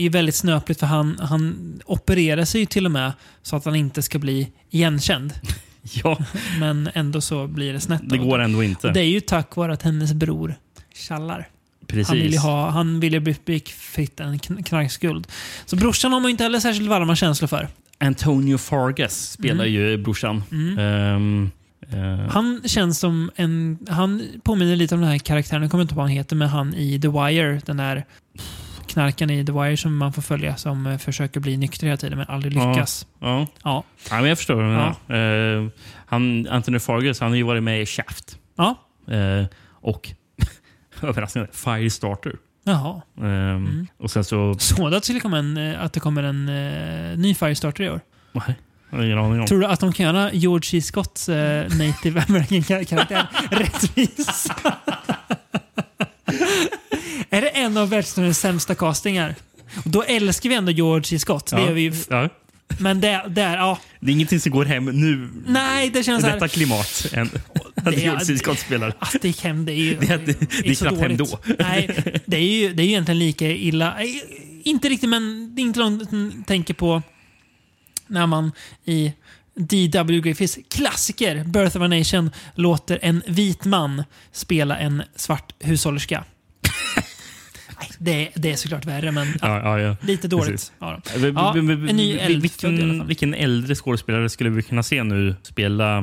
är 0.05 0.09
väldigt 0.09 0.35
snöpligt 0.35 0.79
för 0.79 0.87
han, 0.87 1.19
han 1.21 1.81
opererar 1.85 2.45
sig 2.45 2.65
till 2.65 2.85
och 2.85 2.91
med 2.91 3.11
så 3.43 3.55
att 3.55 3.65
han 3.65 3.75
inte 3.75 4.01
ska 4.01 4.19
bli 4.19 4.51
igenkänd. 4.69 5.33
Ja, 6.03 6.17
Men 6.59 6.89
ändå 6.93 7.21
så 7.21 7.47
blir 7.47 7.73
det 7.73 7.79
snett. 7.79 8.01
det 8.09 8.17
går 8.17 8.39
ändå 8.39 8.63
inte. 8.63 8.91
Det 8.91 8.99
är 8.99 9.03
ju 9.07 9.19
tack 9.19 9.55
vare 9.55 9.73
att 9.73 9.81
hennes 9.83 10.13
bror 10.13 10.55
tjallar. 10.95 11.47
Precis. 11.87 12.07
Han 12.07 12.17
vill 12.17 12.31
ju, 12.31 12.37
ha, 12.37 12.69
han 12.69 12.99
vill 12.99 13.13
ju 13.13 13.19
bli, 13.19 13.35
bli 13.45 13.55
en 13.55 13.61
kn- 14.39 14.63
knarkskuld. 14.63 15.27
Så 15.65 15.75
brorsan 15.75 16.13
har 16.13 16.19
man 16.19 16.29
ju 16.29 16.31
inte 16.31 16.43
heller 16.43 16.59
särskilt 16.59 16.89
varma 16.89 17.15
känslor 17.15 17.47
för. 17.47 17.67
Antonio 17.99 18.57
Fargas 18.57 19.31
spelar 19.31 19.65
Mm. 19.65 19.73
ju 19.73 19.97
brorsan. 19.97 20.43
Ehm, 20.51 21.43
eh, 21.43 21.49
Han 22.29 22.61
känns 22.65 22.99
som 22.99 23.31
en... 23.35 23.77
Han 23.89 24.27
påminner 24.43 24.75
lite 24.75 24.95
om 24.95 25.01
den 25.01 25.09
här 25.09 25.17
karaktären, 25.17 25.61
jag 25.61 25.71
kommer 25.71 25.81
inte 25.81 25.93
på 25.93 25.97
vad 25.97 26.05
han 26.09 26.11
heter, 26.17 26.35
men 26.35 26.47
han 26.49 26.73
i 26.73 26.99
The 27.01 27.07
Wire. 27.07 27.61
Den 27.65 27.77
där 27.77 28.05
knarken 28.87 29.29
i 29.29 29.45
The 29.45 29.51
Wire 29.51 29.77
som 29.77 29.97
man 29.97 30.13
får 30.13 30.21
följa 30.21 30.55
som 30.57 30.85
eh, 30.87 30.97
försöker 30.97 31.39
bli 31.39 31.57
nykter 31.57 31.87
hela 31.87 31.97
tiden 31.97 32.17
men 32.17 32.27
aldrig 32.27 32.57
Ja. 32.57 32.71
lyckas. 32.71 33.07
Ja. 33.19 33.47
Ja. 33.63 33.83
Ja, 34.09 34.15
men 34.19 34.25
jag 34.29 34.37
förstår 34.37 34.55
vad 34.55 34.63
du 34.65 34.69
menar. 34.69 35.63
Eh, 35.65 35.69
han, 36.05 36.47
Anthony 36.47 36.79
Fargas 36.79 37.19
han 37.19 37.29
har 37.29 37.35
ju 37.35 37.43
varit 37.43 37.63
med 37.63 37.81
i 37.81 37.85
Shaft. 37.85 38.37
Ja. 38.57 38.75
Eh, 39.13 39.45
och 39.71 40.09
överraskande, 41.01 41.49
Firestarter. 41.51 42.33
Jaha. 42.65 43.01
Ehm, 43.21 43.87
Och 43.97 44.11
sen 44.11 44.23
så... 44.23 44.53
Såg 44.59 44.91
du 44.91 44.97
att 44.97 45.07
det, 45.07 45.19
komma 45.19 45.37
en, 45.37 45.57
eh, 45.57 45.83
att 45.83 45.93
det 45.93 45.99
kommer 45.99 46.23
en 46.23 46.49
eh, 46.49 47.17
ny 47.17 47.35
Firestarter 47.35 47.83
i 47.83 47.89
år? 47.89 48.01
Nej, 48.31 48.55
ingen 49.01 49.17
aning 49.17 49.39
om. 49.41 49.47
Tror 49.47 49.59
du 49.59 49.65
att 49.65 49.79
de 49.79 49.93
kan 49.93 50.05
göra 50.05 50.33
George 50.33 50.69
C. 50.69 50.81
Scotts 50.81 51.29
eh, 51.29 51.69
native 51.77 52.25
American 52.29 52.63
kar- 52.63 52.83
karaktär 52.83 53.27
rättvis? 53.51 54.47
är 57.29 57.41
det 57.41 57.47
en 57.49 57.77
av 57.77 57.89
världshistoriens 57.89 58.39
sämsta 58.39 58.75
castingar? 58.75 59.35
Då 59.83 60.03
älskar 60.03 60.49
vi 60.49 60.55
ändå 60.55 60.71
George 60.71 61.03
C. 61.03 61.19
Scott. 61.19 61.47
Det 61.47 61.55
Ja. 61.59 61.65
gör 61.65 61.73
vi 61.73 61.81
ju. 61.81 61.93
Ja. 62.09 62.29
Men 62.79 63.01
där, 63.01 63.29
där, 63.29 63.57
ja. 63.57 63.79
Det 63.99 64.11
är 64.11 64.13
ingenting 64.13 64.39
som 64.39 64.51
går 64.51 64.65
hem 64.65 64.85
nu 64.85 65.29
Nej, 65.47 65.89
det 65.89 66.03
känns 66.03 66.21
så 66.23 66.27
här. 66.27 66.33
detta 66.35 66.47
klimat. 66.47 67.05
Än 67.13 67.29
att 67.75 67.85
Det 67.85 67.91
är- 67.95 67.99
George 67.99 68.25
C. 68.25 68.37
Scott 68.37 68.59
spelar. 68.59 68.93
Alltså, 68.99 69.17
det 69.21 69.27
gick 69.27 69.43
hem. 69.43 69.65
Det 69.65 69.71
är 69.71 69.75
ju 69.75 69.95
Det 69.99 70.09
är- 70.13 70.17
det- 70.17 70.39
det 70.63 70.69
är 70.69 70.75
så 70.75 70.85
knappt 70.85 71.01
hem 71.01 71.17
då. 71.17 71.39
Nej, 71.59 71.89
det 72.25 72.37
är, 72.37 72.41
ju, 72.41 72.73
det 72.73 72.83
är 72.83 72.85
ju 72.85 72.91
egentligen 72.91 73.19
lika 73.19 73.47
illa. 73.47 73.93
Nej, 73.97 74.23
Inte 74.63 74.89
riktigt, 74.89 75.09
men 75.09 75.55
det 75.55 75.61
är 75.61 75.63
inte 75.63 75.79
långt 75.79 76.47
tänker 76.47 76.73
på 76.73 77.01
när 78.07 78.27
man 78.27 78.51
i 78.85 79.13
D.W. 79.55 80.19
Griffiths 80.21 80.59
klassiker 80.69 81.43
Birth 81.43 81.77
of 81.77 81.83
a 81.83 81.87
Nation 81.87 82.31
låter 82.55 82.99
en 83.01 83.21
vit 83.27 83.65
man 83.65 84.03
spela 84.31 84.77
en 84.77 85.03
svart 85.15 85.53
hushållerska. 85.59 86.23
Det, 87.99 88.11
är- 88.27 88.31
det 88.35 88.51
är 88.51 88.55
såklart 88.55 88.85
värre, 88.85 89.11
men 89.11 89.27
ja, 89.41 89.59
Ja, 89.59 89.79
ja, 89.79 89.95
lite 90.01 90.27
dåligt. 90.27 90.71
En 90.79 91.95
ny 91.95 92.37
vilken, 92.39 92.77
fall. 92.77 93.07
vilken 93.07 93.33
äldre 93.33 93.75
skådespelare 93.75 94.29
skulle 94.29 94.49
vi 94.49 94.61
kunna 94.63 94.83
se 94.83 95.03
nu 95.03 95.35
spela 95.43 95.97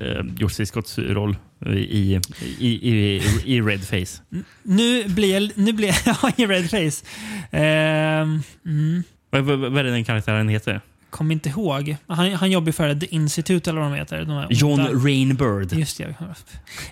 eh, 0.00 0.24
George. 0.38 0.66
Scotts 0.66 0.98
roll 0.98 1.36
i, 1.66 1.70
i, 1.78 2.20
i, 2.58 2.68
i, 2.90 3.22
i 3.44 3.60
Red 3.60 3.84
Face? 3.88 4.22
Nu 4.62 5.08
blir 5.08 5.34
jag... 5.40 5.50
Nu 5.54 5.72
blir 5.72 5.88
jag 5.88 5.96
ja, 6.22 6.30
i 6.36 6.46
red 6.46 6.70
face. 6.70 7.04
Ehm, 7.50 8.42
mm. 8.66 9.02
Vad, 9.30 9.42
vad, 9.44 9.58
vad 9.58 9.78
är 9.78 9.84
det 9.84 9.90
den 9.90 10.04
karaktären 10.04 10.48
heter? 10.48 10.80
Kommer 11.10 11.32
inte 11.34 11.48
ihåg. 11.48 11.96
Han, 12.06 12.32
han 12.32 12.50
jobbar 12.50 12.72
för 12.72 12.94
The 12.94 13.06
Institute 13.14 13.70
eller 13.70 13.80
vad 13.80 13.90
de 13.90 13.96
heter. 13.96 14.24
De 14.24 14.46
John 14.50 14.80
onda- 14.80 15.04
Rainbird. 15.06 15.72
Just 15.72 15.98
det. 15.98 16.14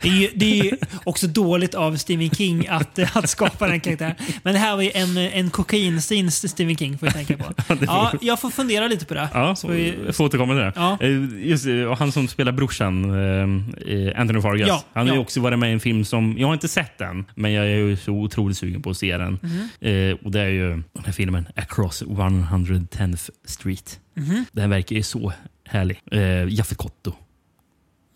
Det 0.03 0.09
är, 0.09 0.13
ju, 0.13 0.31
det 0.35 0.61
är 0.61 0.65
ju 0.65 0.77
också 1.05 1.27
dåligt 1.27 1.75
av 1.75 1.97
Stephen 1.97 2.31
King 2.31 2.67
att, 2.69 2.99
att 3.17 3.29
skapa 3.31 3.67
den 3.69 3.81
karaktären. 3.81 4.15
Men 4.43 4.53
det 4.53 4.59
här 4.59 4.77
var 4.77 4.83
ju 4.83 4.91
en, 4.95 5.17
en 5.17 5.51
kokainstin 5.51 6.31
Stephen 6.31 6.77
King 6.77 6.99
får 6.99 7.09
jag 7.09 7.15
tänka 7.15 7.37
på. 7.37 7.45
Ja, 7.87 8.13
jag 8.21 8.41
får 8.41 8.51
fundera 8.51 8.89
lite 8.89 9.05
på 9.07 9.15
det. 9.15 9.29
Ja, 9.35 9.57
Så 9.57 9.69
vi- 9.69 9.95
jag 10.07 10.17
får 10.17 10.25
återkomma 10.25 10.53
till 10.53 10.61
det. 10.63 10.73
Ja. 10.77 10.99
Eh, 11.01 11.47
Just, 11.49 11.67
han 11.99 12.13
som 12.13 12.29
spelar 12.29 12.53
brorsan, 12.53 13.05
eh, 13.05 14.21
Anthony 14.21 14.41
Fargas, 14.41 14.69
Ja, 14.69 14.85
han 14.93 15.09
har 15.09 15.15
ju 15.15 15.21
också 15.21 15.41
varit 15.41 15.59
med 15.59 15.71
i 15.71 15.73
en 15.73 15.81
film 15.81 16.05
som, 16.05 16.35
jag 16.39 16.47
har 16.47 16.55
inte 16.55 16.69
sett 16.69 16.99
den, 16.99 17.25
men 17.35 17.53
jag 17.53 17.67
är 17.67 17.77
ju 17.77 17.97
så 17.97 18.13
otroligt 18.13 18.57
sugen 18.59 18.83
på 18.83 18.91
att 18.91 18.97
se 18.97 19.17
den. 19.19 19.39
Eh, 19.81 20.17
och 20.25 20.31
Det 20.31 20.41
är 20.41 20.49
ju 20.49 20.71
den 20.71 20.85
här 21.05 21.13
filmen 21.13 21.49
Across 21.57 22.03
110th 22.03 23.31
Street. 23.45 24.01
Mhm. 24.17 24.45
Den 24.53 24.71
verkar 24.71 24.97
ju 24.97 25.03
så 25.03 25.33
härlig. 25.69 26.01
Eh, 26.13 26.49
Jaffe 26.49 26.75
Kotto. 26.75 27.13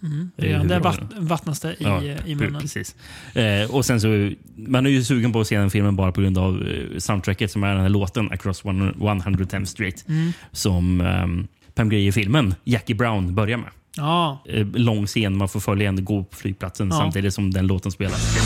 Mm. 0.02 0.30
Det 0.36 0.46
är 0.46 0.50
Ja, 0.50 0.56
där 0.58 0.62
huvudrollen. 0.62 1.08
vatt, 1.08 1.12
vattnas 1.18 1.60
det 1.60 1.72
i, 1.72 1.76
Ja, 1.80 2.02
i 2.26 2.34
munnen. 2.34 2.60
Precis. 2.60 2.96
Eh, 3.34 3.70
och 3.74 3.84
sen 3.84 4.00
så, 4.00 4.30
man 4.56 4.86
är 4.86 4.90
ju 4.90 5.04
sugen 5.04 5.32
på 5.32 5.40
att 5.40 5.46
se 5.46 5.58
den 5.58 5.70
filmen 5.70 5.96
bara 5.96 6.12
på 6.12 6.20
grund 6.20 6.38
av 6.38 6.62
eh, 6.68 6.98
soundtracket 6.98 7.50
som 7.50 7.64
är 7.64 7.72
den 7.72 7.80
här 7.82 7.88
låten 7.88 8.32
Across 8.32 8.62
110th 8.64 9.64
Street. 9.64 10.04
Mm. 10.08 10.32
Som 10.52 11.00
um, 11.00 11.48
Pam 11.74 11.88
Grier-filmen 11.88 12.54
Jackie 12.64 12.96
Brown 12.96 13.34
börjar 13.34 13.56
med. 13.58 13.70
Ja. 13.96 14.42
Eh, 14.48 14.66
lång 14.66 15.06
scen, 15.06 15.36
man 15.36 15.48
får 15.48 15.60
följa 15.60 15.88
en 15.88 16.04
gå 16.04 16.24
på 16.24 16.36
flygplatsen 16.36 16.88
Ja. 16.88 16.96
samtidigt 16.96 17.34
som 17.34 17.50
den 17.50 17.66
låten 17.66 17.92
spelas. 17.92 18.36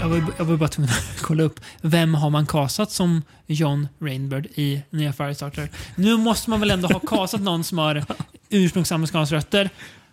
Jag 0.00 0.08
var, 0.08 0.22
jag 0.38 0.44
var 0.44 0.56
bara 0.56 0.68
tvungen 0.68 0.90
att 0.90 1.18
kolla 1.22 1.42
upp. 1.42 1.60
Vem 1.80 2.14
har 2.14 2.30
man 2.30 2.46
kasat 2.46 2.90
som 2.90 3.22
John 3.46 3.88
Rainbird 4.02 4.46
i 4.54 4.82
nya 4.90 5.12
Firestarter? 5.12 5.68
Nu 5.94 6.16
måste 6.16 6.50
man 6.50 6.60
väl 6.60 6.70
ändå 6.70 6.88
ha 6.88 6.98
kasat 7.00 7.40
någon 7.40 7.64
som 7.64 7.78
har 7.78 8.04
ursprungsamerikanska 8.50 9.36
rötter. 9.36 9.70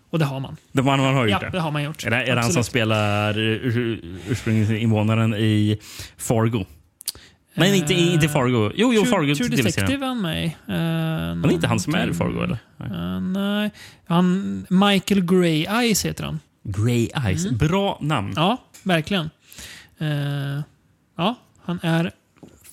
Och 0.10 0.20
det 0.20 0.26
har 0.26 0.39
man. 0.39 0.58
Det 0.72 0.84
man, 0.84 0.99
man 0.99 1.16
har 1.16 1.24
gjort 1.28 1.32
Ja, 1.32 1.39
det. 1.39 1.49
det 1.49 1.60
har 1.60 1.72
man 1.72 1.84
gjort. 1.84 2.05
Är 2.05 2.10
det, 2.10 2.24
är 2.24 2.36
det 2.36 2.41
han 2.41 2.51
som 2.51 2.64
spelar 2.64 3.38
ur, 3.38 3.99
ursprungsinvånaren 4.30 5.34
i 5.34 5.78
Fargo? 6.18 6.66
Nej, 7.53 7.78
inte, 7.78 7.93
inte 7.93 8.30
Fargo. 8.30 8.72
Jo, 8.76 8.93
jo 8.93 9.01
True, 9.01 9.12
Fargo. 9.12 9.36
True. 9.36 9.49
Detective 9.49 10.05
är 10.05 10.08
han 10.08 10.22
med 10.22 10.45
i. 10.45 10.47
Uh, 10.47 10.53
Han 10.68 11.45
är 11.45 11.51
inte 11.51 11.68
han 11.68 11.80
som 11.80 11.95
är 11.95 12.10
i 12.10 12.14
Fargo, 12.14 12.43
eller? 12.43 12.58
Nej. 12.78 12.89
Uh, 12.89 13.22
nej. 13.22 13.72
Han, 14.08 14.66
Michael 14.70 15.22
Grey 15.26 15.66
Eyes 15.66 16.05
heter 16.05 16.24
han. 16.24 16.39
Grey 16.70 17.09
Eyes. 17.26 17.45
Mm. 17.45 17.57
Bra 17.57 17.97
namn. 18.01 18.34
Ja, 18.36 18.57
verkligen. 18.84 19.30
Eh, 19.99 20.07
ja, 21.18 21.36
han 21.65 21.80
är 21.84 22.11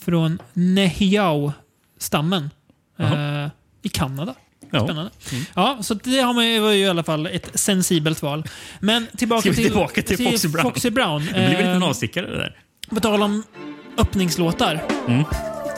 från 0.05 0.39
Nehiao-stammen 0.53 2.51
eh, 2.99 3.49
i 3.83 3.89
Kanada. 3.89 4.35
Ja. 4.71 4.85
Spännande. 4.85 5.11
Ja, 5.55 5.79
så 5.83 5.95
det 5.95 6.21
har 6.21 6.33
man 6.35 6.47
ju, 6.47 6.61
var 6.61 6.71
ju 6.71 6.85
i 6.85 6.89
alla 6.89 7.03
fall 7.03 7.27
ett 7.27 7.51
sensibelt 7.61 8.23
val. 8.23 8.45
Men 8.81 9.07
tillbaka 9.17 9.41
Ska 9.41 9.51
vi 9.51 9.57
till, 9.57 9.65
tillbaka 9.65 10.03
till 10.03 10.25
Foxy 10.31 10.49
Brown? 10.49 10.63
Foxy 10.63 10.91
Brown. 10.91 11.25
Det 11.27 11.33
blir 11.33 11.43
väl 11.57 11.67
Eh, 11.67 11.75
lite 11.75 11.87
avstickare 11.87 12.27
det 12.27 12.37
där. 12.37 12.57
På 12.91 13.01
tal 13.01 13.23
om 13.23 13.43
öppningslåtar. 13.99 14.85
Mm. 15.09 15.25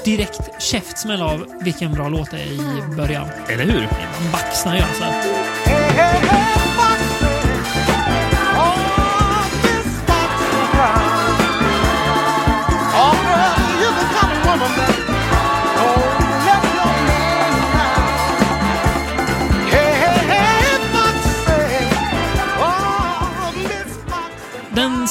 Direkt 0.05 0.63
käftsmäll 0.63 1.23
av 1.23 1.47
vilken 1.65 1.93
bra 1.93 2.09
låt 2.09 2.31
det 2.31 2.39
är 2.41 2.53
i 2.53 2.97
början. 2.97 3.29
Eller 3.49 3.65
hur? 3.65 3.81
Man 3.81 4.33
baxnar 4.33 4.77
ju 4.77 4.83
alltså. 4.83 5.05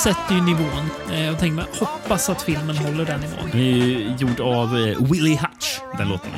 Sätter 0.05 0.35
ju 0.35 0.41
nivån. 0.41 0.89
Eh, 1.13 1.33
och 1.33 1.39
tänker 1.39 1.55
man, 1.55 1.65
hoppas 1.79 2.29
att 2.29 2.41
filmen 2.41 2.77
håller 2.77 3.05
den 3.05 3.19
nivån. 3.21 3.49
Den 3.51 3.59
är 3.61 3.85
ju 3.85 4.15
gjord 4.19 4.39
av 4.39 4.77
eh, 4.77 5.11
Willie 5.11 5.35
Hutch, 5.37 5.79
den 5.97 6.09
låten. 6.09 6.31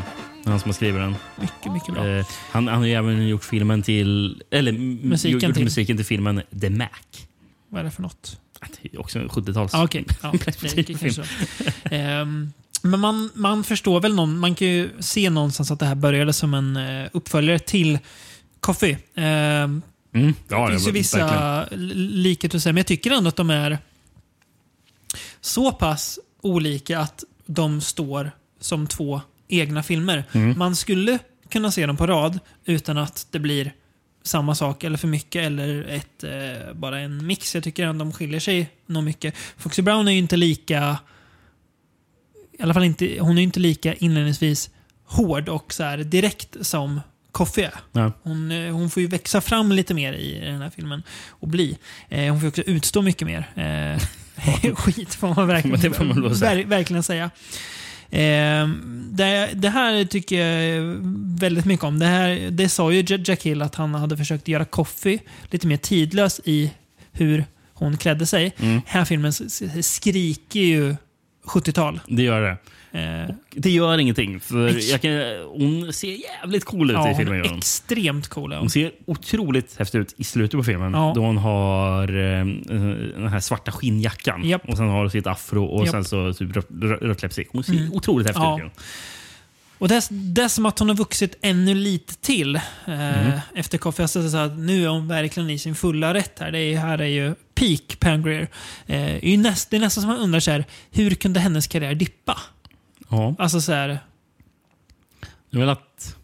Han 0.45 0.59
som 0.59 0.69
har 0.69 0.73
skrivit 0.73 1.01
den. 1.01 1.15
Mycket, 1.41 1.73
mycket 1.73 1.93
bra. 1.93 2.07
Eh, 2.07 2.25
han, 2.51 2.67
han 2.67 2.77
har 2.77 2.85
ju 2.85 2.93
även 2.93 3.27
gjort 3.27 3.43
filmen 3.43 3.83
till... 3.83 4.43
Eller 4.51 4.71
Musiken 4.71 5.39
gjort 5.39 5.55
till. 5.55 5.63
musiken 5.63 5.97
till 5.97 6.05
filmen 6.05 6.41
The 6.61 6.69
Mac. 6.69 6.87
Vad 7.69 7.79
är 7.79 7.83
det 7.85 7.91
för 7.91 8.01
något? 8.01 8.39
Det 8.81 8.93
är 8.93 8.99
också 8.99 9.19
en 9.19 9.29
70-tals... 9.29 9.73
Ah, 9.73 9.83
Okej, 9.83 10.05
ja, 10.21 10.33
det. 10.45 11.91
Men 12.83 12.99
man, 12.99 13.29
man 13.35 13.63
förstår 13.63 14.01
väl 14.01 14.15
någon, 14.15 14.39
man 14.39 14.55
kan 14.55 14.67
ju 14.67 14.89
se 14.99 15.29
någonstans 15.29 15.71
att 15.71 15.79
det 15.79 15.85
här 15.85 15.95
började 15.95 16.33
som 16.33 16.53
en 16.53 16.77
eh, 16.77 17.09
uppföljare 17.13 17.59
till 17.59 17.99
Coffee. 18.59 18.97
Ehm, 19.15 19.81
Mm. 20.13 20.33
det 20.47 20.55
Ja, 20.55 20.69
finns 20.69 20.81
ju 20.87 20.91
det, 20.91 20.97
vissa 20.97 21.65
likheter, 21.71 22.59
så 22.59 22.69
här, 22.69 22.73
men 22.73 22.79
jag 22.79 22.87
tycker 22.87 23.11
ändå 23.11 23.27
att 23.29 23.35
de 23.35 23.49
är 23.49 23.77
så 25.41 25.71
pass 25.71 26.19
olika 26.41 26.99
att 26.99 27.23
de 27.45 27.81
står 27.81 28.31
som 28.59 28.87
två 28.87 29.21
egna 29.47 29.83
filmer. 29.83 30.23
Mm. 30.31 30.57
Man 30.59 30.75
skulle 30.75 31.19
kunna 31.49 31.71
se 31.71 31.85
dem 31.85 31.97
på 31.97 32.07
rad 32.07 32.39
utan 32.65 32.97
att 32.97 33.27
det 33.31 33.39
blir 33.39 33.73
samma 34.23 34.55
sak 34.55 34.83
eller 34.83 34.97
för 34.97 35.07
mycket 35.07 35.45
eller 35.45 35.83
ett, 35.83 36.23
eh, 36.23 36.73
bara 36.73 36.99
en 36.99 37.27
mix. 37.27 37.55
Jag 37.55 37.63
tycker 37.63 37.85
ändå 37.85 38.05
de 38.05 38.13
skiljer 38.13 38.39
sig 38.39 38.69
nog 38.85 39.03
mycket. 39.03 39.33
Foxy 39.57 39.81
Brown 39.81 40.07
är 40.07 40.11
ju 40.11 40.17
inte 40.17 40.37
lika 40.37 40.97
i 42.57 42.63
alla 42.63 42.73
fall 42.73 42.83
inte, 42.83 43.17
hon 43.19 43.37
är 43.37 43.41
inte 43.41 43.59
lika 43.59 43.93
inledningsvis 43.93 44.69
hård 45.05 45.49
och 45.49 45.73
så 45.73 45.83
här 45.83 45.97
direkt 45.97 46.55
som 46.61 47.01
Coffee 47.31 47.63
är. 47.63 47.73
Ja. 47.91 48.11
Hon, 48.23 48.51
eh, 48.51 48.73
hon 48.73 48.89
får 48.89 49.01
ju 49.01 49.07
växa 49.07 49.41
fram 49.41 49.71
lite 49.71 49.93
mer 49.93 50.13
i 50.13 50.39
den 50.39 50.61
här 50.61 50.69
filmen 50.69 51.03
och 51.29 51.47
bli. 51.47 51.77
Eh, 52.09 52.31
hon 52.31 52.41
får 52.41 52.47
också 52.47 52.61
utstå 52.61 53.01
mycket 53.01 53.27
mer. 53.27 53.49
Eh, 53.55 54.73
skit 54.75 55.15
får 55.15 55.35
man 55.35 55.47
verkligen, 55.47 55.79
Det 55.81 55.91
får 55.91 56.05
man 56.05 56.33
ver, 56.33 56.65
verkligen 56.65 57.03
säga. 57.03 57.29
Eh, 58.09 58.67
det, 59.11 59.49
det 59.53 59.69
här 59.69 60.05
tycker 60.05 60.45
jag 60.45 60.97
väldigt 61.39 61.65
mycket 61.65 61.83
om. 61.83 61.99
Det, 61.99 62.05
här, 62.05 62.49
det 62.51 62.69
sa 62.69 62.91
ju 62.91 63.17
Jack 63.25 63.43
Hill 63.43 63.61
att 63.61 63.75
han 63.75 63.95
hade 63.95 64.17
försökt 64.17 64.47
göra 64.47 64.65
Coffee 64.65 65.19
lite 65.49 65.67
mer 65.67 65.77
tidlös 65.77 66.41
i 66.43 66.71
hur 67.11 67.45
hon 67.73 67.97
klädde 67.97 68.25
sig. 68.25 68.53
Mm. 68.57 68.81
Här 68.85 69.05
filmen 69.05 69.33
skriker 69.81 70.59
ju 70.59 70.95
70-tal. 71.47 71.99
Det 72.07 72.23
gör 72.23 72.41
det. 72.41 72.57
Eh, 72.99 73.35
Det 73.51 73.69
gör 73.69 73.97
ingenting. 73.97 74.39
För 74.39 74.91
jag 74.91 75.01
kan, 75.01 75.11
hon 75.47 75.93
ser 75.93 76.07
jävligt 76.41 76.65
cool 76.65 76.89
ut 76.91 76.93
ja, 76.95 77.03
i 77.05 77.07
hon 77.07 77.17
filmen. 77.17 77.41
är 77.45 77.49
hon. 77.49 77.57
extremt 77.57 78.27
cool. 78.27 78.51
är 78.53 78.57
Hon 78.57 78.69
ser 78.69 78.91
otroligt 79.05 79.75
häftig 79.79 79.99
ut 79.99 80.13
i 80.17 80.23
slutet 80.23 80.59
på 80.59 80.63
filmen. 80.63 80.93
Ja. 80.93 81.11
Då 81.15 81.21
hon 81.21 81.37
har 81.37 82.03
eh, 82.03 82.45
den 83.15 83.27
här 83.27 83.39
svarta 83.39 83.71
skinnjackan. 83.71 84.43
Japp. 84.49 84.69
Och 84.69 84.77
sen 84.77 84.87
har 84.87 84.97
hon 84.99 85.11
sitt 85.11 85.27
afro 85.27 85.65
och 85.65 85.85
Japp. 85.85 85.91
sen 85.91 86.05
så 86.05 86.33
typ 86.33 86.55
rött, 86.55 86.67
rött, 86.81 87.21
läppstick. 87.21 87.47
Hon 87.51 87.63
ser 87.63 87.73
Mm. 87.73 87.93
otroligt 87.93 88.27
häftig 88.27 88.41
Ja. 88.43 88.59
ut. 88.65 88.71
Och 89.79 89.87
det, 89.87 89.95
är- 89.95 90.33
det 90.33 90.41
är 90.43 90.47
som 90.47 90.65
att 90.65 90.79
hon 90.79 90.89
har 90.89 90.95
vuxit 90.95 91.37
ännu 91.41 91.73
lite 91.75 92.15
till 92.15 92.55
eh, 92.55 92.61
Mm. 92.85 93.39
efter 93.55 93.77
Coffee. 93.77 94.07
Nu 94.57 94.83
är 94.83 94.87
hon 94.87 95.07
verkligen 95.07 95.49
i 95.49 95.59
sin 95.59 95.75
fulla 95.75 96.13
rätt 96.13 96.39
här. 96.39 96.51
Det 96.51 96.59
är, 96.59 96.77
här 96.77 96.97
är 96.99 97.05
ju 97.05 97.35
peak 97.59 97.99
Pam 97.99 98.23
Grier. 98.23 98.41
Eh, 98.85 98.97
det 99.21 99.33
är 99.33 99.37
näst, 99.37 99.69
det 99.69 99.75
är 99.77 99.81
nästan 99.81 100.01
som 100.01 100.11
man 100.11 100.19
undrar 100.19 100.39
så 100.39 100.51
här, 100.51 100.65
hur 100.91 101.11
kunde 101.11 101.39
hennes 101.39 101.67
karriär 101.67 101.95
dippa? 101.95 102.37
Ja. 103.09 103.35
Alltså 103.39 103.61
så 103.61 103.71
här, 103.73 103.87
Det 105.51 105.57
är 105.57 105.59
väl 105.59 105.69
att, 105.69 106.15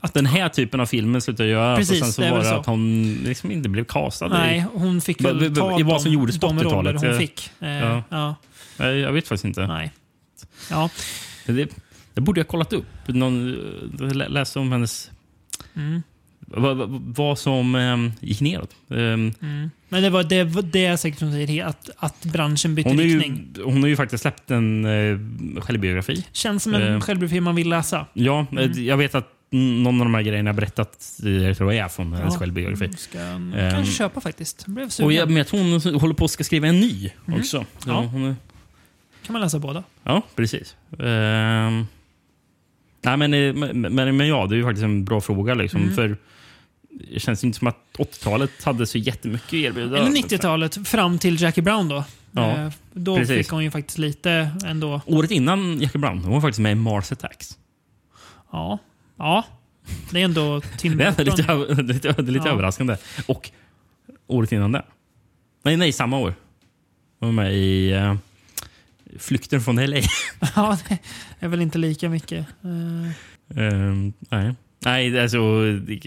att 0.00 0.14
den 0.14 0.26
här 0.26 0.48
typen 0.48 0.80
av 0.80 0.86
filmer 0.86 1.20
slutade 1.20 1.48
göra. 1.48 1.76
Precis, 1.76 2.00
och 2.00 2.06
sen 2.06 2.12
så 2.12 2.22
det 2.22 2.30
var 2.30 2.38
det 2.38 2.44
så. 2.44 2.54
att 2.54 2.66
hon 2.66 3.14
liksom 3.24 3.50
inte 3.50 3.68
blev 3.68 3.84
castad. 3.84 4.28
nej, 4.28 4.58
i, 4.58 4.64
hon 4.78 5.00
fick 5.00 5.22
Va- 5.22 5.32
väl 5.32 5.54
ta 5.56 5.80
i 5.80 5.82
vad 5.82 6.02
som 6.02 6.10
de, 6.10 6.14
gjordes 6.14 6.38
på 6.38 6.46
de 6.46 6.62
roller 6.62 6.70
80-talet. 6.92 7.00
hon 7.02 7.10
Eh, 7.10 7.18
fick. 7.18 7.50
Eh, 7.60 7.68
ja. 7.70 8.04
ja. 8.08 8.34
Jag 8.90 9.12
vet 9.12 9.28
faktiskt 9.28 9.44
inte. 9.44 9.66
Nej. 9.66 9.92
Ja. 10.70 10.90
Det, 11.46 11.68
det 12.14 12.20
borde 12.20 12.40
jag 12.40 12.48
kollat 12.48 12.72
upp. 12.72 12.86
Någon, 13.06 13.54
eh, 14.00 14.12
lä- 14.14 14.28
läsa 14.28 14.60
om 14.60 14.72
hennes... 14.72 15.10
Mm. 15.76 16.02
Vad, 16.46 16.76
vad, 17.16 17.38
som 17.38 17.74
um, 17.74 18.12
gick 18.20 18.40
neråt. 18.40 18.70
Ehm, 18.90 19.32
Mm. 19.42 19.70
Men 19.94 20.02
det 20.02 20.10
var 20.10 20.22
det, 20.22 20.44
det 20.62 20.86
är 20.86 20.96
säkert 20.96 21.18
som 21.18 21.32
säger, 21.32 21.64
att, 21.64 21.90
att 21.96 22.24
branschen 22.24 22.74
bytte 22.74 22.88
hon, 22.88 22.98
riktning. 22.98 23.48
ju, 23.56 23.62
hon 23.62 23.80
har 23.82 23.88
ju 23.88 23.96
faktiskt 23.96 24.22
släppt 24.22 24.50
en 24.50 24.84
uh, 24.84 25.60
självbiografi. 25.60 26.26
Känns 26.32 26.62
som 26.62 26.74
en 26.74 26.94
Eh. 26.94 27.00
självbiografi 27.00 27.40
man 27.40 27.54
vill 27.54 27.68
läsa. 27.68 28.06
Ja, 28.12 28.46
Mm. 28.52 28.70
eh, 28.70 28.80
jag 28.82 28.96
vet 28.96 29.14
att 29.14 29.28
någon 29.50 30.00
av 30.00 30.04
de 30.06 30.14
här 30.14 30.22
grejerna 30.22 30.48
jag 30.48 30.56
berättat 30.56 31.20
eh, 31.24 31.30
jag 31.32 31.56
tror 31.56 31.72
jag 31.74 31.84
är 31.84 31.88
från 31.88 32.12
hennes 32.12 32.34
Ja. 32.34 32.40
självbiografi. 32.40 32.88
Ska 32.96 33.18
Ehm, 33.20 33.54
kanske 33.70 33.92
köpa 33.94 34.20
faktiskt. 34.20 34.66
Blev 34.66 34.90
Och 35.02 35.12
jag, 35.12 35.28
men 35.28 35.36
jag 35.36 35.46
tror 35.46 35.60
hon 35.90 36.00
håller 36.00 36.14
på 36.14 36.24
att 36.24 36.30
ska 36.30 36.44
skriva 36.44 36.66
en 36.68 36.80
ny 36.80 37.10
Mm. 37.26 37.40
också. 37.40 37.64
Så 37.78 37.88
Ja. 37.90 38.00
Hon 38.00 38.24
är, 38.24 38.36
kan 39.26 39.32
man 39.32 39.42
läsa 39.42 39.58
båda. 39.58 39.84
ja, 40.04 40.22
precis. 40.36 40.76
Ehm, 40.98 41.86
nej, 43.02 43.16
men, 43.16 43.34
eh, 43.34 43.54
men, 43.54 43.80
men, 43.94 44.16
men 44.16 44.28
ja, 44.28 44.46
det 44.46 44.54
är 44.54 44.56
ju 44.56 44.64
faktiskt 44.64 44.84
en 44.84 45.04
bra 45.04 45.20
fråga. 45.20 45.54
Liksom, 45.54 45.82
Mm. 45.82 45.94
För 45.94 46.16
det 47.12 47.20
känns 47.20 47.44
inte 47.44 47.58
som 47.58 47.66
att 47.68 47.76
80-talet 47.98 48.64
hade 48.64 48.86
så 48.86 48.98
jättemycket 48.98 49.46
att 49.48 49.54
erbjuda. 49.54 49.98
Eller 49.98 50.10
90-talet 50.10 50.88
fram 50.88 51.18
till 51.18 51.42
Jackie 51.42 51.62
Brown 51.64 51.88
då. 51.88 52.04
Ja, 52.32 52.50
Eh, 52.56 52.72
då 52.92 53.16
precis. 53.16 53.36
fick 53.36 53.48
hon 53.48 53.64
ju 53.64 53.70
faktiskt 53.70 53.98
lite 53.98 54.50
ändå. 54.66 55.00
Året 55.06 55.30
innan 55.30 55.80
Jackie 55.80 55.98
Brown 56.00 56.18
hon 56.18 56.32
var 56.32 56.40
faktiskt 56.40 56.60
med 56.60 56.72
i 56.72 56.74
Mars 56.74 57.12
Attacks. 57.12 57.58
Ja. 58.52 58.78
Ja. 59.18 59.44
Det 60.10 60.20
är 60.20 60.24
ändå 60.24 60.60
Tim 60.78 60.96
Det 60.96 61.04
är 61.04 61.24
lite, 61.24 61.52
över- 61.52 61.82
lite, 61.82 62.22
lite 62.22 62.48
Ja. 62.48 62.52
överraskande. 62.52 62.96
Och 63.26 63.50
året 64.26 64.52
innan 64.52 64.72
det. 64.72 64.84
Nej, 65.62 65.76
nej, 65.76 65.92
samma 65.92 66.18
år. 66.18 66.34
Hon 67.20 67.36
var 67.36 67.44
med 67.44 67.54
i 67.54 67.92
uh, 67.94 68.14
Flykten 69.18 69.60
från 69.60 69.76
LA. 69.86 69.96
ja, 70.56 70.78
det 70.88 70.98
är 71.40 71.48
väl 71.48 71.60
inte 71.60 71.78
lika 71.78 72.08
mycket. 72.08 72.46
Eh, 72.62 73.10
Ehm, 73.56 74.12
nej. 74.30 74.54
Nej, 74.84 75.20
alltså, 75.20 75.62
det- 75.72 76.04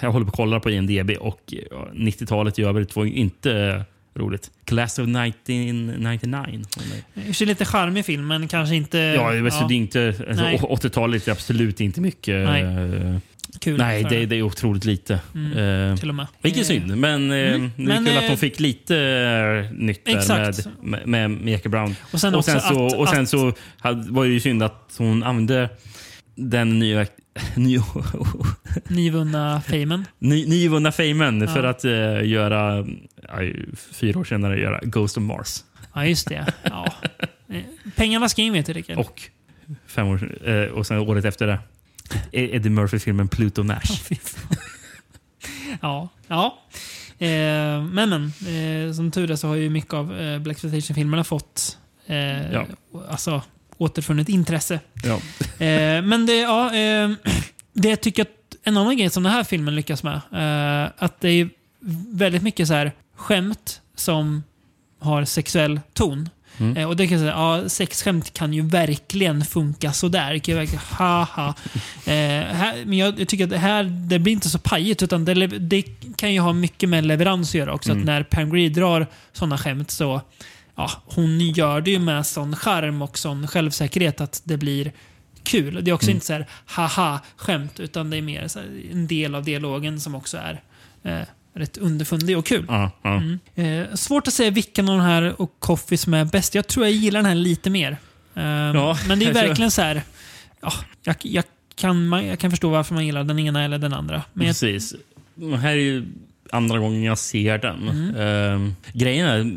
jag 0.00 0.12
håller 0.12 0.24
på 0.24 0.30
att 0.30 0.36
kolla 0.36 0.60
på 0.60 0.70
IMDB 0.70 1.10
och 1.20 1.40
ja, 1.70 1.88
90-talet 1.94 2.58
i 2.58 2.62
övrigt 2.62 2.96
var 2.96 3.04
ju 3.04 3.12
inte 3.12 3.84
roligt. 4.14 4.50
Class 4.64 4.98
of 4.98 5.08
1999. 5.08 6.62
I 7.14 7.20
och 7.20 7.24
för 7.26 7.32
sig 7.32 7.46
lite 7.46 7.64
charmig 7.64 8.04
film, 8.04 8.26
men 8.26 8.48
kanske 8.48 8.74
inte... 8.76 8.98
Ja, 8.98 9.30
det 9.30 9.38
är 9.38 9.42
ja, 9.44 9.66
det 9.68 9.74
är 9.74 9.76
inte, 9.76 10.06
alltså, 10.28 10.44
Nej. 10.44 10.58
80-talet 10.58 11.28
är 11.28 11.32
absolut 11.32 11.80
inte 11.80 12.00
mycket. 12.00 12.34
Nej. 12.48 12.62
eh, 12.62 13.16
kul. 13.60 13.78
nej 13.78 14.04
det, 14.10 14.26
det 14.26 14.36
är 14.36 14.42
otroligt 14.42 14.84
lite. 14.84 15.20
Mm, 15.34 15.52
Eh, 15.92 15.96
till 15.96 16.08
och 16.08 16.14
med. 16.14 16.26
Vilken 16.42 16.60
Eh, 16.62 16.66
synd, 16.66 16.96
men 16.96 17.30
eh, 17.30 17.36
mm. 17.54 17.70
det 17.76 17.82
är 17.82 17.86
Men, 17.86 18.04
kul 18.04 18.16
eh, 18.16 18.18
att 18.22 18.28
de 18.28 18.36
fick 18.36 18.60
lite 18.60 18.96
eh, 18.98 19.72
nytt 19.78 20.04
där 20.04 20.84
med, 20.86 21.08
med, 21.08 21.30
med 21.30 21.52
Jackie 21.52 21.70
Brown. 21.70 21.96
Och 22.12 22.20
sen 22.20 22.34
och 22.34 22.44
sen 22.44 22.60
så, 22.60 22.86
att- 22.86 22.94
och 22.98 23.08
sen 23.08 23.22
att- 23.22 23.28
så 23.28 23.52
hade, 23.78 24.12
var 24.12 24.24
det 24.24 24.30
ju 24.30 24.40
synd 24.40 24.62
att 24.62 24.94
hon 24.98 25.22
använde 25.22 25.68
den 26.34 26.78
nya, 26.78 27.06
ny, 27.56 27.80
Nyvunna 28.88 29.60
famen. 29.60 30.06
ny, 30.18 30.46
nyvunna 30.46 30.92
famen 30.92 31.40
Ja. 31.40 31.46
för 31.46 31.64
att 31.64 31.84
eh, 31.84 32.24
göra, 32.28 32.86
ja, 33.28 33.38
fyra 33.92 34.20
år 34.20 34.24
senare, 34.24 34.60
göra 34.60 34.80
Ghost 34.82 35.16
of 35.16 35.22
Mars. 35.22 35.64
Ja, 35.94 36.06
just 36.06 36.28
det. 36.28 36.52
Ja. 36.62 36.92
Eh, 37.48 37.62
Pengarna 37.96 38.28
ska 38.28 38.42
in 38.42 38.52
vet 38.52 38.66
du, 38.66 38.72
Rickard. 38.72 38.98
Och 38.98 39.22
fem 39.86 40.06
år, 40.06 40.48
eh, 40.48 40.64
och 40.64 40.86
sen 40.86 40.98
året 40.98 41.24
efter 41.24 41.46
det, 41.46 41.58
Eddie 42.32 42.70
Murphy-filmen 42.70 43.28
Pluto 43.28 43.62
Nash. 43.62 43.80
Fan. 44.02 44.56
ja. 45.80 46.08
ja. 46.28 46.58
Eh, 47.18 47.28
men 47.84 48.08
men, 48.10 48.24
eh, 48.88 48.92
som 48.94 49.10
tur 49.10 49.30
är 49.30 49.36
så 49.36 49.48
har 49.48 49.54
ju 49.54 49.70
mycket 49.70 49.94
av 49.94 50.18
eh, 50.20 50.38
Black 50.38 50.58
filmerna 50.94 51.24
fått 51.24 51.78
eh, 52.06 52.52
Ja. 52.52 52.66
alltså, 53.08 53.42
återfunnit 53.82 54.28
intresse. 54.28 54.80
Ja. 55.04 55.14
Eh, 55.66 56.02
men 56.02 56.26
det, 56.26 56.36
ja, 56.36 56.74
eh, 56.74 57.10
det 57.72 57.96
tycker 57.96 58.22
att 58.22 58.28
en 58.64 58.76
annan 58.76 58.96
grej 58.96 59.10
som 59.10 59.22
den 59.22 59.32
här 59.32 59.44
filmen 59.44 59.74
lyckas 59.74 60.02
med, 60.02 60.14
eh, 60.14 60.92
att 60.98 61.20
det 61.20 61.28
är 61.28 61.48
väldigt 62.12 62.42
mycket 62.42 62.68
så 62.68 62.74
här 62.74 62.92
skämt 63.16 63.80
som 63.96 64.42
har 64.98 65.24
sexuell 65.24 65.80
ton. 65.92 66.28
Mm. 66.58 66.76
Eh, 66.76 66.88
och 66.88 66.96
det 66.96 67.06
kan 67.06 67.12
jag 67.12 67.20
säga, 67.20 67.32
ja, 67.32 67.68
sexskämt 67.68 68.34
kan 68.34 68.52
ju 68.52 68.62
verkligen 68.62 69.44
funka 69.44 69.92
sådär. 69.92 70.32
Det 70.32 70.40
kan 70.40 70.54
ju 70.54 70.58
verkligen, 70.58 70.84
haha. 70.84 71.54
Eh, 72.06 72.12
här, 72.54 72.84
men 72.84 72.98
jag, 72.98 73.20
jag 73.20 73.28
tycker 73.28 73.44
att 73.44 73.50
det 73.50 73.58
här, 73.58 73.84
det 73.84 74.18
blir 74.18 74.32
inte 74.32 74.50
så 74.50 74.58
pajigt, 74.58 75.02
utan 75.02 75.24
det, 75.24 75.46
det 75.46 75.82
kan 76.16 76.32
ju 76.32 76.40
ha 76.40 76.52
mycket 76.52 76.88
med 76.88 77.04
leverans 77.04 77.50
att 77.50 77.54
göra 77.54 77.74
också. 77.74 77.90
Mm. 77.90 78.02
Att 78.02 78.06
när 78.06 78.22
Pam 78.22 78.50
Grier 78.50 78.70
drar 78.70 79.06
sådana 79.32 79.58
skämt 79.58 79.90
så, 79.90 80.20
ja, 80.76 80.90
hon 81.04 81.40
gör 81.40 81.80
det 81.80 81.90
ju 81.90 81.98
med 81.98 82.26
sån 82.26 82.56
charm 82.56 83.02
och 83.02 83.18
sån 83.18 83.48
självsäkerhet 83.48 84.20
att 84.20 84.42
det 84.44 84.56
blir 84.56 84.92
kul. 85.42 85.84
Det 85.84 85.90
är 85.90 85.94
också 85.94 86.06
Mm. 86.06 86.16
inte 86.16 86.26
så 86.26 86.32
här 86.32 86.46
haha-skämt, 86.66 87.80
utan 87.80 88.10
det 88.10 88.16
är 88.16 88.22
mer 88.22 88.40
här, 88.40 88.64
en 88.92 89.06
del 89.06 89.34
av 89.34 89.44
dialogen 89.44 90.00
som 90.00 90.14
också 90.14 90.36
är 90.38 90.62
eh, 91.02 91.26
rätt 91.54 91.76
underfundig 91.76 92.38
och 92.38 92.46
kul. 92.46 92.64
Ja, 92.68 92.90
ja. 93.02 93.16
Mm. 93.16 93.38
Eh, 93.88 93.94
svårt 93.94 94.28
att 94.28 94.34
säga 94.34 94.50
vilken 94.50 94.88
av 94.88 94.98
de 94.98 95.04
här 95.04 95.40
och 95.40 95.56
Coffee 95.58 95.96
som 95.96 96.14
är 96.14 96.24
bäst. 96.24 96.54
Jag 96.54 96.66
tror 96.66 96.86
jag 96.86 96.92
gillar 96.94 97.18
den 97.20 97.26
här 97.26 97.34
lite 97.34 97.70
mer. 97.70 97.96
Eh, 98.34 98.42
Ja, 98.44 98.98
men 99.08 99.18
det 99.18 99.26
är 99.26 99.32
verkligen 99.32 99.70
så 99.70 99.82
här. 99.82 100.02
Ja, 100.60 100.72
jag, 101.02 101.16
jag, 101.22 101.44
kan, 101.74 102.06
man, 102.06 102.26
jag 102.26 102.38
kan 102.38 102.50
förstå 102.50 102.70
varför 102.70 102.94
man 102.94 103.06
gillar 103.06 103.24
den 103.24 103.38
ena 103.38 103.64
eller 103.64 103.78
den 103.78 103.92
andra. 103.92 104.22
Men 104.32 104.46
Precis. 104.46 104.94
Det 105.34 105.56
här 105.56 105.70
är 105.70 105.74
ju 105.76 106.06
andra 106.50 106.78
gången 106.78 107.02
jag 107.02 107.18
ser 107.18 107.58
den. 107.58 107.88
Mm. 107.88 108.16
Ehm, 108.16 108.74
grejen 108.92 109.26
är, 109.26 109.56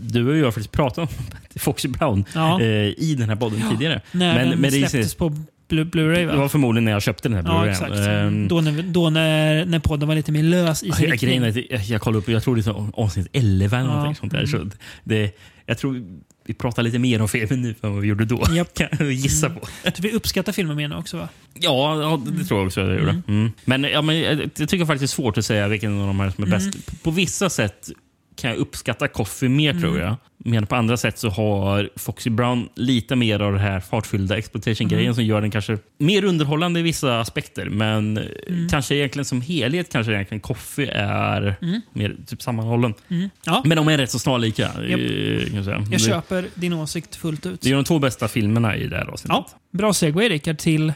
du 0.00 0.28
och 0.30 0.36
jag 0.36 0.44
har 0.44 0.50
faktiskt 0.52 0.72
pratat 0.72 0.98
om 0.98 1.08
Foxy 1.60 1.88
Brown 1.88 2.24
Ja. 2.34 2.60
eh, 2.60 2.66
i 2.98 3.16
den 3.18 3.28
här 3.28 3.36
podden 3.36 3.62
tidigare. 3.70 4.00
När 4.12 4.44
den 4.46 4.62
det 4.62 4.68
är- 4.68 4.70
släpptes 4.88 5.14
på 5.14 5.28
Blu- 5.68 5.90
Blu-ray 5.90 6.26
va? 6.26 6.32
Det 6.32 6.38
var 6.38 6.48
förmodligen 6.48 6.84
när 6.84 6.92
jag 6.92 7.02
köpte 7.02 7.28
den 7.28 7.36
här 7.46 7.52
Ja, 7.52 7.58
Blu-rayen. 7.60 7.70
exakt. 7.70 7.92
Ehm, 8.08 8.48
då 8.48 8.60
när, 8.60 8.82
då 8.82 9.10
när, 9.10 9.64
när 9.64 9.78
podden 9.78 10.08
var 10.08 10.14
lite 10.14 10.32
mer 10.32 10.42
lös 10.42 10.82
i 10.82 10.92
sin 10.92 11.06
Ja, 11.06 11.12
riktning. 11.12 11.42
jag, 11.70 11.80
jag 11.84 12.00
kollade 12.00 12.18
upp, 12.18 12.28
jag 12.28 12.42
tror 12.42 12.56
det 12.56 12.66
är 12.66 13.00
avsnitt 13.00 13.26
11 13.32 13.78
eller 13.78 13.90
Ja. 13.90 14.14
sånt 14.20 14.32
där. 14.32 14.38
Mm. 14.54 14.70
Så 14.70 14.76
det, 15.04 15.38
jag 15.66 15.78
tror 15.78 16.02
vi 16.46 16.54
pratar 16.54 16.82
lite 16.82 16.98
mer 16.98 17.22
om 17.22 17.28
filmen 17.28 17.62
nu 17.62 17.68
än 17.82 17.92
vad 17.92 18.00
vi 18.02 18.08
gjorde 18.08 18.24
då. 18.24 18.36
Kan 18.74 18.88
jag 18.98 19.12
gissa 19.12 19.50
på. 19.50 19.66
Så 19.84 20.02
vi 20.02 20.12
uppskattar 20.12 20.52
filmen 20.52 20.76
mer 20.76 20.88
nu 20.88 20.94
också 20.96 21.16
va? 21.16 21.28
Ja, 21.54 22.02
ja 22.02 22.20
det 22.38 22.44
tror 22.44 22.60
jag 22.60 22.66
också 22.66 22.80
jag 22.80 22.98
gjorde. 22.98 23.22
Mm. 23.28 23.52
Men, 23.64 23.84
ja, 23.84 24.02
men 24.02 24.18
jag, 24.20 24.40
jag 24.58 24.68
tycker 24.68 24.84
faktiskt 24.84 25.00
det 25.16 25.20
är 25.20 25.22
svårt 25.22 25.38
att 25.38 25.44
säga 25.44 25.68
vilken 25.68 26.00
av 26.00 26.06
de 26.06 26.20
här 26.20 26.30
som 26.30 26.44
är 26.44 26.48
Mm. 26.48 26.58
bäst. 26.58 26.86
På, 26.86 26.96
på 26.96 27.10
vissa 27.10 27.50
sätt 27.50 27.90
kan 28.38 28.50
jag 28.50 28.58
uppskatta 28.58 29.08
Coffee 29.08 29.48
mer 29.48 29.70
Mm. 29.70 29.82
tror 29.82 29.98
jag. 30.00 30.16
Men 30.44 30.66
på 30.66 30.76
andra 30.76 30.96
sätt 30.96 31.18
så 31.18 31.28
har 31.28 31.90
Foxy 31.96 32.30
Brown 32.30 32.68
lite 32.74 33.16
mer 33.16 33.40
av 33.40 33.52
det 33.52 33.58
här 33.58 33.80
fartfyllda 33.80 34.38
exploitation-grejen 34.38 35.04
Mm. 35.04 35.14
som 35.14 35.24
gör 35.24 35.40
den 35.40 35.50
kanske 35.50 35.78
mer 35.98 36.24
underhållande 36.24 36.80
i 36.80 36.82
vissa 36.82 37.20
aspekter. 37.20 37.66
Men 37.68 38.18
Mm. 38.18 38.68
kanske 38.68 38.94
egentligen 38.94 39.24
som 39.24 39.40
helhet 39.40 39.92
kanske 39.92 40.12
egentligen 40.12 40.40
Coffee 40.40 40.88
är 40.94 41.56
Mm. 41.62 41.80
mer 41.92 42.16
typ 42.26 42.42
sammanhållen. 42.42 42.94
Mm. 43.08 43.30
Ja. 43.44 43.62
Men 43.64 43.76
de 43.76 43.88
är 43.88 43.98
rätt 43.98 44.10
så 44.10 44.18
snarlika. 44.18 44.62
Japp. 44.62 44.80
eh, 44.80 45.46
kan 45.52 45.64
jag. 45.64 45.66
Jag 45.80 45.90
Det- 45.90 45.98
köper 45.98 46.46
din 46.54 46.72
åsikt 46.72 47.16
fullt 47.16 47.46
ut. 47.46 47.60
Det 47.60 47.70
är 47.70 47.74
de 47.74 47.84
två 47.84 47.98
bästa 47.98 48.28
filmerna 48.28 48.76
i 48.76 48.86
det 48.86 48.96
här 48.96 49.06
avsnittet. 49.06 49.28
Ja, 49.28 49.48
bra 49.78 49.92
segway 49.92 50.28
Rickard 50.28 50.58
till 50.58 50.92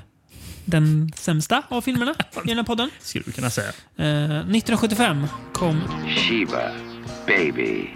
den 0.65 1.13
sämsta 1.17 1.63
av 1.69 1.81
filmerna 1.81 2.15
i 2.45 2.49
den 2.49 2.57
här 2.57 2.65
podden. 2.65 2.91
Skulle 3.01 3.25
du 3.27 3.33
kunna 3.33 3.51
säga. 3.51 3.69
Eh, 3.97 4.05
1975 4.05 5.27
kom 5.53 5.81
Sheba, 6.17 6.63
baby. 7.27 7.95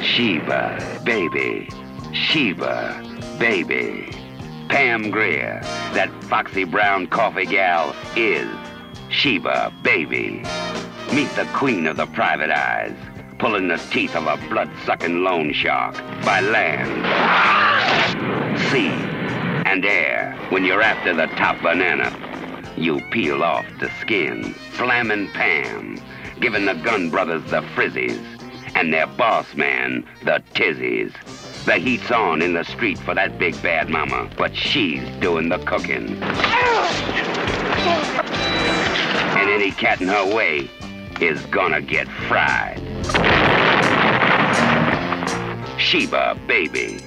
Sheba, 0.00 1.00
baby. 1.04 1.68
Sheba, 2.12 3.02
baby. 3.38 4.10
Pam 4.68 5.10
Greer, 5.10 5.60
that 5.92 6.10
foxy 6.24 6.64
brown 6.64 7.06
coffee 7.06 7.46
gal, 7.46 7.94
is 8.16 8.48
Sheba, 9.10 9.72
baby. 9.82 10.42
Meet 11.14 11.30
the 11.36 11.48
queen 11.54 11.86
of 11.86 11.96
the 11.96 12.06
private 12.06 12.50
eyes, 12.50 12.96
pulling 13.38 13.68
the 13.68 13.76
teeth 13.90 14.16
of 14.16 14.26
a 14.26 14.36
blood-sucking 14.48 15.22
loan 15.22 15.52
shark 15.52 15.94
by 16.24 16.40
land, 16.40 17.04
sea, 18.70 18.88
and 19.70 19.84
air. 19.84 20.36
When 20.50 20.64
you're 20.64 20.82
after 20.82 21.14
the 21.14 21.26
top 21.36 21.62
banana, 21.62 22.10
you 22.76 23.00
peel 23.10 23.42
off 23.42 23.66
the 23.78 23.90
skin. 24.00 24.52
Flamin' 24.72 25.28
Pam, 25.28 25.98
giving 26.40 26.64
the 26.64 26.74
Gun 26.74 27.08
Brothers 27.08 27.44
the 27.50 27.62
frizzies, 27.74 28.20
and 28.76 28.92
their 28.92 29.06
boss 29.06 29.54
man 29.54 30.04
the 30.24 30.42
tizzies. 30.54 31.12
The 31.64 31.74
heat's 31.74 32.10
on 32.10 32.42
in 32.42 32.52
the 32.52 32.64
street 32.64 32.98
for 32.98 33.14
that 33.14 33.38
big 33.38 33.60
bad 33.62 33.88
mama, 33.88 34.28
but 34.36 34.54
she's 34.54 35.02
doing 35.20 35.48
the 35.48 35.58
cooking. 35.58 36.06
And 39.38 39.50
any 39.50 39.70
cat 39.72 40.00
in 40.00 40.08
her 40.08 40.34
way 40.36 40.68
is 41.20 41.40
gonna 41.46 41.80
get 41.80 42.06
fried. 42.28 42.80
Sheba, 45.78 46.38
baby. 46.46 46.98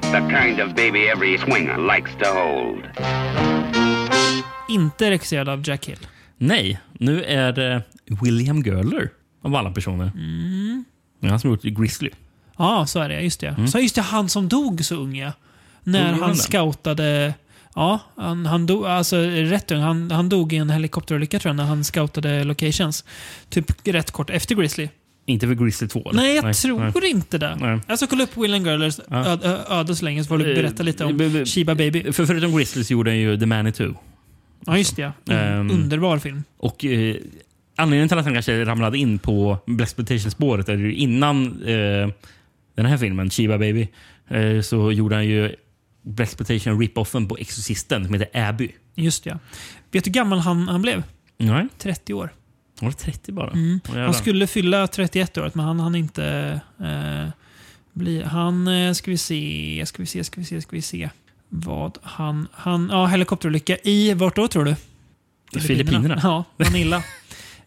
The 0.00 0.20
kind 0.30 0.60
of 0.60 0.74
baby 0.74 1.08
every 1.08 1.36
swinger 1.38 1.78
likes 1.78 2.14
to 2.16 2.26
hold. 2.32 2.84
inte 4.68 5.10
regisserad 5.10 5.48
av 5.48 5.62
Jack 5.68 5.86
Hill. 5.86 5.98
Nej, 6.38 6.78
nu 6.92 7.22
är 7.24 7.52
det 7.52 7.82
William 8.22 8.62
Görler 8.62 9.10
av 9.42 9.54
alla 9.56 9.70
personer. 9.70 10.10
Mm. 10.14 10.84
Det 11.20 11.26
är 11.26 11.30
han 11.30 11.40
som 11.40 11.50
gjort 11.50 11.62
Grizzly. 11.62 12.10
Ja, 12.58 12.86
så 12.86 13.00
är 13.00 13.08
det. 13.08 13.20
Just 13.20 13.40
det. 13.40 13.68
Så 13.68 13.78
just 13.78 13.94
det, 13.94 14.00
han 14.02 14.28
som 14.28 14.48
dog 14.48 14.84
så 14.84 14.94
ung 14.96 15.16
ja. 15.16 15.32
När 15.84 16.12
han 16.12 16.36
scoutade... 16.36 17.34
Ja, 17.74 18.00
han, 18.16 18.46
han 18.46 18.66
dog, 18.66 18.86
alltså 18.86 19.16
rätt 19.26 19.70
ung. 19.70 19.80
Han, 19.80 20.10
han 20.10 20.28
dog 20.28 20.52
i 20.52 20.56
en 20.56 20.70
helikopterolycka 20.70 21.38
tror 21.38 21.50
jag, 21.50 21.56
när 21.56 21.64
han 21.64 21.84
scoutade 21.84 22.44
locations. 22.44 23.04
Typ 23.48 23.72
rätt 23.88 24.10
kort 24.10 24.30
efter 24.30 24.54
Grizzly. 24.54 24.88
Inte 25.26 25.46
för 25.46 25.54
Grizzly 25.54 25.88
2? 25.88 26.00
eller? 26.10 26.12
Nej, 26.22 26.34
jag 26.36 26.56
tror 26.56 27.00
nej. 27.00 27.10
inte 27.10 27.38
det. 27.38 27.56
Nej. 27.60 27.80
Jag 27.86 27.98
ska 27.98 28.06
kolla 28.06 28.24
upp 28.24 28.36
William 28.36 28.64
Gurlers 28.64 29.00
Ja. 29.10 29.26
ö- 29.26 29.38
ö- 29.42 29.58
öde 29.68 29.96
så 29.96 30.04
länge, 30.04 30.24
så 30.24 30.28
får 30.28 30.38
du 30.38 30.50
Eh, 30.50 30.54
berätta 30.56 30.82
lite 30.82 31.04
om 31.04 31.44
Shiba 31.46 31.74
Baby. 31.74 32.12
För 32.12 32.26
förutom 32.26 32.56
Grizzly 32.56 32.84
så 32.84 32.92
gjorde 32.92 33.10
han 33.10 33.18
ju 33.18 33.38
The 33.38 33.46
Manitou. 33.46 33.94
Ja, 34.66 34.78
just 34.78 34.96
det. 34.96 35.12
ja. 35.24 35.32
Ehm, 35.34 35.70
Underbar 35.70 36.18
film. 36.18 36.44
Och 36.58 36.84
eh, 36.84 37.16
anledningen 37.78 38.08
till 38.08 38.18
att 38.18 38.24
han 38.24 38.34
kanske 38.34 38.64
ramlade 38.64 38.98
in 38.98 39.18
på 39.18 39.58
Blaxploitation-spåret 39.66 40.68
är 40.68 40.76
ju 40.76 40.94
innan 40.94 41.62
eh, 41.62 42.08
den 42.74 42.86
här 42.86 42.96
filmen, 42.96 43.30
Shiba 43.30 43.58
Baby, 43.58 43.88
eh, 44.28 44.60
så 44.60 44.92
gjorde 44.92 45.14
han 45.14 45.26
ju 45.26 45.54
Blaxploitation 46.02 46.80
rip-offen 46.80 47.28
på 47.28 47.36
Exorcisten 47.36 48.04
som 48.04 48.14
heter 48.14 48.48
Abby. 48.48 48.70
Just 48.94 49.26
ja. 49.26 49.38
Vet 49.90 50.04
du 50.04 50.08
hur 50.10 50.14
gammal 50.14 50.38
han, 50.38 50.68
han 50.68 50.82
blev? 50.82 51.02
Nej, 51.36 51.68
30 51.78 52.14
år. 52.14 52.30
var 52.80 52.88
det 52.88 52.96
30 52.96 53.32
bara? 53.32 53.50
Mm. 53.50 53.80
Han 53.94 54.14
skulle 54.14 54.46
fylla 54.46 54.86
31 54.86 55.38
året, 55.38 55.54
men 55.54 55.64
han 55.64 55.80
hann 55.80 55.94
inte 55.94 56.60
eh, 56.80 57.28
bli... 57.92 58.22
Han... 58.22 58.68
Eh, 58.68 58.92
ska 58.92 59.10
vi 59.10 59.18
se, 59.18 59.84
ska 59.86 60.02
vi 60.02 60.06
se, 60.06 60.24
ska 60.24 60.40
vi 60.40 60.44
se, 60.44 60.62
ska 60.62 60.76
vi 60.76 60.82
se. 60.82 61.10
Vad 61.48 61.98
han... 62.02 62.48
han 62.52 62.88
ja, 62.92 63.06
helikopterolycka 63.06 63.76
i... 63.76 64.14
Vart 64.14 64.36
då 64.36 64.48
tror 64.48 64.64
du? 64.64 64.76
Filippinerna? 65.60 66.20
Ja, 66.22 66.44
Manila. 66.56 67.02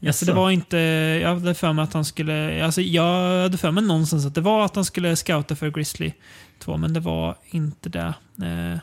alltså, 0.08 0.26
det 0.26 0.34
var 0.34 0.52
inte... 0.52 0.78
Jag 1.22 1.30
hade 1.34 1.54
för 1.54 1.74
mig 1.74 1.84
att 1.84 1.94
han 1.94 2.06
skulle... 2.06 2.66
Alltså, 2.66 2.82
jag 2.82 3.42
hade 3.44 3.58
för 3.58 3.72
mig 3.72 3.84
någonstans 3.84 4.26
att 4.26 4.36
det 4.36 4.42
var 4.42 4.66
att 4.66 4.76
han 4.76 4.86
skulle 4.86 5.16
scouta 5.16 5.56
för 5.56 5.70
Grizzly 5.72 6.12
2, 6.60 6.78
men 6.78 6.94
det 6.94 7.00
var 7.00 7.36
inte 7.52 7.90
det. 7.90 8.14
Eh, 8.44 8.78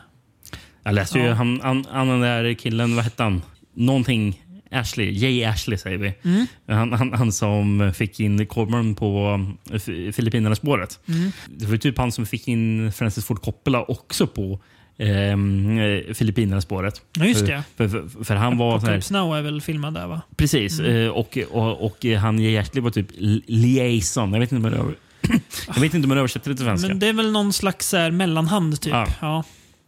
Jag 0.83 0.93
läste 0.95 1.19
ju 1.19 1.25
Ja. 1.25 1.33
han, 1.33 1.59
han, 1.63 1.85
han 1.91 2.07
den 2.07 2.19
där 2.21 2.53
killen, 2.53 2.95
vad 2.95 3.03
hette 3.03 3.23
han? 3.23 3.41
Någonting 3.73 4.43
Ashley, 4.71 5.11
Jay 5.11 5.43
Ashley 5.43 5.77
säger 5.77 5.97
vi. 5.97 6.13
Mm. 6.23 6.45
Han, 6.67 6.93
han, 6.93 7.13
han 7.13 7.31
som 7.31 7.91
fick 7.95 8.19
in 8.19 8.45
Corman 8.47 8.95
på 8.95 9.39
F- 9.73 10.15
Filippinerna-spåret. 10.15 10.99
Mm. 11.07 11.31
Det 11.47 11.65
var 11.65 11.71
ju 11.71 11.77
typ 11.77 11.97
han 11.97 12.11
som 12.11 12.25
fick 12.25 12.47
in 12.47 12.91
Francis 12.91 13.25
Ford 13.25 13.41
Coppola 13.41 13.83
också 13.83 14.27
på 14.27 14.59
eh, 14.99 16.13
Filippinerna-spåret. 16.13 17.01
Just 17.19 17.45
det. 17.45 17.63
För, 17.77 17.87
för, 17.87 18.07
för, 18.07 18.23
för 18.23 18.35
han 18.35 18.57
var... 18.57 18.75
Apocalypse 18.77 19.13
Now 19.13 19.37
är 19.37 19.41
väl 19.41 19.61
filmad 19.61 19.93
där 19.93 20.07
va? 20.07 20.21
precis. 20.37 20.79
Mm. 20.79 20.95
eh, 21.05 21.09
Och, 21.09 21.37
och, 21.51 21.85
och 21.85 22.05
han 22.05 22.35
Ashley 22.57 22.81
var 22.83 22.91
typ 22.91 23.07
li- 23.17 23.43
liaison. 23.47 24.33
Jag 24.33 24.39
vet 24.39 24.51
inte 24.51 24.67
om 24.67 24.73
jag, 24.73 24.83
över- 24.83 24.95
jag 25.75 25.81
vet 25.81 25.93
inte 25.93 26.05
om 26.05 26.11
jag 26.11 26.17
översätter 26.17 26.49
det 26.49 26.55
till 26.55 26.65
svenska. 26.65 26.87
Men 26.87 26.99
det 26.99 27.07
är 27.07 27.13
väl 27.13 27.31
någon 27.31 27.53
slags 27.53 27.93
här, 27.93 28.11
mellanhand 28.11 28.81
typ. 28.81 28.93
Ja. 28.93 29.07
Ja. 29.21 29.43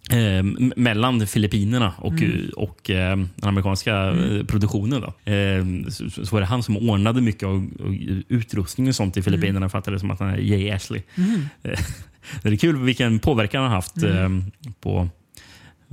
Eh, 0.09 0.43
mellan 0.75 1.27
Filippinerna 1.27 1.93
och, 1.97 2.13
Mm. 2.13 2.49
och 2.57 2.89
eh, 2.89 3.17
den 3.17 3.49
amerikanska 3.49 3.95
eh, 4.11 4.43
produktionen. 4.45 5.01
Då. 5.01 5.31
Eh, 5.31 5.65
så, 5.89 6.25
så 6.25 6.35
var 6.35 6.39
det 6.39 6.45
han 6.45 6.63
som 6.63 6.77
ordnade 6.77 7.21
mycket 7.21 7.43
av, 7.43 7.53
av 7.83 7.95
utrustning 8.27 8.87
och 8.87 8.95
sånt 8.95 9.17
i 9.17 9.21
Filippinerna. 9.21 9.57
Mm. 9.57 9.69
Fattade 9.69 9.95
det 9.95 9.99
som 9.99 10.11
att 10.11 10.19
han 10.19 10.29
är 10.29 10.37
Jay 10.37 10.69
Ashley. 10.71 11.01
Mm. 11.17 11.41
Eh, 11.63 11.79
det 12.43 12.49
är 12.49 12.55
kul 12.55 12.77
vilken 12.77 13.19
påverkan 13.19 13.61
han 13.61 13.69
har 13.71 13.75
haft 13.75 13.97
Mm. 14.03 14.37
eh, 14.65 14.71
på, 14.81 15.09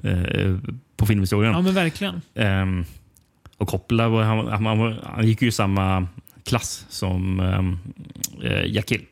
eh, 0.02 0.56
på 0.96 1.06
filmhistorien. 1.06 1.52
ja, 1.52 1.60
men 1.60 1.74
verkligen. 1.74 2.20
Ehm, 2.34 2.84
och 3.56 3.68
Coppola 3.68 4.24
han, 4.24 4.46
han, 4.46 4.66
han, 4.66 4.96
han 5.04 5.26
gick 5.26 5.42
ju 5.42 5.48
i 5.48 5.52
samma 5.52 6.06
klass 6.44 6.86
som 6.88 7.40
um, 7.40 7.78
Jack 8.66 8.90
Hill. 8.92 9.04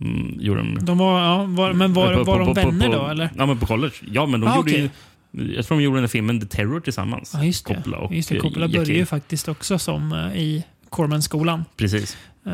Mm. 0.00 0.36
Gjorde 0.40 0.60
de. 0.60 0.78
De 0.84 0.98
var, 0.98 1.20
ja, 1.24 1.44
var, 1.44 1.72
men 1.72 1.92
var, 1.92 2.12
På- 2.14 2.24
var 2.24 2.38
på- 2.38 2.38
de 2.54 2.62
på- 2.62 2.70
vänner 2.70 2.88
då 2.88 3.06
eller? 3.06 3.30
Ja, 3.38 3.46
men 3.46 3.58
på 3.58 3.66
college. 3.66 3.94
Ja, 4.12 4.26
men 4.26 4.40
de 4.40 4.46
Ah, 4.46 4.56
gjorde 4.56 4.70
okej. 4.72 4.90
ju, 5.32 5.54
Jag 5.54 5.66
tror 5.66 5.78
de 5.78 5.84
gjorde 5.84 5.96
den 5.96 6.02
här 6.02 6.08
filmen 6.08 6.40
The 6.40 6.46
Terror 6.46 6.80
tillsammans. 6.80 7.30
Ja, 7.34 7.44
just 7.44 7.66
det. 7.66 7.74
Coppola 7.74 7.96
och 7.98 8.14
just 8.14 8.28
det. 8.28 8.34
eh, 8.36 8.40
Coppola 8.42 8.68
började 8.68 8.92
ju 8.92 9.06
faktiskt 9.06 9.48
också 9.48 9.78
som 9.78 10.12
eh, 10.12 10.36
i 10.40 10.64
Corman-skolan. 10.90 11.64
Precis. 11.76 12.16
Eh, 12.46 12.52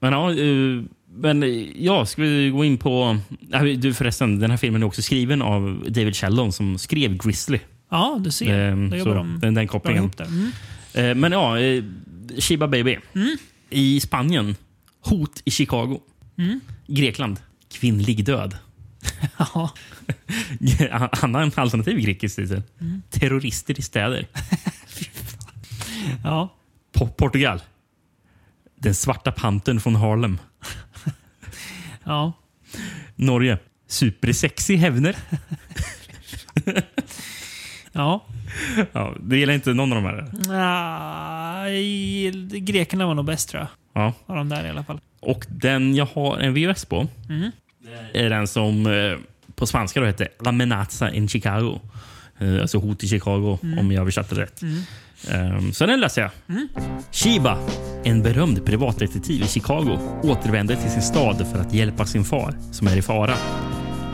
Men 0.00 0.12
ja, 0.12 0.32
eh, 0.32 0.82
men 1.18 1.44
ja, 1.84 2.06
ska 2.06 2.22
vi 2.22 2.50
gå 2.50 2.64
in 2.64 2.78
på... 2.78 3.16
Du 3.78 3.94
förresten, 3.94 4.38
den 4.38 4.50
här 4.50 4.56
filmen 4.58 4.82
är 4.82 4.86
också 4.86 5.02
skriven 5.02 5.42
av 5.42 5.84
David 5.88 6.16
Sheldon 6.16 6.52
som 6.52 6.78
skrev 6.78 7.16
Grizzly. 7.16 7.58
ja, 7.90 8.16
du 8.20 8.30
ser. 8.30 8.58
Ehm, 8.72 8.94
jobbar 8.94 9.14
de 9.14 9.38
den, 9.40 9.54
den 9.54 9.68
kopplingen. 9.68 10.02
ihop 10.02 10.16
där. 10.16 10.26
Mm. 11.04 11.20
Men 11.20 11.32
ja, 11.32 11.56
Shiba 12.38 12.68
Baby. 12.68 12.98
Mm. 13.14 13.36
I 13.70 14.00
Spanien, 14.00 14.56
hot 15.00 15.42
i 15.44 15.50
Chicago. 15.50 16.00
Mm. 16.38 16.60
Grekland, 16.86 17.40
kvinnlig 17.72 18.24
död. 18.24 18.56
Ja. 19.38 19.70
En 21.22 21.36
alternativ 21.36 21.98
grekisk 21.98 22.36
titel. 22.36 22.62
Mm. 22.80 23.02
Terrorister 23.10 23.78
i 23.78 23.82
städer. 23.82 24.26
ja. 26.24 26.54
Po- 26.94 27.08
Portugal. 27.08 27.60
Den 28.76 28.94
svarta 28.94 29.32
pantern 29.32 29.80
från 29.80 29.96
Harlem. 29.96 30.38
Ja. 32.04 32.32
Norge. 33.16 33.58
Supersexy 33.88 34.76
hävner. 34.76 35.16
Ja. 37.92 38.26
Ja, 38.92 39.14
det 39.20 39.38
gillar 39.38 39.54
inte 39.54 39.74
någon 39.74 39.92
av 39.92 40.02
de 40.02 40.08
här. 40.08 40.30
Nej, 40.48 42.30
grekerna 42.60 43.06
var 43.06 43.14
nog 43.14 43.24
bäst 43.24 43.48
tror 43.48 43.60
jag. 43.62 43.68
Ja. 44.02 44.12
av 44.26 44.36
de 44.36 44.48
där 44.48 44.66
i 44.66 44.70
alla 44.70 44.84
fall. 44.84 45.00
Och 45.26 45.46
den 45.48 45.94
jag 45.94 46.06
har 46.14 46.38
en 46.38 46.54
VHS 46.54 46.84
på 46.84 47.06
Mm. 47.28 47.50
är 48.14 48.30
den 48.30 48.46
som 48.46 48.86
eh, 48.86 49.18
på 49.54 49.66
svenska 49.66 50.00
då 50.00 50.06
heter 50.06 50.28
La 50.44 50.52
Menazza 50.52 51.10
in 51.10 51.28
Chicago. 51.28 51.80
Eh, 52.38 52.60
Alltså 52.60 52.78
hot 52.78 53.02
i 53.04 53.08
Chicago, 53.08 53.58
Mm. 53.62 53.78
om 53.78 53.92
jag 53.92 54.00
översatte 54.00 54.34
rätt. 54.34 54.62
Ehm, 55.30 55.72
Så 55.72 55.86
den 55.86 56.00
läser 56.00 56.22
jag. 56.22 56.30
Mm. 56.48 56.68
Shiba, 57.12 57.58
en 58.04 58.22
berömd 58.22 58.64
privatdetektiv 58.66 59.42
i 59.42 59.46
Chicago, 59.48 59.98
återvänder 60.22 60.76
till 60.76 60.90
sin 60.90 61.02
stad 61.02 61.46
för 61.52 61.58
att 61.60 61.72
hjälpa 61.74 62.06
sin 62.06 62.24
far 62.24 62.54
som 62.72 62.86
är 62.86 62.96
i 62.96 63.02
fara. 63.02 63.34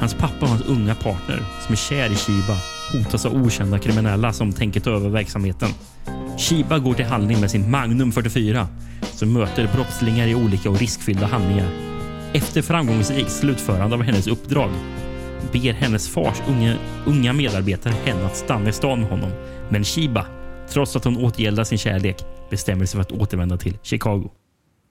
Hans 0.01 0.15
pappa 0.15 0.37
och 0.41 0.49
hans 0.49 0.63
unga 0.63 0.95
partner 0.95 1.37
som 1.67 1.73
är 1.73 1.77
kär 1.77 2.13
i 2.13 2.17
Shiba 2.17 2.57
hotas 2.93 3.27
av 3.27 3.35
okända 3.47 3.79
kriminella 3.79 4.33
som 4.33 4.53
tänker 4.53 4.81
ta 4.81 4.91
över 4.91 5.09
verksamheten. 5.09 5.69
Shiba 6.39 6.79
går 6.79 6.95
till 6.95 7.05
handling 7.05 7.41
med 7.41 7.51
sin 7.51 7.71
Magnum 7.71 8.13
44 8.13 8.69
som 9.15 9.33
möter 9.33 9.71
brottslingar 9.75 10.27
i 10.27 10.35
olika 10.35 10.71
och 10.71 10.79
riskfyllda 10.79 11.27
handlingar. 11.27 11.69
Efter 12.33 12.63
framgångsrikt 12.63 13.31
slutförande 13.31 13.97
av 13.97 14.03
hennes 14.03 14.27
uppdrag 14.27 14.71
ber 15.53 15.73
hennes 15.73 16.09
fars 16.09 16.43
unga, 16.49 16.77
unga 17.07 17.33
medarbetare 17.33 17.95
henne 18.05 18.27
att 18.27 18.37
stanna 18.37 18.69
i 18.69 18.73
stan 18.73 19.01
med 19.01 19.11
honom. 19.11 19.31
Men 19.71 19.85
Shiba, 19.85 20.27
trots 20.69 20.97
att 20.97 21.05
hon 21.05 21.17
återgäldar 21.17 21.65
sin 21.65 21.79
kärlek, 21.79 22.25
bestämmer 22.51 22.87
sig 22.87 22.97
för 22.97 23.01
att 23.01 23.13
återvända 23.13 23.57
till 23.57 23.79
Chicago. 23.83 24.31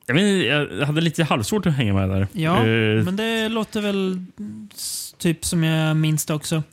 Jag, 0.05 0.15
vet, 0.15 0.45
jag 0.79 0.85
hade 0.85 1.01
lite 1.01 1.23
halvsvårt 1.23 1.65
att 1.65 1.73
hänga 1.73 1.93
med 1.93 2.09
där. 2.09 2.27
Ja, 2.31 2.57
Eh, 2.57 3.03
men 3.03 3.15
det 3.15 3.49
låter 3.49 3.81
väl 3.81 4.25
typ 5.17 5.45
som 5.45 5.63
jag 5.63 5.95
minns 5.95 6.25
det 6.25 6.33
också. 6.33 6.63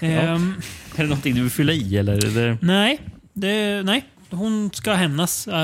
Ehm, 0.00 0.54
Är 0.96 1.02
det 1.02 1.08
någonting 1.08 1.34
du 1.34 1.40
vill 1.42 1.50
fylla 1.50 1.72
i? 1.72 1.96
Eller? 1.96 2.12
är 2.12 2.30
Det... 2.50 2.58
nej, 2.60 3.00
det, 3.32 3.82
nej, 3.84 4.04
hon 4.30 4.70
ska 4.72 4.92
hämnas. 4.92 5.48
Äh, 5.48 5.54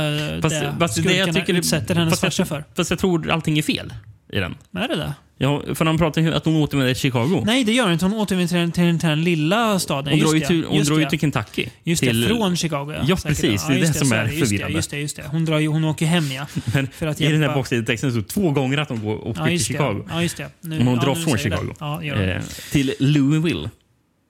Fast, 0.42 0.60
det 0.60 0.74
fast 0.78 1.02
det 1.04 1.16
jag 1.16 1.34
tycker 1.34 1.54
utsätter 1.54 1.94
hennes 1.94 2.20
farsa 2.20 2.44
för. 2.44 2.64
Fast 2.76 2.90
jag 2.90 2.98
tror 2.98 3.30
allting 3.30 3.58
är 3.58 3.62
fel 3.62 3.92
i 4.32 4.38
den. 4.38 4.54
Är 4.76 4.88
det 4.88 4.96
det? 4.96 5.14
Ja, 5.38 5.62
för 5.74 5.84
de 5.84 5.98
pratar 5.98 6.20
ju 6.22 6.34
att 6.34 6.44
hon 6.44 6.56
återvänder 6.56 6.94
till 6.94 7.00
Chicago. 7.00 7.42
Nej, 7.46 7.64
det 7.64 7.72
gör 7.72 7.84
hon 7.84 7.92
inte. 7.92 8.04
Hon 8.04 8.14
återvänder 8.14 8.48
till, 8.48 8.72
till, 8.72 8.98
till 9.00 9.08
den 9.08 9.24
lilla 9.24 9.78
staden. 9.78 10.12
Hon 10.12 10.18
Just 10.18 10.30
drar 10.30 10.34
ju 10.34 10.40
det, 10.40 10.46
till, 10.46 10.64
hon 10.64 10.84
drar 10.84 10.98
ju 10.98 11.04
det. 11.04 11.10
till 11.10 11.18
Kentucky. 11.20 11.66
Just 11.84 12.02
till, 12.02 12.20
det, 12.20 12.26
från 12.28 12.56
Chicago. 12.56 12.94
Ja, 13.06 13.16
säkert. 13.16 13.22
precis. 13.40 13.66
Det 13.66 13.72
är 13.74 13.78
just 13.78 13.92
det 13.92 13.98
som 13.98 14.12
är 14.12 14.24
det. 14.24 14.30
Just 14.32 14.40
det, 14.40 14.46
förvirrande. 14.46 14.76
Just 14.76 14.90
det, 14.90 14.98
just 14.98 15.16
det. 15.16 15.22
Hon, 15.30 15.44
drar 15.44 15.58
ju, 15.58 15.68
hon 15.68 15.84
åker 15.84 16.06
hem, 16.06 16.24
ja. 16.32 16.46
Men 16.74 16.86
För 16.86 17.06
att 17.06 17.20
I 17.20 17.26
den 17.32 17.42
här 17.42 17.54
baksidetexten 17.54 18.12
så 18.12 18.22
två 18.22 18.50
gånger 18.50 18.78
att 18.78 18.88
hon 18.88 19.04
går, 19.04 19.26
åker 19.28 19.40
Ja, 19.40 19.46
till 19.46 19.58
det. 19.58 19.64
Chicago. 19.64 20.04
Ja, 20.10 20.22
just 20.22 20.36
det. 20.36 20.48
Nu- 20.60 20.78
Men 20.78 20.86
hon 20.86 20.96
ja, 20.96 21.02
drar 21.04 21.14
från 21.14 21.32
det. 21.32 21.38
Chicago. 21.38 21.74
Ja, 21.80 22.02
gör 22.04 22.36
eh, 22.36 22.42
till 22.72 22.94
Louisville. 22.98 23.70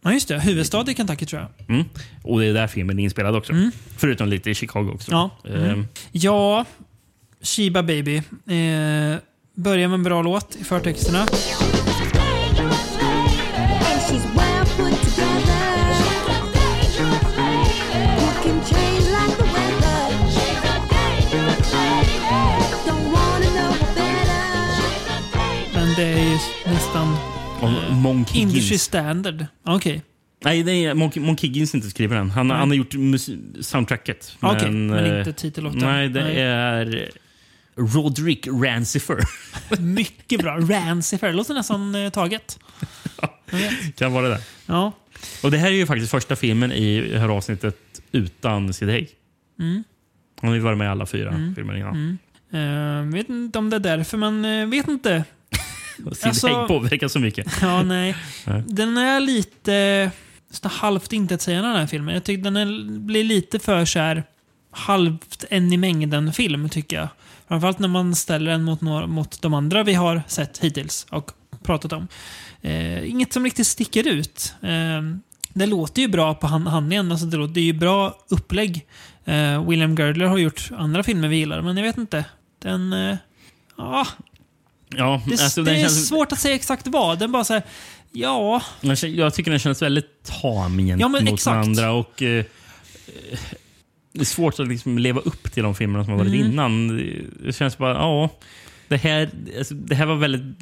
Ja, 0.05 0.12
just 0.12 0.29
det. 0.29 0.39
Huvudstad 0.41 0.91
i 0.91 0.95
Kentucky, 0.95 1.27
tror 1.27 1.43
jag. 1.43 1.74
Mm. 1.74 1.85
Och 2.23 2.41
det 2.41 2.47
är 2.47 2.55
där 2.55 2.66
filmen 2.66 2.99
är 2.99 3.03
inspelad 3.03 3.37
också. 3.37 3.53
Förutom 3.97 4.29
lite 4.29 4.51
i 4.51 4.55
Chicago 4.55 4.91
också. 4.95 5.11
Ja. 5.11 5.31
Eh, 5.45 5.62
Mm. 5.62 5.87
Ja, 6.12 6.65
Shiba 7.43 7.83
Baby. 7.83 8.16
Eh, 8.16 8.23
börjar 9.55 9.89
med 9.89 9.95
en 9.95 10.03
bra 10.03 10.23
låt 10.23 10.57
i 10.57 10.65
förtexterna. 10.65 11.27
Och 27.77 27.93
Monk 27.94 28.35
industry 28.36 28.62
Higgins. 28.62 28.82
standard. 28.82 29.47
Okej. 29.65 30.03
Nej, 30.44 30.62
det 30.62 30.73
är 30.73 30.94
Monk, 30.94 31.16
Monk 31.16 31.40
Higgins 31.40 31.74
inte 31.74 31.90
skriver 31.90 32.16
den. 32.16 32.31
Han, 32.31 32.49
Nej. 32.49 32.57
han 32.57 32.69
har 32.69 32.77
gjort 32.77 32.94
soundtracket. 33.61 34.36
Okej, 34.40 34.70
men 34.70 35.05
eh, 35.12 35.19
inte 35.19 35.32
titellåten. 35.32 35.78
Nej, 35.81 36.09
det 36.09 36.24
Nej. 36.24 36.40
är 36.40 37.11
Roderick 37.77 38.47
Rancifer. 38.47 39.19
Mycket 39.81 40.40
bra. 40.40 40.59
Rancifer. 40.61 41.32
Låter 41.32 41.55
nästan 41.55 41.94
eh, 41.94 42.11
taget. 42.11 42.59
Kan 43.97 44.12
vara 44.12 44.28
det. 44.28 44.40
Ja. 44.66 44.93
Och 45.43 45.51
det 45.51 45.59
här 45.59 45.66
är 45.69 45.74
ju 45.74 45.86
faktiskt 45.86 46.11
första 46.11 46.36
filmen 46.36 46.73
i 46.73 47.01
det 47.11 47.19
här 47.19 47.28
avsnittet 47.28 47.77
utan 48.12 48.73
Sid 48.74 48.89
Haig. 48.89 49.09
Mm. 49.61 49.85
Han 50.40 50.49
har 50.49 50.55
ju 50.55 50.61
varit 50.62 50.78
med 50.78 50.85
i 50.85 50.89
alla 50.89 51.07
fyra 51.07 51.28
Mm. 51.28 51.55
filmer 51.55 51.74
innan. 51.77 52.19
Mm. 52.53 53.09
Eh, 53.09 53.15
vet 53.15 53.28
inte 53.28 53.59
om 53.59 53.70
det 53.70 53.77
är 53.77 53.81
därför, 53.81 54.16
men 54.19 54.44
eh, 54.44 54.66
vet 54.69 54.89
inte. 54.89 55.24
Och 56.07 56.16
Sid 56.16 56.27
Alltså- 56.27 56.49
Haig 56.49 56.69
påverkar 56.69 57.09
så 57.09 57.19
mycket. 57.19 57.47
Ja, 57.62 57.83
nej. 57.83 58.16
Den 58.66 58.97
är 58.97 59.20
lite 59.20 60.11
halvt 60.62 61.12
intetsägande 61.12 61.69
den 61.69 61.79
här 61.79 61.87
filmen. 61.87 62.15
Jag 62.15 62.24
tycker 62.24 62.43
den 62.43 62.57
är, 62.57 62.99
blir 62.99 63.24
lite 63.24 63.59
för 63.59 63.85
så 63.85 63.99
här 63.99 64.24
halvt 64.70 65.45
en 65.51 65.73
i 65.73 65.77
mängden 65.77 66.33
film 66.33 66.69
tycker 66.69 66.97
jag. 66.97 67.09
Framförallt 67.49 67.79
när 67.79 67.89
man 67.89 68.15
ställer 68.15 68.51
den 68.51 68.62
mot, 68.62 68.81
några, 68.81 69.07
mot 69.07 69.43
de 69.43 69.55
andra 69.55 69.83
vi 69.83 69.95
har 69.95 70.23
sett 70.27 70.59
hittills 70.59 71.07
och 71.11 71.31
pratat 71.62 71.93
om. 71.93 72.09
Eh, 72.62 73.11
inget 73.11 73.33
som 73.33 73.45
riktigt 73.45 73.66
sticker 73.66 74.09
ut. 74.09 74.55
Eh, 74.62 75.03
det 75.53 75.66
låter 75.66 76.03
ju 76.03 76.09
bra 76.09 76.35
på 76.35 76.47
hand, 76.47 76.69
handlingen. 76.69 77.12
Alltså 77.12 77.27
det, 77.27 77.37
låter, 77.37 77.55
det 77.55 77.61
är 77.61 77.65
ju 77.65 77.73
bra 77.73 78.19
upplägg. 78.29 78.87
Eh, 79.24 79.69
William 79.69 79.95
Girdler 79.97 80.27
har 80.27 80.39
gjort 80.39 80.70
andra 80.77 81.03
filmer 81.03 81.29
vi 81.29 81.37
gillar, 81.37 81.62
men 81.62 81.77
jag 81.77 81.85
vet 81.85 81.99
inte. 81.99 82.24
Den... 82.62 82.93
Eh, 82.93 83.16
ja, 83.77 84.07
Ja, 84.97 85.23
det, 85.27 85.32
alltså, 85.43 85.62
det 85.62 85.73
är 85.77 85.81
känns, 85.81 86.09
svårt 86.09 86.32
att 86.32 86.40
säga 86.40 86.55
exakt 86.55 86.86
vad. 86.86 87.19
Den 87.19 87.32
bara 87.32 87.44
så 87.44 87.60
ja... 88.12 88.62
jag 89.02 89.35
tycker 89.35 89.51
den 89.51 89.60
känns 89.60 89.82
väldigt 89.82 90.24
tam 90.24 90.81
Ja, 90.81 90.97
gentemot 90.97 91.35
exakt. 91.35 91.47
varandra. 91.47 91.93
Och, 91.93 92.23
eh, 92.23 92.39
eh, 92.39 93.39
det 94.12 94.20
är 94.20 94.24
svårt 94.24 94.60
att 94.60 94.69
liksom 94.69 94.98
leva 94.98 95.20
upp 95.20 95.52
till 95.52 95.62
de 95.62 95.74
filmerna 95.74 96.05
som 96.05 96.12
har 96.12 96.19
varit 96.19 96.35
Mm. 96.35 96.47
innan. 96.47 96.97
Det 97.44 97.52
känns 97.52 97.78
bara, 97.78 97.94
ja. 97.94 98.31
Det 98.89 98.97
här, 98.97 99.31
alltså, 99.59 99.74
det 99.74 99.94
här 99.94 100.06
var 100.06 100.14
väldigt, 100.14 100.56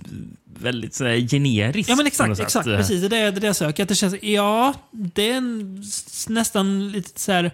väldigt 0.61 0.95
sådär 0.95 1.29
generiskt. 1.29 1.89
Ja 1.89 1.97
men 1.97 2.07
exakt, 2.07 2.41
exakt. 2.41 2.65
Precis. 2.65 3.09
Det 3.09 3.17
är 3.17 3.33
det, 3.33 3.47
jag 3.47 3.57
söker. 3.57 3.83
Att 3.83 3.89
det 3.89 3.95
känns, 3.95 4.23
ja, 4.23 4.75
det 4.91 5.31
är 5.31 5.37
en, 5.37 5.83
nästan 6.29 6.93
lite 6.93 7.21
så 7.21 7.33
här, 7.33 7.51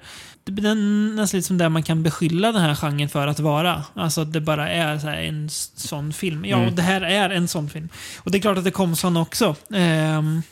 det 0.47 0.69
är 0.69 0.75
nästan 1.17 1.39
lite 1.39 1.47
som 1.47 1.59
där 1.59 1.69
man 1.69 1.83
kan 1.83 2.03
beskylla 2.03 2.53
den 2.53 2.63
här 2.63 2.75
genren 2.75 3.09
för 3.09 3.27
att 3.27 3.41
vara. 3.41 3.85
Alltså 3.95 4.21
att 4.21 4.33
det 4.33 4.41
bara 4.41 4.69
är 4.71 5.07
en 5.29 5.49
sån 5.51 6.13
film. 6.13 6.45
Ja, 6.45 6.57
Mm. 6.57 6.69
och 6.69 6.75
det 6.75 6.83
här 6.83 7.01
är 7.01 7.31
en 7.31 7.49
sån 7.49 7.71
film. 7.71 7.89
Och 8.19 8.31
det 8.31 8.39
är 8.39 8.41
klart 8.41 8.59
att 8.59 8.65
det 8.65 8.71
kom 8.71 8.97
sån 8.97 9.17
också. 9.17 9.57
Ehm, 9.75 10.43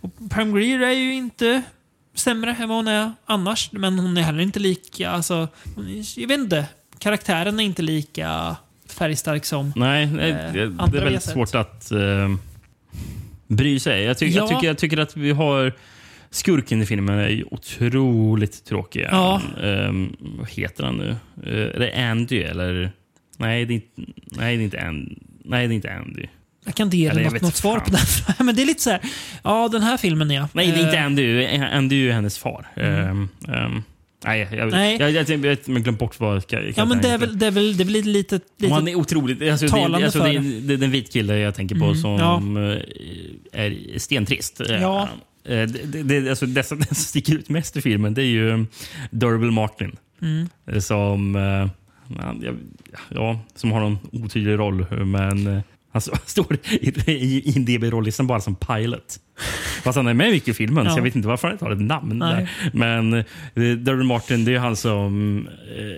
och 0.00 0.10
Pam 0.30 0.54
Grier 0.54 0.80
är 0.80 0.92
ju 0.92 1.14
inte 1.14 1.62
sämre 2.14 2.56
än 2.60 2.68
vad 2.68 2.76
hon 2.78 2.88
är 2.88 3.12
annars. 3.26 3.72
Men 3.72 3.98
hon 3.98 4.16
är 4.16 4.22
heller 4.22 4.40
inte 4.40 4.58
lika, 4.60 5.10
alltså, 5.10 5.48
jag 6.16 6.28
vet 6.28 6.40
inte. 6.40 6.64
Karaktären 6.98 7.60
är 7.60 7.64
inte 7.64 7.82
lika 7.82 8.56
färgstark 8.88 9.44
som 9.44 9.72
Nej, 9.76 10.06
nej 10.06 10.30
eh, 10.30 10.36
det, 10.52 10.66
det 10.90 10.98
är 10.98 11.04
väldigt 11.04 11.22
svårt 11.22 11.54
att 11.54 11.90
eh, 11.92 11.98
bry 13.46 13.80
sig. 13.80 14.02
Jag, 14.02 14.18
ty 14.18 14.26
Ja. 14.26 14.32
jag, 14.36 14.48
tycker, 14.48 14.66
jag 14.66 14.78
tycker 14.78 14.98
att 14.98 15.16
vi 15.16 15.30
har... 15.30 15.72
Skurken 16.36 16.82
i 16.82 16.86
filmen 16.86 17.18
är 17.18 17.28
ju 17.28 17.44
otroligt 17.50 18.64
tråkig. 18.64 19.06
Ja. 19.10 19.42
Ehm, 19.62 20.16
vad 20.20 20.50
heter 20.50 20.84
han 20.84 20.96
nu? 20.96 21.16
Uh, 21.46 21.74
är 21.74 21.78
det 21.78 22.10
Andy 22.10 22.42
eller? 22.42 22.92
Nej, 23.36 23.64
det 23.64 23.72
är 23.72 23.74
inte, 23.74 24.12
nej, 24.24 24.56
det 24.56 24.62
är 24.62 24.64
inte 24.64 24.80
Andy. 24.80 25.14
Nej, 25.44 25.68
det 25.68 25.74
är 25.74 25.76
inte 25.76 25.92
Andy. 25.92 26.26
Jag 26.64 26.74
kan 26.74 26.86
inte 26.86 26.96
ge 26.96 27.10
dig 27.10 27.24
något, 27.24 27.42
något 27.42 27.56
svar 27.56 27.78
på 27.78 27.90
den. 27.90 28.00
Men 28.46 28.56
det 28.56 28.62
är 28.62 28.66
lite 28.66 28.82
så 28.82 28.90
här, 28.90 29.00
ja 29.44 29.68
den 29.68 29.82
här 29.82 29.96
filmen 29.96 30.30
ja. 30.30 30.48
Nej, 30.52 30.66
det 30.66 30.80
är 30.80 30.84
inte 30.84 30.98
Eh, 30.98 31.04
Andy. 31.04 31.46
Andy 31.46 31.96
är 31.96 32.00
ju 32.00 32.12
hennes 32.12 32.38
far. 32.38 32.66
Ehm, 32.76 33.28
ehm, 33.48 33.82
nej, 34.24 34.48
jag, 34.52 34.70
Nej. 34.70 34.96
Jag, 35.00 35.10
jag, 35.10 35.30
jag, 35.30 35.44
jag, 35.44 35.58
jag 35.66 35.82
glömt 35.82 35.98
bort 35.98 36.20
vad 36.20 36.44
jag 36.50 36.72
Ja 36.76 36.84
men 36.84 37.00
det 37.00 37.08
är 37.08 37.18
väl, 37.18 37.38
det 37.38 37.46
är 37.46 37.50
väl, 37.50 37.76
det 37.76 37.82
är 37.82 37.84
väl 37.84 37.92
lite, 37.94 38.08
lite, 38.08 38.40
lite 38.58 38.74
Han 38.74 38.88
är 38.88 38.94
otroligt... 38.94 39.42
Alltså, 39.42 39.66
det, 39.66 39.72
talande 39.72 40.04
alltså, 40.04 40.18
det, 40.18 40.24
för- 40.24 40.34
är- 40.34 40.60
det 40.60 40.74
är 40.74 40.84
en 40.84 40.90
vit 40.90 41.12
kille 41.12 41.38
jag 41.38 41.54
tänker 41.54 41.74
på 41.74 41.84
Mm, 41.84 41.96
som 41.96 42.18
ja. 42.56 42.62
eh, 43.52 43.62
är 43.64 43.98
stentrist. 43.98 44.60
Ja. 44.68 45.08
Eh, 45.48 45.62
Det, 45.68 46.02
det, 46.02 46.28
alltså, 46.30 46.46
det 46.56 46.62
som 46.62 46.82
sticker 46.82 47.34
ut 47.34 47.48
mest 47.48 47.76
i 47.76 47.80
filmen 47.80 48.14
det 48.14 48.22
är 48.22 48.26
ju 48.26 48.50
um, 48.50 48.66
Durable 49.10 49.50
Martin. 49.50 49.96
Mm. 50.22 50.48
eh, 50.72 50.78
Som, 50.78 51.36
eh, 51.36 51.68
jag- 52.42 52.56
ja, 53.08 53.40
som 53.54 53.72
har 53.72 53.80
någon 53.80 53.98
otydlig 54.12 54.58
roll. 54.58 54.86
Men 55.06 55.62
han 55.92 56.02
står 56.26 56.56
i, 56.70 56.88
i 57.12 57.42
IMDB-rollistan 57.56 58.26
bara 58.26 58.40
som 58.40 58.54
pilot. 58.54 59.16
Fast 59.82 59.96
han 59.96 60.06
är 60.06 60.14
med 60.14 60.30
mycket 60.30 60.48
i 60.48 60.54
filmen, 60.54 60.84
Ja. 60.84 60.90
så 60.90 60.98
jag 60.98 61.02
vet 61.04 61.16
inte 61.16 61.28
varför 61.28 61.48
han 61.48 61.54
inte 61.54 61.64
har 61.64 61.72
ett 61.72 61.80
namn. 61.80 62.18
Nej. 62.18 62.48
Där. 62.62 62.70
Men 62.72 63.10
Durable 63.84 64.04
Martin 64.04 64.44
det 64.44 64.54
är 64.54 64.58
han 64.58 64.76
som 64.76 65.48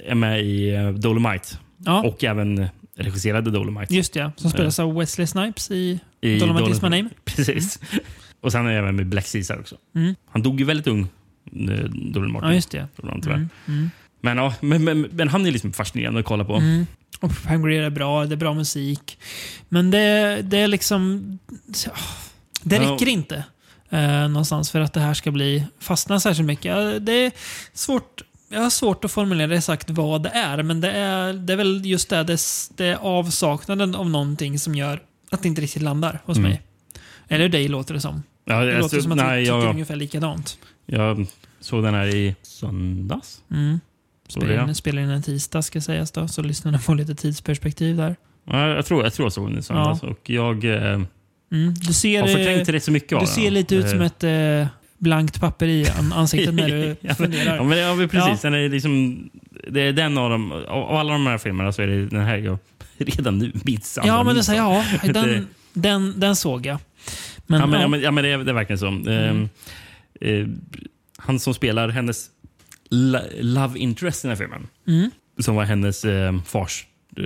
är 0.06 0.14
med 0.14 0.44
i 0.44 0.72
Dolomite. 0.96 1.46
Ja. 1.84 2.02
Och 2.02 2.24
även 2.24 2.66
regisserade 2.96 3.50
Dolomite. 3.50 3.94
Just 3.94 4.12
det, 4.12 4.30
som 4.36 4.50
spelas 4.50 4.78
av 4.78 4.94
Wesley 4.94 5.26
Snipes 5.26 5.70
i, 5.70 6.00
I 6.20 6.38
Dolomite 6.38 6.70
is 6.70 6.82
my 6.82 6.88
name. 6.88 7.08
Precis. 7.24 7.80
Och 8.40 8.52
sen 8.52 8.66
är 8.66 8.70
jag 8.70 8.78
även 8.78 8.96
med 8.96 9.06
Black 9.06 9.32
Caesar 9.32 9.58
också. 9.60 9.76
Mm. 9.94 10.14
Han 10.30 10.42
dog 10.42 10.60
ju 10.60 10.66
väldigt 10.66 10.86
ung, 10.86 11.00
eh, 11.70 11.84
Dolly 12.12 12.32
Martin. 12.32 12.48
Ja, 12.48 12.54
just 12.54 12.70
det. 12.70 12.88
Mm, 13.02 13.48
mm. 13.68 13.90
Men, 14.20 14.36
ja, 14.38 14.54
men, 14.60 14.84
men, 14.84 15.00
men 15.12 15.28
han 15.28 15.46
är 15.46 15.50
liksom 15.52 15.72
fascinerande 15.72 16.20
att 16.20 16.26
kolla 16.26 16.44
på. 16.44 16.54
Mm. 16.56 16.86
Och 17.20 17.30
Grier 17.64 17.82
är 17.82 17.90
bra, 17.90 18.24
det 18.26 18.34
är 18.34 18.36
bra 18.36 18.54
musik. 18.54 19.18
Men 19.68 19.90
det, 19.90 20.38
det 20.42 20.58
är 20.58 20.68
liksom... 20.68 21.38
Det 22.62 22.76
Ja. 22.76 22.82
räcker 22.92 23.08
inte 23.08 23.44
eh, 23.90 24.28
någonstans 24.28 24.70
för 24.70 24.80
att 24.80 24.92
det 24.92 25.00
här 25.00 25.14
ska 25.14 25.30
bli 25.30 25.64
fastna 25.80 26.20
särskilt 26.20 26.46
mycket. 26.46 26.64
Ja, 26.64 26.98
Det 26.98 27.12
är 27.12 27.32
svårt 27.72 28.22
jag 28.50 28.60
har 28.60 28.70
svårt 28.70 29.04
att 29.04 29.12
formulera 29.12 29.54
exakt 29.56 29.90
vad 29.90 30.22
det 30.22 30.28
är, 30.28 30.62
men 30.62 30.80
det 30.80 30.90
är, 30.90 31.32
det 31.32 31.52
är 31.52 31.56
väl 31.56 31.86
just 31.86 32.08
det, 32.10 32.22
det, 32.22 32.32
är- 32.32 32.76
det 32.76 32.86
är 32.86 32.96
avsaknaden 32.96 33.94
av 33.94 34.10
någonting 34.10 34.58
som 34.58 34.74
gör 34.74 35.02
att 35.30 35.42
det 35.42 35.48
inte 35.48 35.60
riktigt 35.60 35.82
landar 35.82 36.20
hos 36.24 36.38
Mm. 36.38 36.50
mig. 36.50 36.62
Eller 37.28 37.48
dig 37.48 37.68
låter 37.68 37.94
det 37.94 38.00
som. 38.00 38.22
Ja, 38.44 38.64
Det 38.64 38.78
låter 38.78 39.00
som 39.00 39.12
att 39.12 39.18
nej, 39.18 39.40
du 39.40 39.44
tycker 39.46 39.58
jag, 39.58 39.70
ungefär 39.70 39.96
likadant. 39.96 40.58
jag 40.86 41.26
såg 41.60 41.82
den 41.84 41.94
här 41.94 42.06
i 42.06 42.34
söndags. 42.42 43.40
Mm. 43.50 43.80
Så 44.28 44.40
Spelar, 44.40 44.54
ja. 44.54 45.02
in, 45.02 45.10
en 45.10 45.22
tisdag 45.22 45.62
ska 45.62 45.80
sägas 45.80 46.10
då, 46.10 46.28
så 46.28 46.42
lyssnarna 46.42 46.78
får 46.78 46.94
lite 46.94 47.14
tidsperspektiv 47.14 47.96
där. 47.96 48.16
Ja, 48.44 48.68
jag, 48.68 48.86
tror, 48.86 49.02
jag 49.04 49.12
tror 49.14 49.26
jag 49.26 49.32
såg 49.32 49.50
den 49.50 49.58
i 49.58 49.62
söndags. 49.62 50.02
Och 50.02 50.30
jag 50.30 50.64
eh, 50.64 51.00
Mm. 51.52 51.74
Du 51.74 51.92
ser, 51.92 52.20
har 52.20 52.28
eh, 52.28 52.34
förträngt 52.34 52.68
rätt 52.68 52.84
så 52.84 52.90
mycket 52.90 53.12
av 53.12 53.18
du 53.20 53.26
den. 53.26 53.34
ser 53.34 53.50
lite 53.50 53.74
ut 53.74 53.88
som 53.90 54.00
Eh, 54.00 54.06
ett 54.06 54.24
eh, 54.24 54.66
blankt 54.98 55.40
papper 55.40 55.66
i 55.66 55.86
an- 55.98 56.12
ansiktet 56.12 56.54
när 56.54 56.68
du 56.68 56.96
ja, 57.00 57.14
funderar. 57.14 57.56
ja, 57.56 57.62
men, 57.62 57.78
ja, 57.78 57.94
men 57.94 58.08
precis. 58.08 58.44
Ja. 58.44 58.50
Den 58.50 58.54
är 58.64 58.68
liksom, 58.68 59.22
det 59.68 59.80
är 59.80 59.92
den 59.92 60.18
av 60.18 60.30
dem, 60.30 60.52
av 60.52 60.96
alla 60.96 61.12
de 61.12 61.26
här 61.26 61.38
filmerna 61.38 61.72
så 61.72 61.82
är 61.82 61.86
det 61.86 62.06
den 62.06 62.20
här 62.24 62.36
jag 62.38 62.58
redan 62.98 63.38
nu 63.38 63.52
minns. 63.64 63.98
Ja, 64.04 64.22
men 64.24 64.34
det 64.46 64.62
av. 64.62 64.84
ja. 65.02 65.12
Den, 65.12 65.46
den, 65.72 66.20
den 66.20 66.36
såg 66.36 66.66
jag. 66.66 66.78
Men, 67.48 67.60
ja, 67.60 67.66
men, 67.66 67.80
ja. 67.80 67.88
men, 67.88 68.00
ja, 68.00 68.10
men 68.10 68.24
det, 68.24 68.30
är, 68.30 68.38
det 68.38 68.50
är 68.50 68.54
verkligen 68.54 68.78
så. 68.78 68.86
Ehm, 69.10 69.48
eh, 70.20 70.46
han 71.16 71.38
som 71.40 71.54
spelar 71.54 71.88
hennes 71.88 72.26
lo- 72.90 73.28
love 73.40 73.78
interest 73.78 74.24
i 74.24 74.28
den 74.28 74.36
här 74.36 74.44
filmen, 74.44 74.66
Mm. 74.86 75.10
som 75.38 75.54
var 75.56 75.64
hennes 75.64 76.04
eh, 76.04 76.40
fars 76.46 76.86
eh, 77.16 77.24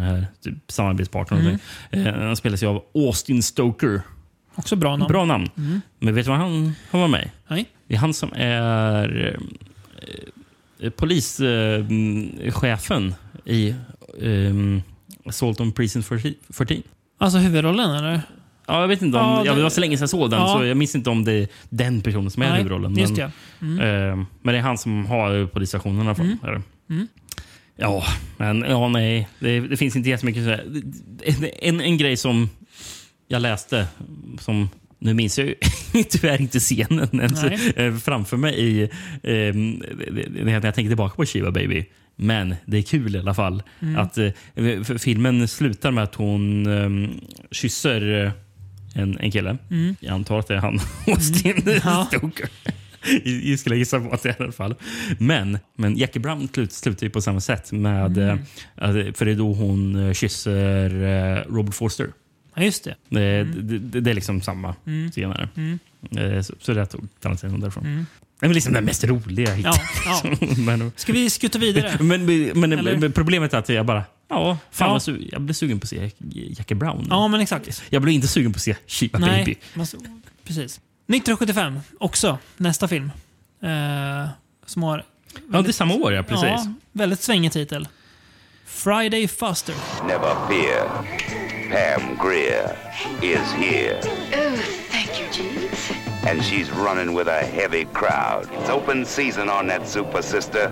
här, 0.00 0.26
typ, 0.44 0.54
samarbetspartner. 0.68 1.40
Mm. 1.40 1.58
Mm. 1.90 2.06
Eh, 2.06 2.20
han 2.26 2.36
spelas 2.36 2.62
ju 2.62 2.66
av 2.66 2.84
Austin 2.94 3.42
Stoker. 3.42 4.00
Också 4.54 4.76
bra 4.76 4.96
namn. 4.96 5.08
Bra 5.08 5.24
namn. 5.24 5.48
Mm. 5.56 5.80
Men 5.98 6.14
vet 6.14 6.24
du 6.24 6.30
vad 6.30 6.38
han, 6.40 6.72
han 6.90 7.00
var 7.00 7.08
med? 7.08 7.30
Nej. 7.48 7.68
Det 7.86 7.94
är 7.94 7.98
han 7.98 8.14
som 8.14 8.30
är 8.34 9.38
eh, 10.80 10.90
polischefen 10.90 13.14
i 13.44 13.74
um, 14.18 14.82
Assault 15.26 15.60
on 15.60 15.72
Prison 15.72 16.02
14. 16.02 16.82
Alltså 17.18 17.38
huvudrollen 17.38 17.90
eller? 17.90 18.20
Ja, 18.66 18.80
jag 18.80 18.88
vet 18.88 19.02
inte 19.02 19.18
om, 19.18 19.24
Ja, 19.46 19.52
det- 19.52 19.56
det 19.56 19.62
var 19.62 19.70
så 19.70 19.80
länge 19.80 19.96
sedan 19.96 20.02
jag 20.02 20.10
såg 20.10 20.30
den, 20.30 20.40
Ja. 20.40 20.54
så 20.58 20.64
jag 20.64 20.76
minns 20.76 20.94
inte 20.94 21.10
om 21.10 21.24
det 21.24 21.32
är 21.32 21.48
den 21.70 22.00
personen 22.00 22.30
som 22.30 22.42
är 22.42 22.46
Nej, 22.48 22.56
huvudrollen. 22.56 22.92
men, 22.92 23.14
det. 23.14 23.30
Mm. 23.62 23.80
eh, 23.80 24.26
men 24.42 24.52
det 24.54 24.58
är 24.58 24.62
han 24.62 24.78
som 24.78 25.06
har 25.06 25.46
polisstationen 25.46 25.98
i 25.98 26.00
alla 26.06 26.14
fall. 26.14 26.36
Mm. 26.42 26.62
Mm. 26.90 27.08
Ja, 27.76 28.04
men 28.36 28.64
ja, 28.68 28.88
nej. 28.88 29.28
Det, 29.38 29.60
det 29.60 29.76
finns 29.76 29.96
inte 29.96 30.08
jättemycket. 30.08 30.44
så 30.44 30.50
här- 30.50 31.50
En, 31.62 31.80
en, 31.80 31.96
grej 31.98 32.16
som 32.16 32.50
jag 33.28 33.42
läste, 33.42 33.86
som 34.40 34.68
nu 34.98 35.14
minns 35.14 35.38
jag 35.38 35.48
ju 35.48 35.54
tyvärr 36.10 36.40
inte 36.40 36.58
scenen 36.60 37.08
ens 37.20 37.42
Nej. 37.42 37.72
eh, 37.76 37.96
framför 37.96 38.36
mig 38.36 38.54
i, 38.60 38.82
eh, 38.82 39.54
när 40.44 40.52
jag 40.52 40.62
tänker 40.74 40.90
tillbaka 40.90 41.16
på 41.16 41.24
Shiva 41.26 41.50
Baby. 41.50 41.84
Men 42.16 42.54
det 42.66 42.78
är 42.78 42.82
kul 42.82 43.16
i 43.16 43.18
alla 43.18 43.34
fall. 43.34 43.62
Mm. 43.80 43.96
att 43.98 44.18
eh, 44.18 44.30
Filmen 44.98 45.48
slutar 45.48 45.90
med 45.90 46.04
att 46.04 46.14
hon 46.14 46.66
eh, 46.66 47.10
kysser 47.50 48.32
en, 48.94 49.18
en 49.20 49.30
kille. 49.30 49.56
Mm. 49.70 49.96
Jag 50.00 50.12
antar 50.14 50.38
att 50.38 50.46
det 50.48 50.54
är 50.54 50.58
han, 50.58 50.80
Austin 51.06 51.62
Ja. 51.84 52.06
Stoker. 52.12 52.48
Jag 53.24 53.58
skulle 53.58 53.76
gissa 53.76 54.00
på 54.00 54.10
att 54.10 54.22
det 54.22 54.28
är 54.28 54.40
i 54.40 54.42
alla 54.44 54.52
fall. 54.52 54.74
Men, 55.18 55.58
men 55.76 55.96
Jackie 55.96 56.20
Brown 56.22 56.48
slut, 56.54 56.72
slutar 56.72 57.06
ju 57.06 57.10
på 57.10 57.20
samma 57.20 57.40
sätt. 57.40 57.72
Med, 57.72 58.18
Mm. 58.18 58.38
eh, 58.76 59.12
för 59.14 59.24
det 59.24 59.30
är 59.30 59.34
då 59.36 59.52
hon 59.52 60.06
eh, 60.08 60.12
kysser 60.12 61.02
eh, 61.04 61.52
Robert 61.52 61.74
Forster. 61.74 62.08
Ja, 62.54 62.62
just 62.62 62.84
det. 62.84 62.94
Det, 63.08 63.44
det, 63.44 63.78
det, 63.78 64.00
det 64.00 64.10
är 64.10 64.14
liksom 64.14 64.40
samma 64.42 64.74
Mm. 64.86 65.12
senare. 65.12 65.48
Mm. 65.56 65.78
Så, 66.44 66.54
så 66.60 66.74
det 66.74 66.86
tog 66.86 67.08
den 67.20 67.60
därifrån. 67.60 67.84
Mm. 67.86 68.06
Det 68.40 68.46
är 68.46 68.54
liksom 68.54 68.72
den 68.72 68.84
mest 68.84 69.04
roliga 69.04 69.56
Ja, 69.56 69.74
ja. 70.06 70.22
men, 70.58 70.92
Ska 70.96 71.12
vi 71.12 71.30
skutta 71.30 71.58
vidare? 71.58 71.96
men, 72.00 72.26
men, 72.54 72.70
men 73.00 73.12
problemet 73.12 73.54
är 73.54 73.58
att 73.58 73.68
jag 73.68 73.86
bara... 73.86 74.02
Ja, 74.34 74.58
fan 74.70 74.88
Ja. 74.92 74.98
su- 74.98 75.28
jag 75.32 75.40
blir 75.42 75.54
sugen 75.54 75.80
på 75.80 75.84
att 75.84 75.88
se 75.88 76.10
Jackie 76.58 76.74
Brown. 76.76 77.06
Ja, 77.10 77.28
men 77.28 77.40
exakt. 77.40 77.82
Jag 77.90 78.02
blir 78.02 78.14
inte 78.14 78.28
sugen 78.28 78.52
på 78.52 78.56
att 78.56 78.62
se 78.62 78.76
Baby. 79.12 79.26
Nej, 79.26 79.58
man- 79.74 79.86
precis. 80.44 80.80
1975, 81.06 81.80
också 82.00 82.38
nästa 82.56 82.88
film. 82.88 83.10
Eh, 83.62 84.28
som 84.66 84.82
har... 84.82 85.04
Ja, 85.52 85.62
det 85.62 85.68
är 85.68 85.72
samma 85.72 85.94
år, 85.94 86.12
ja. 86.12 86.22
Precis. 86.22 86.44
Ja, 86.44 86.66
väldigt 86.92 87.22
svängig 87.22 87.52
titel. 87.52 87.88
Friday 88.66 89.28
Faster. 89.28 89.74
Never 90.06 90.34
fear. 90.48 90.88
Pam 91.70 92.28
Greer 92.28 92.76
is 93.22 93.52
here. 93.52 93.98
Oh, 94.00 94.58
thank 94.90 95.10
you, 95.20 95.28
Jeeves. 95.32 95.90
And 96.30 96.40
she's 96.42 96.70
running 96.86 97.16
with 97.18 97.28
a 97.28 97.40
heavy 97.54 97.84
crowd. 97.94 98.46
It's 98.62 98.70
open 98.70 99.06
season 99.06 99.48
on 99.50 99.68
that 99.68 99.88
super 99.88 100.22
sister. 100.22 100.70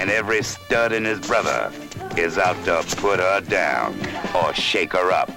And 0.00 0.10
every 0.10 0.42
stud 0.42 0.92
and 0.92 1.06
his 1.06 1.20
brother 1.20 1.70
is 2.16 2.38
out 2.38 2.56
to 2.64 2.96
put 2.96 3.20
her 3.20 3.40
down 3.40 3.94
or 4.34 4.54
shake 4.54 4.92
her 4.92 5.12
up. 5.12 5.30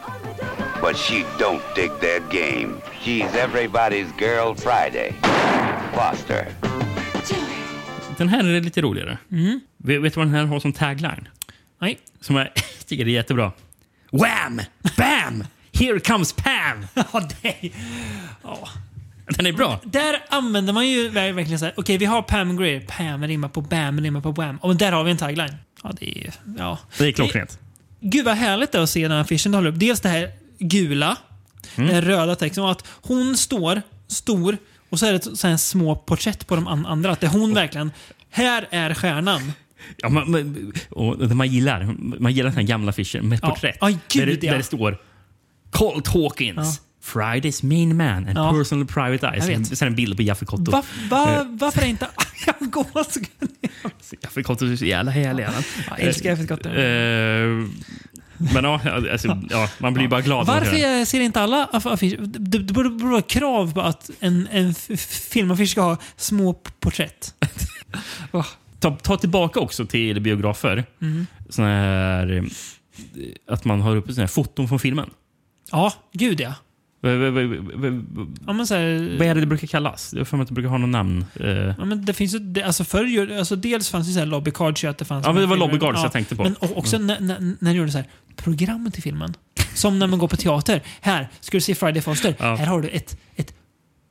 But 0.82 0.96
she 0.96 1.26
don't 1.38 1.62
dig 1.76 1.92
their 2.00 2.22
game. 2.30 2.82
She's 3.02 3.36
everybody's 3.36 4.10
girl 4.18 4.54
Friday. 4.56 5.14
Foster. 5.94 6.48
Den 8.18 8.30
här 8.30 8.44
är 8.44 8.62
lite 8.62 8.82
roligare. 8.82 9.18
Mm. 9.32 9.60
Vet, 9.78 10.02
vet 10.02 10.14
du 10.14 10.20
vad 10.20 10.28
den 10.28 10.36
här 10.36 10.46
har 10.46 10.60
som 10.60 10.74
tagline? 10.74 11.28
Nej. 11.82 12.00
Som 12.22 12.36
jag 12.36 12.48
tycker 12.86 13.06
är 13.06 13.10
jättebra. 13.10 13.52
Wham! 14.12 14.62
Bam! 14.98 15.44
Here 15.74 16.00
comes 16.00 16.34
Pam! 16.34 16.86
ja, 16.94 17.22
det 17.42 17.56
ja. 18.44 18.70
Den 19.28 19.46
är 19.46 19.54
bra. 19.54 19.80
Där 19.84 20.16
använder 20.30 20.74
man 20.74 20.88
ju 20.88 21.10
ver- 21.10 21.32
verkligen 21.34 21.60
så 21.60 21.66
här. 21.66 21.74
Okej, 21.78 21.98
vi 21.98 22.06
har 22.06 22.22
Pam 22.22 22.58
Greer. 22.58 22.80
Pam 22.80 23.28
rimmar 23.28 23.50
på 23.50 23.62
Bam 23.62 24.02
rimmar 24.02 24.22
på 24.22 24.32
Wham. 24.32 24.58
Och 24.58 24.76
där 24.76 24.92
har 24.92 25.04
vi 25.04 25.12
en 25.12 25.18
tagline. 25.18 25.56
Ja, 25.84 25.92
det 26.00 26.18
är... 26.28 26.34
Ja. 26.58 26.80
Det 26.98 27.06
är 27.08 27.12
klockrent. 27.12 27.60
Gud 28.00 28.26
vad 28.26 28.36
härligt 28.36 28.72
det 28.72 28.78
är 28.78 28.82
att 28.82 28.90
se 28.90 29.02
den 29.02 29.12
här 29.12 29.20
affischen 29.22 29.54
håller 29.54 29.70
upp. 29.70 29.80
Dels 29.80 30.02
det 30.02 30.10
här 30.10 30.32
gula, 30.60 31.18
Mm. 31.76 31.90
den 31.90 32.02
röda 32.02 32.36
texten 32.36 32.64
och 32.64 32.72
att 32.72 32.86
hon 33.02 33.38
står 33.38 33.82
stor 34.08 34.58
och 34.90 35.00
så 35.00 35.06
är 35.06 35.14
det 35.14 35.38
så 35.38 35.48
här 35.48 35.58
små 35.58 35.96
porträtt 35.96 36.48
på 36.48 36.56
de 36.56 36.68
an- 36.68 36.86
andra. 36.86 37.12
Att 37.12 37.20
det 37.20 37.28
är 37.28 37.32
hon 37.32 37.54
verkligen. 37.54 37.92
Här 38.30 38.68
är 38.72 38.94
stjärnan. 38.94 39.52
Ja, 39.98 40.10
man, 40.10 40.32
man, 40.32 40.74
och 40.90 41.20
man 41.36 41.48
gillar 41.48 41.96
man 42.20 42.32
gillar 42.34 42.50
den 42.50 42.56
här 42.58 42.64
gamla 42.64 42.90
affischen 42.90 43.30
med 43.30 43.40
Ja. 43.44 43.50
porträtt. 43.50 43.78
Aj, 43.82 43.98
gud, 44.08 44.28
där, 44.28 44.36
det, 44.36 44.46
ja. 44.46 44.52
där 44.52 44.58
det 44.58 44.64
står 44.64 44.98
Colt 45.72 46.08
Hawkins, 46.08 46.58
Ja. 46.58 46.93
Fridays 47.04 47.64
main 47.64 47.98
man 47.98 48.28
and 48.28 48.38
Ja. 48.38 48.52
personal 48.52 48.86
private 48.88 49.28
eyes. 49.28 49.50
Jag 49.50 49.58
vet. 49.60 49.78
Sen 49.78 49.88
en 49.88 49.96
bild 49.96 50.18
på 50.18 50.24
Jaffe 50.24 50.46
Kotto. 50.46 50.72
Va, 50.72 50.84
va, 51.10 51.36
Eh, 51.36 51.46
varför 51.50 51.82
är 51.82 51.86
inte... 51.86 52.08
Går 52.60 53.04
så... 53.12 53.20
Jaffe 54.22 54.44
Kotto 54.44 54.66
är 54.66 54.76
så 54.76 54.86
jävla 54.86 55.12
härlig. 55.12 55.48
Jag 55.90 56.00
älskar 56.00 56.30
Jaffe 56.30 56.48
Kotto. 56.48 56.70
Eh, 56.70 57.70
men 58.54 58.64
ja, 58.64 58.82
alltså, 59.12 59.38
ja, 59.50 59.70
man 59.78 59.94
blir 59.94 60.04
ju 60.04 60.10
bara 60.10 60.22
glad. 60.22 60.48
Varför 60.48 61.06
ser 61.06 61.20
inte 61.20 61.42
alla 61.42 61.70
aff- 61.74 61.94
affischer... 61.94 62.18
Det, 62.22 62.60
borde 62.74 62.90
vara 62.90 63.22
krav 63.22 63.74
på 63.74 63.82
att 63.82 64.10
en, 64.20 64.48
en 64.52 64.74
filmaffisch 65.30 65.70
ska 65.70 65.82
ha 65.82 65.98
små 66.18 66.54
porträtt. 66.54 67.34
ta, 68.80 68.92
ta 68.96 69.18
tillbaka 69.18 69.60
också 69.60 69.86
till 69.86 70.22
biografer. 70.22 70.84
Mm. 71.02 71.28
Här, 71.58 72.32
eh, 72.38 72.44
att 73.48 73.66
man 73.66 73.82
har 73.82 73.96
uppe 73.96 74.14
såna 74.14 74.24
här 74.24 74.28
foton 74.28 74.68
från 74.68 74.80
filmen. 74.80 75.10
Ja, 75.72 75.94
gud 76.14 76.42
ja. 76.42 76.54
Ja, 78.48 78.54
men 78.54 78.68
så 78.68 78.76
här, 78.76 79.18
vad 79.18 79.28
är 79.28 79.36
det 79.36 79.40
det 79.42 79.46
brukar 79.48 79.68
kallas? 79.68 80.10
Jag 80.14 80.20
har 80.20 80.26
för 80.26 80.38
mig 80.38 80.42
att 80.42 80.48
det 80.48 80.54
brukar 80.54 80.70
ha 80.70 80.78
något 80.78 80.90
namn. 80.90 81.26
Eh, 81.40 81.48
Ja, 81.50 81.86
men 81.86 82.06
det 82.06 82.14
finns 82.14 82.36
ju, 82.36 82.40
det, 82.40 82.64
alltså 82.64 82.84
förr, 82.84 83.38
alltså 83.38 83.56
dels 83.56 83.90
fanns 83.90 84.08
det 84.08 84.14
så 84.14 84.20
här 84.20 84.26
lobby 84.26 84.52
cards, 84.52 84.84
ju 84.84 84.88
att 84.88 84.98
det 84.98 85.06
fanns... 85.06 85.26
Ja, 85.26 85.34
men 85.34 85.42
det 85.42 85.48
var 85.48 85.56
filmer- 85.56 85.68
lobby 85.68 85.80
cards 85.80 86.00
jag 86.04 86.12
tänkte 86.12 86.36
på. 86.36 86.44
Men 86.44 86.56
också 86.60 86.96
Mm. 86.96 87.08
när, 87.08 87.20
när, 87.20 87.56
när 87.60 87.72
du 87.72 87.78
gjorde 87.78 87.92
så 87.92 87.98
här, 87.98 88.08
program 88.36 88.92
till 88.92 89.04
filmen. 89.04 89.34
Som 89.74 90.00
när 90.00 90.08
man 90.08 90.20
går 90.20 90.28
på 90.28 90.38
teater. 90.38 90.82
Här, 91.02 91.30
ska 91.40 91.58
du 91.58 91.62
se 91.62 91.76
Friday 91.76 92.02
Foster? 92.02 92.36
Ja. 92.40 92.56
Här 92.56 92.66
har 92.66 92.82
du 92.82 92.88
ett, 92.88 93.18
ett 93.36 93.54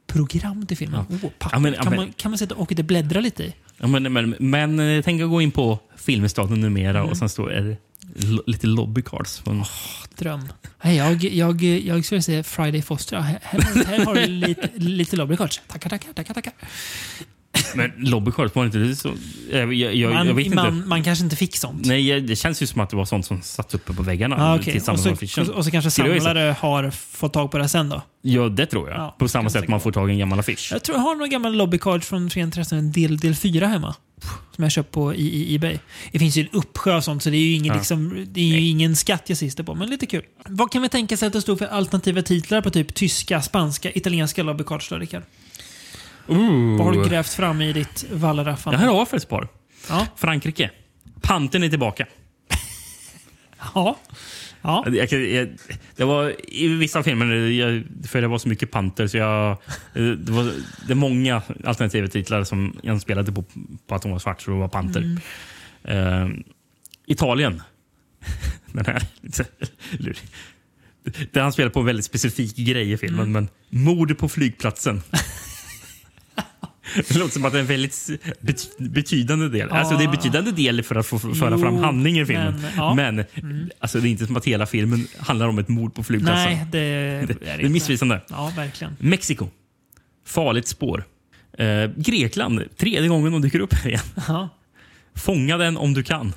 program 0.06 0.66
till 0.66 0.76
filmen. 0.76 1.04
Ja. 1.10 1.16
Oh, 1.16 1.30
papper. 1.38 1.56
Ja, 1.56 1.58
men- 1.60 1.72
ja, 1.74 1.82
kan, 1.82 1.90
men- 1.90 1.96
man, 2.00 2.12
kan 2.16 2.30
man 2.30 2.38
sitta 2.38 2.54
och 2.54 2.72
bläddra 2.76 3.20
lite 3.20 3.42
i? 3.44 3.54
Ja, 3.78 3.86
men, 3.86 4.12
men, 4.12 4.34
men 4.38 4.80
eh, 4.96 5.02
tänk 5.02 5.22
att 5.22 5.28
gå 5.30 5.40
in 5.42 5.50
på 5.50 5.78
Filmstaden 5.96 6.60
numera 6.60 6.98
Mm. 6.98 7.10
och 7.10 7.16
sen 7.16 7.28
står 7.28 7.48
det 7.48 7.76
lite 8.46 8.66
lobbycards. 8.66 9.38
Från, 9.38 9.64
Dröm. 10.16 10.48
Hey, 10.78 10.96
jag, 10.96 11.24
jag, 11.24 11.62
jag 11.62 12.04
skulle 12.04 12.22
säga 12.22 12.42
Friday 12.42 12.82
Foster. 12.82 13.16
Här, 13.16 13.38
här, 13.42 14.04
har 14.04 14.14
du 14.14 14.26
lite, 14.26 14.70
lite 14.74 15.16
lobbycards. 15.16 15.60
Tackar, 15.68 15.90
tackar, 15.90 16.12
tackar, 16.12 16.34
tackar 16.34 16.52
men 17.74 17.92
lobbycards, 17.96 18.54
var 18.54 18.64
inte 18.64 18.78
det 18.78 18.96
så? 18.96 19.12
Jag, 19.50 19.74
jag, 19.74 19.94
jag, 19.94 20.12
Man, 20.12 20.26
jag 20.26 20.34
vet 20.34 20.54
man, 20.54 20.74
inte. 20.76 20.88
man 20.88 21.04
kanske 21.04 21.24
inte 21.24 21.36
fick 21.36 21.56
sånt. 21.56 21.86
Nej, 21.86 22.20
det 22.20 22.36
känns 22.36 22.62
ju 22.62 22.66
som 22.66 22.80
att 22.80 22.90
det 22.90 22.96
var 22.96 23.04
sånt 23.04 23.26
som 23.26 23.42
satt 23.42 23.74
uppe 23.74 23.92
på 23.92 24.02
väggarna. 24.02 24.36
Ah, 24.52 24.58
tillsammans 24.58 25.06
och, 25.06 25.28
så, 25.30 25.52
och, 25.52 25.64
så 25.64 25.70
kanske 25.70 25.90
samlare 25.90 26.56
har 26.60 26.90
fått 26.90 27.32
tag 27.32 27.50
på 27.50 27.58
det 27.58 27.68
sen 27.68 27.88
då. 27.88 28.02
Ja, 28.22 28.48
det 28.48 28.66
tror 28.66 28.90
jag. 28.90 28.98
Ja, 28.98 29.16
på 29.18 29.28
samma 29.28 29.50
sätt 29.50 29.68
man 29.68 29.80
får 29.80 29.92
tag 29.92 30.10
i 30.10 30.12
en 30.12 30.18
gammal 30.18 30.38
affisch. 30.38 30.68
Jag 30.72 30.82
tror 30.82 30.96
jag 30.98 31.02
har 31.02 31.14
några 31.14 31.28
gamla 31.28 31.48
lobbycards 31.48 32.06
från 32.06 32.30
Föreningen 32.30 32.92
del, 32.92 33.18
del 33.18 33.34
4 33.34 33.66
hemma. 33.66 33.94
Som 34.54 34.64
jag 34.64 34.72
köpt 34.72 34.90
på 34.90 35.14
i, 35.14 35.26
i 35.26 35.54
Ebay. 35.54 35.78
Det 36.12 36.18
finns 36.18 36.36
ju 36.36 36.42
en 36.42 36.48
uppsjö 36.52 36.96
och 36.96 37.04
sånt, 37.04 37.22
så 37.22 37.30
det 37.30 37.36
är 37.36 37.40
ju 37.40 37.52
ingen, 37.54 37.66
Ja. 37.66 37.74
liksom, 37.74 38.26
det 38.28 38.40
är 38.40 38.58
ingen 38.58 38.96
skatt 38.96 39.22
jag 39.26 39.38
sitter 39.38 39.64
på, 39.64 39.74
men 39.74 39.90
lite 39.90 40.06
kul. 40.06 40.22
Vad 40.44 40.72
kan 40.72 40.82
vi 40.82 40.88
tänka 40.88 41.16
sig 41.16 41.26
att 41.26 41.32
det 41.32 41.42
stod 41.42 41.58
för 41.58 41.66
alternativa 41.66 42.22
titlar 42.22 42.60
på 42.60 42.70
typ 42.70 42.94
tyska, 42.94 43.42
spanska, 43.42 43.92
italienska 43.92 44.42
lobbycards 44.42 44.88
då, 44.88 44.98
Rickard? 44.98 45.22
Ooh. 46.26 46.78
Vad 46.78 46.86
har 46.86 46.92
du 46.92 47.08
grävt 47.08 47.32
fram 47.32 47.62
i 47.62 47.72
ditt 47.72 48.04
Wallraffan? 48.12 48.72
Jag 48.72 48.80
har 48.80 49.04
faktiskt 49.04 49.24
ett 49.24 49.30
par. 49.30 49.48
Ja. 49.88 50.06
Frankrike. 50.16 50.70
Panten 51.20 51.62
är 51.62 51.68
tillbaka. 51.68 52.06
Ja. 53.74 53.96
ja. 54.62 54.84
Jag, 54.86 55.12
jag, 55.12 55.48
det 55.96 56.04
var 56.04 56.34
i 56.48 56.68
vissa 56.68 57.02
filmer, 57.02 57.26
jag, 57.34 57.84
för 58.06 58.20
det 58.20 58.28
var 58.28 58.38
så 58.38 58.48
mycket 58.48 58.70
panter, 58.70 59.06
så 59.06 59.16
jag, 59.16 59.56
det, 59.94 60.32
var, 60.32 60.52
det 60.86 60.92
är 60.92 60.94
många 60.94 61.42
alternativa 61.64 62.08
titlar 62.08 62.44
som 62.44 62.76
jag 62.82 63.00
spelade 63.00 63.32
på, 63.32 63.44
på 63.86 63.94
att 63.94 64.02
de 64.02 64.10
var 64.12 64.18
svart, 64.18 64.42
så 64.42 64.50
det 64.50 64.56
var 64.56 64.68
panter. 64.68 65.20
Eh, 65.84 66.28
Italien. 67.06 67.62
Den 68.72 68.86
här. 68.86 69.02
Där 71.32 71.40
han 71.40 71.52
spelar 71.52 71.70
på 71.70 71.80
en 71.80 71.86
väldigt 71.86 72.04
specifik 72.04 72.56
grej 72.56 72.92
i 72.92 72.96
filmen, 72.96 73.32
men 73.32 73.48
mord 73.70 74.18
på 74.18 74.28
flygplatsen. 74.28 75.02
Det 76.94 77.14
låter 77.16 77.32
som 77.32 77.44
att 77.44 77.52
det 77.52 77.58
är 77.58 77.60
en 77.60 77.66
väldigt 77.66 78.10
bet- 78.40 78.78
betydande 78.78 79.48
del. 79.48 79.70
Alltså 79.70 79.96
det 79.96 80.02
är 80.02 80.06
en 80.06 80.10
betydande 80.10 80.50
del 80.50 80.82
för 80.82 80.94
att 80.94 81.06
få 81.06 81.18
föra 81.18 81.58
fram 81.58 81.76
handlingen 81.76 82.22
i 82.22 82.26
filmen. 82.26 82.60
men, 82.60 82.70
ja. 82.76 82.94
Men 82.94 83.24
alltså, 83.78 84.00
det 84.00 84.08
är 84.08 84.10
inte 84.10 84.26
som 84.26 84.36
att 84.36 84.44
hela 84.44 84.66
filmen 84.66 85.06
handlar 85.18 85.48
om 85.48 85.58
ett 85.58 85.68
mord 85.68 85.94
på 85.94 86.02
flygplatsen. 86.02 86.52
Nej, 86.52 86.66
det, 86.72 86.78
är 86.78 87.26
det, 87.26 87.34
det 87.44 87.50
är 87.50 87.68
missvisande. 87.68 88.20
Ja, 88.30 88.52
verkligen. 88.56 88.96
Mexiko. 89.00 89.48
Farligt 90.26 90.68
spår. 90.68 91.04
Eh, 91.58 91.90
Grekland. 91.96 92.62
Tredje 92.76 93.08
gången 93.08 93.32
de 93.32 93.42
dyker 93.42 93.60
upp 93.60 93.72
här 93.74 93.88
igen. 93.88 94.00
Ja. 94.28 94.48
Fånga 95.14 95.56
den 95.56 95.76
om 95.76 95.94
du 95.94 96.02
kan. 96.02 96.32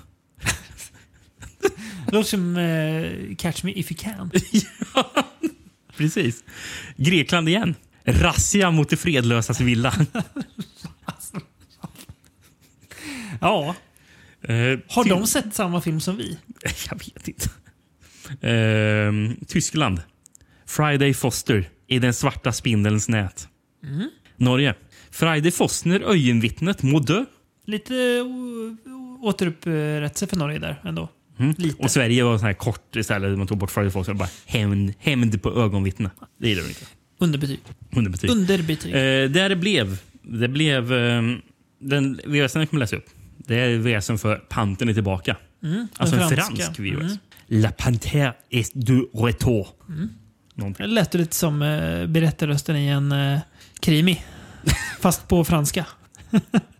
Det 2.07 2.11
låter 2.11 2.29
som 2.29 2.57
eh, 2.57 3.35
Catch 3.35 3.63
Me 3.63 3.71
If 3.71 3.91
You 3.91 3.97
Can. 4.01 4.31
Precis. 5.97 6.43
Grekland 6.97 7.49
igen. 7.49 7.75
Razzia 8.05 8.71
mot 8.71 8.89
det 8.89 8.97
fredlösas 8.97 9.59
villa. 9.61 9.93
Ja. 13.41 13.75
Eh, 14.41 14.79
Har 14.89 15.09
de 15.09 15.27
sett 15.27 15.53
samma 15.55 15.81
film 15.81 15.99
som 15.99 16.17
vi? 16.17 16.37
Jag 16.89 16.99
vet 16.99 17.27
inte. 17.27 17.49
Eh, 18.47 19.11
Tyskland. 19.47 20.01
Friday 20.67 21.13
Foster 21.13 21.69
i 21.87 21.99
den 21.99 22.13
svarta 22.13 22.51
spindelns 22.51 23.09
nät. 23.09 23.47
Mm. 23.83 24.09
Norge. 24.37 24.75
Friday 25.11 25.51
Foster, 25.51 25.99
öjenvittnet, 26.11 26.83
må 26.83 26.99
dö. 26.99 27.25
Lite 27.65 27.93
återupprättelse 29.21 30.27
för 30.27 30.37
Norge 30.37 30.59
där 30.59 30.81
ändå. 30.83 31.09
Mm. 31.39 31.55
Lite. 31.57 31.83
Och 31.83 31.91
Sverige 31.91 32.23
var 32.23 32.37
så 32.37 32.45
här 32.45 32.53
kort 32.53 32.95
istället. 32.95 33.37
Man 33.37 33.47
tog 33.47 33.57
bort 33.57 33.71
Friday 33.71 33.91
Foster 33.91 34.11
och 34.13 34.17
bara 34.17 34.29
hämnd, 34.45 34.93
hämnd 34.99 35.41
på 35.41 35.49
ögonvittne. 35.61 36.09
Det 36.39 36.49
gillar 36.49 36.63
vi 36.63 36.69
inte. 36.69 36.85
Underbetyg. 37.17 37.59
Underbetyg. 37.91 38.29
Underbetyg. 38.29 38.91
Eh, 38.91 39.29
där 39.29 39.49
det 39.49 39.55
blev, 39.55 39.97
det 40.21 40.47
blev 40.47 40.93
eh, 40.93 41.21
den 41.79 42.19
VHSen 42.25 42.61
jag 42.61 42.69
kommer 42.69 42.79
läsa 42.79 42.95
upp. 42.95 43.09
Det 43.37 43.55
är 43.55 43.77
VHSen 43.77 44.17
för 44.17 44.35
Panten 44.35 44.89
är 44.89 44.93
tillbaka. 44.93 45.37
Mm, 45.63 45.87
alltså 45.97 46.15
en 46.15 46.29
fransk 46.29 46.79
VHS. 46.79 47.01
Mm. 47.01 47.17
La 47.47 47.69
Panthère 47.69 48.33
est 48.49 48.71
du 48.73 49.09
retour. 49.13 49.67
Mm. 49.89 50.09
Någonting. 50.55 50.87
Det 50.87 50.93
lät 50.93 51.13
lite 51.13 51.35
som 51.35 51.61
eh, 51.61 52.07
berättarrösten 52.07 52.75
i 52.75 52.87
en 52.87 53.11
eh, 53.11 53.39
krimi. 53.79 54.23
Fast 54.99 55.27
på 55.27 55.45
franska. 55.45 55.85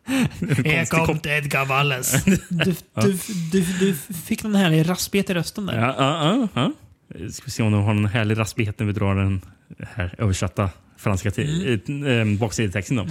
Här 0.05 1.05
kom 1.05 1.19
Edgar 1.23 1.65
Wallace. 1.65 2.21
Du, 2.49 2.75
du, 2.93 3.17
du, 3.51 3.65
du 3.79 3.93
fick 4.13 4.43
någon 4.43 4.55
härlig 4.55 4.89
raspighet 4.89 5.29
i 5.29 5.33
rösten 5.33 5.65
där. 5.65 5.77
Ja, 5.79 5.95
ja, 5.97 6.47
ja. 6.53 6.71
Ska 7.31 7.45
vi 7.45 7.51
se 7.51 7.63
om 7.63 7.71
de 7.71 7.83
har 7.83 7.93
någon 7.93 8.05
härlig 8.05 8.37
raspighet 8.37 8.79
när 8.79 8.85
vi 8.85 8.93
drar 8.93 9.15
den 9.15 9.41
här 9.95 10.15
översatta 10.17 10.69
franska 10.97 11.31
till 11.31 11.79
Mm. 11.87 12.03
mm. 12.05 12.33
äh, 12.33 12.39
baksidetexten. 12.39 12.97
Då. 12.97 13.07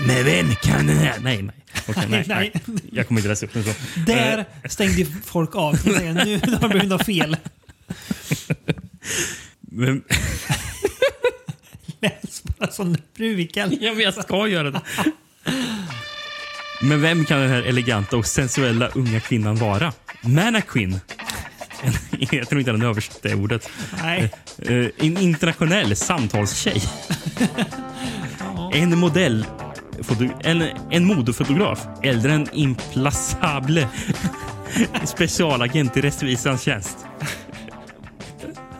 Men 0.00 0.24
vem 0.24 0.54
kan 0.54 0.86
den 0.86 0.96
här? 0.96 1.14
Nej, 1.22 1.42
nej. 1.42 1.56
Okej, 1.88 2.04
nej, 2.08 2.24
nej. 2.28 2.52
Nej. 2.64 2.80
Jag 2.92 3.08
kommer 3.08 3.20
inte 3.20 3.28
läsa 3.28 3.46
upp 3.46 3.52
den 3.52 3.64
så. 3.64 3.70
Där 4.06 4.38
Eh, 4.38 4.68
stängde 4.68 5.06
folk 5.24 5.56
av. 5.56 5.78
Nu 5.86 5.92
har 6.60 6.68
det 6.68 6.78
blivit 6.78 7.06
fel. 7.06 7.36
men, 9.60 10.02
Läs 12.00 12.42
bara 12.44 12.70
som 12.70 12.92
du 12.92 12.98
brukar. 13.16 13.68
Ja, 13.80 13.92
men 13.94 14.00
jag 14.02 14.14
ska 14.14 14.48
göra 14.48 14.70
det. 14.70 14.80
Men 16.82 17.02
vem 17.02 17.24
kan 17.24 17.40
den 17.40 17.50
här 17.50 17.62
eleganta 17.62 18.16
och 18.16 18.26
sensuella 18.26 18.88
unga 18.88 19.20
kvinnan 19.20 19.56
vara? 19.56 19.92
Mannequin. 20.22 20.92
En- 20.92 21.00
Jag 22.30 22.48
tror 22.48 22.58
inte 22.60 22.72
den 22.72 22.82
översatte 22.82 23.28
det 23.28 23.34
ordet. 23.34 23.68
Nej. 24.02 24.32
Eh, 24.58 24.86
En 25.06 25.18
internationell 25.18 25.96
samtalstjej. 25.96 26.82
En 28.72 28.98
modell. 28.98 29.46
En, 30.40 30.62
en 30.90 31.04
modefotograf. 31.04 31.86
Äldre 32.02 32.32
än 32.32 32.48
implacable. 32.52 33.88
Specialagent 35.04 35.96
i 35.96 36.00
rättvisans 36.00 36.62
tjänst. 36.62 37.06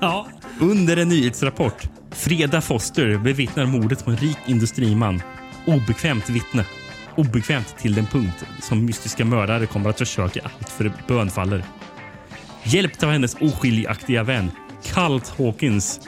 Ja. 0.00 0.26
Under 0.60 0.96
en 0.96 1.08
nyhetsrapport. 1.08 1.82
Freda 2.10 2.60
Foster 2.60 3.18
bevittnar 3.18 3.66
mordet 3.66 4.04
på 4.04 4.10
en 4.10 4.16
rik 4.16 4.38
industriman. 4.46 5.22
Obekvämt 5.66 6.30
vittne. 6.30 6.64
Obekvämt 7.16 7.76
till 7.78 7.94
den 7.94 8.06
punkt 8.06 8.44
som 8.60 8.84
mystiska 8.84 9.24
mördare 9.24 9.66
kommer 9.66 9.90
att 9.90 9.98
försöka 9.98 10.40
allt 10.44 10.68
för 10.68 10.92
bönfaller. 11.08 11.64
Hjälpt 12.64 13.02
av 13.02 13.10
hennes 13.10 13.34
oskiljaktiga 13.34 14.22
vän, 14.22 14.50
Cult 14.84 15.28
Hawkins. 15.38 16.00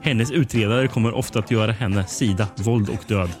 Hennes 0.00 0.30
utredare 0.30 0.88
kommer 0.88 1.14
ofta 1.14 1.38
att 1.38 1.50
göra 1.50 1.72
henne 1.72 2.06
sida 2.06 2.48
våld 2.56 2.88
och 2.88 3.04
död. 3.06 3.30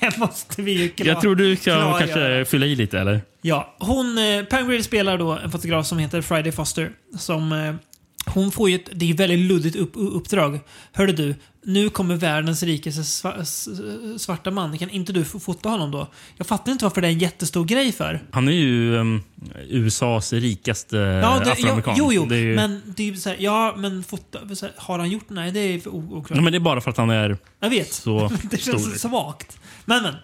Här 0.00 0.18
måste 0.18 0.62
vi 0.62 0.72
ju 0.72 0.88
klar, 0.88 1.06
Jag 1.06 1.20
tror 1.20 1.36
du 1.36 1.56
ska 1.56 1.62
klargöra. 1.64 1.98
kanske 1.98 2.44
fylla 2.44 2.66
i 2.66 2.76
lite, 2.76 2.98
eller? 2.98 3.20
Ja, 3.42 3.76
hon, 3.78 4.18
eh, 4.18 4.44
Pam 4.44 4.68
Grier 4.68 4.82
spelar 4.82 5.18
då 5.18 5.32
en 5.32 5.50
fotograf 5.50 5.86
som 5.86 5.98
heter 5.98 6.22
Friday 6.22 6.52
Foster. 6.52 6.90
Som, 7.18 7.52
eh, 7.52 7.74
hon 8.28 8.52
får 8.52 8.70
ju 8.70 8.74
ett, 8.76 8.88
det 8.92 9.10
är 9.10 9.14
väldigt 9.14 9.38
luddigt 9.38 9.76
upp, 9.76 9.92
uppdrag. 9.94 10.60
Hörde 10.92 11.12
du, 11.12 11.34
nu 11.64 11.90
kommer 11.90 12.16
världens 12.16 12.62
rikaste 12.62 13.04
svarta 14.18 14.50
man. 14.50 14.78
Kan 14.78 14.90
inte 14.90 15.12
du 15.12 15.24
fota 15.24 15.68
honom 15.68 15.90
då? 15.90 16.08
Jag 16.36 16.46
fattar 16.46 16.72
inte 16.72 16.84
varför 16.84 17.00
det 17.00 17.08
är 17.08 17.12
en 17.12 17.18
jättestor 17.18 17.64
grej 17.64 17.92
för. 17.92 18.22
Han 18.30 18.48
är 18.48 18.52
ju 18.52 18.94
um, 18.96 19.22
USAs 19.68 20.32
rikaste 20.32 20.96
Ja, 20.96 21.38
det, 21.38 21.44
ja, 21.46 21.52
afroamerikan. 21.52 21.94
jo, 21.98 22.12
jo, 22.12 22.26
Det 22.26 22.38
ju, 22.38 22.54
men 22.56 22.82
det 22.96 23.02
är 23.02 23.06
ju 23.06 23.16
så 23.16 23.28
här, 23.28 23.36
ja, 23.40 23.74
men 23.76 24.02
fota, 24.04 24.38
här, 24.62 24.72
har 24.76 24.98
han 24.98 25.10
gjort? 25.10 25.24
Nej, 25.28 25.52
det 25.52 25.60
är 25.60 25.78
för 25.80 25.90
oklart. 25.94 26.36
ja, 26.36 26.42
men 26.42 26.52
det 26.52 26.58
är 26.58 26.60
bara 26.60 26.80
för 26.80 26.90
att 26.90 26.96
han 26.96 27.10
är 27.10 27.36
Jag 27.60 27.70
vet. 27.70 27.92
så 27.92 28.30
det 28.50 28.56
känns 28.56 28.82
stor. 28.82 29.08
svagt. 29.08 29.58
Men, 29.84 30.02
men. 30.02 30.14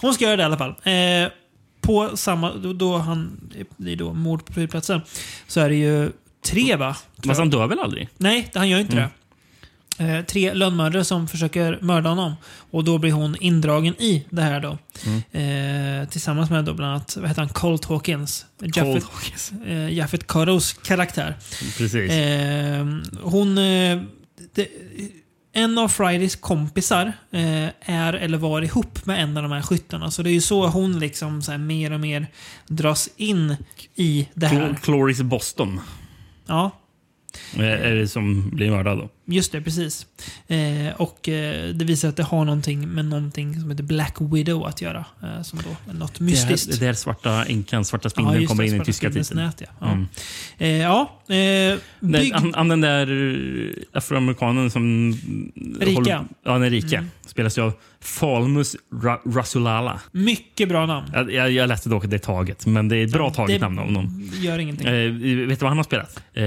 Hon 0.00 0.14
ska 0.14 0.24
göra 0.24 0.36
det 0.36 0.42
i 0.42 0.46
alla 0.46 0.58
fall. 0.58 0.70
Eh, 0.82 1.32
på 1.80 2.16
samma... 2.16 2.54
Då, 2.54 2.72
då 2.72 2.96
han... 2.98 3.50
Det 3.76 3.92
är 3.92 3.96
då 3.96 4.12
mord 4.12 4.44
på 4.44 4.52
flygplatsen. 4.52 5.00
Så 5.46 5.60
är 5.60 5.68
det 5.68 5.74
ju 5.74 6.10
tre, 6.44 6.76
va? 6.76 6.96
Tror 7.20 7.30
Fast 7.30 7.38
han 7.38 7.50
dör 7.50 7.66
väl 7.66 7.78
aldrig? 7.78 8.08
Nej, 8.16 8.50
han 8.54 8.68
gör 8.68 8.78
inte 8.78 8.92
Mm. 8.96 9.04
det. 9.04 9.10
Eh, 9.98 10.24
tre 10.24 10.54
lönnmördare 10.54 11.04
som 11.04 11.28
försöker 11.28 11.78
mörda 11.80 12.08
honom. 12.08 12.34
Och 12.70 12.84
då 12.84 12.98
blir 12.98 13.12
hon 13.12 13.36
indragen 13.40 13.94
i 14.02 14.24
det 14.30 14.42
här 14.42 14.60
då. 14.60 14.78
Mm. 15.06 16.02
Eh, 16.02 16.08
tillsammans 16.08 16.50
med 16.50 16.64
då 16.64 16.74
bland 16.74 16.92
annat, 16.92 17.16
vad 17.16 17.28
heter 17.28 17.42
han, 17.42 17.48
Colt 17.48 17.84
Hawkins. 17.84 18.46
Jaffet, 18.60 19.04
Hawkins. 19.04 19.52
Eh, 19.66 19.92
Jaffet 19.92 20.26
karaktär. 20.82 21.36
Precis. 21.78 22.10
Eh, 22.10 22.86
hon... 23.22 23.58
Eh, 23.58 24.00
det, 24.54 24.68
en 25.56 25.78
av 25.78 25.88
Fridays 25.88 26.36
kompisar 26.36 27.12
eh, 27.30 27.68
är 27.80 28.12
eller 28.12 28.38
var 28.38 28.62
ihop 28.62 29.06
med 29.06 29.22
en 29.22 29.36
av 29.36 29.42
de 29.42 29.52
här 29.52 29.62
skyttarna. 29.62 30.10
Så 30.10 30.22
det 30.22 30.30
är 30.30 30.34
ju 30.34 30.40
så 30.40 30.66
hon 30.66 30.98
liksom 30.98 31.42
så 31.42 31.58
mer 31.58 31.92
och 31.92 32.00
mer 32.00 32.26
dras 32.66 33.08
in 33.16 33.56
i 33.94 34.28
det 34.34 34.46
här. 34.46 34.60
Cl- 34.68 34.76
Cloris 34.80 35.20
Boston 35.22 35.80
Ja, 36.46 36.70
eh, 37.56 37.86
är 37.86 37.94
det 37.94 38.08
som 38.08 38.50
blir 38.50 38.70
mördad 38.70 38.98
då 38.98 39.08
just 39.26 39.52
det. 39.52 39.60
Precis. 39.60 40.06
Eh, 40.46 40.94
och 40.96 41.28
eh, 41.28 41.74
det 41.74 41.84
visar 41.84 42.08
att 42.08 42.16
det 42.16 42.22
har 42.22 42.44
någonting 42.44 42.88
med 42.88 43.04
någonting 43.04 43.60
som 43.60 43.70
heter 43.70 43.84
Black 43.84 44.16
Widow 44.20 44.66
att 44.66 44.82
göra. 44.82 45.04
Eh, 45.22 45.42
som 45.42 45.58
då 45.58 45.92
något 45.92 46.20
mystiskt. 46.20 46.80
Det 46.80 46.84
är 46.84 46.86
där 46.86 46.94
svarta 46.94 47.44
änkan, 47.44 47.84
svarta 47.84 48.10
spindeln, 48.10 48.40
just 48.40 48.48
kommer 48.48 48.62
det, 48.64 48.68
in 48.70 48.82
i 48.82 48.84
tyska 48.84 49.10
titeln. 49.10 49.44
nät, 49.44 49.60
ja. 49.60 49.66
Ja. 49.80 49.92
Mm. 49.92 50.06
Eh, 50.58 50.68
ja 50.68 51.20
eh, 51.28 51.78
bygg... 52.00 52.32
han, 52.32 52.54
han 52.54 52.68
den 52.68 52.80
där 52.80 53.08
afroamerikanen 53.92 54.70
som... 54.70 55.12
Rika. 55.80 55.94
Håller, 55.94 56.24
ja, 56.44 56.58
den 56.58 56.70
rika. 56.70 56.98
Mm. 56.98 57.10
Spelas 57.26 57.58
av 57.58 57.72
Falmus 58.00 58.76
Ra 59.02 59.20
Rasulala. 59.26 60.00
Mycket 60.12 60.68
bra 60.68 60.86
namn. 60.86 61.10
Jag, 61.12 61.32
jag, 61.32 61.50
jag 61.50 61.68
läste 61.68 61.88
dock 61.88 62.04
det 62.06 62.18
taget, 62.18 62.66
men 62.66 62.88
det 62.88 62.96
är 62.96 63.04
ett 63.04 63.12
bra 63.12 63.30
taget 63.30 63.60
namn 63.60 63.78
av 63.78 63.84
honom. 63.84 64.30
gör 64.40 64.58
ingenting. 64.58 64.86
Eh, 64.86 65.12
vet 65.48 65.58
du 65.58 65.62
vad 65.62 65.70
han 65.70 65.76
har 65.76 65.84
spelat? 65.84 66.22
Eh, 66.34 66.44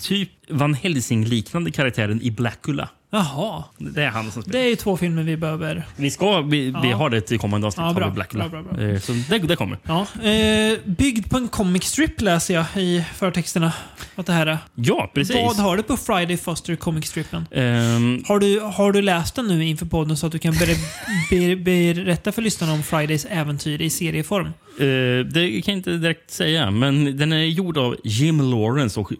typ 0.00 0.30
Van 0.48 0.74
Helsing-liknande 0.74 1.70
karaktären 1.70 2.22
i 2.22 2.30
Blackula. 2.30 2.88
Jaha. 3.10 3.64
Det 3.78 4.02
är 4.02 4.08
han 4.10 4.30
som 4.30 4.42
spelar. 4.42 4.58
Det 4.58 4.64
är 4.66 4.68
ju 4.70 4.76
två 4.76 4.96
filmer 4.96 5.22
vi 5.22 5.36
behöver. 5.36 5.86
Vi 5.96 6.10
ska 6.10 6.40
vi, 6.40 6.60
vi 6.82 6.90
Ja. 6.90 6.96
har 6.96 7.10
det 7.10 7.20
till 7.20 7.38
kommande 7.38 7.66
avsnitt. 7.66 7.78
Ja, 7.82 7.86
har 7.86 7.94
vi 7.94 8.00
bra. 8.00 8.10
Blackula. 8.10 8.48
Bra, 8.48 8.62
bra, 8.62 8.72
bra. 8.72 8.84
Eh, 8.86 9.00
Så 9.00 9.12
det, 9.12 9.38
det 9.38 9.56
kommer. 9.56 9.78
Ja. 9.82 10.06
Eh, 10.30 10.78
byggd 10.84 11.30
på 11.30 11.36
en 11.36 11.48
comic 11.48 11.84
strip 11.84 12.20
läser 12.20 12.54
jag 12.54 12.64
i 12.76 13.04
förtexterna. 13.14 13.72
Att 14.14 14.26
det 14.26 14.32
här 14.32 14.46
är. 14.46 14.58
Ja, 14.74 15.10
precis. 15.14 15.36
Vad 15.36 15.56
har 15.56 15.76
du 15.76 15.82
på 15.82 15.96
Friday 15.96 16.36
Foster 16.36 16.76
comic 16.76 17.06
strippen? 17.06 17.46
Ehm, 17.50 18.22
Har 18.28 18.38
du, 18.38 18.60
har 18.60 18.92
du 18.92 19.02
läst 19.02 19.34
den 19.34 19.46
nu 19.48 19.64
inför 19.64 19.86
podden 19.86 20.16
så 20.16 20.26
att 20.26 20.32
du 20.32 20.38
kan 20.38 20.52
ber, 20.54 20.66
ber, 21.64 21.94
berätta 22.04 22.32
för 22.32 22.42
lyssnarna 22.42 22.72
om 22.72 22.82
Fridays 22.82 23.24
äventyr 23.30 23.82
i 23.82 23.90
serieform? 23.90 24.46
Eh, 24.78 25.26
det 25.26 25.62
kan 25.64 25.72
jag 25.72 25.78
inte 25.78 25.90
direkt 25.96 26.30
säga, 26.30 26.70
men 26.70 27.16
den 27.16 27.32
är 27.32 27.44
gjord 27.44 27.78
av 27.78 27.96
Jim 28.04 28.40
Lawrence 28.50 29.00
och 29.00 29.12
eh, 29.12 29.16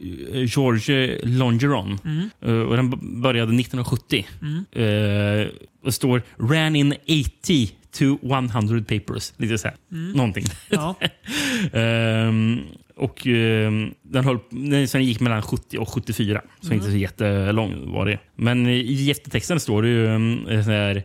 George 0.57 1.19
Longeron. 1.23 1.99
Mm. 2.05 2.31
Eh, 2.47 2.69
och 2.69 2.77
den 2.77 2.91
b- 2.91 2.97
började 3.01 3.53
1970. 3.81 4.27
Eh, 4.73 5.49
och 5.85 5.95
står 5.95 6.23
“Ran 6.39 6.77
in 6.77 6.95
80 7.35 7.71
to 7.99 8.19
100 8.23 8.85
papers”. 8.89 9.33
Lite 9.37 9.59
så 9.59 9.69
här. 9.69 9.77
Mm. 9.93 10.13
Någonting. 10.13 10.45
Ja. 10.71 10.95
Ehm, 11.73 12.61
och 12.97 13.27
ehm, 13.27 13.95
den, 14.03 14.25
höll, 14.25 14.39
den 14.51 14.89
sen 14.89 15.05
gick 15.05 15.21
mellan 15.21 15.43
70 15.43 15.79
och 15.79 15.89
74. 15.89 16.43
Så 16.61 16.67
Mm. 16.67 16.79
inte 16.79 16.91
så 16.91 16.97
jättelång 16.97 17.93
var 17.93 18.07
det. 18.07 18.19
Men 18.37 18.67
i 18.69 19.11
eftertexten 19.11 19.61
står 19.61 19.83
det 19.83 19.89
ju 19.89 20.07
um, 20.07 20.47
här, 20.49 21.03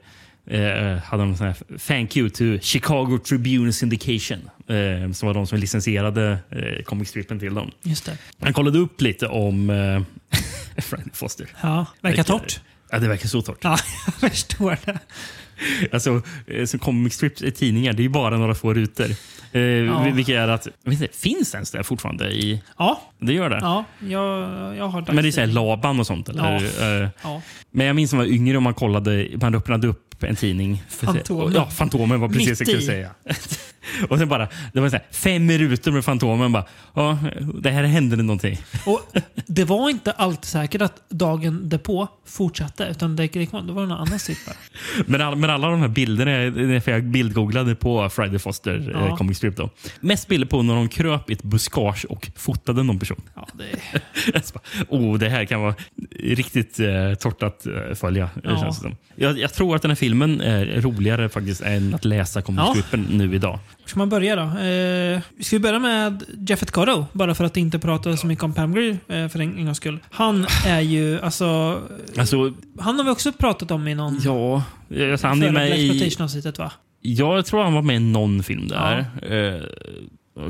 eh, 0.48 0.98
hade 1.04 1.24
de 1.24 1.36
sån 1.36 1.48
här 1.48 1.78
“Thank 1.88 2.18
you 2.18 2.30
to 2.30 2.44
Chicago 2.62 3.18
Tribune 3.18 3.74
Syndication” 3.74 4.40
eh, 4.68 5.12
som 5.12 5.28
var 5.28 5.34
de 5.34 5.48
som 5.48 5.58
licensierade 5.60 6.38
eh, 6.50 6.84
comic 6.84 7.10
strippen 7.10 7.40
till 7.40 7.54
dem. 7.54 7.72
Just 7.84 8.06
det. 8.06 8.18
Han 8.40 8.54
kollade 8.54 8.80
upp 8.80 9.02
lite 9.02 9.28
om 9.28 9.70
eh, 9.70 10.02
Friday 10.82 11.12
Foster. 11.14 11.48
Ja, 11.62 11.86
verkar 12.02 12.24
torrt. 12.24 12.62
Ja, 12.92 13.00
det 13.00 13.08
verkar 13.08 13.28
så 13.28 13.42
torrt. 13.42 13.58
Ja, 13.62 13.78
jag 14.22 14.32
förstår 14.32 14.78
det. 14.86 15.00
Alltså, 15.92 16.22
eh, 16.48 16.66
så 16.66 16.80
comic 16.80 17.14
strips 17.14 17.42
i 17.42 17.52
tidningar, 17.52 17.94
det 17.94 18.02
är 18.02 18.04
ju 18.04 18.10
bara 18.10 18.38
några 18.38 18.56
få 18.56 18.74
rutor. 18.74 19.08
Eh, 19.52 19.62
Ja. 19.62 20.00
Vilket 20.14 20.36
är 20.36 20.48
att, 20.48 20.68
jag 20.84 20.94
inte, 20.94 21.08
finns 21.14 21.54
ens 21.54 21.72
det 21.72 21.84
fortfarande? 21.84 22.30
i 22.32 22.62
Ja, 22.78 23.02
Det 23.20 23.34
gör 23.34 23.50
det? 23.50 23.60
ja 23.62 23.86
jag, 24.00 24.76
jag 24.76 24.88
har 24.88 25.06
Men 25.14 25.24
det 25.24 25.30
är 25.30 25.32
så 25.32 25.40
här 25.40 25.48
Laban 25.48 26.00
och 26.00 26.08
sånt? 26.08 26.30
Eller? 26.30 26.72
Ja. 26.80 27.04
Eh, 27.04 27.10
Ja. 27.24 27.42
Men 27.72 27.86
jag 27.88 27.96
minns 27.96 28.12
när 28.14 28.18
man 28.20 28.28
var 28.28 28.34
yngre 28.34 28.58
och 28.58 28.64
man 28.64 28.74
kollade, 28.74 29.28
man 29.42 29.56
öppnade 29.56 29.88
upp 29.88 30.08
en 30.24 30.36
tidning. 30.36 30.84
För 30.90 31.06
Fantomen. 31.08 31.54
Ja, 31.54 31.66
Fantomen 31.70 32.20
var 32.20 32.30
precis 32.30 32.46
det 32.46 32.50
jag 32.50 32.68
skulle 32.68 32.82
säga. 32.82 33.10
och 34.10 34.18
sen 34.18 34.30
bara, 34.30 34.48
det 34.74 34.80
var 34.80 34.90
så 34.90 34.96
här, 34.96 35.06
fem 35.12 35.52
rutor 35.52 35.92
med 35.92 36.06
Fantomen. 36.06 36.52
Bara, 36.52 36.66
ja, 36.94 37.18
det 37.62 37.70
här 37.72 37.84
hände 37.84 38.16
det 38.16 38.24
någonting. 38.24 38.58
Och 38.86 39.02
det 39.48 39.66
var 39.66 39.90
inte 39.90 40.12
alltid 40.12 40.46
säkert 40.46 40.82
att 40.82 41.10
dagen 41.10 41.70
därpå 41.70 42.08
fortsatte, 42.28 42.88
utan 42.92 43.16
det, 43.16 43.28
det, 43.28 43.46
kom, 43.46 43.68
det 43.68 43.74
var 43.74 43.82
någon 43.86 43.98
annan 43.98 44.20
sitt. 44.20 44.40
Men, 45.06 45.22
all, 45.22 45.36
men 45.36 45.50
alla 45.50 45.68
de 45.68 45.80
här 45.82 45.88
bilderna, 45.88 46.32
det 46.68 46.82
för 46.82 46.92
jag 46.92 47.04
bildgooglade 47.04 47.76
på 47.76 48.10
Friday 48.10 48.40
Foster 48.40 48.92
Ja. 48.94 49.08
eh, 49.08 49.16
comic 49.16 49.38
strip. 49.42 49.58
Då. 49.58 49.70
Mest 50.00 50.28
bilder 50.28 50.48
på 50.48 50.62
när 50.62 50.76
de 50.76 50.90
kröp 50.90 51.30
i 51.30 51.34
ett 51.34 51.44
buskage 51.44 52.06
och 52.10 52.30
fotade 52.36 52.84
någon 52.84 53.00
person. 53.00 53.22
Ja, 53.36 53.48
det, 53.54 54.44
oh, 54.90 55.18
det 55.18 55.30
här 55.30 55.46
kan 55.46 55.62
vara 55.62 55.76
riktigt 56.20 56.80
eh, 56.80 57.14
torrt 57.20 57.44
att 57.44 57.66
eh, 57.66 57.74
följa. 57.96 58.30
Ja. 58.44 58.74
Jag, 59.16 59.40
jag 59.40 59.54
tror 59.54 59.76
att 59.76 59.82
den 59.82 59.92
här 59.92 59.96
filmen 59.96 60.42
är 60.42 60.82
roligare 60.82 61.30
faktiskt 61.30 61.62
än 61.62 61.96
att 61.96 62.06
läsa 62.06 62.42
comic 62.42 62.62
Ja. 62.92 62.98
nu 63.10 63.36
idag. 63.36 63.52
Var 63.52 63.88
ska 63.88 64.00
man 64.00 64.10
börja 64.10 64.36
då? 64.36 64.42
Eh, 64.42 65.22
ska 65.40 65.56
vi 65.56 65.60
börja 65.60 65.80
med 65.80 66.24
Jeffet 66.48 66.72
Cotto? 66.72 67.06
Bara 67.14 67.36
för 67.36 67.44
att 67.44 67.58
inte 67.58 67.80
prata 67.80 68.18
så 68.18 68.28
mycket 68.28 68.44
om 68.44 68.54
Pam 68.54 68.74
Grier 68.74 68.98
eh, 69.08 69.28
för 69.28 69.40
en, 69.40 69.58
en 69.58 69.66
gångs 69.66 69.78
skull. 69.78 70.00
Han 70.12 70.46
är 70.66 70.82
ju, 70.82 71.22
alltså... 71.22 71.80
Alltså, 72.18 72.54
Han 72.80 72.98
har 72.98 73.04
vi 73.04 73.10
också 73.12 73.32
pratat 73.32 73.72
om 73.72 73.88
i 73.88 73.96
någon... 73.96 74.20
ja, 74.24 74.64
alltså, 75.12 75.28
han 75.28 75.44
är 75.44 75.52
med 75.52 75.80
i... 75.80 76.16
Va? 76.58 76.72
Jag 77.02 77.46
tror 77.46 77.64
han 77.64 77.74
var 77.74 77.82
med 77.82 77.96
i 77.96 78.00
någon 78.00 78.44
film 78.44 78.68
där. 78.68 79.06
Eh, 79.22 79.62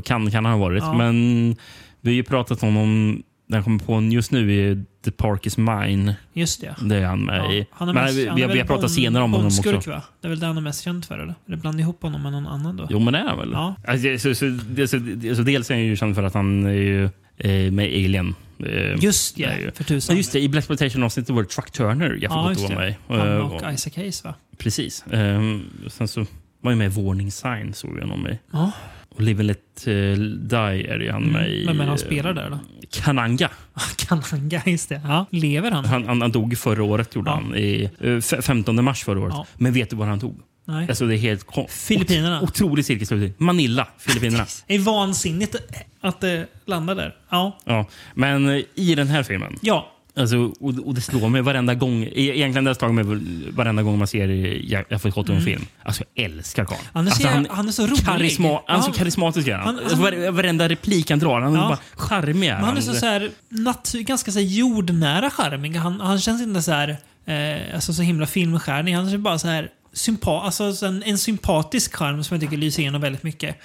kan, 0.02 0.30
kan 0.30 0.44
han 0.44 0.54
ha 0.54 0.56
varit. 0.60 0.82
Ja. 0.82 0.92
Men 0.94 1.56
vi 2.00 2.10
har 2.10 2.14
ju 2.14 2.22
pratat 2.22 2.62
om 2.62 2.74
honom, 2.74 3.22
den 3.48 3.62
kommer 3.64 3.78
på 3.78 4.02
just 4.02 4.30
nu 4.32 4.70
är 4.70 4.84
The 5.04 5.10
Park 5.10 5.46
is 5.46 5.58
Mine. 5.58 6.14
Just 6.32 6.60
det. 6.60 6.74
Det 6.80 6.96
är 6.96 7.04
han 7.06 7.24
med 7.24 7.38
Ja, 7.38 7.52
i. 7.52 7.66
han 7.70 7.88
är 7.88 7.92
Men 7.92 8.04
mest- 8.04 8.16
vi, 8.18 8.26
han 8.28 8.42
är 8.42 8.48
vi 8.48 8.58
har 8.58 8.66
pratat 8.66 8.90
senare 8.90 9.24
om 9.24 9.32
honom 9.32 9.44
Bondskurk, 9.44 9.76
också. 9.76 9.90
va? 9.90 10.02
Det 10.20 10.26
är 10.26 10.30
väl 10.30 10.40
det 10.40 10.46
han 10.46 10.56
är 10.56 10.60
mest 10.60 10.84
känd 10.84 11.04
för 11.04 11.18
eller? 11.18 11.34
Eller 11.48 11.56
blandar 11.56 11.80
ihop 11.80 12.02
honom 12.02 12.22
med 12.22 12.32
någon 12.32 12.46
annan 12.46 12.76
då? 12.76 12.86
Jo, 12.90 12.98
men 12.98 13.12
det 13.12 13.18
är 13.18 13.24
han 13.28 13.38
väl? 13.38 13.50
Ja. 13.52 13.74
Alltså, 13.86 14.08
det- 14.08 14.18
så, 14.18 14.34
så, 14.34 14.44
det- 14.44 14.88
så, 14.88 14.96
det- 14.96 15.36
så 15.36 15.42
dels 15.42 15.70
är 15.70 15.74
han 15.74 15.84
ju 15.84 15.96
känd 15.96 16.14
för 16.14 16.22
att 16.22 16.34
han 16.34 16.66
är 16.66 16.72
ju 16.72 17.04
eh, 17.38 17.72
med 17.72 17.92
i 17.92 18.04
Alien. 18.04 18.34
Eh, 18.66 18.94
Just 19.04 19.38
ja, 19.38 19.48
är 19.48 19.58
ju- 19.58 19.70
för 19.72 19.84
tusan. 19.84 20.14
Ja, 20.14 20.18
just 20.18 20.32
det. 20.32 20.40
I 20.40 20.48
Blaxploitation-avsnittet 20.48 21.30
var 21.34 21.42
det 21.42 21.48
Truck 21.48 21.70
Turner 21.70 22.08
jag 22.08 22.22
Ja, 22.22 22.28
ja, 22.30 22.48
just 22.50 22.62
var 22.62 22.68
det. 22.70 22.76
med. 23.08 23.18
Han 23.20 23.28
Eh, 23.28 23.36
och 23.38 23.72
Isaac 23.74 23.92
Hayes 23.96 24.24
va? 24.24 24.34
Precis. 24.58 25.04
Um, 25.10 25.64
sen 25.88 26.08
så 26.08 26.26
var 26.62 26.70
jag 26.70 26.78
med 26.78 26.98
i 26.98 27.02
Warning 27.02 27.30
Sign, 27.32 27.74
såg 27.74 27.96
jag 27.96 28.00
honom 28.00 28.22
med. 28.22 28.38
Ja. 28.52 28.72
Och 29.08 29.20
Live 29.20 29.40
and 29.40 29.46
Let 29.46 29.86
eh, 29.86 29.92
Die 30.22 30.86
är 30.88 30.98
ju 30.98 31.10
han 31.12 31.22
med 31.22 31.50
i. 31.50 31.62
Är 31.66 31.74
det 31.74 31.78
han 31.78 31.88
eh, 31.88 31.96
spelar 31.96 32.32
där 32.34 32.50
då? 32.50 32.58
Kananga. 32.90 33.50
Kananga, 33.96 34.62
just 34.66 34.88
det. 34.88 35.00
Ja. 35.04 35.26
Lever 35.30 35.70
han? 35.70 35.84
Han, 35.84 36.06
han, 36.06 36.20
han 36.22 36.32
dog 36.32 36.50
ju 36.52 36.56
förra 36.56 36.82
året, 36.84 37.14
gjorde 37.16 37.30
Ja. 37.30 37.34
han. 37.34 37.54
I, 37.56 37.90
eh, 38.00 38.10
f- 38.16 38.44
15 38.44 38.84
mars 38.84 39.04
förra 39.04 39.20
året. 39.20 39.34
Ja. 39.36 39.46
Men 39.56 39.72
vet 39.72 39.90
du 39.90 39.96
var 39.96 40.06
han 40.06 40.18
dog? 40.18 40.40
Nej. 40.64 40.86
Alltså 40.88 41.06
det 41.06 41.14
är 41.16 41.18
helt 41.18 41.46
Filippinerna. 41.68 42.40
ot- 42.40 42.42
Otrolig 42.50 42.84
cirkus. 42.84 43.32
Manila, 43.38 43.88
Filippinerna. 43.98 44.46
Det 44.66 44.74
är 44.74 44.78
vansinnigt 44.78 45.56
att 46.00 46.20
det 46.20 46.46
landar 46.66 46.94
där. 46.94 47.14
Ja. 47.30 47.58
ja. 47.64 47.86
Men 48.14 48.48
eh, 48.48 48.62
i 48.74 48.94
den 48.94 49.06
här 49.08 49.22
filmen. 49.22 49.56
Ja. 49.62 49.88
Alltså, 50.16 50.36
och, 50.60 50.74
och 50.86 50.94
det 50.94 51.00
slår 51.00 51.28
mig 51.28 51.42
varenda 51.42 51.74
gång. 51.74 52.02
e- 52.04 52.10
Egentligen 52.14 52.64
det 52.64 52.70
har 52.70 52.74
slagit 52.74 52.94
mig 53.06 53.18
varenda 53.52 53.82
gång 53.82 53.98
man 53.98 54.06
ser 54.06 54.28
Jeffrey 54.28 55.12
Cotton 55.12 55.32
Mm. 55.36 55.44
film. 55.44 55.66
Alltså 55.82 56.04
jag 56.14 56.24
älskar 56.24 56.64
karln. 56.64 56.80
Han 56.92 57.06
är 57.06 57.10
så 57.10 57.14
alltså, 57.14 57.28
jävla- 57.28 57.54
han 57.54 57.68
är 57.68 57.72
så 57.72 57.86
rolig. 57.86 58.04
Karisma, 58.04 58.60
han 58.66 58.78
är 58.78 58.82
så 58.82 58.92
karismatisk 58.92 59.48
är 59.48 59.54
han. 59.54 59.66
Han- 59.66 59.78
Alltså, 59.78 59.94
han- 59.94 60.02
var, 60.02 60.30
varenda 60.30 60.68
replik 60.68 61.10
han 61.10 61.18
drar, 61.18 61.40
han 61.40 61.54
är 61.56 61.58
Ja. 61.60 61.68
bara 61.68 61.78
charmig. 61.96 62.48
är 62.48 62.54
Men 62.54 62.64
han 62.64 62.76
är 62.76 62.80
så, 62.80 62.94
så 62.94 63.06
här, 63.06 63.30
nat- 63.50 63.98
ganska 64.02 64.32
så 64.32 64.38
här 64.38 64.46
jordnära 64.46 65.30
charmig. 65.30 65.76
Han, 65.76 66.00
han 66.00 66.18
känns 66.20 66.42
inte 66.42 66.62
så 66.62 66.72
här, 66.72 66.96
eh, 67.26 67.74
alltså 67.74 67.92
så 67.92 68.02
himla 68.02 68.26
filmstjärnig. 68.26 68.92
Han 68.92 69.08
är 69.08 69.18
bara 69.18 69.38
så 69.38 69.48
här 69.48 69.68
sympa 69.94 70.40
alltså 70.40 70.72
så 70.72 70.86
en, 70.86 71.02
en 71.02 71.18
sympatisk 71.18 71.94
charm 71.96 72.24
som 72.24 72.34
jag 72.34 72.40
tycker 72.42 72.56
lyser 72.56 72.80
igenom 72.82 73.00
väldigt 73.00 73.22
mycket. 73.22 73.56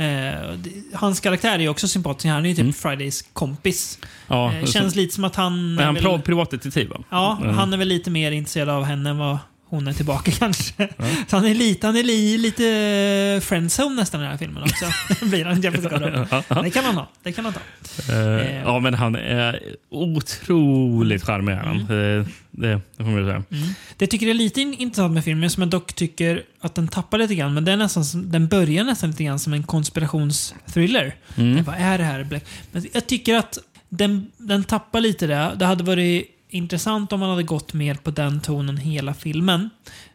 Eh, 0.00 0.58
hans 0.94 1.20
karaktär 1.20 1.54
är 1.54 1.58
ju 1.58 1.68
också 1.68 1.88
sympatisk. 1.88 2.26
Han 2.26 2.44
är 2.44 2.48
ju 2.48 2.54
typ 2.54 2.76
Fridays 2.76 3.24
kompis. 3.32 3.98
Mm. 4.02 4.10
Ja, 4.40 4.52
eh, 4.54 4.64
så- 4.64 4.72
känns 4.72 4.96
lite 4.96 5.14
som 5.14 5.24
att 5.24 5.36
han... 5.36 5.74
Men 5.74 5.84
han 5.86 5.96
är 5.96 6.00
är 6.00 6.08
väl- 6.12 6.22
privatdetektiv 6.22 6.88
va? 6.88 6.96
Ja, 7.10 7.38
Mm. 7.42 7.54
han 7.54 7.72
är 7.72 7.76
väl 7.76 7.88
lite 7.88 8.10
mer 8.10 8.32
intresserad 8.32 8.68
av 8.68 8.84
henne 8.84 9.10
än 9.10 9.18
vad 9.18 9.38
hon 9.70 9.88
är 9.88 9.92
tillbaka 9.92 10.30
kanske. 10.38 10.88
Så 11.28 11.36
han 11.36 11.46
är 11.46 11.54
lite, 11.54 11.86
han 11.86 11.96
är 11.96 12.02
li, 12.02 12.38
lite 12.38 13.40
friendzone 13.46 13.94
nästan 13.94 14.20
i 14.20 14.22
den 14.24 14.30
här 14.30 14.38
filmen 14.38 14.62
också. 14.62 14.84
Blir 15.26 15.44
han 15.44 15.60
Jeffrey 15.60 15.82
Scott. 15.82 16.62
Det 16.64 16.70
kan 16.70 16.84
han 16.84 16.94
ha. 16.94 17.08
Det 17.22 17.32
kan 17.32 17.44
han 17.44 17.54
ta. 17.54 17.60
Eh, 18.12 18.60
ja, 18.62 18.78
men 18.78 18.94
han 18.94 19.14
är 19.16 19.60
otroligt 19.90 21.24
charmig. 21.24 21.52
Mm. 21.54 21.76
Eh, 21.80 22.26
det, 22.50 22.80
det 22.96 23.04
får 23.04 23.04
man 23.04 23.26
säga. 23.26 23.42
Det 23.96 24.04
jag 24.04 24.10
tycker 24.10 24.26
är 24.28 24.34
lite 24.34 24.60
in- 24.60 24.74
intressant 24.74 25.14
med 25.14 25.24
filmen, 25.24 25.50
som 25.50 25.62
jag 25.62 25.70
dock 25.70 25.92
tycker 25.92 26.42
att 26.60 26.74
den 26.74 26.88
tappar 26.88 27.18
lite 27.18 27.34
grann, 27.34 27.54
men 27.54 27.64
det 27.64 27.72
är 27.72 27.76
nästan 27.76 28.04
den 28.30 28.48
börjar 28.48 28.84
nästan 28.84 29.10
lite 29.10 29.24
grann 29.24 29.38
som 29.38 29.52
en 29.52 29.62
konspirationsthriller. 29.62 31.14
Mm. 31.36 31.64
Vad 31.64 31.74
är 31.78 31.98
det 31.98 32.04
här? 32.04 32.24
Black? 32.24 32.44
Men 32.72 32.86
jag 32.92 33.06
tycker 33.06 33.34
att 33.34 33.58
den, 33.88 34.30
den 34.36 34.64
tappar 34.64 35.00
lite 35.00 35.26
det. 35.26 35.50
Det 35.56 35.64
hade 35.66 35.84
varit 35.84 36.26
intressant 36.50 37.12
om 37.12 37.20
man 37.20 37.30
hade 37.30 37.42
gått 37.42 37.72
mer 37.72 37.94
på 37.94 38.10
den 38.10 38.40
tonen 38.40 38.76
hela 38.76 39.14
filmen. 39.14 39.70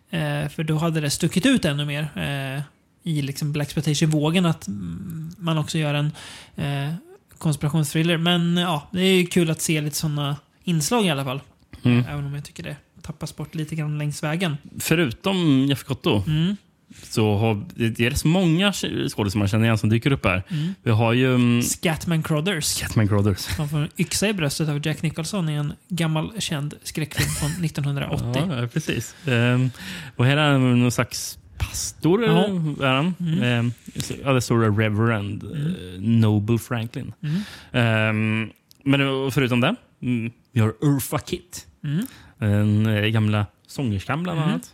Eh, 0.09 0.49
för 0.49 0.63
då 0.63 0.77
hade 0.77 1.01
det 1.01 1.09
stuckit 1.09 1.45
ut 1.45 1.65
ännu 1.65 1.85
mer 1.85 2.09
eh, 2.15 2.61
i 3.03 3.21
liksom 3.21 3.51
Blaxploitation-vågen 3.51 4.45
att 4.45 4.67
mm, 4.67 5.31
man 5.37 5.57
också 5.57 5.77
gör 5.77 5.93
en 5.93 6.11
eh, 6.55 6.93
konspirationsthriller. 7.37 8.17
Men 8.17 8.57
ja, 8.57 8.87
det 8.91 9.01
är 9.01 9.15
ju 9.15 9.25
kul 9.25 9.49
att 9.49 9.61
se 9.61 9.81
lite 9.81 9.95
sådana 9.95 10.37
inslag 10.63 11.05
i 11.05 11.09
alla 11.09 11.23
fall. 11.23 11.41
Mm. 11.83 12.05
Även 12.09 12.25
om 12.25 12.35
jag 12.35 12.43
tycker 12.43 12.63
det 12.63 12.75
tappas 13.01 13.35
bort 13.35 13.55
lite 13.55 13.75
grann 13.75 13.97
längs 13.97 14.23
vägen. 14.23 14.57
Förutom 14.79 15.65
Jeff 15.69 15.83
Cotto 15.83 16.23
Mm. 16.27 16.57
Så 17.03 17.35
har 17.37 17.65
det 17.75 17.99
är 17.99 18.09
rätt 18.09 18.17
så 18.17 18.27
många 18.27 18.73
skådespelare 18.73 19.37
man 19.39 19.47
känner 19.47 19.65
igen 19.65 19.77
som 19.77 19.89
dyker 19.89 20.11
upp 20.11 20.25
här. 20.25 20.43
Mm. 20.49 20.73
Vi 20.83 20.91
har 20.91 21.13
ju 21.13 21.27
um, 21.27 21.61
Scatman 21.61 22.23
Crothers. 22.23 22.81
Catman 22.81 23.07
Crothers. 23.07 23.47
Han 23.47 23.69
får 23.69 23.77
en 23.77 23.89
yxa 23.97 24.27
i 24.29 24.33
bröstet 24.33 24.69
av 24.69 24.87
Jack 24.87 25.01
Nicholson 25.01 25.49
i 25.49 25.53
en 25.53 25.73
gammal 25.89 26.31
känd 26.39 26.73
skräckfilm 26.83 27.29
från 27.29 27.49
1980. 27.65 28.43
Ja, 28.61 28.67
precis. 28.73 29.15
Um, 29.27 29.71
och 30.15 30.25
här 30.25 30.37
är 30.37 30.51
han 30.51 30.79
någon 30.79 30.91
slags 30.91 31.37
pastor. 31.57 32.25
Ja. 32.25 32.45
Är 32.87 32.93
han. 32.95 33.13
Mm. 33.19 33.43
Ehm, 33.43 33.71
ja, 34.23 34.33
det 34.33 34.41
står 34.41 34.77
Reverend 34.77 35.43
eh, 35.43 36.01
Noble 36.01 36.57
Franklin. 36.57 37.13
Mm. 37.23 37.41
Ehm, 37.71 38.49
men 38.83 39.31
förutom 39.31 39.61
det, 39.61 39.75
mm, 40.01 40.31
vi 40.51 40.59
har 40.59 40.73
Urfa 40.81 41.19
Kitt. 41.19 41.67
Mm. 41.83 42.05
Den 42.39 42.85
eh, 42.85 43.05
gamla 43.07 43.45
sångerskan 43.67 44.23
bland 44.23 44.39
Mm. 44.39 44.49
annat. 44.49 44.73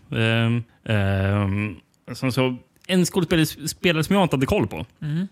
Som 2.15 2.31
så, 2.31 2.57
en 2.87 3.05
skådespelare 3.05 4.03
som 4.03 4.15
jag 4.15 4.23
inte 4.23 4.35
hade 4.35 4.45
koll 4.45 4.67
på. 4.67 4.85
Mm. 5.01 5.27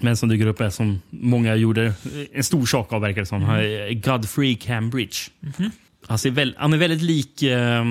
Men 0.00 0.16
som 0.16 0.28
dyker 0.28 0.46
upp 0.46 0.60
är 0.60 0.70
som 0.70 1.00
många 1.10 1.54
gjorde 1.54 1.94
en 2.32 2.44
stor 2.44 2.66
sak 2.66 2.92
av 2.92 3.00
verkar 3.00 3.20
det 3.20 3.26
som. 3.26 3.42
Mm. 3.42 4.00
Godfrey 4.00 4.56
Cambridge. 4.56 5.16
Han, 6.06 6.18
ser 6.18 6.30
väl, 6.30 6.54
han 6.58 6.72
är 6.72 6.76
väldigt 6.78 7.02
lik 7.02 7.42
eh, 7.42 7.84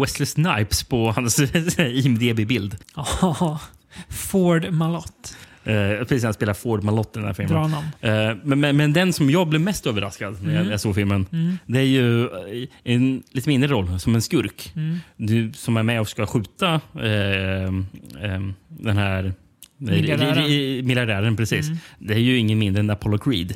Wesley 0.00 0.26
Snipes 0.26 0.82
på 0.82 1.10
hans 1.10 1.38
IMDB-bild. 1.78 2.76
Ford 4.08 4.70
Malott. 4.70 5.36
Eh, 5.66 5.98
precis, 5.98 6.24
han 6.24 6.34
spelar 6.34 6.54
Ford 6.54 6.82
Malott 6.84 7.16
i 7.16 7.18
den 7.18 7.24
här 7.26 7.32
filmen. 7.34 7.72
Eh, 8.00 8.36
men, 8.44 8.60
men, 8.60 8.76
men 8.76 8.92
den 8.92 9.12
som 9.12 9.30
jag 9.30 9.48
blev 9.48 9.60
mest 9.60 9.86
överraskad 9.86 10.42
när 10.42 10.50
jag, 10.52 10.60
Mm. 10.60 10.70
jag 10.70 10.80
såg 10.80 10.94
filmen, 10.94 11.26
Mm. 11.32 11.58
det 11.66 11.78
är 11.78 11.82
ju 11.82 12.24
eh, 12.24 12.68
en 12.84 13.22
lite 13.32 13.48
mindre 13.48 13.70
roll, 13.70 14.00
som 14.00 14.14
en 14.14 14.22
skurk. 14.22 14.72
Mm. 14.76 14.98
Du, 15.16 15.52
som 15.52 15.76
är 15.76 15.82
med 15.82 16.00
och 16.00 16.08
ska 16.08 16.26
skjuta 16.26 16.80
eh, 16.94 17.64
eh, 17.64 18.40
den 18.68 18.96
här 18.96 19.32
Miljardären. 19.78 20.44
i- 20.44 20.78
i- 20.78 20.82
miljardären. 20.82 21.36
Precis. 21.36 21.66
Mm. 21.66 21.78
Det 21.98 22.14
är 22.14 22.18
ju 22.18 22.38
ingen 22.38 22.58
mindre 22.58 22.80
än 22.80 22.90
Apollo 22.90 23.18
Creed. 23.18 23.54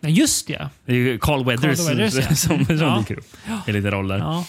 Ja, 0.00 0.08
just 0.08 0.50
ja. 0.50 0.70
Det 0.86 0.92
är 0.92 0.96
ju 0.96 1.18
Carl 1.18 1.44
Weathers, 1.44 1.86
Carl 1.86 1.96
Weathers, 1.96 2.14
ja. 2.28 2.34
som, 2.34 2.64
som 2.66 2.76
Ja. 2.78 2.98
dyker 2.98 3.18
upp 3.18 3.68
i 3.68 3.72
lite 3.72 3.90
roller. 3.90 4.18
ja. 4.18 4.44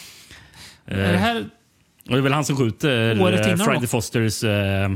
Eh, 0.88 1.00
Är 1.00 1.12
det 1.12 1.18
här 1.18 1.46
och 2.06 2.12
det 2.14 2.18
är 2.18 2.22
väl 2.22 2.34
han 2.34 2.46
som 2.46 2.56
skjuter 2.58 3.12
eh, 3.12 3.56
Friday? 3.58 3.88
Fosters 3.88 4.44
eh, 4.44 4.90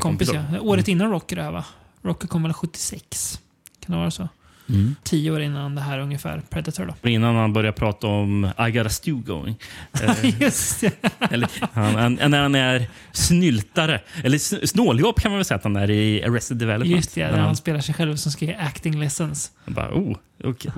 kompis? 0.00 0.30
Ja. 0.32 0.60
Året 0.60 0.88
innan 0.88 1.10
Rocky 1.10 1.34
det 1.34 1.42
här 1.42 1.52
va? 1.52 1.64
Rocky 2.02 2.26
kom 2.26 2.42
väl 2.42 2.52
76? 2.52 3.40
Kan 3.80 3.92
det 3.92 3.98
vara 3.98 4.10
så? 4.10 4.28
Mm. 4.68 4.96
Tio 5.02 5.30
år 5.30 5.40
innan 5.42 5.74
det 5.74 5.80
här 5.80 5.98
ungefär, 5.98 6.42
Predator 6.50 6.92
då. 7.02 7.08
Innan 7.10 7.34
han 7.36 7.52
börjar 7.52 7.72
prata 7.72 8.06
om 8.06 8.50
I 8.68 8.70
got 8.70 8.86
a 8.86 8.90
stew 8.90 9.26
going. 9.26 9.56
Eh, 10.02 10.40
Just. 10.42 10.82
Eller, 11.30 11.50
han, 11.72 11.94
han, 11.94 12.30
när 12.30 12.42
han 12.42 12.54
är 12.54 12.86
snyltare. 13.12 14.00
Eller 14.24 14.36
s- 14.36 14.70
snåljåp 14.70 15.20
kan 15.20 15.30
man 15.30 15.38
väl 15.38 15.44
säga 15.44 15.56
att 15.58 15.64
han 15.64 15.76
är 15.76 15.90
i 15.90 16.22
Arrested 16.24 16.56
Development. 16.56 16.96
Just 16.96 17.14
det, 17.14 17.24
När 17.24 17.30
han, 17.38 17.40
han 17.46 17.56
spelar 17.56 17.80
sig 17.80 17.94
själv 17.94 18.16
som 18.16 18.32
ska 18.32 18.44
ge 18.44 18.54
acting 18.54 18.98
lessons. 19.00 19.50
han 19.64 19.74
bara, 19.74 19.94
oh, 19.94 20.16
okay, 20.44 20.72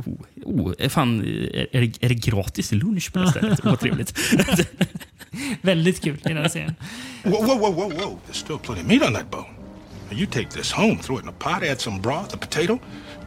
oh, 0.44 0.70
oh, 0.80 0.88
fan, 0.88 1.20
är, 1.20 1.76
är, 1.76 1.80
det, 1.80 2.04
är 2.04 2.08
det 2.08 2.14
gratis 2.14 2.72
lunch 2.72 3.12
på 3.12 3.18
det 3.18 3.30
stället? 3.30 3.64
Vad 3.64 3.80
trevligt. 3.80 4.18
Väldigt 5.62 6.02
kul 6.02 6.14
i 6.24 6.28
den 6.28 6.36
här 6.36 6.48
serien. 6.48 6.74
Whoa, 7.24 7.42
whoa, 7.42 7.54
whoa, 7.58 7.70
whoa, 7.72 7.88
whoa. 7.88 8.18
There's 8.28 8.32
still 8.44 8.58
plenty 8.58 8.80
of 8.82 8.86
meat 8.88 9.02
on 9.02 9.14
that 9.14 9.30
bone. 9.30 9.48
Now 10.10 10.18
you 10.18 10.26
take 10.26 10.48
this 10.50 10.72
home, 10.72 10.98
throw 11.02 11.18
it 11.18 11.22
in 11.22 11.28
a 11.28 11.32
pot, 11.38 11.62
add 11.62 11.80
some 11.80 12.00
broth, 12.00 12.34
a 12.34 12.36
potato. 12.40 12.78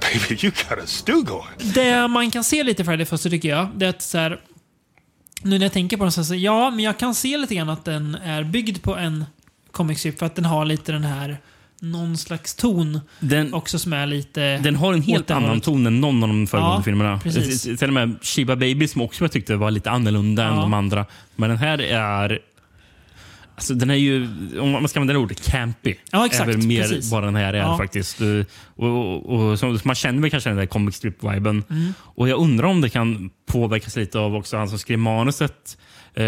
Baby, 0.02 0.40
you 0.44 0.52
got 0.70 0.80
a 0.84 0.86
stew 0.88 1.22
going. 1.26 1.74
Det 1.74 2.08
man 2.08 2.32
kan 2.32 2.44
se 2.44 2.64
lite 2.64 2.86
Friday 2.86 3.06
Foster 3.06 3.30
tycker 3.30 3.50
jag, 3.50 3.68
det 3.76 3.86
är 3.86 3.90
att 3.90 4.02
så 4.02 4.18
här, 4.18 4.40
nu 5.42 5.58
när 5.58 5.66
jag 5.66 5.74
tänker 5.74 5.98
på 5.98 6.04
den 6.04 6.12
så, 6.12 6.24
så 6.24 6.36
ja, 6.36 6.70
men 6.70 6.80
jag 6.80 6.98
kan 7.00 7.16
se 7.16 7.38
lite 7.38 7.56
grann 7.56 7.70
att 7.70 7.86
den 7.86 8.16
är 8.16 8.44
byggd 8.44 8.82
på 8.84 8.96
en 8.96 9.26
comic 9.72 10.00
strip 10.00 10.20
för 10.20 10.26
att 10.26 10.36
den 10.36 10.46
har 10.46 10.66
lite 10.66 10.92
den 10.92 11.04
här 11.04 11.38
någon 11.84 12.18
slags 12.18 12.56
ton 12.56 13.00
Den, 13.20 13.54
också 13.54 13.80
som 13.80 13.94
är 13.94 14.06
lite... 14.06 14.58
den 14.58 14.76
har 14.76 14.94
en 14.94 15.02
helt 15.02 15.32
annan 15.32 15.50
hållet. 15.50 15.64
ton 15.64 15.88
än 15.88 16.02
någon 16.02 16.24
av 16.24 16.30
de 16.30 16.48
föregående 16.48 16.78
Ja, 16.80 16.84
filmerna. 16.84 17.20
precis. 17.24 17.62
Till 17.80 17.88
och 17.88 17.94
med 17.94 18.16
Shiba 18.22 18.56
Baby 18.56 18.88
som 18.88 19.02
också 19.02 19.24
jag 19.24 19.32
tyckte 19.32 19.56
var 19.56 19.72
lite 19.72 19.92
annorlunda 19.92 20.44
än 20.44 20.56
Ja. 20.56 20.62
de 20.62 20.74
andra. 20.74 21.06
Men 21.36 21.50
den 21.50 21.58
här 21.60 21.82
är... 21.82 22.40
Alltså 23.62 23.74
den 23.74 23.90
är 23.90 23.96
ju, 23.96 24.28
om 24.60 24.70
man 24.72 24.88
ska 24.88 25.00
använda 25.00 25.14
det 25.14 25.20
ordet, 25.20 25.52
campy. 25.52 25.96
Ja, 26.12 26.26
exakt. 26.26 26.50
är 26.50 26.54
väl 26.54 26.68
mer 26.68 26.82
Precis. 26.82 27.12
vad 27.12 27.24
den 27.24 27.36
här 27.36 27.54
är 27.54 27.58
Ja. 27.58 27.78
faktiskt. 27.78 28.22
Eh, 28.22 28.28
Och, 28.76 28.88
och, 28.88 29.50
och, 29.52 29.60
så, 29.60 29.78
man 29.84 29.96
känner 29.96 30.22
väl 30.22 30.32
kanske 30.32 30.50
den 30.50 30.58
där 30.58 30.66
comic 30.66 30.96
strip-viben. 30.96 31.64
Mm. 31.70 31.94
Och 32.00 32.30
jag 32.30 32.40
undrar 32.40 32.68
om 32.68 32.82
det 32.82 32.90
kan 32.90 33.30
påverkas 33.46 33.96
lite 33.96 34.20
av 34.20 34.36
också 34.36 34.58
han 34.58 34.70
som 34.70 34.80
skrev 34.80 35.00
manuset. 35.00 35.78
Eh, 36.14 36.26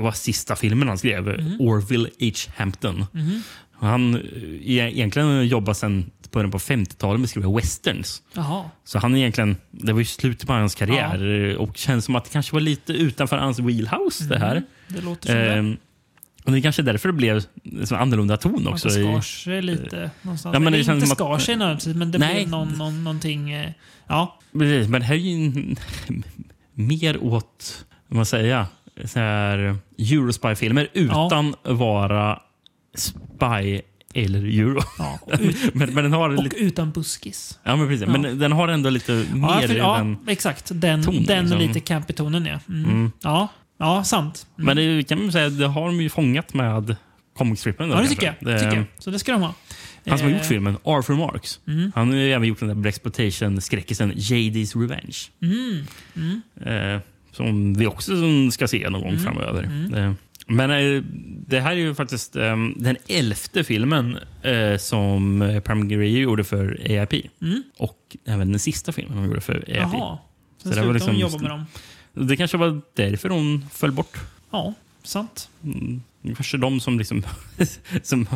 var 0.00 0.12
sista 0.12 0.56
filmen 0.56 0.88
han 0.88 0.98
skrev, 0.98 1.28
Mm. 1.28 1.60
Orville 1.60 2.08
H. 2.20 2.30
Hampton. 2.56 3.06
Han 3.72 4.14
eh, 4.14 4.20
e- 4.76 4.90
egentligen 4.94 5.46
jobbar 5.48 5.74
sedan 5.74 6.10
början 6.32 6.50
på 6.50 6.58
50-talet 6.58 7.20
med 7.20 7.24
att 7.24 7.30
skriva 7.30 7.56
westerns. 7.56 8.22
Jaha. 8.34 8.64
Så 8.84 8.98
han 8.98 9.14
är 9.14 9.18
egentligen, 9.18 9.56
det 9.70 9.92
var 9.92 9.98
ju 10.00 10.04
slutet 10.04 10.46
på 10.46 10.52
hans 10.52 10.74
karriär 10.74 11.48
eh, 11.50 11.54
och 11.56 11.76
känns 11.76 12.04
som 12.04 12.16
att 12.16 12.24
det 12.24 12.30
kanske 12.30 12.52
var 12.52 12.60
lite 12.60 12.92
utanför 12.92 13.36
hans 13.36 13.58
wheelhouse 13.58 14.24
det 14.24 14.38
här. 14.38 14.50
Mm. 14.56 14.64
Det 14.88 15.00
låter 15.00 15.26
som 15.54 15.64
det. 15.64 15.76
Och 16.50 16.54
det 16.54 16.58
är 16.58 16.62
kanske 16.62 16.82
därför 16.82 17.08
det 17.08 17.12
blev 17.12 17.40
sån 17.84 17.98
annorlunda 17.98 18.36
ton 18.36 18.66
också. 18.66 18.88
det 18.88 18.94
skar 18.94 19.20
sig 19.20 19.62
lite 19.62 20.10
någonstans. 20.22 20.52
Ja, 20.54 20.58
men 20.58 20.66
Eller 20.66 20.78
det 20.78 20.84
känns 20.84 21.02
inte 21.04 21.14
skar 21.16 21.38
sig 21.38 21.56
nödvändigtvis, 21.56 21.96
men 21.96 22.10
det 22.10 22.18
Nej. 22.18 22.34
blev 22.34 22.48
någon, 22.48 22.68
någon, 22.68 23.04
någonting... 23.04 23.50
eh, 23.50 23.70
Ja. 24.08 24.38
Precis, 24.52 24.88
men 24.88 25.02
här 25.02 25.14
är 25.14 25.18
ju 25.18 25.74
mer 26.74 27.24
åt, 27.24 27.84
vad 28.08 28.16
man 28.16 28.26
säga, 28.26 28.66
så 29.04 29.18
här 29.18 29.76
Eurospy-filmer 29.98 30.88
utan 30.92 31.54
att 31.64 31.76
vara 31.76 32.40
spy 32.96 33.80
eller 34.14 34.38
euro. 34.60 34.80
ja. 34.98 35.18
Ut, 35.40 35.74
men, 35.74 35.94
men 35.94 36.04
den 36.04 36.12
har 36.12 36.28
och 36.36 36.42
lite... 36.44 36.56
utan 36.56 36.90
buskis. 36.90 37.58
Ja, 37.62 37.76
men 37.76 37.88
precis. 37.88 38.06
Ja. 38.08 38.18
Men 38.18 38.38
den 38.38 38.52
har 38.52 38.68
ändå 38.68 38.90
lite 38.90 39.12
Ja, 39.12 39.36
mer 39.36 39.66
för, 39.68 39.74
i 39.74 39.78
ja 39.78 39.96
den. 39.96 40.16
exakt. 40.26 40.70
Den, 40.74 41.02
tonen, 41.02 41.24
den 41.24 41.44
liksom. 41.44 41.58
lite 41.58 41.80
campy 41.80 42.12
tonen, 42.12 42.46
ja. 42.46 42.58
Mm. 42.68 42.84
Mm. 42.90 43.12
Ja, 43.22 43.48
ja, 43.80 44.04
sant. 44.04 44.46
Mm. 44.58 44.66
Men 44.66 44.76
det 44.76 45.08
kan 45.08 45.18
man 45.22 45.32
säga, 45.32 45.48
det 45.48 45.66
har 45.66 45.86
de 45.86 46.00
ju 46.00 46.08
fångat 46.08 46.54
med 46.54 46.96
comic 47.38 47.60
strippen. 47.60 47.88
då, 47.88 47.94
ja, 47.96 48.00
det 48.00 48.08
tycker 48.08 48.26
jag. 48.26 48.34
Det- 48.40 48.58
tycker 48.60 48.76
jag. 48.76 48.84
Så 48.98 49.10
det 49.10 49.18
ska 49.18 49.32
de 49.32 49.42
ha. 49.42 49.54
Han 50.06 50.18
som 50.18 50.24
har 50.26 50.32
gjort 50.32 50.40
Eh, 50.42 50.48
filmen, 50.48 50.76
Arthur 50.84 51.14
Marks, 51.14 51.60
Mm. 51.66 51.92
han 51.94 52.08
har 52.08 52.16
ju 52.16 52.32
även 52.32 52.48
gjort 52.48 52.58
den 52.58 52.68
där 52.68 52.74
Blaxploitation-skräckisen 52.74 54.12
JD's 54.12 54.80
Revenge. 54.80 55.16
Mm. 55.42 55.84
Mm. 56.16 56.94
Eh, 56.94 57.00
som 57.32 57.74
vi 57.74 57.86
också 57.86 58.12
ska 58.52 58.68
se 58.68 58.90
någon 58.90 59.00
gång 59.00 59.10
Mm. 59.10 59.22
framöver. 59.22 59.62
Mm. 59.62 59.94
Eh, 59.94 60.12
men 60.46 60.70
eh, 60.70 61.02
det 61.46 61.60
här 61.60 61.70
är 61.72 61.76
ju 61.76 61.94
faktiskt 61.94 62.36
eh, 62.36 62.56
den 62.76 62.96
elfte 63.08 63.64
filmen 63.64 64.18
som 64.78 65.60
Pam 65.64 65.88
Grier 65.88 66.20
gjorde 66.20 66.44
för 66.44 66.78
AIP. 66.84 67.30
Mm. 67.42 67.62
Och 67.78 68.16
även 68.26 68.50
den 68.50 68.58
sista 68.60 68.92
filmen 68.92 69.18
hon 69.18 69.26
gjorde 69.26 69.40
för 69.40 69.54
AIP. 69.54 69.76
Jaha. 69.76 70.18
Sen 70.62 70.72
Så 70.72 70.72
slutade 70.72 70.92
liksom- 70.92 71.14
de 71.14 71.20
jobba 71.20 71.38
med 71.38 71.50
dem. 71.50 71.64
Det 72.14 72.36
kanske 72.36 72.56
var 72.56 72.80
därför 72.94 73.28
hon 73.28 73.66
föll 73.72 73.92
bort. 73.92 74.16
Ja, 74.50 74.74
sant. 75.02 75.48
Mm, 75.64 76.02
kanske 76.36 76.56
de 76.56 76.80
som, 76.80 76.98
liksom, 76.98 77.22
som 78.02 78.26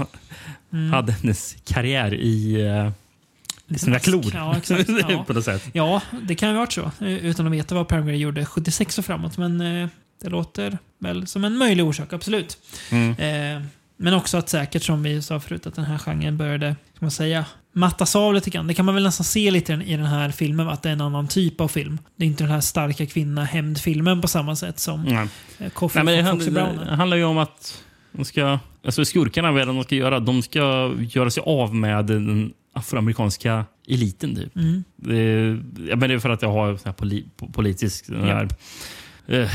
Mm. 0.73 0.93
hade 0.93 1.13
hennes 1.13 1.57
karriär 1.65 2.15
i, 2.15 2.61
eh, 2.67 2.91
i 3.75 3.79
sina 3.79 3.99
klor. 3.99 4.25
Ja, 4.35 4.57
exakt. 4.57 4.89
Ja. 5.09 5.25
på 5.27 5.33
något 5.33 5.45
sätt. 5.45 5.69
Ja, 5.73 6.03
det 6.23 6.35
kan 6.35 6.49
ju 6.49 6.55
ha 6.55 6.61
varit 6.61 6.73
så. 6.73 6.91
eh, 7.01 7.27
Utan 7.27 7.47
att 7.47 7.53
veta 7.53 7.75
vad 7.75 7.89
Pam 7.89 8.15
gjorde 8.15 8.47
76 8.47 8.99
och 8.99 9.05
framåt. 9.05 9.37
Men 9.39 9.61
eh, 9.61 9.89
det 10.23 10.29
låter 10.29 10.79
väl 10.99 11.27
som 11.27 11.45
en 11.45 11.57
möjlig 11.57 11.85
orsak, 11.85 12.13
absolut. 12.13 12.59
Mm. 12.91 13.11
Eh, 13.11 13.63
men 13.97 14.15
också 14.15 14.37
att 14.37 14.49
säkert, 14.49 14.83
som 14.83 15.03
vi 15.03 15.23
sa 15.23 15.41
förut, 15.41 15.67
att 15.67 15.75
den 15.75 15.85
här 15.85 15.99
genren 15.99 16.37
började, 16.37 16.77
ska 16.97 17.05
man 17.05 17.11
säga, 17.11 17.45
mattas 17.75 18.17
av 18.17 18.35
lite 18.35 18.51
grann. 18.51 18.67
Det 18.67 18.75
kan 18.75 18.85
man 18.85 18.95
väl 18.95 19.05
nästan 19.05 19.25
se 19.25 19.51
lite 19.51 19.73
i 19.73 19.97
den- 19.97 20.07
här 20.07 20.31
filmen, 20.31 20.69
att 20.69 20.83
det 20.83 20.89
är 20.89 20.93
en 20.93 21.01
annan 21.01 21.29
typ 21.29 21.61
av 21.61 21.69
film. 21.69 21.99
Det 22.17 22.25
är 22.25 22.27
inte 22.27 22.45
den 22.45 22.51
här 22.53 22.61
starka 22.61 23.07
kvinna 23.07 23.45
hämndfilmen 23.45 24.21
på 24.21 24.29
samma 24.29 24.57
sätt 24.57 24.79
som 24.79 25.03
Nej. 25.05 25.29
eh, 25.59 25.71
Coffee 25.71 26.03
Nej, 26.03 26.23
men 26.23 26.33
Foxy 26.33 26.51
Brown. 26.51 26.77
det 26.77 26.85
är. 26.85 26.97
handlar 26.97 27.17
ju 27.17 27.25
om 27.25 27.39
att 27.39 27.83
de 28.13 28.25
ska, 28.25 28.59
alltså 28.87 29.05
skurkarna, 29.05 29.53
vad 29.53 29.63
är 29.63 29.67
det 29.67 29.73
de 29.73 29.83
ska 29.85 29.95
göra? 29.95 30.21
De 30.21 30.43
ska 30.43 30.93
göra 30.99 31.31
sig 31.31 31.43
av 31.47 31.75
med 31.75 32.07
den 32.07 32.53
afroamerikanska 32.73 33.65
eliten. 33.89 34.37
Typ. 34.37 34.57
Mm. 34.57 34.85
Det, 34.97 35.23
ja, 35.91 35.97
men 35.97 36.09
det 36.09 36.15
är 36.15 36.19
för 36.19 36.31
att 36.31 36.43
jag 36.43 36.53
har 36.53 36.77
så 36.77 36.83
här 36.85 36.93
poli, 36.93 37.25
po- 37.39 37.53
politisk... 37.53 38.07
den 38.07 38.27
Ja. 38.27 38.35
Här, 38.35 38.49
eh, 39.43 39.49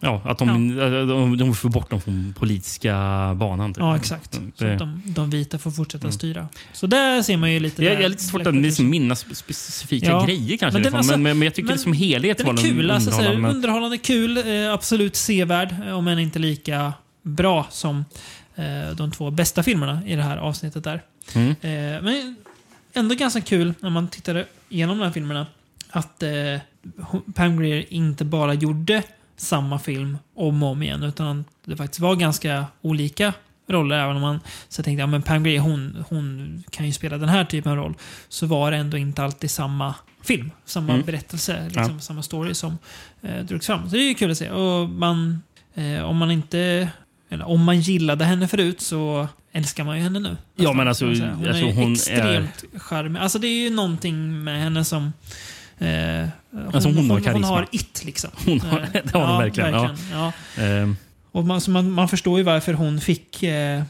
ja, 0.00 0.22
att 0.24 0.38
de, 0.38 0.76
de, 1.08 1.36
de 1.36 1.54
får 1.54 1.68
bort 1.68 1.90
dem 1.90 2.00
från 2.00 2.34
politiska 2.38 2.92
banan. 3.36 3.74
Typ. 3.74 3.80
Ja, 3.80 3.96
exakt. 3.96 4.34
Så 4.34 4.64
Det- 4.64 4.72
att 4.72 4.78
de, 4.78 5.02
de 5.06 5.30
vita 5.30 5.58
får 5.58 5.70
fortsätta 5.70 6.04
Mm. 6.04 6.12
styra. 6.12 6.48
Så 6.72 6.86
där 6.86 7.22
ser 7.22 7.36
man 7.36 7.52
ju 7.52 7.60
lite... 7.60 7.84
Jag, 7.84 7.94
jag 7.94 8.02
är 8.02 8.08
lite 8.08 8.22
svårt 8.24 8.46
att 8.46 8.54
liksom 8.54 8.90
minnas 8.90 9.26
specifika 9.36 10.06
Ja. 10.06 10.24
grejer 10.24 10.56
kanske. 10.56 10.76
Men 10.78 10.82
den 10.82 10.92
Men, 10.92 10.98
alltså- 10.98 11.18
men, 11.18 11.38
men 11.38 11.46
jag 11.46 11.54
tycker 11.54 11.68
men 11.68 11.78
som 11.78 11.92
helhet 11.92 12.38
Den 12.38 12.46
var 12.46 12.54
den 12.54 12.64
kul. 12.64 12.90
Alltså, 12.90 13.10
så 13.10 13.16
underhållande. 13.18 13.48
underhållande 13.50 13.98
kul. 13.98 14.36
Eh, 14.36 14.72
absolut 14.72 15.16
sevärd. 15.16 15.74
eh, 15.86 15.98
Om 15.98 16.08
än 16.08 16.18
inte 16.18 16.38
lika 16.38 16.92
bra 17.22 17.66
som 17.70 18.04
eh, 18.54 18.96
de 18.96 19.10
två 19.12 19.30
bästa 19.30 19.62
filmerna 19.62 20.00
i 20.06 20.16
det 20.16 20.22
här 20.22 20.36
avsnittet. 20.36 20.84
där. 20.84 21.02
Mm. 21.34 21.50
Eh, 21.50 22.02
men 22.02 22.36
ändå 22.94 23.14
ganska 23.14 23.40
kul 23.40 23.74
när 23.80 23.90
man 23.90 24.08
tittar 24.08 24.44
igenom 24.68 24.98
de 24.98 25.04
här 25.04 25.10
filmerna. 25.12 25.46
Att 25.90 26.22
eh, 26.22 26.30
Pam 27.34 27.58
Grier 27.60 27.84
inte 27.88 28.24
bara 28.24 28.54
gjorde 28.54 29.02
samma 29.36 29.78
film 29.78 30.18
om 30.36 30.62
och 30.62 30.68
om 30.70 30.82
igen. 30.82 31.02
Utan 31.02 31.44
det 31.64 31.76
faktiskt 31.76 32.00
var 32.00 32.16
ganska 32.16 32.66
olika 32.82 33.32
roller. 33.68 33.98
Även 33.98 34.16
om 34.16 34.22
man 34.22 34.40
så 34.68 34.82
tänkte 34.82 35.00
ja, 35.00 35.06
men 35.06 35.22
Pam 35.22 35.44
Grier 35.44 35.60
hon, 35.60 36.04
hon 36.08 36.62
kan 36.70 36.86
ju 36.86 36.92
spela 36.92 37.18
den 37.18 37.28
här 37.28 37.44
typen 37.44 37.72
av 37.72 37.78
roll. 37.78 37.94
Så 38.28 38.46
var 38.46 38.70
det 38.70 38.76
ändå 38.76 38.96
inte 38.96 39.22
alltid 39.24 39.50
samma 39.50 39.94
film. 40.22 40.50
Samma 40.64 40.92
Mm. 40.92 41.06
berättelse. 41.06 41.64
Liksom, 41.64 41.92
Ja. 41.94 42.00
Samma 42.00 42.22
story 42.22 42.54
som 42.54 42.78
eh, 43.22 43.44
drogs 43.44 43.66
fram. 43.66 43.90
Så 43.90 43.96
det 43.96 44.02
är 44.02 44.08
ju 44.08 44.14
kul 44.14 44.30
att 44.30 44.38
se. 44.38 44.50
Och 44.50 44.88
man, 44.88 45.42
eh, 45.74 46.02
om 46.02 46.16
man 46.16 46.30
inte... 46.30 46.88
Eller 47.28 47.44
om 47.48 47.64
man 47.64 47.80
gillade 47.80 48.24
henne 48.24 48.48
förut 48.48 48.80
så 48.80 49.28
älskar 49.52 49.84
man 49.84 49.96
ju 49.96 50.02
henne 50.02 50.18
nu. 50.18 50.36
Ja, 50.56 50.72
men 50.72 50.88
alltså, 50.88 51.04
hon 51.04 51.10
alltså, 51.22 51.64
är 51.66 51.72
hon 51.74 51.88
är- 51.88 51.92
extremt 51.92 52.64
charmig. 52.82 53.20
Alltså 53.20 53.38
det 53.38 53.46
är 53.48 53.62
ju 53.64 53.70
någonting 53.70 54.44
med 54.44 54.60
henne 54.62 54.84
som... 54.84 55.12
Eh, 55.78 56.28
hon, 56.50 56.74
Alltså, 56.74 56.88
hon 56.88 56.96
har 56.96 57.02
hon, 57.02 57.10
hon 57.10 57.20
karisma. 57.22 57.46
har 57.48 57.66
it 57.72 58.04
liksom. 58.04 58.30
Hon 58.46 58.60
har- 58.60 58.88
det 58.92 59.12
har 59.14 59.26
hon 59.26 59.38
verkligen, 59.38 59.72
ja. 59.74 59.94
ja. 60.12 60.32
Ehm, 60.62 60.96
Och 61.32 61.44
man, 61.44 61.60
man, 61.68 61.90
man 61.90 62.08
förstår 62.08 62.38
ju 62.38 62.44
varför 62.44 62.72
hon 62.74 63.00
fick 63.00 63.42
eh, 63.42 63.82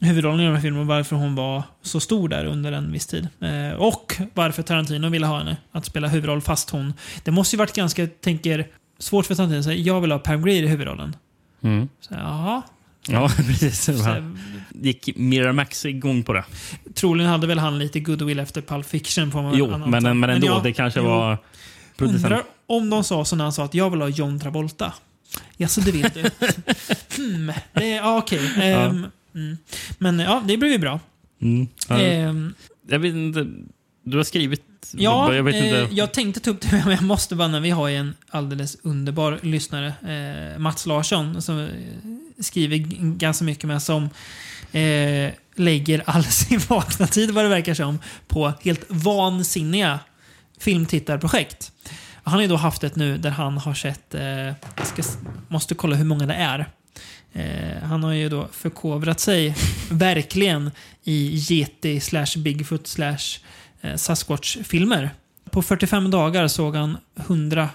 huvudrollen 0.00 0.40
i 0.40 0.44
de 0.44 0.54
här 0.54 0.60
filmerna 0.60 0.80
och 0.80 0.86
varför 0.86 1.16
hon 1.16 1.34
var 1.34 1.62
så 1.82 2.00
stor 2.00 2.28
där 2.28 2.44
under 2.44 2.72
en 2.72 2.92
viss 2.92 3.06
tid. 3.06 3.28
Eh, 3.40 3.76
och 3.78 4.14
varför 4.34 4.62
Tarantino 4.62 5.08
ville 5.08 5.26
ha 5.26 5.38
henne 5.38 5.56
att 5.72 5.84
spela 5.84 6.08
huvudroll 6.08 6.40
fast 6.40 6.70
hon... 6.70 6.94
Det 7.24 7.30
måste 7.30 7.56
ju 7.56 7.58
varit 7.58 7.72
ganska, 7.76 8.06
tänker, 8.06 8.66
svårt 8.98 9.26
för 9.26 9.34
Tarantino 9.34 9.58
att 9.58 9.64
säga 9.64 9.76
jag 9.76 10.00
vill 10.00 10.12
ha 10.12 10.18
Pam 10.18 10.42
Grier 10.44 10.62
i 10.62 10.68
huvudrollen. 10.68 11.16
Mm. 11.62 11.88
Så, 12.00 12.14
jaha. 12.14 12.62
Ja, 13.08 13.28
precis. 13.36 13.84
Så- 13.84 14.32
Gick 14.74 15.16
Miramax 15.16 15.84
igång 15.86 16.22
på 16.22 16.32
det? 16.32 16.44
Troligen 16.94 17.30
hade 17.30 17.46
väl 17.46 17.58
han 17.58 17.78
lite 17.78 18.00
goodwill 18.00 18.38
efter 18.40 18.62
Pulp 18.62 18.86
Fiction. 18.86 19.30
Vad 19.30 19.56
Jo, 19.56 19.78
men, 19.86 20.20
men 20.20 20.30
ändå. 20.30 20.46
ja, 20.46 20.60
det 20.64 20.72
kanske 20.72 21.00
jo. 21.00 21.06
var 21.06 21.38
producent. 21.96 22.24
Undrar 22.24 22.42
om 22.66 22.90
de 22.90 23.04
sa 23.04 23.24
så 23.24 23.36
när 23.36 23.44
han 23.44 23.52
sa 23.52 23.64
att 23.64 23.74
jag 23.74 23.90
vill 23.90 24.00
ha 24.00 24.08
John 24.08 24.40
Travolta. 24.40 24.92
Ja, 25.56 25.68
så 25.68 25.80
det 25.80 25.92
vill 25.92 26.08
du. 26.14 26.20
hmm. 27.22 27.52
det, 27.72 27.88
ja, 27.88 28.18
okej. 28.18 28.50
Ehm, 28.56 29.06
mm. 29.34 29.56
Men 29.98 30.18
ja, 30.18 30.42
det 30.46 30.56
blev 30.56 30.72
ju 30.72 30.78
bra. 30.78 31.00
Mm. 31.42 31.66
Ja. 31.88 31.98
Ehm, 32.00 32.54
Jag 32.88 32.98
vet 32.98 33.14
inte. 33.14 33.46
Du 34.04 34.16
har 34.16 34.24
skrivit... 34.24 34.62
Ja, 34.94 35.34
jag 35.34 35.42
vet 35.42 35.54
eh, 35.54 35.94
jag 35.98 36.12
tänkte 36.12 36.40
ta 36.40 36.50
upp 36.50 36.60
det, 36.60 36.70
men 36.84 36.94
jag 36.94 37.02
måste 37.02 37.36
bara, 37.36 37.48
när 37.48 37.60
vi 37.60 37.70
har 37.70 37.88
ju 37.88 37.96
en 37.96 38.14
alldeles 38.30 38.76
underbar 38.82 39.38
lyssnare, 39.42 39.94
eh, 40.54 40.58
Mats 40.58 40.86
Larsson, 40.86 41.42
som 41.42 41.60
eh, 41.60 41.68
skriver 42.42 42.76
ganska 43.16 43.44
mycket 43.44 43.64
med, 43.64 43.82
som 43.82 44.10
eh, 44.72 45.30
lägger 45.54 46.02
all 46.06 46.24
sin 46.30 46.60
vakna 46.68 47.06
tid, 47.06 47.30
vad 47.30 47.44
det 47.44 47.48
verkar 47.48 47.74
som, 47.74 47.98
på 48.28 48.52
helt 48.62 48.84
vansinniga 48.88 49.98
filmtittarprojekt. 50.58 51.72
Han 52.22 52.34
har 52.34 52.42
ju 52.42 52.48
då 52.48 52.56
haft 52.56 52.84
ett 52.84 52.96
nu 52.96 53.18
där 53.18 53.30
han 53.30 53.58
har 53.58 53.74
sett, 53.74 54.14
eh, 54.14 54.52
ska, 54.84 55.02
måste 55.48 55.74
kolla 55.74 55.96
hur 55.96 56.04
många 56.04 56.26
det 56.26 56.34
är. 56.34 56.68
Eh, 57.32 57.82
han 57.82 58.04
har 58.04 58.12
ju 58.12 58.28
då 58.28 58.48
förkovrat 58.52 59.20
sig 59.20 59.54
verkligen 59.90 60.70
i 61.04 61.44
Yeti 61.50 62.00
slash 62.00 62.36
Bigfoot 62.36 62.86
slash 62.86 63.38
Sasquatch-filmer. 63.96 65.10
På 65.50 65.62
45 65.62 66.10
dagar 66.10 66.48
såg 66.48 66.76
han 66.76 66.96
100 67.16 67.68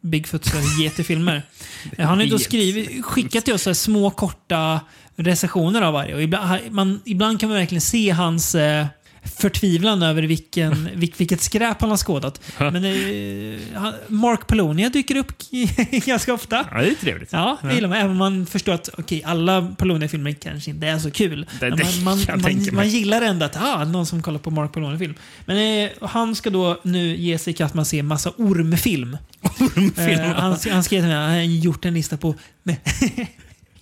Bigfoot 0.00 0.44
slash 0.44 0.80
Yeti-filmer. 0.80 1.42
Eh, 1.98 2.06
han 2.08 2.18
har 2.18 2.24
ju 2.24 2.38
skrivit, 2.38 3.04
skickat 3.04 3.44
till 3.44 3.54
oss 3.54 3.78
små 3.78 4.10
korta 4.10 4.80
recensioner 5.16 5.82
av 5.82 5.92
varje. 5.92 6.14
Och 6.14 6.22
ibland, 6.22 6.60
man, 6.70 7.00
ibland 7.04 7.40
kan 7.40 7.48
man 7.48 7.58
verkligen 7.58 7.80
se 7.80 8.10
hans 8.10 8.54
eh, 8.54 8.86
förtvivlan 9.26 10.02
över 10.02 10.22
vilken, 10.22 10.88
vilk, 10.94 11.14
vilket 11.20 11.40
skräp 11.42 11.80
han 11.80 11.90
har 11.90 11.96
skådat. 11.96 12.40
Men 12.58 12.84
eh, 12.84 13.58
han- 13.80 13.94
Mark 14.08 14.46
Polonia 14.46 14.88
dyker 14.88 15.16
upp 15.16 15.32
ganska 16.06 16.34
ofta. 16.34 16.66
Ja, 16.72 16.80
det 16.80 16.88
är 16.88 16.94
trevligt. 16.94 17.32
Ja, 17.32 17.58
det 17.62 17.74
gillar 17.74 17.88
man. 17.88 17.98
Även 17.98 18.10
om 18.10 18.16
man 18.16 18.46
förstår 18.46 18.72
att 18.72 18.88
okej, 18.98 19.22
alla 19.24 19.74
Polonia-filmer 19.78 20.32
kanske 20.32 20.70
inte 20.70 20.86
är 20.86 20.98
så 20.98 21.10
kul. 21.10 21.46
Det- 21.60 21.70
det 21.70 21.76
man, 21.76 22.04
man, 22.04 22.18
jag 22.28 22.42
man, 22.42 22.52
mig. 22.54 22.72
man 22.72 22.88
gillar 22.88 23.22
ändå 23.22 23.46
att 23.46 23.56
ah, 23.56 23.84
någon 23.84 24.06
som 24.06 24.22
kollar 24.22 24.38
på 24.38 24.50
Mark 24.50 24.72
Polonia-film. 24.72 25.14
Men 25.46 25.84
eh, 25.84 25.90
han 26.08 26.34
ska 26.34 26.50
då 26.50 26.80
nu 26.84 27.16
ge 27.16 27.38
sig 27.38 27.50
i 27.50 27.54
kast 27.56 27.74
med 27.74 27.82
att 27.82 27.88
se 27.88 28.02
massa 28.02 28.30
ormfilm. 28.36 29.16
Ormfilm? 29.42 30.20
Eh, 30.20 30.20
han, 30.34 30.56
han 30.70 30.84
skrev 30.84 31.00
till 31.00 31.08
mig 31.08 31.16
han 31.16 31.30
har 31.30 31.40
gjort 31.42 31.84
en 31.84 31.94
lista 31.94 32.16
på 32.16 32.34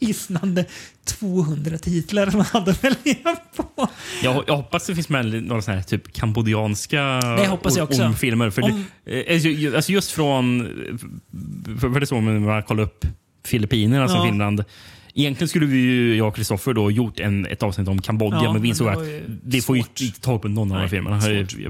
hisnande 0.07 0.65
200 1.05 1.79
titlar 1.79 2.31
som 2.31 2.41
han 2.41 2.49
hade 2.61 2.71
att 2.71 2.85
välja 2.85 3.37
på. 3.57 3.89
Jag, 4.23 4.45
jag 4.47 4.57
hoppas 4.57 4.87
det 4.87 4.95
finns 4.95 5.09
med 5.09 5.27
några 5.45 5.63
såna 5.63 5.77
här 5.77 5.83
typ 5.85 6.13
kambodjanska 6.13 7.03
Det 7.21 7.47
hoppas 7.47 7.77
jag 7.77 7.85
också. 7.89 8.03
ormfilmer. 8.03 8.51
För 8.51 8.63
Om- 8.63 8.85
det, 9.05 9.31
eh, 9.31 9.35
alltså, 9.35 9.77
alltså 9.77 9.93
just 9.93 10.11
från... 10.11 10.61
För, 11.81 11.93
för 11.93 12.01
det 12.01 12.05
är 12.05 12.07
så 12.07 12.21
när 12.21 12.39
man 12.41 12.63
kollar 12.63 12.83
upp 12.83 13.07
Filippinerna 13.47 14.09
som 14.09 14.17
Ja. 14.39 14.65
Egentligen 15.17 15.49
skulle 15.49 15.67
vi 15.67 15.77
ju, 15.79 16.17
jag 16.17 16.29
och 16.29 16.37
Kristoffer 16.37 16.73
då 16.73 16.91
gjort 16.91 17.21
en, 17.21 17.47
ett 17.47 17.63
avsnitt 17.63 17.89
om 17.89 18.03
Kambodja, 18.03 18.41
Ja, 18.43 18.53
men 18.53 18.63
vi 18.63 18.69
insåg 18.69 18.89
att 18.89 18.99
vi 19.45 19.61
får 19.61 19.77
ju 19.77 19.83
inte 19.99 20.21
tag 20.21 20.43
på 20.43 20.49
någon 20.49 20.73
av 20.73 20.81
de 20.81 20.89
filmerna 20.89 21.21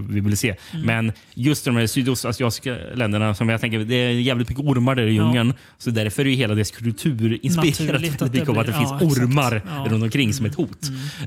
vi 0.08 0.20
ville 0.20 0.36
se. 0.36 0.54
Mm. 0.72 0.86
Men 0.86 1.12
just 1.34 1.64
de 1.64 1.76
här 1.76 1.86
sydostasiatiska 1.86 2.76
länderna, 2.94 3.34
som 3.34 3.48
jag 3.48 3.60
tänker, 3.60 3.78
det 3.78 3.94
är 3.94 4.10
jävligt 4.10 4.48
mycket 4.48 4.64
ormar 4.64 4.94
där 4.94 5.02
i 5.06 5.16
Ja. 5.16 5.22
djungeln. 5.24 5.52
Så 5.78 5.90
därför 5.90 6.22
är 6.24 6.28
ju 6.28 6.34
hela 6.36 6.54
deras 6.54 6.70
kultur 6.70 7.38
inspirerat 7.42 7.80
Naturligt 7.80 8.22
att 8.22 8.32
det 8.32 8.48
av 8.48 8.58
att 8.58 8.66
det 8.66 8.72
blir- 8.72 8.78
finns 8.98 9.16
ja, 9.18 9.22
ormar 9.24 9.62
Ja. 9.66 9.86
runt 9.90 10.02
omkring 10.04 10.32
som 10.32 10.46
ett 10.46 10.54
hot. 10.54 10.78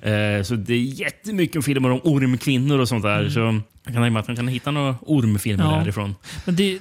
Eh, 0.02 0.44
så 0.44 0.56
det 0.56 0.74
är 0.74 0.80
jättemycket 0.80 1.66
filmer 1.66 1.90
om 1.92 2.00
ormkvinnor 2.04 2.80
och 2.80 2.88
sånt 2.88 3.04
där. 3.04 3.30
Så 3.30 3.40
jag 3.40 3.50
kan 3.50 3.64
tänka 3.94 4.00
mig 4.10 4.20
att 4.20 4.28
man 4.28 4.36
kan 4.36 4.48
hitta 4.48 4.72
några 4.72 4.96
ormfilmer 5.02 5.64
Mm. 5.64 5.76
Ja. 5.76 5.82
därifrån. 5.82 6.16
Men 6.46 6.56
det, 6.56 6.80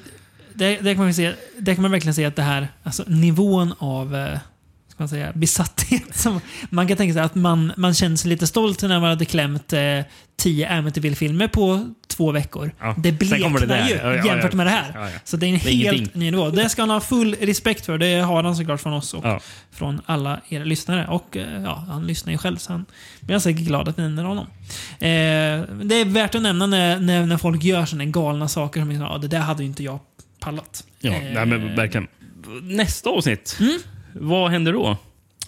det, 0.55 0.79
det, 0.83 0.95
kan 0.95 1.05
man 1.05 1.15
se, 1.15 1.33
det 1.59 1.75
kan 1.75 1.83
man 1.83 1.91
verkligen 1.91 2.15
se 2.15 2.25
att 2.25 2.37
det 2.37 2.43
här, 2.43 2.69
alltså 2.83 3.05
nivån 3.07 3.73
av 3.79 4.17
eh, 4.17 4.39
ska 4.97 5.03
man 5.03 5.09
säga, 5.09 5.33
besatthet. 5.35 6.03
Som, 6.17 6.41
man 6.71 6.89
kan 6.89 6.97
tänka 6.97 7.13
sig 7.15 7.23
att 7.23 7.35
man, 7.35 7.73
man 7.77 7.95
känner 7.95 8.17
sig 8.17 8.29
lite 8.29 8.47
stolt 8.47 8.83
när 8.83 9.01
man 9.01 9.09
hade 9.11 9.25
klämt 9.25 9.73
eh, 9.73 9.81
tio 10.37 10.69
Amityville-filmer 10.69 11.49
på 11.49 11.89
två 12.09 12.33
veckor. 12.33 12.71
Ja, 12.81 12.95
Det 12.99 13.11
det 13.11 13.19
bleknar 13.19 13.67
där. 13.67 13.89
ju 13.89 13.95
Ja, 13.95 14.15
ja, 14.15 14.27
jämfört 14.27 14.53
med 14.53 14.67
det 14.67 14.71
här. 14.71 14.91
Ja, 14.95 15.11
ja. 15.11 15.19
Så 15.25 15.37
det 15.37 15.47
är 15.47 15.49
en 15.49 15.59
Det 15.65 15.71
är 15.71 15.75
helt 15.75 15.97
ingenting. 15.97 16.21
ny 16.21 16.31
nivå. 16.31 16.51
Det 16.51 16.69
ska 16.69 16.83
han 16.83 16.91
ha 16.91 17.01
full 17.01 17.35
respekt 17.41 17.87
för. 17.87 17.99
Det 17.99 18.15
har 18.21 18.43
han 18.43 18.57
såklart 18.57 18.81
från 18.81 18.93
oss 18.93 19.15
och 19.15 19.25
Ja. 19.27 19.41
från 19.73 20.01
alla 20.07 20.41
er 20.49 20.65
lyssnare. 20.65 21.07
Och 21.07 21.37
eh, 21.37 21.63
ja, 21.63 21.85
han 21.89 22.07
lyssnar 22.07 22.33
ju 22.33 22.39
själv 22.39 22.57
så 22.57 22.73
han 22.73 22.85
blir 23.21 23.39
säkert 23.39 23.63
glad 23.67 23.89
att 23.89 23.97
ni 23.97 24.03
nämner 24.03 24.25
honom. 24.25 24.47
Eh, 24.99 25.07
det 25.85 25.95
är 26.01 26.05
värt 26.05 26.35
att 26.35 26.43
nämna 26.43 26.67
när, 26.67 27.01
när, 27.01 27.27
när 27.27 27.37
folk 27.37 27.63
gör 27.65 27.85
sådana 27.87 28.05
galna 28.05 28.49
saker 28.49 28.81
som 28.81 28.91
ja, 28.93 29.19
det 29.19 29.29
där 29.29 29.41
hade 29.41 29.63
ju 29.63 29.69
inte 29.69 29.83
jag 29.85 29.99
pallat. 30.41 30.85
Ja, 31.01 31.13
Eh, 31.13 31.23
nej, 31.35 31.47
men 31.47 31.77
verkligen. 31.77 32.07
Nästa 32.63 33.11
avsnitt, 33.11 33.57
Mm. 33.61 33.79
Vad 34.21 34.51
händer 34.51 34.73
då? 34.73 34.97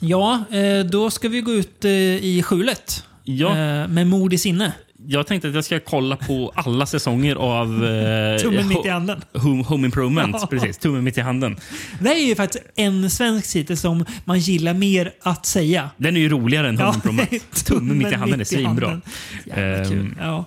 Ja, 0.00 0.44
eh, 0.50 0.86
då 0.86 1.10
ska 1.10 1.28
vi 1.28 1.40
gå 1.40 1.52
ut 1.52 1.84
eh, 1.84 1.90
i 2.24 2.42
skjulet. 2.42 3.04
Ja. 3.24 3.48
Eh, 3.50 3.88
med 3.88 4.06
mod 4.06 4.32
i 4.32 4.38
sinne. 4.38 4.72
Jag 5.06 5.26
tänkte 5.26 5.48
att 5.48 5.54
jag 5.54 5.64
ska 5.64 5.80
kolla 5.80 6.16
på 6.16 6.52
alla 6.54 6.86
säsonger 6.86 7.36
av... 7.36 7.84
Eh, 7.86 8.38
Tummen 8.38 8.68
mitt 8.68 8.86
i 8.86 8.88
handen. 8.88 9.22
Home, 9.34 9.62
home 9.64 9.84
Improvement. 9.86 10.50
Precis, 10.50 10.78
tummen 10.78 11.04
mitt 11.04 11.18
i 11.18 11.20
handen. 11.20 11.56
Det 12.00 12.08
är 12.10 12.26
ju 12.28 12.34
faktiskt 12.34 12.64
en 12.76 13.10
svensk 13.10 13.52
titel 13.52 13.76
som 13.76 14.04
man 14.24 14.38
gillar 14.38 14.74
mer 14.74 15.12
att 15.22 15.46
säga. 15.46 15.90
Den 15.96 16.16
är 16.16 16.20
ju 16.20 16.28
roligare 16.28 16.68
än 16.68 16.78
Home 16.78 16.88
Ja, 16.88 16.94
Improvement. 16.94 17.64
Tummen 17.66 17.98
mitt 17.98 18.12
i 18.12 18.14
handen 18.14 18.34
är 18.34 18.38
mitt 18.38 18.52
i 18.52 18.54
svinbra. 18.54 19.00
Jävla 19.46 19.88
kul. 19.90 19.98
Ehm, 20.00 20.14
Ja. 20.20 20.44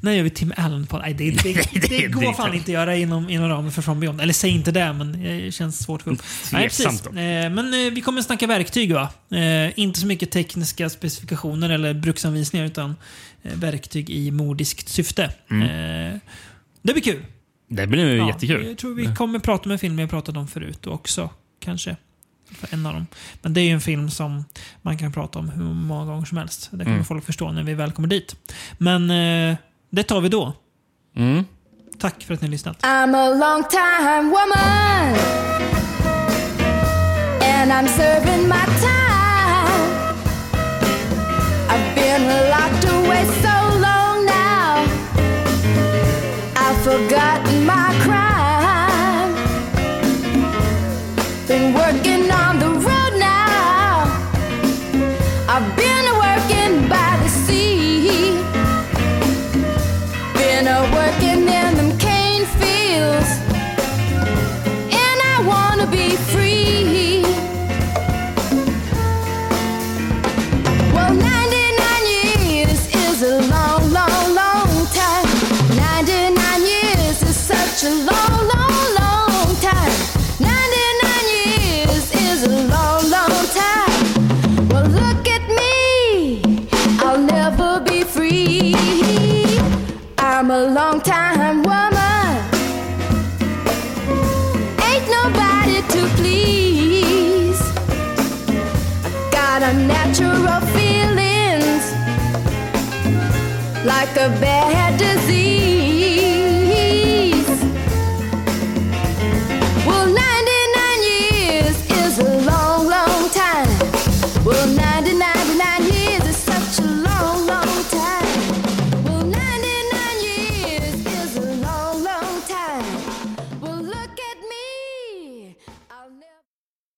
När 0.00 0.12
gör 0.12 0.22
vi 0.22 0.30
Tim 0.30 0.52
Allen 0.56 0.86
på 0.86 0.98
Nej, 0.98 1.14
det, 1.14 1.30
det, 1.30 1.52
det, 1.72 1.88
det- 1.88 2.06
går 2.06 2.32
fan 2.32 2.54
inte 2.54 2.64
att 2.64 2.68
göra 2.68 2.96
inom, 2.96 3.30
inom 3.30 3.48
ramen 3.48 3.72
för 3.72 3.82
From 3.82 4.00
Beyond. 4.00 4.20
Eller 4.20 4.32
säg 4.32 4.50
inte 4.50 4.70
det, 4.72 4.92
men 4.92 5.22
det 5.22 5.52
känns 5.54 5.78
svårt 5.84 6.00
att 6.00 6.04
få 6.04 6.10
upp. 6.10 6.22
Nej, 6.52 6.62
precis. 6.62 7.06
Eh, 7.06 7.12
Men 7.50 7.58
eh, 7.86 7.92
vi 7.92 8.00
kommer 8.00 8.22
snacka 8.22 8.46
verktyg 8.46 8.94
va? 8.94 9.08
Eh, 9.30 9.78
Inte 9.78 10.00
så 10.00 10.06
mycket 10.06 10.30
tekniska 10.30 10.90
specifikationer 10.90 11.70
eller 11.70 11.94
bruksanvisningar 11.94 12.66
utan 12.66 12.96
verktyg 13.42 14.10
i 14.10 14.30
modiskt 14.30 14.88
syfte. 14.88 15.34
Mm. 15.50 15.62
Eh, 16.14 16.18
Det 16.82 16.92
blir 16.92 17.02
kul. 17.02 17.24
Det 17.68 17.86
blir 17.86 18.16
Ja, 18.16 18.26
jättekul. 18.26 18.66
Jag 18.66 18.78
tror 18.78 18.94
vi 18.94 19.14
kommer 19.14 19.38
prata 19.38 19.64
om 19.64 19.70
en 19.70 19.78
film 19.78 19.98
jag 19.98 20.10
pratat 20.10 20.36
om 20.36 20.48
förut 20.48 20.86
också. 20.86 21.30
Kanske. 21.60 21.96
För 22.50 22.74
en 22.74 22.86
av 22.86 22.92
dem. 22.94 23.06
Men 23.42 23.54
det 23.54 23.60
är 23.60 23.64
ju 23.64 23.70
en 23.70 23.80
film 23.80 24.10
som 24.10 24.44
man 24.82 24.98
kan 24.98 25.12
prata 25.12 25.38
om 25.38 25.48
hur 25.48 25.64
många 25.64 26.04
gånger 26.04 26.26
som 26.26 26.38
helst. 26.38 26.68
Det 26.72 26.84
kommer 26.84 26.90
Mm. 26.96 27.04
folk 27.04 27.24
förstå 27.24 27.52
när 27.52 27.62
vi 27.62 27.74
väl 27.74 27.92
kommer 27.92 28.08
dit. 28.08 28.36
Men 28.78 29.10
eh, 29.10 29.56
det 29.90 30.02
tar 30.02 30.20
vi 30.20 30.28
då. 30.28 30.52
Mm. 31.16 31.44
Tack 31.98 32.22
för 32.22 32.34
att 32.34 32.40
ni 32.40 32.46
har 32.46 32.50
lyssnat. 32.50 32.82
I'm 32.82 33.16
a 33.16 33.28
long 33.28 33.64
time 33.70 34.22
woman, 34.30 35.18
and 37.42 37.72
I'm 37.72 37.88
serving 37.88 38.48
my 38.48 38.64
time. 38.80 39.11
Been 42.02 42.26
locked 42.50 42.84
away 42.84 43.24
so 43.44 43.56
long 43.78 44.26
now, 44.26 44.84
I've 46.56 46.78
forgotten 46.82 47.51